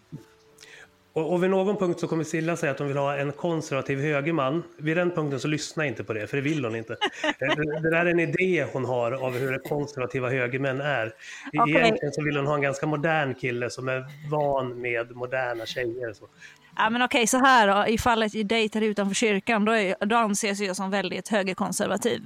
Och, 1.12 1.32
och 1.32 1.42
vid 1.42 1.50
någon 1.50 1.76
punkt 1.76 2.00
så 2.00 2.08
kommer 2.08 2.24
Silla 2.24 2.56
säga 2.56 2.72
att 2.72 2.78
hon 2.78 2.88
vill 2.88 2.96
ha 2.96 3.16
en 3.16 3.32
konservativ 3.32 4.00
högerman. 4.00 4.62
Vid 4.78 4.96
den 4.96 5.10
punkten 5.10 5.40
så 5.40 5.48
lyssna 5.48 5.86
inte 5.86 6.04
på 6.04 6.12
det, 6.12 6.26
för 6.26 6.36
det 6.36 6.42
vill 6.42 6.64
hon 6.64 6.76
inte. 6.76 6.96
Eh, 7.40 7.56
det, 7.82 7.90
där 7.90 8.06
är 8.06 8.10
en 8.10 8.20
idé 8.20 8.66
hon 8.72 8.84
har 8.84 9.12
av 9.12 9.32
hur 9.32 9.58
konservativa 9.58 10.30
högermän 10.30 10.80
är. 10.80 11.12
Okej. 11.58 11.76
Egentligen 11.76 12.12
så 12.12 12.24
vill 12.24 12.36
hon 12.36 12.46
ha 12.46 12.54
en 12.54 12.62
ganska 12.62 12.86
modern 12.86 13.34
kille 13.34 13.70
som 13.70 13.88
är 13.88 14.04
van 14.30 14.80
med 14.80 15.16
moderna 15.16 15.66
tjejer. 15.66 16.12
Så. 16.12 16.28
Ja, 16.76 16.90
men 16.90 17.02
okej, 17.02 17.26
så 17.26 17.38
här 17.38 17.68
då. 17.68 17.86
I 17.86 17.98
fallet 17.98 18.34
i 18.34 18.42
dejter 18.42 18.80
utanför 18.80 19.14
kyrkan, 19.14 19.64
då, 19.64 19.72
är, 19.72 20.06
då 20.06 20.16
anses 20.16 20.60
jag 20.60 20.76
som 20.76 20.90
väldigt 20.90 21.28
högerkonservativ. 21.28 22.22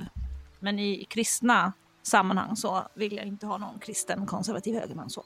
Men 0.60 0.78
i 0.78 1.06
kristna 1.10 1.72
sammanhang 2.06 2.56
så 2.56 2.82
vill 2.94 3.16
jag 3.16 3.26
inte 3.26 3.46
ha 3.46 3.58
någon 3.58 3.78
kristen 3.78 4.26
konservativ 4.26 4.74
högerman. 4.74 5.10
Så. 5.10 5.24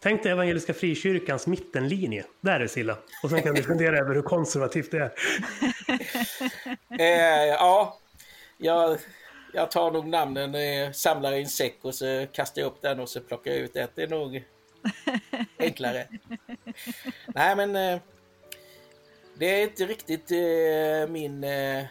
Tänk 0.00 0.22
dig 0.22 0.32
Evangeliska 0.32 0.74
Frikyrkans 0.74 1.46
mittenlinje. 1.46 2.24
Där 2.40 2.60
är 2.60 2.66
Silla. 2.66 2.96
Och 3.22 3.30
sen 3.30 3.42
kan 3.42 3.54
du 3.54 3.62
fundera 3.62 3.98
över 3.98 4.14
hur 4.14 4.22
konservativt 4.22 4.90
det 4.90 4.98
är. 4.98 5.12
Eh, 7.00 7.46
ja, 7.46 7.98
jag, 8.56 8.98
jag 9.52 9.70
tar 9.70 9.90
nog 9.90 10.06
namnen, 10.06 10.54
eh, 10.54 10.92
samlar 10.92 11.32
i 11.32 11.40
en 11.40 11.48
säck 11.48 11.78
och 11.82 11.94
så 11.94 12.26
kastar 12.32 12.62
jag 12.62 12.66
upp 12.66 12.82
den 12.82 13.00
och 13.00 13.08
så 13.08 13.20
plockar 13.20 13.50
jag 13.50 13.60
ut 13.60 13.76
ett. 13.76 13.90
Det 13.94 14.02
är 14.02 14.08
nog 14.08 14.44
enklare. 15.58 16.06
Nej, 17.26 17.56
men 17.56 17.76
eh, 17.76 18.00
det 19.38 19.46
är 19.46 19.62
inte 19.62 19.86
riktigt 19.86 20.30
eh, 20.30 21.12
min 21.12 21.44
eh, 21.44 21.84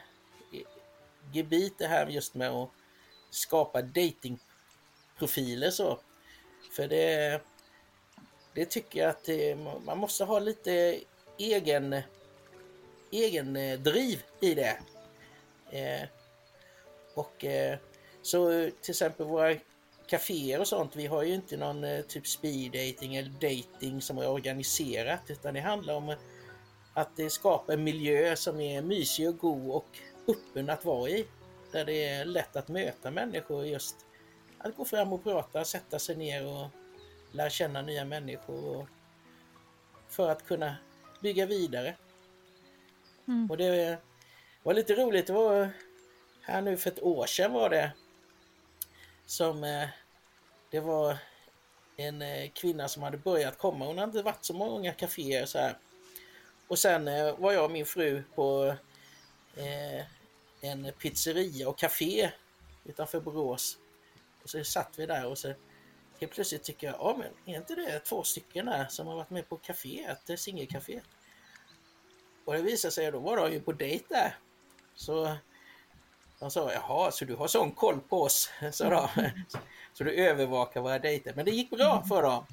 gebit 1.31 1.77
det 1.77 1.87
här 1.87 2.07
just 2.07 2.35
med 2.35 2.49
att 2.49 2.69
skapa 3.29 3.81
datingprofiler 3.81 5.71
så. 5.71 5.99
För 6.71 6.87
det, 6.87 7.41
det 8.53 8.65
tycker 8.65 8.99
jag 8.99 9.09
att 9.09 9.23
det, 9.23 9.55
man 9.85 9.97
måste 9.97 10.23
ha 10.23 10.39
lite 10.39 10.99
egen, 11.37 12.01
egen 13.11 13.55
eh, 13.55 13.79
driv 13.79 14.23
i 14.39 14.53
det. 14.53 14.79
Eh, 15.71 16.07
och 17.13 17.45
eh, 17.45 17.77
så 18.21 18.69
till 18.81 18.91
exempel 18.91 19.25
våra 19.25 19.55
kaféer 20.07 20.59
och 20.59 20.67
sånt, 20.67 20.95
vi 20.95 21.07
har 21.07 21.23
ju 21.23 21.33
inte 21.33 21.57
någon 21.57 21.83
eh, 21.83 22.01
typ 22.01 22.27
speed 22.27 22.71
dating 22.71 23.15
eller 23.15 23.29
dating 23.29 24.01
som 24.01 24.17
är 24.17 24.29
organiserat 24.29 25.21
utan 25.27 25.53
det 25.53 25.59
handlar 25.59 25.93
om 25.93 26.15
att 26.93 27.17
det 27.17 27.29
skapar 27.29 27.73
en 27.73 27.83
miljö 27.83 28.35
som 28.35 28.59
är 28.59 28.81
mysig 28.81 29.29
och 29.29 29.37
god 29.37 29.71
och 29.71 29.97
öppen 30.27 30.69
att 30.69 30.85
vara 30.85 31.09
i. 31.09 31.27
Där 31.71 31.85
det 31.85 32.05
är 32.05 32.25
lätt 32.25 32.55
att 32.55 32.67
möta 32.67 33.11
människor 33.11 33.65
just 33.65 33.95
att 34.57 34.75
gå 34.75 34.85
fram 34.85 35.13
och 35.13 35.23
prata, 35.23 35.65
sätta 35.65 35.99
sig 35.99 36.15
ner 36.15 36.47
och 36.47 36.67
lära 37.31 37.49
känna 37.49 37.81
nya 37.81 38.05
människor 38.05 38.77
och 38.77 38.87
för 40.07 40.29
att 40.29 40.45
kunna 40.45 40.75
bygga 41.21 41.45
vidare. 41.45 41.95
Mm. 43.27 43.51
Och 43.51 43.57
det 43.57 43.97
var 44.63 44.73
lite 44.73 44.95
roligt, 44.95 45.27
det 45.27 45.33
var 45.33 45.69
här 46.41 46.61
nu 46.61 46.77
för 46.77 46.91
ett 46.91 47.03
år 47.03 47.25
sedan 47.25 47.53
var 47.53 47.69
det 47.69 47.91
som 49.25 49.63
eh, 49.63 49.89
det 50.71 50.79
var 50.79 51.17
en 51.97 52.21
eh, 52.21 52.49
kvinna 52.49 52.87
som 52.87 53.03
hade 53.03 53.17
börjat 53.17 53.57
komma. 53.57 53.85
Hon 53.85 53.97
hade 53.97 54.09
inte 54.09 54.21
varit 54.21 54.45
så 54.45 54.53
många 54.53 54.93
kaféer 54.93 55.45
så 55.45 55.59
här. 55.59 55.77
Och 56.67 56.79
sen 56.79 57.07
eh, 57.07 57.39
var 57.39 57.51
jag 57.51 57.65
och 57.65 57.71
min 57.71 57.85
fru 57.85 58.23
på 58.35 58.75
eh, 59.55 60.05
en 60.67 60.91
pizzeria 60.99 61.69
och 61.69 61.77
café 61.77 62.31
utanför 62.83 63.19
Borås. 63.19 63.77
Och 64.43 64.49
så 64.49 64.63
satt 64.63 64.99
vi 64.99 65.05
där 65.05 65.25
och 65.25 65.37
så 65.37 65.53
helt 66.19 66.31
plötsligt 66.31 66.63
tycker 66.63 66.87
jag, 66.87 66.95
ja 66.99 67.15
men 67.17 67.53
är 67.53 67.59
inte 67.59 67.75
det 67.75 67.99
två 67.99 68.23
stycken 68.23 68.65
där 68.65 68.87
som 68.89 69.07
har 69.07 69.15
varit 69.15 69.29
med 69.29 69.49
på 69.49 69.57
kaféet, 69.57 70.17
det 70.25 70.37
singelcaféet? 70.37 71.03
Och 72.45 72.53
det 72.53 72.61
visade 72.61 72.91
sig, 72.91 73.11
då 73.11 73.19
var 73.19 73.37
de 73.37 73.51
ju 73.51 73.61
på 73.61 73.71
dejt 73.71 74.05
där. 74.09 74.37
Så 74.95 75.37
de 76.39 76.51
sa, 76.51 76.71
jaha, 76.73 77.11
så 77.11 77.25
du 77.25 77.35
har 77.35 77.47
sån 77.47 77.71
koll 77.71 77.99
på 77.99 78.21
oss, 78.21 78.49
så, 78.71 78.89
då. 78.89 79.09
så 79.93 80.03
du 80.03 80.11
övervakar 80.11 80.81
våra 80.81 80.99
dejter. 80.99 81.33
Men 81.35 81.45
det 81.45 81.51
gick 81.51 81.69
bra 81.69 82.03
för 82.03 82.23
dem. 82.23 82.45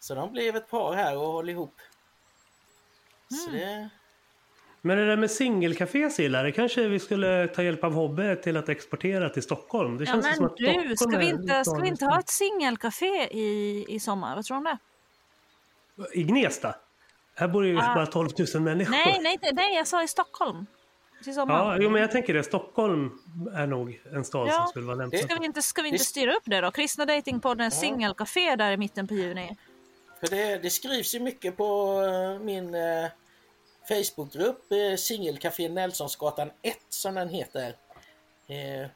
Så 0.00 0.14
de 0.14 0.32
blev 0.32 0.56
ett 0.56 0.68
par 0.68 0.94
här 0.94 1.16
och 1.16 1.32
håller 1.32 1.52
ihop. 1.52 1.74
Så 3.28 3.50
det, 3.50 3.88
Men 4.84 4.98
det 4.98 5.06
där 5.06 5.16
med 5.16 5.30
singelcafé 5.30 6.10
Silla, 6.10 6.42
det 6.42 6.52
kanske 6.52 6.88
vi 6.88 6.98
skulle 6.98 7.48
ta 7.48 7.62
hjälp 7.62 7.84
av 7.84 7.92
Hobbe 7.92 8.36
till 8.36 8.56
att 8.56 8.68
exportera 8.68 9.28
till 9.28 9.42
Stockholm. 9.42 9.98
Det 9.98 10.04
Ja, 10.04 10.12
känns 10.12 10.24
men 10.26 10.34
som 10.36 10.46
att 10.46 10.56
du, 10.56 10.64
Stockholm 10.66 10.96
ska 10.96 11.18
vi, 11.18 11.28
inte, 11.30 11.64
ska 11.64 11.74
vi 11.78 11.88
inte 11.88 12.04
ha 12.04 12.18
ett 12.20 12.28
singelcafé 12.28 13.28
i, 13.38 13.84
i 13.88 14.00
sommar? 14.00 14.36
Vad 14.36 14.44
tror 14.44 14.54
du 14.54 14.58
om 14.58 14.64
det? 14.64 14.78
I 16.18 16.22
Gnesta? 16.22 16.74
Här 17.34 17.48
bor 17.48 17.66
ju 17.66 17.78
Ah. 17.78 17.94
bara 17.94 18.06
12 18.06 18.28
000 18.54 18.62
människor. 18.62 18.90
Nej, 18.90 19.18
nej, 19.22 19.38
nej, 19.52 19.74
jag 19.76 19.86
sa 19.86 20.02
i 20.02 20.08
Stockholm. 20.08 20.66
Ja, 21.36 21.76
jo, 21.80 21.90
men 21.90 22.00
jag 22.00 22.10
tänker 22.10 22.34
det. 22.34 22.42
Stockholm 22.42 23.10
är 23.54 23.66
nog 23.66 24.02
en 24.12 24.24
stad 24.24 24.48
Ja. 24.48 24.52
som 24.52 24.66
skulle 24.66 24.86
vara 24.86 24.96
lämplig. 24.96 25.24
Ska 25.24 25.34
vi 25.34 25.44
inte, 25.46 25.62
ska 25.62 25.82
vi 25.82 25.88
inte 25.88 26.04
styra 26.04 26.32
upp 26.34 26.42
det 26.46 26.60
då? 26.60 26.70
Kristna 26.70 27.04
Datingpodden 27.06 27.70
singelcafé 27.70 28.56
där 28.56 28.72
i 28.72 28.76
mitten 28.76 29.08
på 29.08 29.14
juni. 29.14 29.56
för 30.20 30.26
det, 30.36 30.58
det 30.58 30.70
skrivs 30.70 31.14
ju 31.14 31.20
mycket 31.20 31.56
på 31.56 32.00
eh, 32.38 32.44
min 32.44 32.74
eh, 32.74 32.80
Facebookgrupp, 33.88 34.72
eh, 34.72 34.96
Singelcafé 34.96 35.68
Nelsonsgatan 35.68 36.50
1 36.62 36.76
som 36.88 37.14
den 37.14 37.28
heter. 37.28 37.76
Eh, 38.46 38.88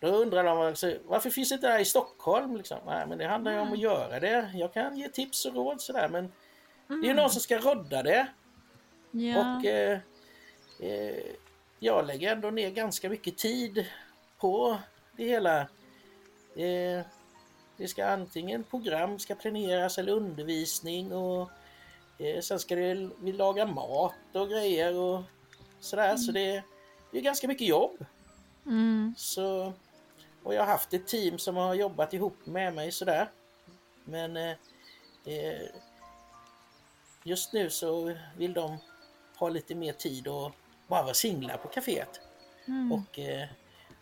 då 0.00 0.08
undrar 0.08 0.44
de 0.44 0.58
alltså, 0.58 0.94
varför 1.04 1.30
finns 1.30 1.48
det 1.48 1.54
inte 1.54 1.68
där 1.68 1.78
i 1.78 1.84
Stockholm? 1.84 2.56
Liksom? 2.56 2.78
Nej, 2.86 3.06
men 3.06 3.18
det 3.18 3.26
handlar 3.26 3.52
ju 3.52 3.58
om 3.58 3.72
att 3.72 3.78
göra 3.78 4.20
det. 4.20 4.50
Jag 4.54 4.72
kan 4.72 4.96
ge 4.96 5.08
tips 5.08 5.44
och 5.44 5.54
råd 5.54 5.80
sådär 5.80 6.08
men 6.08 6.32
det 6.88 6.94
är 6.94 7.08
ju 7.08 7.14
någon 7.14 7.30
som 7.30 7.40
ska 7.40 7.58
rodda 7.58 8.02
det. 8.02 8.28
Ja. 9.10 9.56
Och 9.56 9.64
eh, 9.64 9.98
eh, 10.80 11.22
jag 11.78 12.06
lägger 12.06 12.32
ändå 12.32 12.50
ner 12.50 12.70
ganska 12.70 13.08
mycket 13.08 13.38
tid 13.38 13.86
på 14.38 14.78
det 15.16 15.24
hela. 15.24 15.60
Eh, 16.54 17.04
det 17.76 17.88
ska 17.88 18.06
antingen 18.06 18.64
program 18.64 19.18
ska 19.18 19.34
planeras 19.34 19.98
eller 19.98 20.12
undervisning 20.12 21.12
och 21.12 21.50
sen 22.42 22.58
ska 22.58 22.74
det, 22.74 23.10
vi 23.20 23.32
laga 23.32 23.66
mat 23.66 24.14
och 24.32 24.48
grejer 24.48 24.96
och 24.96 25.22
sådär. 25.80 26.16
Så 26.16 26.32
det, 26.32 26.62
det 27.10 27.18
är 27.18 27.22
ganska 27.22 27.48
mycket 27.48 27.68
jobb. 27.68 28.04
Mm. 28.66 29.14
Så, 29.16 29.72
och 30.42 30.54
jag 30.54 30.60
har 30.60 30.66
haft 30.66 30.94
ett 30.94 31.06
team 31.06 31.38
som 31.38 31.56
har 31.56 31.74
jobbat 31.74 32.14
ihop 32.14 32.46
med 32.46 32.74
mig 32.74 32.92
sådär. 32.92 33.30
Men 34.04 34.36
eh, 34.36 34.54
eh, 35.24 35.68
just 37.22 37.52
nu 37.52 37.70
så 37.70 38.14
vill 38.36 38.52
de 38.52 38.78
ha 39.36 39.48
lite 39.48 39.74
mer 39.74 39.92
tid 39.92 40.28
och 40.28 40.52
bara 40.86 41.02
vara 41.02 41.14
singlar 41.14 41.56
på 41.56 41.68
kaféet. 41.68 42.20
Och, 42.92 43.18
eh, 43.18 43.48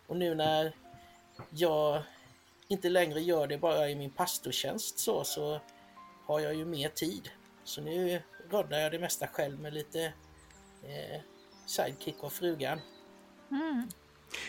och 0.07 0.17
nu 0.17 0.35
när 0.35 0.73
jag 1.49 2.03
inte 2.67 2.89
längre 2.89 3.21
gör 3.21 3.47
det 3.47 3.57
bara 3.57 3.89
i 3.89 3.95
min 3.95 4.11
pastortjänst 4.11 4.99
så, 4.99 5.23
så 5.23 5.59
har 6.25 6.39
jag 6.39 6.55
ju 6.55 6.65
mer 6.65 6.89
tid. 6.89 7.29
Så 7.67 7.81
nu 7.81 8.21
roddar 8.51 8.77
jag 8.79 8.91
det 8.91 8.99
mesta 8.99 9.27
själv 9.27 9.59
med 9.59 9.73
lite 9.73 10.03
eh, 10.83 11.21
sidekick 11.65 12.15
av 12.23 12.29
frugan. 12.29 12.79
Silla, 13.49 13.83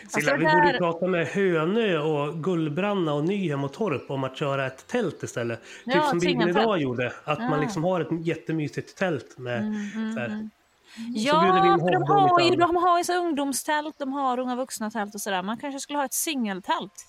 Alltså, 0.05 0.21
vi 0.21 0.45
borde 0.45 0.67
ju 0.67 0.73
här- 0.73 0.79
prata 0.79 1.07
med 1.07 1.27
Hönö 1.27 1.99
och 1.99 2.43
Gullbranna 2.45 3.13
och 3.15 3.25
Nyhem 3.25 3.65
och 3.65 3.73
Torp 3.73 4.11
om 4.11 4.25
att 4.25 4.37
köra 4.37 4.67
ett 4.67 4.87
tält 4.87 5.23
istället. 5.23 5.61
Ja, 5.85 5.93
typ 5.95 6.05
som 6.05 6.21
singeltält. 6.21 6.59
idag 6.59 6.79
gjorde. 6.81 7.13
Att 7.25 7.39
man 7.39 7.53
Ja. 7.53 7.61
liksom 7.61 7.85
har 7.85 8.01
ett 8.01 8.27
jättemysigt 8.27 8.97
tält 8.97 9.39
med 9.39 9.63
så 10.15 10.21
här, 10.21 10.49
Ja, 11.15 11.41
bjuder 11.43 11.63
vi 11.63 11.69
in 11.73 11.79
för 11.79 11.93
de 11.93 12.03
har 12.03 12.41
ju 12.41 12.57
de 12.57 12.77
har 12.77 12.99
ju 12.99 13.05
så 13.05 13.15
ungdomstält, 13.19 13.99
de 13.99 14.13
har 14.13 14.39
unga 14.41 14.57
vuxna-tält 14.57 15.15
och 15.15 15.21
sådär. 15.21 15.43
Man 15.43 15.59
kanske 15.59 15.81
skulle 15.81 15.99
ha 15.99 16.05
ett 16.05 16.13
singeltält? 16.15 17.09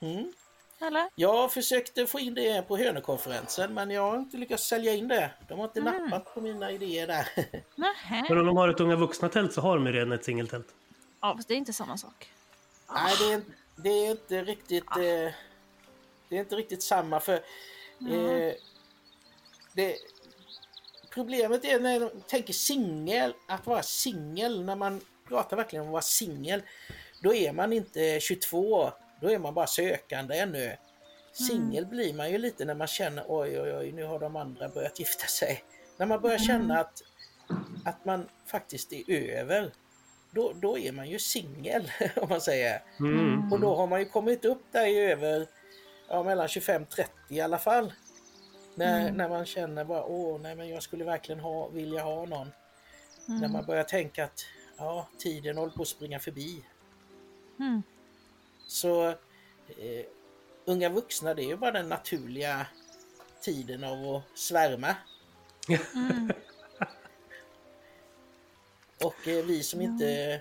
Mm. 0.00 0.32
Eller? 0.80 1.08
Jag 1.14 1.52
försökte 1.52 2.06
få 2.06 2.20
in 2.20 2.34
det 2.34 2.68
på 2.68 2.76
Hönökonferensen 2.76 3.74
men 3.74 3.90
jag 3.90 4.02
har 4.10 4.16
inte 4.18 4.36
lyckats 4.36 4.64
sälja 4.68 4.94
in 4.94 5.08
det. 5.08 5.30
De 5.48 5.58
har 5.58 5.64
inte 5.64 5.80
Mm. 5.80 6.04
nappat 6.04 6.34
på 6.34 6.40
mina 6.40 6.70
idéer 6.70 7.06
där. 7.06 7.28
Nähä. 7.76 8.26
Men 8.28 8.38
om 8.38 8.46
de 8.46 8.56
har 8.56 8.68
ett 8.68 8.80
unga 8.80 8.96
vuxna-tält 8.96 9.52
så 9.52 9.60
har 9.60 9.74
de 9.76 9.86
ju 9.86 9.92
redan 9.92 10.12
ett 10.12 10.24
singeltält. 10.24 10.66
Ja, 11.20 11.34
fast 11.36 11.48
det 11.48 11.54
är 11.54 11.58
inte 11.58 11.72
samma 11.72 11.96
sak. 11.96 12.30
Nej, 12.94 13.14
det 13.20 13.32
är, 13.32 13.42
det 13.76 13.88
är 13.88 14.10
inte 14.10 14.42
riktigt... 14.44 14.84
Ah. 14.86 15.00
Eh, 15.02 15.32
det 16.28 16.36
är 16.36 16.40
inte 16.40 16.56
riktigt 16.56 16.82
samma 16.82 17.20
för... 17.20 17.34
Eh, 17.34 18.52
det, 19.72 19.96
problemet 21.10 21.64
är 21.64 21.80
när 21.80 22.00
de 22.00 22.10
tänker 22.26 22.52
singel, 22.52 23.34
att 23.48 23.66
vara 23.66 23.82
singel, 23.82 24.64
när 24.64 24.76
man 24.76 25.00
pratar 25.28 25.56
verkligen 25.56 25.82
om 25.82 25.88
att 25.88 25.92
vara 25.92 26.02
singel, 26.02 26.62
då 27.22 27.34
är 27.34 27.52
man 27.52 27.72
inte 27.72 28.20
22, 28.20 28.92
då 29.20 29.30
är 29.30 29.38
man 29.38 29.54
bara 29.54 29.66
sökande 29.66 30.38
ännu. 30.38 30.76
Singel 31.32 31.86
blir 31.86 32.14
man 32.14 32.30
ju 32.30 32.38
lite 32.38 32.64
när 32.64 32.74
man 32.74 32.86
känner 32.86 33.24
oj 33.28 33.60
oj 33.60 33.76
oj, 33.76 33.92
nu 33.92 34.04
har 34.04 34.18
de 34.18 34.36
andra 34.36 34.68
börjat 34.68 34.98
gifta 34.98 35.26
sig. 35.26 35.64
När 35.96 36.06
man 36.06 36.20
börjar 36.20 36.38
känna 36.38 36.80
att, 36.80 37.02
att 37.84 38.04
man 38.04 38.28
faktiskt 38.46 38.92
är 38.92 39.10
över, 39.10 39.72
då, 40.30 40.52
då 40.54 40.78
är 40.78 40.92
man 40.92 41.08
ju 41.08 41.18
singel 41.18 41.90
om 42.16 42.28
man 42.28 42.40
säger. 42.40 42.82
Mm. 43.00 43.52
Och 43.52 43.60
då 43.60 43.74
har 43.76 43.86
man 43.86 44.00
ju 44.00 44.06
kommit 44.06 44.44
upp 44.44 44.62
där 44.72 44.86
i 44.86 44.98
över 44.98 45.46
ja, 46.08 46.22
mellan 46.22 46.46
25-30 46.46 47.04
i 47.28 47.40
alla 47.40 47.58
fall. 47.58 47.92
När, 48.74 49.12
när 49.12 49.28
man 49.28 49.46
känner 49.46 49.84
bara 49.84 50.04
åh 50.04 50.40
nej 50.40 50.54
men 50.56 50.68
jag 50.68 50.82
skulle 50.82 51.04
verkligen 51.04 51.40
ha, 51.40 51.68
vilja 51.68 52.02
ha 52.02 52.26
någon. 52.26 52.50
När 53.26 53.48
man 53.48 53.64
börjar 53.64 53.84
tänka 53.84 54.24
att 54.24 54.40
ja, 54.76 55.08
tiden 55.18 55.56
håller 55.56 55.72
på 55.72 55.82
att 55.82 55.88
springa 55.88 56.18
förbi. 56.18 56.64
Mm. 58.68 58.72
Så 58.72 59.08
eh, 59.68 60.06
unga 60.64 60.88
vuxna 60.88 61.34
det 61.34 61.42
är 61.42 61.46
ju 61.46 61.56
bara 61.56 61.72
den 61.72 61.88
naturliga 61.88 62.66
tiden 63.40 63.84
av 63.84 64.16
att 64.16 64.38
svärma. 64.38 64.96
Och 69.04 69.28
eh, 69.28 69.44
vi 69.44 69.62
som 69.62 69.80
inte 69.80 70.40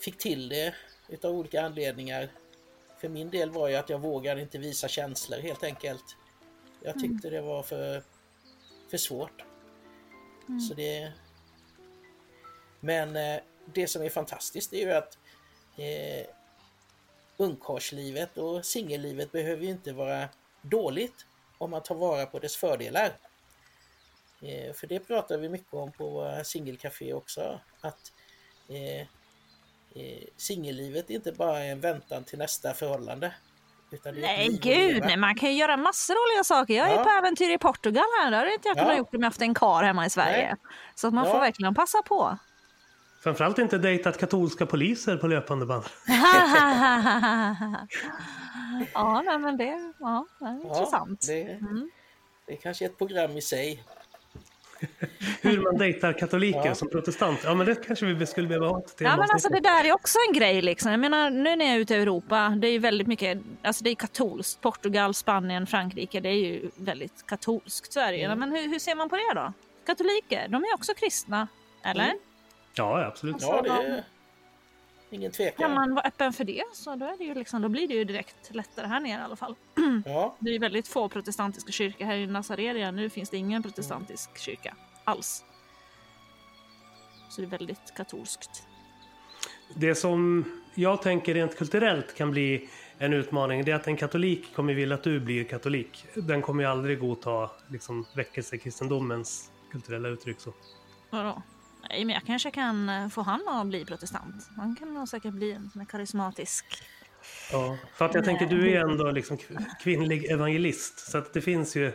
fick 0.00 0.18
till 0.18 0.48
det 0.48 0.74
utav 1.08 1.34
olika 1.34 1.62
anledningar. 1.62 2.28
För 3.00 3.08
min 3.08 3.30
del 3.30 3.50
var 3.50 3.68
ju 3.68 3.74
att 3.74 3.90
jag 3.90 3.98
vågade 3.98 4.42
inte 4.42 4.58
visa 4.58 4.88
känslor 4.88 5.38
helt 5.38 5.64
enkelt. 5.64 6.16
Jag 6.82 7.00
tyckte 7.00 7.30
det 7.30 7.40
var 7.40 7.62
för, 7.62 8.02
för 8.90 8.96
svårt. 8.96 9.44
Så 10.68 10.74
det... 10.74 11.12
Men 12.80 13.16
eh, 13.16 13.40
det 13.74 13.86
som 13.86 14.02
är 14.02 14.08
fantastiskt 14.08 14.72
är 14.72 14.78
ju 14.78 14.92
att 14.92 15.18
eh, 15.76 16.26
ungkarlslivet 17.36 18.38
och 18.38 18.64
singellivet 18.64 19.32
behöver 19.32 19.62
ju 19.62 19.70
inte 19.70 19.92
vara 19.92 20.28
dåligt 20.62 21.26
om 21.58 21.70
man 21.70 21.82
tar 21.82 21.94
vara 21.94 22.26
på 22.26 22.38
dess 22.38 22.56
fördelar. 22.56 23.12
Eh, 24.42 24.72
för 24.74 24.86
det 24.86 25.00
pratar 25.00 25.38
vi 25.38 25.48
mycket 25.48 25.74
om 25.74 25.92
på 25.92 26.10
våra 26.10 26.44
singelcafé 26.44 27.12
också. 27.12 27.60
Att 27.80 28.12
eh, 28.68 29.00
eh, 30.02 30.24
singellivet 30.36 31.10
är 31.10 31.14
inte 31.14 31.32
bara 31.32 31.58
en 31.64 31.80
väntan 31.80 32.24
till 32.24 32.38
nästa 32.38 32.74
förhållande. 32.74 33.34
Är 34.04 34.12
Nej 34.12 34.58
gud, 34.62 35.02
nej, 35.04 35.16
man 35.16 35.34
kan 35.34 35.48
ju 35.52 35.56
göra 35.58 35.76
massor 35.76 36.14
av 36.14 36.18
roliga 36.18 36.44
saker. 36.44 36.74
Jag 36.74 36.88
är 36.90 36.94
Ja. 36.96 37.04
på 37.04 37.10
äventyr 37.10 37.50
i 37.50 37.58
Portugal 37.58 38.04
här. 38.22 38.30
Det 38.30 38.36
hade 38.36 38.52
inte 38.54 38.68
jag 38.68 38.76
Ja. 38.76 38.82
kunnat 38.82 38.98
gjort 38.98 39.14
om 39.14 39.20
jag 39.22 39.26
haft 39.26 39.42
en 39.42 39.54
kar 39.54 39.82
hemma 39.82 40.06
i 40.06 40.10
Sverige. 40.10 40.46
Nej. 40.46 40.54
Så 40.94 41.08
att 41.08 41.14
man 41.14 41.26
Ja. 41.26 41.32
får 41.32 41.40
verkligen 41.40 41.74
passa 41.74 42.02
på. 42.02 42.38
Framförallt 43.20 43.58
inte 43.58 43.78
dejtat 43.78 44.18
katolska 44.18 44.66
poliser 44.66 45.16
på 45.16 45.26
löpande 45.26 45.66
band. 45.66 45.84
ja, 48.94 49.22
nej, 49.26 49.38
men 49.38 49.56
det, 49.56 49.92
ja, 49.98 50.26
det 50.38 50.44
är 50.46 50.60
intressant. 50.64 51.26
Det, 51.26 51.42
Mm. 51.42 51.90
det 52.46 52.52
är 52.52 52.56
kanske 52.56 52.84
ett 52.84 52.98
program 52.98 53.36
i 53.36 53.42
sig. 53.42 53.82
Hur 55.40 55.62
man 55.62 55.76
dejtar 55.78 56.12
katoliker 56.12 56.66
Ja. 56.66 56.74
som 56.74 56.88
protestant. 56.88 57.40
Ja, 57.44 57.54
men 57.54 57.66
det 57.66 57.74
kanske 57.74 58.06
vi 58.06 58.26
skulle 58.26 58.48
behöva 58.48 58.68
ha 58.68 58.78
ett 58.78 58.94
Ja 58.98 59.16
men 59.16 59.30
alltså 59.30 59.48
det 59.48 59.60
där 59.60 59.84
är 59.84 59.92
också 59.92 60.18
en 60.28 60.34
grej 60.34 60.62
liksom. 60.62 60.90
Jag 60.90 61.00
menar 61.00 61.30
nu 61.30 61.56
när 61.56 61.64
jag 61.64 61.74
är 61.74 61.78
ute 61.78 61.94
i 61.94 62.02
Europa, 62.02 62.48
det 62.58 62.68
är 62.68 62.72
ju 62.72 62.78
väldigt 62.78 63.06
mycket, 63.06 63.38
alltså 63.62 63.84
det 63.84 63.90
är 63.90 63.94
katolskt. 63.94 64.60
Portugal, 64.60 65.14
Spanien, 65.14 65.66
Frankrike, 65.66 66.20
det 66.20 66.28
är 66.28 66.32
ju 66.34 66.70
väldigt 66.76 67.26
katolskt. 67.26 67.92
Sverige. 67.92 68.26
Mm. 68.26 68.38
Men 68.38 68.52
hur, 68.52 68.68
hur 68.68 68.78
ser 68.78 68.94
man 68.94 69.08
på 69.08 69.16
det 69.16 69.34
då? 69.34 69.52
Katoliker, 69.86 70.48
de 70.48 70.62
är 70.64 70.74
också 70.74 70.94
kristna, 70.94 71.48
eller? 71.84 72.04
Mm. 72.04 72.18
Ja, 72.76 73.04
absolut. 73.04 73.36
Ja, 73.40 73.62
det 73.62 73.68
är 73.70 74.04
ingen 75.10 75.32
tvekan. 75.32 75.66
Kan 75.66 75.74
man 75.74 75.94
vara 75.94 76.06
öppen 76.06 76.32
för 76.32 76.44
det 76.44 76.62
så 76.72 76.96
då, 76.96 77.06
är 77.06 77.18
det 77.18 77.24
ju 77.24 77.34
liksom, 77.34 77.62
då 77.62 77.68
blir 77.68 77.88
det 77.88 77.94
ju 77.94 78.04
direkt 78.04 78.54
lättare 78.54 78.86
här 78.86 79.00
nere 79.00 79.20
i 79.20 79.24
alla 79.24 79.36
fall. 79.36 79.54
Ja, 80.04 80.36
Det 80.38 80.50
är 80.50 80.52
ju 80.52 80.58
väldigt 80.58 80.88
få 80.88 81.08
protestantiska 81.08 81.72
kyrkor 81.72 82.04
här 82.04 82.16
i 82.16 82.26
Nazareria. 82.26 82.90
Nu 82.90 83.10
finns 83.10 83.30
det 83.30 83.36
ingen 83.36 83.62
protestantisk 83.62 84.38
kyrka 84.38 84.74
alls. 85.04 85.44
Så 87.30 87.40
det 87.40 87.46
är 87.46 87.50
väldigt 87.50 87.94
katolskt. 87.96 88.62
Det 89.74 89.94
som 89.94 90.44
jag 90.74 91.02
tänker 91.02 91.34
rent 91.34 91.56
kulturellt 91.56 92.14
kan 92.14 92.30
bli 92.30 92.68
en 92.98 93.12
utmaning 93.12 93.64
det 93.64 93.72
är 93.72 93.76
att 93.76 93.86
en 93.86 93.96
katolik 93.96 94.54
kommer 94.54 94.74
vilja 94.74 94.94
att 94.94 95.02
du 95.02 95.20
blir 95.20 95.44
katolik. 95.44 96.06
Den 96.14 96.42
kommer 96.42 96.62
ju 96.62 96.70
aldrig 96.70 97.00
godta 97.00 97.50
liksom, 97.70 98.06
väckelsekristendomens 98.14 99.50
kulturella 99.70 100.08
uttryck. 100.08 100.40
Så. 100.40 100.52
Vadå? 101.10 101.42
Nej, 101.90 102.04
men 102.04 102.14
jag 102.14 102.24
kanske 102.26 102.50
kan 102.50 102.88
eh, 102.88 103.08
få 103.08 103.22
han 103.22 103.48
att 103.48 103.66
bli 103.66 103.84
protestant. 103.84 104.48
Han 104.56 104.76
kan 104.76 104.94
nog 104.94 105.08
säkert 105.08 105.32
bli 105.32 105.52
en 105.52 105.70
sån 105.70 105.86
karismatisk. 105.86 106.64
Ja, 107.52 107.76
för 107.94 108.04
att 108.04 108.14
jag 108.14 108.24
tänker 108.24 108.46
du 108.46 108.70
är 108.72 108.80
ändå 108.80 109.10
liksom 109.10 109.36
kv- 109.36 109.64
kvinnlig 109.82 110.24
evangelist. 110.24 111.10
Så 111.10 111.18
att 111.18 111.32
det 111.34 111.40
finns 111.40 111.76
ju 111.76 111.92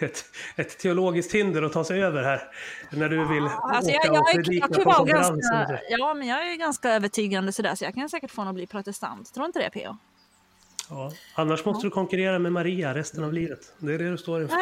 ett, 0.00 0.24
ett 0.56 0.78
teologiskt 0.78 1.34
hinder 1.34 1.62
att 1.62 1.72
ta 1.72 1.84
sig 1.84 2.02
över 2.04 2.22
här. 2.22 2.42
När 2.90 3.08
du 3.08 3.24
vill 3.24 3.44
Alltså 3.62 3.90
åka 3.90 4.06
jag, 4.06 4.14
jag, 4.16 4.20
och 4.22 4.32
predika 4.34 4.66
jag 4.66 4.74
kan 4.74 4.84
på 4.84 4.90
vara 4.90 4.96
konferenser. 4.98 5.32
ganska, 5.32 5.80
ja, 5.90 6.14
men 6.14 6.28
jag 6.28 6.52
är 6.52 6.56
ganska 6.56 6.90
övertygande 6.90 7.52
sådär 7.52 7.74
så 7.74 7.84
jag 7.84 7.94
kan 7.94 8.08
säkert 8.08 8.30
få 8.30 8.40
honom 8.40 8.50
att 8.52 8.54
bli 8.56 8.66
protestant. 8.66 9.34
Tror 9.34 9.46
inte 9.46 9.58
det 9.58 9.70
P.O.? 9.70 9.96
Ja. 10.90 11.12
Annars 11.34 11.64
måste 11.64 11.86
du 11.86 11.90
konkurrera 11.90 12.38
med 12.38 12.52
Maria 12.52 12.94
resten 12.94 13.24
av 13.24 13.32
livet. 13.32 13.72
Det 13.78 13.94
är 13.94 13.98
det 13.98 14.10
du 14.10 14.18
står 14.18 14.42
inför. 14.42 14.56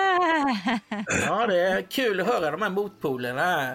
ja, 1.27 1.47
det 1.47 1.61
är 1.61 1.83
kul 1.83 2.21
att 2.21 2.27
höra 2.27 2.51
de 2.51 2.63
här 2.63 2.71
motpolerna. 2.71 3.75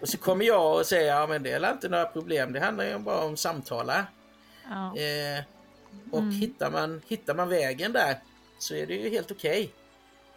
Och 0.00 0.08
så 0.08 0.18
kommer 0.18 0.44
jag 0.44 0.78
och 0.78 0.86
säger 0.86 1.14
ja 1.14 1.26
men 1.26 1.42
det 1.42 1.52
är 1.52 1.72
inte 1.72 1.88
några 1.88 2.04
problem. 2.04 2.52
Det 2.52 2.60
handlar 2.60 2.84
ju 2.84 2.98
bara 2.98 3.24
om 3.24 3.36
samtala. 3.36 4.06
Ja. 4.68 4.96
Eh, 4.96 5.44
och 6.10 6.22
hittar, 6.22 6.70
man, 6.70 7.00
hittar 7.08 7.34
man 7.34 7.48
vägen 7.48 7.92
där 7.92 8.18
så 8.58 8.74
är 8.74 8.86
det 8.86 8.94
ju 8.94 9.10
helt 9.10 9.30
okej. 9.30 9.72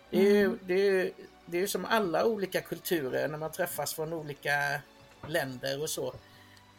Det, 0.09 0.17
är 0.17 0.33
ju, 0.33 0.57
det, 0.61 0.73
är 0.73 0.91
ju, 0.91 1.11
det 1.45 1.57
är 1.57 1.61
ju 1.61 1.67
som 1.67 1.85
alla 1.85 2.25
olika 2.25 2.61
kulturer 2.61 3.27
när 3.27 3.37
man 3.37 3.51
träffas 3.51 3.93
från 3.93 4.13
olika 4.13 4.51
länder 5.27 5.81
och 5.81 5.89
så. 5.89 6.13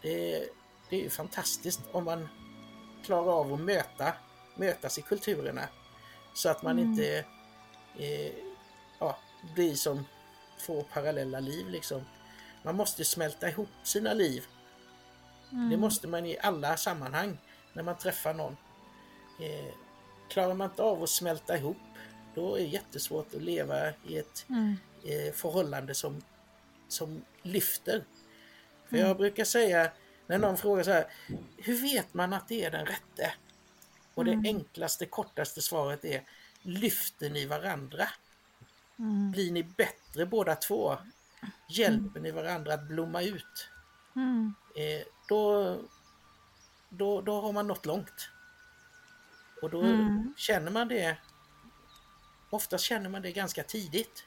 Det, 0.03 0.45
det 0.91 0.97
är 0.97 1.03
ju 1.03 1.11
fantastiskt 1.11 1.81
om 1.93 2.05
man 2.05 2.29
klarar 3.05 3.32
av 3.40 3.52
att 3.55 3.60
möta, 3.60 4.12
mötas 4.55 4.98
i 4.98 5.02
kulturerna. 5.02 5.68
Så 6.35 6.48
att 6.48 6.62
man 6.62 6.78
inte 6.78 7.24
eh, 7.98 8.32
ja, 8.98 9.18
blir 9.55 9.74
som 9.74 10.05
två 10.66 10.82
parallella 10.82 11.40
liv 11.40 11.68
liksom. 11.68 12.05
Man 12.62 12.76
måste 12.76 13.05
smälta 13.05 13.48
ihop 13.48 13.68
sina 13.82 14.12
liv. 14.12 14.47
Det 15.70 15.76
måste 15.76 16.09
man 16.09 16.26
i 16.26 16.39
alla 16.43 16.76
sammanhang 16.76 17.39
när 17.72 17.82
man 17.82 17.98
träffar 17.98 18.35
någon. 18.35 18.56
Eh, 19.40 19.74
klarar 20.28 20.55
man 20.55 20.70
inte 20.70 20.82
av 20.82 21.02
att 21.02 21.10
smälta 21.10 21.56
ihop, 21.56 21.76
då 22.35 22.55
är 22.55 22.59
det 22.60 22.66
jättesvårt 22.66 23.35
att 23.35 23.43
leva 23.43 23.89
i 24.09 24.18
ett 24.18 24.47
Mm. 24.48 24.76
eh, 25.05 25.32
förhållande 25.32 25.94
som, 25.94 26.22
som 26.89 27.24
lyfter. 27.43 28.05
För 28.90 28.97
jag 28.97 29.16
brukar 29.16 29.44
säga, 29.44 29.90
när 30.27 30.39
någon 30.39 30.57
frågar 30.57 30.83
så 30.85 30.91
här, 30.91 31.07
hur 31.57 31.83
vet 31.83 32.15
man 32.15 32.33
att 32.33 32.49
det 32.49 32.65
är 32.65 32.71
den 32.71 32.87
rätte? 32.87 33.35
Och 34.15 34.25
det 34.25 34.49
enklaste, 34.49 35.07
kortaste 35.07 35.63
svaret 35.63 36.05
är, 36.05 36.23
lyfter 36.63 37.31
ni 37.31 37.47
varandra? 37.47 38.09
Blir 39.33 39.53
ni 39.53 39.63
bättre 39.63 40.27
båda 40.27 40.55
två? 40.57 40.99
Hjälper 41.69 42.21
ni 42.21 42.31
varandra 42.31 42.75
att 42.75 42.89
blomma 42.89 43.23
ut? 43.23 43.69
Mm. 44.17 44.55
eh, 44.77 45.07
då, 45.29 45.77
då, 46.89 47.21
då 47.21 47.41
har 47.41 47.53
man 47.53 47.67
nått 47.67 47.87
långt. 47.87 48.29
Och 49.63 49.71
då 49.71 49.83
Mm. 49.85 50.35
känner 50.37 50.71
man 50.71 50.89
det, 50.89 51.17
oftast 52.51 52.85
känner 52.85 53.11
man 53.11 53.23
det 53.23 53.33
ganska 53.33 53.63
tidigt. 53.65 54.25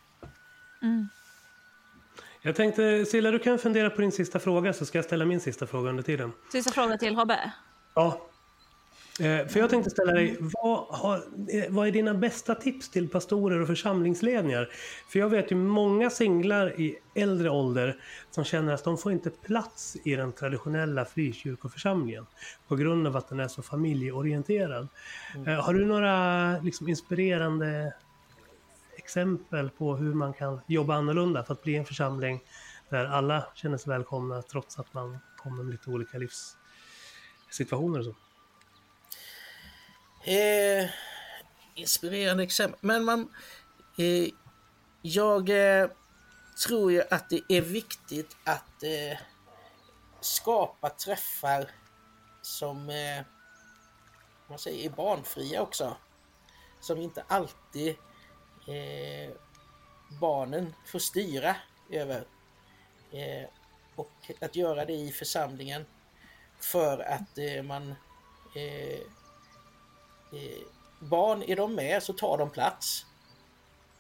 Mm. 2.48 2.56
Jag 2.56 2.56
tänkte, 2.56 3.06
Silla, 3.06 3.32
du 3.32 3.40
kan 3.40 3.60
fundera 3.60 3.90
på 3.90 4.02
din 4.02 4.11
sista 4.11 4.40
fråga 4.40 4.74
så 4.74 4.86
ska 4.86 4.98
jag 4.98 5.06
ställa 5.06 5.26
min 5.26 5.40
sista 5.40 5.68
fråga 5.68 5.90
under 5.90 6.03
tiden. 6.03 6.32
Sista 6.52 6.72
fråga 6.72 6.98
till 6.98 7.15
Hobbe. 7.15 7.53
Ja. 7.95 8.22
Eh, 9.19 9.48
För 9.48 9.60
jag 9.60 9.69
tänkte 9.69 9.90
ställa 9.90 10.11
dig, 10.11 10.38
vad, 10.40 10.80
har, 10.90 11.15
eh, 11.18 11.64
vad 11.69 11.88
är 11.88 11.91
dina 11.91 12.14
bästa 12.14 12.56
tips 12.56 12.90
till 12.90 13.10
pastorer 13.10 13.61
och 13.61 13.68
församlingsledningar? 13.68 14.69
För 15.10 15.19
jag 15.19 15.30
vet 15.30 15.52
ju 15.52 15.56
många 15.56 16.10
singlar 16.10 16.82
i 16.82 16.95
äldre 17.15 17.49
ålder 17.49 17.95
som 18.32 18.44
känner 18.44 18.74
att 18.74 18.84
de 18.84 18.98
får 18.98 19.11
inte 19.11 19.30
plats 19.30 19.98
i 20.06 20.15
den 20.15 20.32
traditionella 20.32 21.06
frikyrkoförsamlingen 21.06 22.26
på 22.68 22.76
grund 22.76 23.07
av 23.07 23.18
att 23.18 23.30
den 23.30 23.40
är 23.40 23.48
så 23.48 23.61
familjeorienterad. 23.61 24.88
Eh, 25.48 25.53
Har 25.53 25.74
du 25.74 25.86
några 25.86 26.52
liksom, 26.60 26.88
inspirerande 26.88 27.94
exempel 29.07 29.69
på 29.69 29.95
hur 29.95 30.13
man 30.13 30.34
kan 30.34 30.61
jobba 30.67 30.95
annorlunda 30.95 31.43
för 31.43 31.53
att 31.53 31.61
bli 31.61 31.75
en 31.75 31.85
församling 31.85 32.43
där 32.89 33.05
alla 33.05 33.47
känner 33.55 33.77
sig 33.77 33.89
välkomna 33.89 34.41
trots 34.41 34.79
att 34.79 34.93
man 34.93 35.17
kommer 35.38 35.63
med 35.63 35.71
lite 35.71 35.89
olika 35.89 36.17
livssituationer 36.17 37.99
och 37.99 38.05
så? 38.05 38.15
Eh, 40.31 40.89
inspirerande 41.75 42.43
exempel. 42.43 42.79
Men 42.81 43.03
man... 43.05 43.29
Eh, 43.97 44.29
jag 45.01 45.49
eh, 45.49 45.89
tror 46.67 46.91
ju 46.91 47.01
att 47.09 47.29
det 47.29 47.41
är 47.49 47.61
viktigt 47.61 48.38
att 48.43 48.84
eh, 48.84 49.19
skapa 50.21 50.89
träffar 50.89 51.71
som 52.41 52.89
eh, 52.89 53.25
man 54.49 54.59
säger, 54.59 54.85
är 54.85 54.95
barnfria 54.95 55.61
också. 55.61 55.97
Som 56.79 56.97
inte 56.97 57.23
alltid 57.27 57.95
eh, 58.68 59.31
barnen 60.19 60.73
får 60.85 60.99
styra 60.99 61.56
över. 61.89 62.23
Eh, 63.11 63.49
och 63.95 64.31
att 64.39 64.56
göra 64.56 64.85
det 64.85 64.94
i 64.94 65.11
församlingen 65.11 65.85
för 66.60 66.99
att 66.99 67.38
eh, 67.38 67.64
man 67.64 67.95
eh, 68.56 68.99
eh, 70.34 70.64
barn, 70.99 71.44
är 71.44 71.56
de 71.56 71.76
med 71.76 72.03
så 72.03 72.14
tar 72.14 72.38
de 72.38 72.49
plats. 72.49 73.06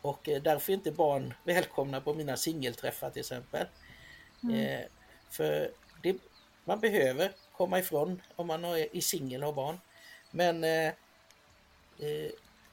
Och 0.01 0.29
eh, 0.29 0.41
därför 0.41 0.71
är 0.71 0.77
inte 0.77 0.91
barn 0.91 1.33
välkomna 1.43 2.01
på 2.01 2.13
mina 2.13 2.37
singelträffar 2.37 3.09
till 3.09 3.19
exempel. 3.19 3.67
Eh, 4.53 4.85
för 5.29 5.71
det, 6.03 6.17
man 6.65 6.79
behöver 6.79 7.31
komma 7.51 7.79
ifrån 7.79 8.21
om 8.35 8.47
man 8.47 8.65
är 8.65 8.95
i 8.95 9.01
singel 9.01 9.43
och 9.43 9.47
har 9.47 9.53
barn. 9.53 9.79
Men 10.31 10.63
eh, 10.63 10.93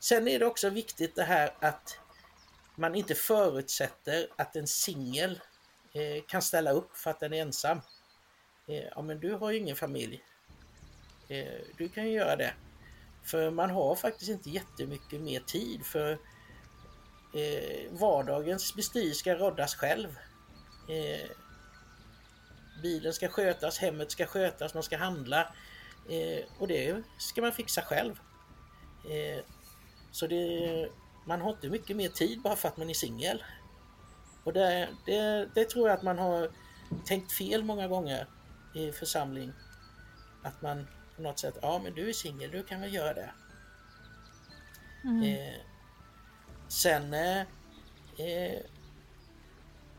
sen 0.05 0.29
är 0.29 0.39
det 0.39 0.47
också 0.47 0.71
viktigt 0.71 1.15
det 1.15 1.25
här 1.25 1.55
att 1.61 1.99
man 2.77 2.95
inte 2.95 3.15
förutsätter 3.15 4.29
att 4.37 4.57
en 4.57 4.67
singel 4.67 5.41
eh, 5.93 6.25
kan 6.29 6.43
ställa 6.43 6.71
upp 6.71 6.97
för 6.97 7.11
att 7.11 7.21
den 7.21 7.33
är 7.33 7.43
ensam. 7.43 7.81
Eh, 8.69 8.85
ja 8.95 9.03
men 9.03 9.21
du 9.21 9.35
har 9.35 9.51
ju 9.51 9.59
ingen 9.59 9.77
familj. 9.77 10.25
Eh, 11.29 11.61
du 11.77 11.89
kan 11.89 12.05
ju 12.07 12.13
göra 12.13 12.37
det. 12.37 12.55
För 13.25 13.51
man 13.51 13.71
har 13.71 13.95
faktiskt 13.95 14.31
inte 14.31 14.51
jättemycket 14.51 15.21
mer 15.21 15.41
tid 15.41 15.87
för 15.87 16.13
eh, 17.35 17.91
vardagens 17.91 18.75
bestyr 18.75 19.13
ska 19.13 19.35
roddas 19.35 19.75
själv. 19.75 20.19
Eh, 20.89 21.31
bilen 22.83 23.13
ska 23.13 23.29
skötas, 23.29 23.79
hemmet 23.79 24.11
ska 24.11 24.27
skötas, 24.27 24.75
man 24.75 24.83
ska 24.83 24.97
handla. 24.97 25.55
Eh, 26.11 26.45
och 26.59 26.69
det 26.69 27.03
ska 27.19 27.41
man 27.41 27.53
fixa 27.53 27.83
själv. 27.83 28.21
Så 30.15 30.27
det, 30.27 30.89
man 31.25 31.41
har 31.41 31.51
inte 31.51 31.69
mycket 31.69 31.97
mer 31.97 32.09
tid 32.09 32.43
bara 32.43 32.57
för 32.57 32.69
att 32.69 32.77
man 32.77 32.91
är 32.91 32.95
singel. 32.95 33.45
Och 34.45 34.53
det, 34.53 34.89
det, 35.07 35.49
det 35.55 35.65
tror 35.65 35.89
jag 35.89 35.97
att 35.97 36.03
man 36.03 36.19
har 36.19 36.51
tänkt 37.05 37.33
fel 37.33 37.65
många 37.65 37.89
gånger 37.89 38.27
i 38.75 38.93
församling. 38.93 39.53
Att 40.43 40.63
man 40.63 40.87
på 41.17 41.23
något 41.23 41.39
sätt, 41.39 41.59
ja 41.63 41.81
men 41.85 41.95
du 41.95 42.09
är 42.09 42.13
singel, 42.13 42.51
du 42.51 42.63
kan 42.63 42.81
väl 42.81 42.95
göra 42.95 43.15
det. 43.15 43.33
Eh, 45.05 45.61
sen, 46.69 47.15
eh, 47.15 47.41
eh, 48.27 48.61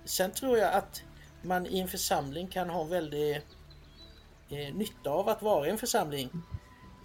sen 0.06 0.32
tror 0.32 0.58
jag 0.58 0.74
att 0.74 1.04
man 1.42 1.68
i 1.68 1.80
en 1.80 1.88
församling 1.88 2.48
kan 2.48 2.70
ha 2.70 2.84
väldigt 2.84 3.46
eh, 4.50 4.76
nytta 4.76 5.10
av 5.10 5.30
att 5.30 5.42
vara 5.42 5.68
i 5.68 5.70
en 5.70 5.78
församling. 5.78 6.30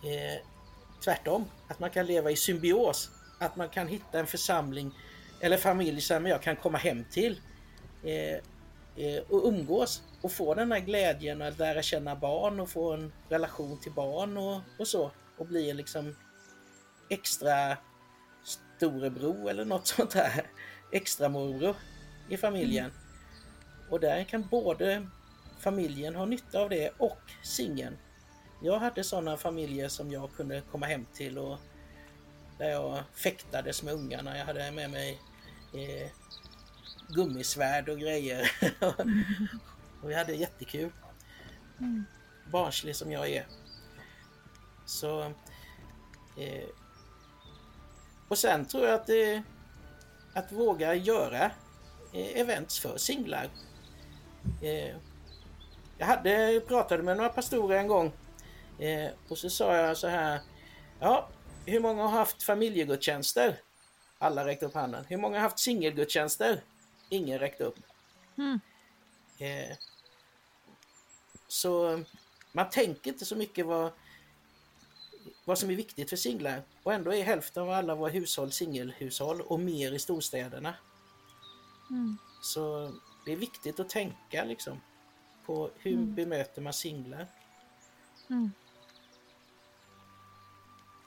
Eh, 0.05 0.47
tvärtom, 1.05 1.45
att 1.69 1.81
man 1.81 1.91
kan 1.91 2.07
leva 2.07 2.31
i 2.31 2.37
symbios. 2.37 3.11
Att 3.39 3.57
man 3.57 3.69
kan 3.69 3.89
hitta 3.89 4.19
en 4.19 4.27
församling 4.27 4.95
eller 5.41 5.57
familj 5.57 6.01
som 6.01 6.27
jag 6.27 6.43
kan 6.43 6.57
komma 6.57 6.79
hem 6.79 7.05
till 7.11 7.41
eh, 8.05 8.35
eh, 9.05 9.23
och 9.29 9.45
umgås 9.45 10.03
och 10.23 10.33
få 10.33 10.55
den 10.55 10.73
här 10.73 10.81
glädjen 10.81 11.43
att 11.43 11.59
lära 11.59 11.83
känna 11.83 12.17
barn 12.17 12.61
och 12.61 12.71
få 12.71 12.93
en 12.93 13.13
relation 13.29 13.81
till 13.81 13.93
barn 13.93 14.37
och, 14.37 14.61
och 14.79 14.89
så 14.89 15.11
och 15.39 15.47
bli 15.47 15.73
liksom 15.73 16.17
extra 17.11 17.77
storebror 18.45 19.51
eller 19.51 19.65
något 19.65 19.87
sånt 19.87 20.11
där. 20.11 20.47
Extra 20.93 21.29
morbror 21.29 21.77
i 22.29 22.37
familjen. 22.37 22.91
Och 23.91 24.01
där 24.01 24.25
kan 24.25 24.49
både 24.49 25.07
familjen 25.59 26.15
ha 26.15 26.27
nytta 26.27 26.61
av 26.61 26.71
det 26.71 26.91
och 26.99 27.21
singeln. 27.43 27.97
Jag 28.63 28.79
hade 28.79 29.05
sådana 29.05 29.37
familjer 29.37 29.89
som 29.89 30.13
jag 30.13 30.33
kunde 30.37 30.63
komma 30.71 30.87
hem 30.87 31.07
till 31.13 31.39
och 31.39 31.59
där 32.59 32.71
jag 32.71 33.03
fäktades 33.13 33.83
med 33.83 33.95
ungarna. 33.95 34.39
Jag 34.39 34.47
hade 34.47 34.71
med 34.71 34.91
mig 34.91 35.21
eh, 35.75 36.11
gummisvärd 37.09 37.89
och 37.89 37.99
grejer. 37.99 38.51
och 40.03 40.11
vi 40.11 40.15
hade 40.15 40.35
jättekul. 40.35 40.91
Barnslig 42.53 42.97
som 42.97 43.13
jag 43.13 43.29
är. 43.29 43.47
Så... 44.87 45.21
Eh, 46.37 46.69
och 48.29 48.39
sen 48.39 48.65
tror 48.65 48.85
jag 48.87 48.95
att 48.95 49.07
det... 49.07 49.43
Att 50.35 50.53
våga 50.53 50.95
göra 50.95 51.45
eh, 52.13 52.41
events 52.41 52.79
för 52.79 52.99
singlar. 52.99 53.49
Eh, 54.63 54.97
jag 55.99 56.07
hade, 56.07 56.61
pratade 56.69 57.03
med 57.03 57.17
några 57.17 57.29
pastorer 57.29 57.79
en 57.79 57.89
gång 57.89 58.13
eh, 58.81 59.11
och 59.29 59.39
så 59.39 59.51
sa 59.51 59.77
jag 59.77 59.97
så 59.97 60.09
här. 60.09 60.41
Ja, 61.01 61.29
hur 61.67 61.81
många 61.81 62.03
har 62.03 62.11
haft 62.11 62.43
familjegudstjänster? 62.43 63.61
Alla 64.19 64.47
räckte 64.47 64.67
upp 64.67 64.75
handen. 64.75 65.05
Hur 65.09 65.17
många 65.17 65.37
har 65.37 65.43
haft 65.43 65.59
singelgudstjänster? 65.59 66.63
Ingen 67.09 67.39
räckte 67.39 67.65
upp. 67.65 67.79
Eh, 69.39 69.77
så 71.49 72.05
man 72.53 72.71
tänker 72.71 73.11
inte 73.11 73.25
så 73.25 73.37
mycket 73.37 73.67
vad, 73.67 73.93
vad 75.45 75.59
som 75.59 75.71
är 75.71 75.75
viktigt 75.75 76.11
för 76.11 76.17
singlar. 76.17 76.63
Och 76.83 76.93
ändå 76.93 77.15
är 77.15 77.23
hälften 77.23 77.63
av 77.63 77.71
alla 77.71 77.95
våra 77.95 78.11
hushåll 78.11 78.53
singelhushåll 78.53 79.41
och 79.41 79.61
mer 79.61 79.93
i 79.93 79.99
storstäderna. 79.99 80.75
Så 82.43 82.93
det 83.25 83.33
är 83.33 83.37
viktigt 83.37 83.81
att 83.81 83.89
tänka 83.89 84.45
liksom 84.45 84.81
på 85.47 85.71
hur 85.79 85.97
bemöter 86.15 86.63
man 86.63 86.73
singlar. 86.73 87.27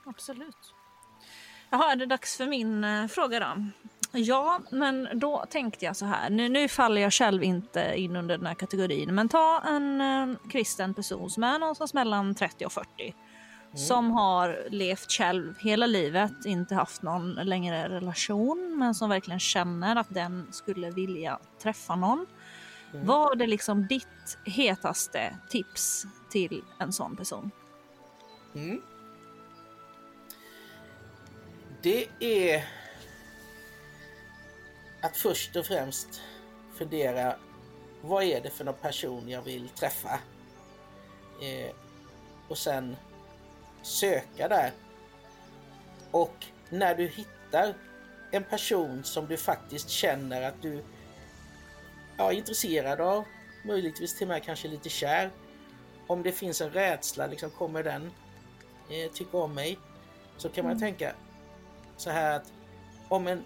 Absolut. 0.06 0.74
Jaha, 1.70 1.92
är 1.92 1.96
det 1.96 2.06
dags 2.06 2.38
för 2.38 2.46
min 2.46 2.84
eh, 2.84 3.08
fråga 3.08 3.40
då? 3.40 3.66
Ja, 4.12 4.60
men 4.72 5.10
då 5.14 5.46
tänkte 5.50 5.86
jag 5.86 5.96
så 5.96 6.06
här. 6.06 6.30
Nu, 6.30 6.50
nu 6.50 6.68
faller 6.68 7.02
jag 7.02 7.14
själv 7.14 7.44
inte 7.44 7.94
in 7.96 8.16
under 8.16 8.38
den 8.38 8.48
här 8.48 8.54
kategorin. 8.54 9.16
Men 9.16 9.30
ta 9.30 9.62
en 9.62 10.02
eh, 10.02 10.38
kristen 10.50 10.94
person 10.94 11.30
som 11.30 11.44
är 11.44 11.60
någonstans 11.60 11.94
mellan 11.94 12.36
30 12.36 12.66
och 12.66 12.72
40. 12.72 13.16
Som 13.76 14.12
har 14.12 14.70
levt 14.70 15.12
själv 15.12 15.56
hela 15.60 15.86
livet, 15.86 16.46
inte 16.46 16.76
haft 16.76 17.02
någon 17.02 17.34
längre 17.34 17.90
relation. 17.90 18.76
Men 18.78 18.96
som 18.96 19.10
verkligen 19.10 19.40
känner 19.40 19.96
att 19.96 20.10
den 20.10 20.48
skulle 20.52 20.90
vilja 20.90 21.40
träffa 21.62 21.96
någon. 21.96 22.26
Vad 22.94 23.42
är 23.42 23.48
liksom 23.48 23.88
ditt 23.88 24.38
hetaste 24.46 25.38
tips 25.50 26.06
till 26.30 26.64
en 26.80 26.94
sån 26.94 27.16
person? 27.16 27.52
Mm. 28.56 28.82
Det 31.84 32.08
är 32.20 32.66
att 35.02 35.18
först 35.18 35.56
och 35.56 35.66
främst 35.66 36.22
fundera 36.74 37.36
vad 38.02 38.24
är 38.24 38.42
det 38.42 38.50
för 38.50 38.66
någon 38.66 38.74
person 38.74 39.30
jag 39.30 39.42
vill 39.42 39.70
träffa? 39.70 40.20
Eh, 41.42 41.76
och 42.48 42.58
sen 42.58 42.96
söka 43.82 44.48
där. 44.48 44.72
Och 46.12 46.46
när 46.70 46.96
du 46.96 47.08
hittar 47.08 47.74
en 48.32 48.44
person 48.44 49.04
som 49.04 49.28
du 49.28 49.38
faktiskt 49.38 49.90
känner 49.90 50.42
att 50.42 50.62
du 50.62 50.84
ja, 52.18 52.32
är 52.32 52.38
intresserad 52.38 53.02
av, 53.02 53.24
möjligtvis 53.64 54.18
till 54.18 54.28
och 54.28 54.30
med 54.30 54.44
kanske 54.44 54.68
lite 54.68 54.90
kär. 54.90 55.32
Om 56.08 56.24
det 56.24 56.32
finns 56.32 56.62
en 56.62 56.72
rädsla, 56.72 57.28
liksom, 57.28 57.50
kommer 57.50 57.84
den 57.84 58.12
eh, 58.90 59.12
tycka 59.12 59.38
om 59.38 59.54
mig? 59.54 59.80
Så 60.38 60.50
kan 60.50 60.66
man 60.66 60.80
tänka 60.80 61.14
så 61.98 62.10
här 62.10 62.36
att 62.36 62.54
om 63.10 63.28
en, 63.28 63.46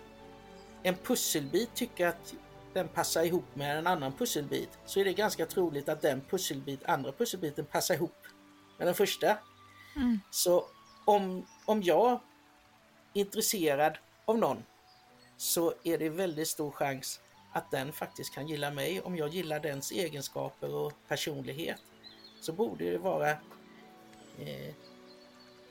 en 0.84 0.96
pusselbit 0.96 1.74
tycker 1.74 2.08
att 2.08 2.34
den 2.74 2.88
passar 2.88 3.24
ihop 3.24 3.56
med 3.56 3.78
en 3.78 3.88
annan 3.88 4.14
pusselbit 4.14 4.70
så 4.86 5.00
är 5.00 5.06
det 5.06 5.14
ganska 5.14 5.46
troligt 5.46 5.90
att 5.90 6.02
den 6.02 6.22
pusselbit, 6.22 6.84
andra 6.86 7.12
pusselbiten 7.12 7.66
passar 7.66 7.96
ihop 7.96 8.18
med 8.78 8.88
den 8.88 8.96
första. 8.96 9.38
Så 10.32 10.66
om, 11.06 11.46
om 11.66 11.84
jag 11.84 12.12
är 12.12 12.20
intresserad 13.14 13.98
av 14.26 14.38
någon 14.38 14.64
så 15.38 15.74
är 15.84 15.98
det 15.98 16.10
väldigt 16.10 16.48
stor 16.48 16.72
chans 16.72 17.20
att 17.54 17.72
den 17.72 17.94
faktiskt 17.94 18.34
kan 18.34 18.48
gilla 18.48 18.72
mig. 18.72 19.02
Om 19.02 19.18
jag 19.18 19.30
gillar 19.30 19.60
dens 19.60 19.92
egenskaper 19.92 20.76
och 20.76 20.94
personlighet 21.08 21.82
så 22.42 22.54
borde 22.54 22.92
det 22.92 22.98
vara 22.98 23.30
eh, 24.40 24.74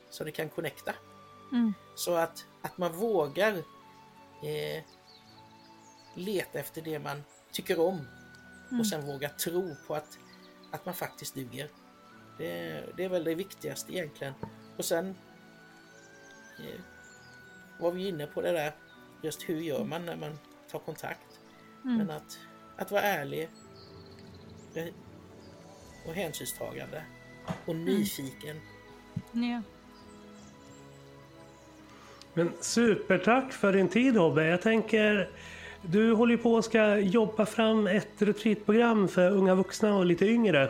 så 0.09 0.23
det 0.23 0.31
kan 0.31 0.49
connecta. 0.49 0.93
Så 1.95 2.13
att, 2.13 2.45
att 2.67 2.77
man 2.77 2.91
vågar 2.91 3.53
eh, 4.43 4.83
leta 6.15 6.59
efter 6.59 6.81
det 6.81 6.99
man 6.99 7.23
tycker 7.51 7.79
om 7.79 8.07
och 8.79 8.87
sen 8.87 9.05
våga 9.05 9.29
tro 9.29 9.75
på 9.87 9.95
att, 9.95 10.19
att 10.71 10.85
man 10.85 10.93
faktiskt 10.93 11.35
duger. 11.35 11.69
Det, 12.37 12.83
det 12.97 13.03
är 13.03 13.09
väl 13.09 13.23
det 13.23 13.35
viktigaste 13.35 13.93
egentligen. 13.93 14.33
Och 14.77 14.85
sen 14.85 15.15
eh, 16.59 16.81
var 17.79 17.91
vi 17.91 18.07
inne 18.07 18.27
på 18.27 18.41
det 18.41 18.51
där, 18.51 18.75
just 19.21 19.49
hur 19.49 19.61
gör 19.61 19.83
man 19.83 20.05
när 20.05 20.15
man 20.15 20.39
tar 20.71 20.79
kontakt? 20.79 21.39
Men 21.83 22.09
att, 22.09 22.39
att 22.77 22.91
vara 22.91 23.01
ärlig 23.01 23.49
och 26.07 26.13
hänsynstagande 26.13 27.05
och 27.65 27.75
nyfiken. 27.75 28.61
Ja. 29.31 29.61
Men 32.37 32.51
supertack 32.59 33.53
för 33.53 33.73
din 33.73 33.87
tid 33.87 34.17
Hobbe. 34.17 34.45
Jag 34.45 34.61
tänker, 34.61 35.29
du 35.81 36.13
håller 36.13 36.31
ju 36.31 36.37
på 36.37 36.53
och 36.53 36.65
ska 36.65 36.97
jobba 36.97 37.45
fram 37.45 37.87
ett 37.87 38.07
retreatprogram 38.17 39.07
för 39.07 39.31
unga 39.31 39.55
vuxna 39.55 39.95
och 39.95 40.05
lite 40.05 40.25
yngre. 40.25 40.69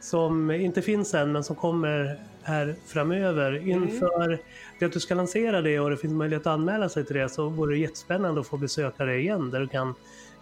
Som 0.00 0.50
inte 0.50 0.82
finns 0.82 1.14
än 1.14 1.32
men 1.32 1.44
som 1.44 1.56
kommer 1.56 2.20
här 2.42 2.74
framöver. 2.86 3.68
Inför 3.68 4.38
det 4.78 4.86
att 4.86 4.92
du 4.92 5.00
ska 5.00 5.14
lansera 5.14 5.62
det 5.62 5.80
och 5.80 5.90
det 5.90 5.96
finns 5.96 6.14
möjlighet 6.14 6.46
att 6.46 6.52
anmäla 6.52 6.88
sig 6.88 7.04
till 7.04 7.16
det 7.16 7.28
så 7.28 7.48
vore 7.48 7.74
det 7.74 7.78
jättespännande 7.78 8.40
att 8.40 8.46
få 8.46 8.56
besöka 8.56 9.04
dig 9.04 9.20
igen 9.20 9.50
där 9.50 9.60
du 9.60 9.68
kan 9.68 9.94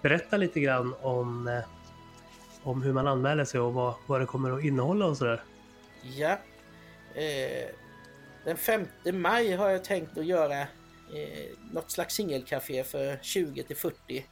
berätta 0.02 0.36
lite 0.36 0.60
grann 0.60 0.94
om, 1.02 1.48
eh, 1.48 1.64
om 2.62 2.82
hur 2.82 2.92
man 2.92 3.06
anmäler 3.06 3.44
sig 3.44 3.60
och 3.60 3.74
vad, 3.74 3.94
vad 4.06 4.20
det 4.20 4.26
kommer 4.26 4.50
att 4.58 4.64
innehålla 4.64 5.06
och 5.06 5.16
sådär. 5.16 5.42
Ja. 6.02 6.38
Eh, 7.14 7.85
den 8.46 8.56
5 8.56 8.88
maj 9.04 9.52
har 9.52 9.70
jag 9.70 9.84
tänkt 9.84 10.18
att 10.18 10.26
göra 10.26 10.60
eh, 11.14 11.58
något 11.72 11.90
slags 11.90 12.14
singelcafé 12.14 12.84
för 12.84 13.18
20 13.22 13.62
till 13.62 13.76
40. 13.76 14.26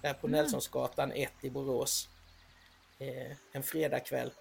Där 0.00 0.14
på 0.14 0.28
Nelsonsgatan 0.28 1.12
1 1.12 1.32
i 1.40 1.50
Borås. 1.50 2.08
Eh, 2.98 3.36
en 3.52 3.62
fredagkväll. 3.62 4.32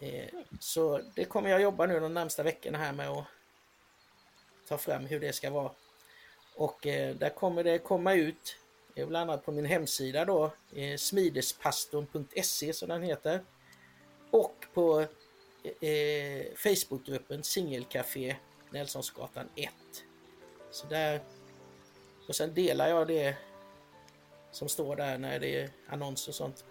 Eh, 0.00 0.28
så 0.60 1.00
det 1.14 1.24
kommer 1.24 1.50
jag 1.50 1.62
jobba 1.62 1.86
nu 1.86 2.00
de 2.00 2.14
närmsta 2.14 2.42
veckorna 2.42 2.78
här 2.78 2.92
med 2.92 3.08
att 3.08 3.24
ta 4.68 4.78
fram 4.78 5.06
hur 5.06 5.20
det 5.20 5.32
ska 5.32 5.50
vara. 5.50 5.72
Och 6.56 6.86
eh, 6.86 7.16
där 7.16 7.30
kommer 7.30 7.64
det 7.64 7.78
komma 7.78 8.14
ut, 8.14 8.56
eh, 8.94 9.08
bland 9.08 9.30
annat 9.30 9.44
på 9.44 9.52
min 9.52 9.64
hemsida 9.64 10.24
då, 10.24 10.52
eh, 10.74 10.96
smidespastorn.se 10.96 12.72
som 12.72 12.88
den 12.88 13.02
heter. 13.02 13.40
Och 14.30 14.66
på 14.74 15.06
eh, 15.80 16.54
Facebookgruppen 16.56 17.42
Singelcafé 17.42 18.36
Nelsonsgatan 18.70 19.48
1. 19.56 19.70
Så 20.70 20.86
där, 20.86 21.20
och 22.28 22.34
sen 22.36 22.54
delar 22.54 22.88
jag 22.88 23.06
det 23.08 23.36
som 24.50 24.68
står 24.68 24.96
där 24.96 25.18
när 25.18 25.38
det 25.40 25.60
är 25.60 25.70
annonser 25.88 26.30
och 26.30 26.34
sånt 26.34 26.64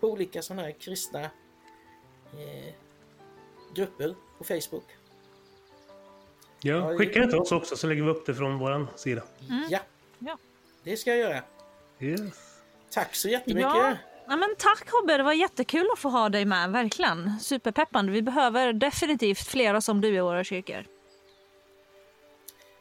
på 0.00 0.08
olika 0.10 0.42
sådana 0.42 0.62
här 0.62 0.72
kristna 0.72 1.20
eh, 2.32 2.74
grupper 3.74 4.14
på 4.38 4.44
Facebook. 4.44 4.84
Ja, 6.62 6.96
skicka 6.98 7.20
det 7.20 7.26
till 7.26 7.38
oss 7.38 7.52
också 7.52 7.76
så 7.76 7.86
lägger 7.86 8.02
vi 8.02 8.10
upp 8.10 8.26
det 8.26 8.34
från 8.34 8.58
våran 8.58 8.86
sida. 8.96 9.22
Ja, 9.70 9.80
Ja. 10.18 10.38
det 10.82 10.96
ska 10.96 11.10
jag 11.10 11.18
göra. 11.18 11.42
Yes. 12.00 12.20
Tack 12.90 13.14
så 13.14 13.28
jättemycket! 13.28 13.70
Ja. 13.70 13.96
Ja, 14.26 14.36
men 14.36 14.54
tack 14.58 14.90
Hobbe, 14.90 15.16
det 15.16 15.22
var 15.22 15.32
jättekul 15.32 15.86
att 15.92 15.98
få 15.98 16.08
ha 16.08 16.28
dig 16.28 16.44
med, 16.44 16.70
verkligen. 16.70 17.40
Superpeppande. 17.40 18.12
Vi 18.12 18.22
behöver 18.22 18.72
definitivt 18.72 19.38
flera 19.48 19.80
som 19.80 20.00
du 20.00 20.08
i 20.16 20.20
våra 20.20 20.44
kyrkor. 20.44 20.84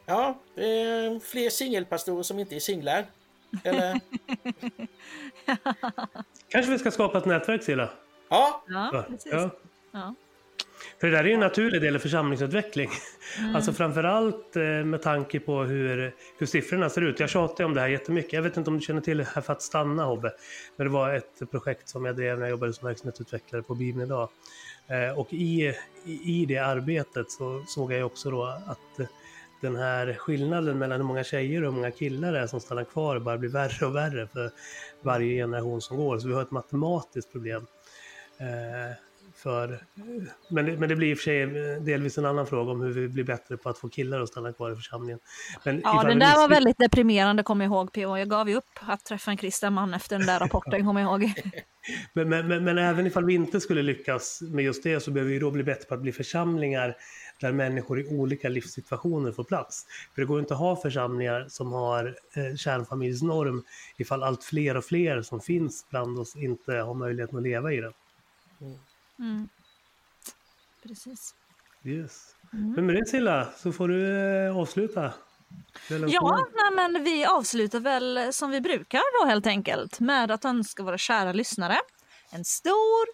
Ja, 0.06 0.28
eh, 0.56 1.20
fler 1.22 1.49
singelpastorer 1.49 2.24
som 2.24 2.40
inte 2.40 2.56
är 2.56 2.60
singlar. 2.60 3.06
Eller? 3.64 3.99
Kanske 6.49 6.72
vi 6.72 6.80
ska 6.80 6.91
skapa 6.91 7.18
ett 7.18 7.26
nätverk 7.26 7.64
Silla? 7.64 7.90
Ja, 8.30 8.64
Ja, 8.68 8.90
Ja. 8.94 9.02
precis. 9.10 9.34
Ja. 9.91 10.16
För 10.99 11.07
det 11.07 11.14
där 11.14 11.23
är 11.23 11.27
ju 11.27 11.34
en 11.34 11.39
naturlig 11.39 11.81
del 11.81 11.95
i 11.95 11.99
församlingsutveckling. 11.99 12.89
Alltså 13.56 13.73
framförallt 13.73 14.56
eh, 14.56 14.64
med 14.64 15.01
tanke 15.01 15.39
på 15.39 15.64
hur, 15.64 16.14
hur 16.38 16.45
siffrorna 16.45 16.89
ser 16.89 17.01
ut. 17.01 17.19
Jag 17.19 17.30
tjatar 17.30 17.64
om 17.64 17.73
det 17.73 17.81
här 17.81 17.88
jättemycket. 17.88 18.34
Jag 18.34 18.41
vet 18.41 18.57
inte 18.57 18.69
om 18.69 18.77
du 18.77 18.81
känner 18.81 19.01
till 19.01 19.22
Här 19.22 19.41
för 19.41 19.53
att 19.53 19.61
stanna 19.61 20.06
Hobbe. 20.06 20.31
Men 20.76 20.88
det 20.88 20.93
var 20.93 21.14
ett 21.14 21.51
projekt 21.51 21.89
som 21.89 22.06
jag 22.06 22.15
drev 22.15 22.38
när 22.38 22.45
jag 22.45 22.51
jobbade 22.51 22.73
som 22.73 22.88
verksamhetsutvecklare 22.88 23.64
på 23.64 23.76
Bibeln 23.76 24.06
idag. 24.06 24.30
Eh, 24.88 25.19
Och 25.19 25.34
i, 25.34 25.73
i, 26.26 26.45
det 26.45 26.57
arbetet 26.57 27.31
så 27.31 27.64
såg 27.68 27.93
jag 27.93 28.06
också 28.06 28.31
då 28.31 28.43
att 28.43 29.07
den 29.61 29.76
här 29.76 30.14
skillnaden 30.14 30.77
mellan 30.77 30.99
hur 30.99 31.07
många 31.07 31.23
tjejer 31.23 31.64
och 31.64 31.72
hur 31.72 31.76
många 31.76 31.91
killar 31.91 32.34
det 32.34 32.39
är 32.39 32.47
som 32.47 32.60
stannar 32.60 32.84
kvar 32.84 33.19
bara 33.19 33.38
blir 33.38 33.49
värre 33.49 33.85
och 33.85 33.95
värre 33.95 34.27
för 34.27 34.51
varje 35.01 35.43
generation 35.43 35.81
som 35.81 35.97
går. 35.97 36.19
Så 36.19 36.27
vi 36.27 36.34
har 36.34 36.41
ett 36.41 36.51
matematiskt 36.51 37.31
problem. 37.31 37.68
För, 39.44 39.80
men, 40.49 40.66
det, 40.66 40.78
men 40.78 40.90
det 40.90 40.95
blir 40.95 41.07
i 41.07 41.14
och 41.14 41.18
för 41.18 41.24
sig 41.24 41.45
delvis 41.80 42.18
en 42.18 42.26
annan 42.26 42.48
fråga 42.48 42.72
om 42.72 42.82
hur 42.82 42.91
vi 42.91 43.07
blir 43.07 43.24
bättre 43.24 43.57
på 43.57 43.70
att 43.70 43.78
få 43.78 43.90
killar 43.90 44.22
att 44.22 44.30
stanna 44.30 44.53
kvar 44.53 44.72
i 44.72 44.76
församlingen. 44.76 45.20
Men 45.64 45.82
Ja, 45.84 46.03
den 46.03 46.20
där 46.20 46.36
var 46.36 46.49
väldigt 46.49 46.78
deprimerande, 46.78 47.44
kommer 47.44 47.66
jag 47.66 47.72
ihåg 47.72 47.94
PO. 47.94 48.18
Jag 48.18 48.30
gav 48.30 48.49
ju 48.49 48.56
upp 48.56 48.80
att 48.80 49.06
träffa 49.06 49.32
en 49.32 49.38
kristen 49.38 49.74
man 49.74 49.94
efter 49.94 50.18
den 50.18 50.28
där 50.28 50.40
rapporten, 50.40 50.86
kommer 50.86 51.02
jag 51.02 51.10
ihåg. 51.10 51.34
Men, 52.14 52.30
men, 52.30 52.48
men, 52.48 52.64
men 52.64 52.78
även 52.78 53.07
ifall 53.07 53.26
vi 53.26 53.34
inte 53.34 53.60
skulle 53.60 53.82
lyckas 53.82 54.41
med 54.41 54.66
just 54.66 54.84
det 54.84 54.99
så 54.99 55.11
behöver 55.11 55.32
vi 55.32 55.40
då 55.40 55.52
bli 55.52 55.64
bättre 55.64 55.86
på 55.86 55.94
att 55.94 56.02
bli 56.02 56.11
församlingar 56.11 56.95
där 57.41 57.52
människor 57.52 57.99
i 57.99 58.07
olika 58.07 58.49
livssituationer 58.49 59.32
får 59.32 59.44
plats. 59.44 59.86
För 60.16 60.22
det 60.22 60.26
går 60.26 60.40
inte 60.40 60.53
att 60.53 60.60
ha 60.60 60.76
församlingar 60.76 61.45
som 61.49 61.74
har 61.74 62.16
eh, 62.36 62.56
kärnfamiljsnorm 62.56 63.64
ifall 63.98 64.24
allt 64.24 64.44
fler 64.44 64.78
och 64.78 64.86
fler 64.86 65.22
som 65.22 65.41
finns 65.41 65.86
bland 65.90 66.20
oss 66.20 66.36
inte 66.36 66.74
har 66.74 66.94
möjligheten 66.94 67.38
att 67.38 67.44
leva 67.44 67.74
i 67.74 67.82
den. 67.82 67.94
Mm. 68.61 68.78
Precis. 70.83 71.35
Yes. 71.83 72.35
Men 72.51 72.85
med 72.85 72.95
det 72.95 73.05
Silla 73.05 73.47
så 73.57 73.71
får 73.71 73.87
du 73.87 74.25
eh, 74.47 74.57
avsluta. 74.57 75.13
Ja, 76.07 76.47
nej, 76.53 76.71
men 76.75 77.03
vi 77.03 77.25
avslutar 77.25 77.79
väl 77.79 78.33
som 78.33 78.51
vi 78.51 78.61
brukar 78.61 79.21
då 79.21 79.29
helt 79.29 79.47
enkelt 79.47 79.99
med 79.99 80.31
att 80.31 80.45
önska 80.45 80.83
våra 80.83 80.97
kära 80.97 81.33
lyssnare 81.33 81.77
en 82.31 82.45
stor 82.45 83.05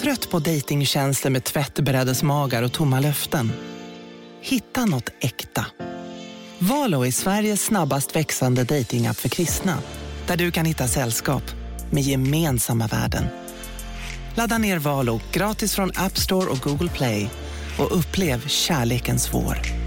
Trött 0.00 0.30
på 0.30 0.38
dejtingtjänster 0.38 1.30
med 1.30 1.44
tvättbrädesmagar 1.44 2.62
och 2.62 2.72
tomma 2.72 3.00
löften? 3.00 3.52
Hitta 4.40 4.84
något 4.84 5.10
äkta. 5.20 5.66
Valo 6.68 7.06
är 7.06 7.10
Sveriges 7.10 7.64
snabbast 7.64 8.16
växande 8.16 8.64
dejtingapp 8.64 9.16
för 9.16 9.28
kristna. 9.28 9.78
Där 10.26 10.36
du 10.36 10.50
kan 10.50 10.64
hitta 10.66 10.88
sällskap 10.88 11.42
med 11.90 12.02
gemensamma 12.02 12.86
värden. 12.86 13.24
Ladda 14.34 14.58
ner 14.58 14.78
Valo 14.78 15.20
gratis 15.32 15.74
från 15.74 15.90
App 15.94 16.18
Store 16.18 16.50
och 16.50 16.58
Google 16.58 16.88
Play 16.88 17.30
och 17.78 17.98
upplev 17.98 18.48
kärlekens 18.48 19.34
vår. 19.34 19.81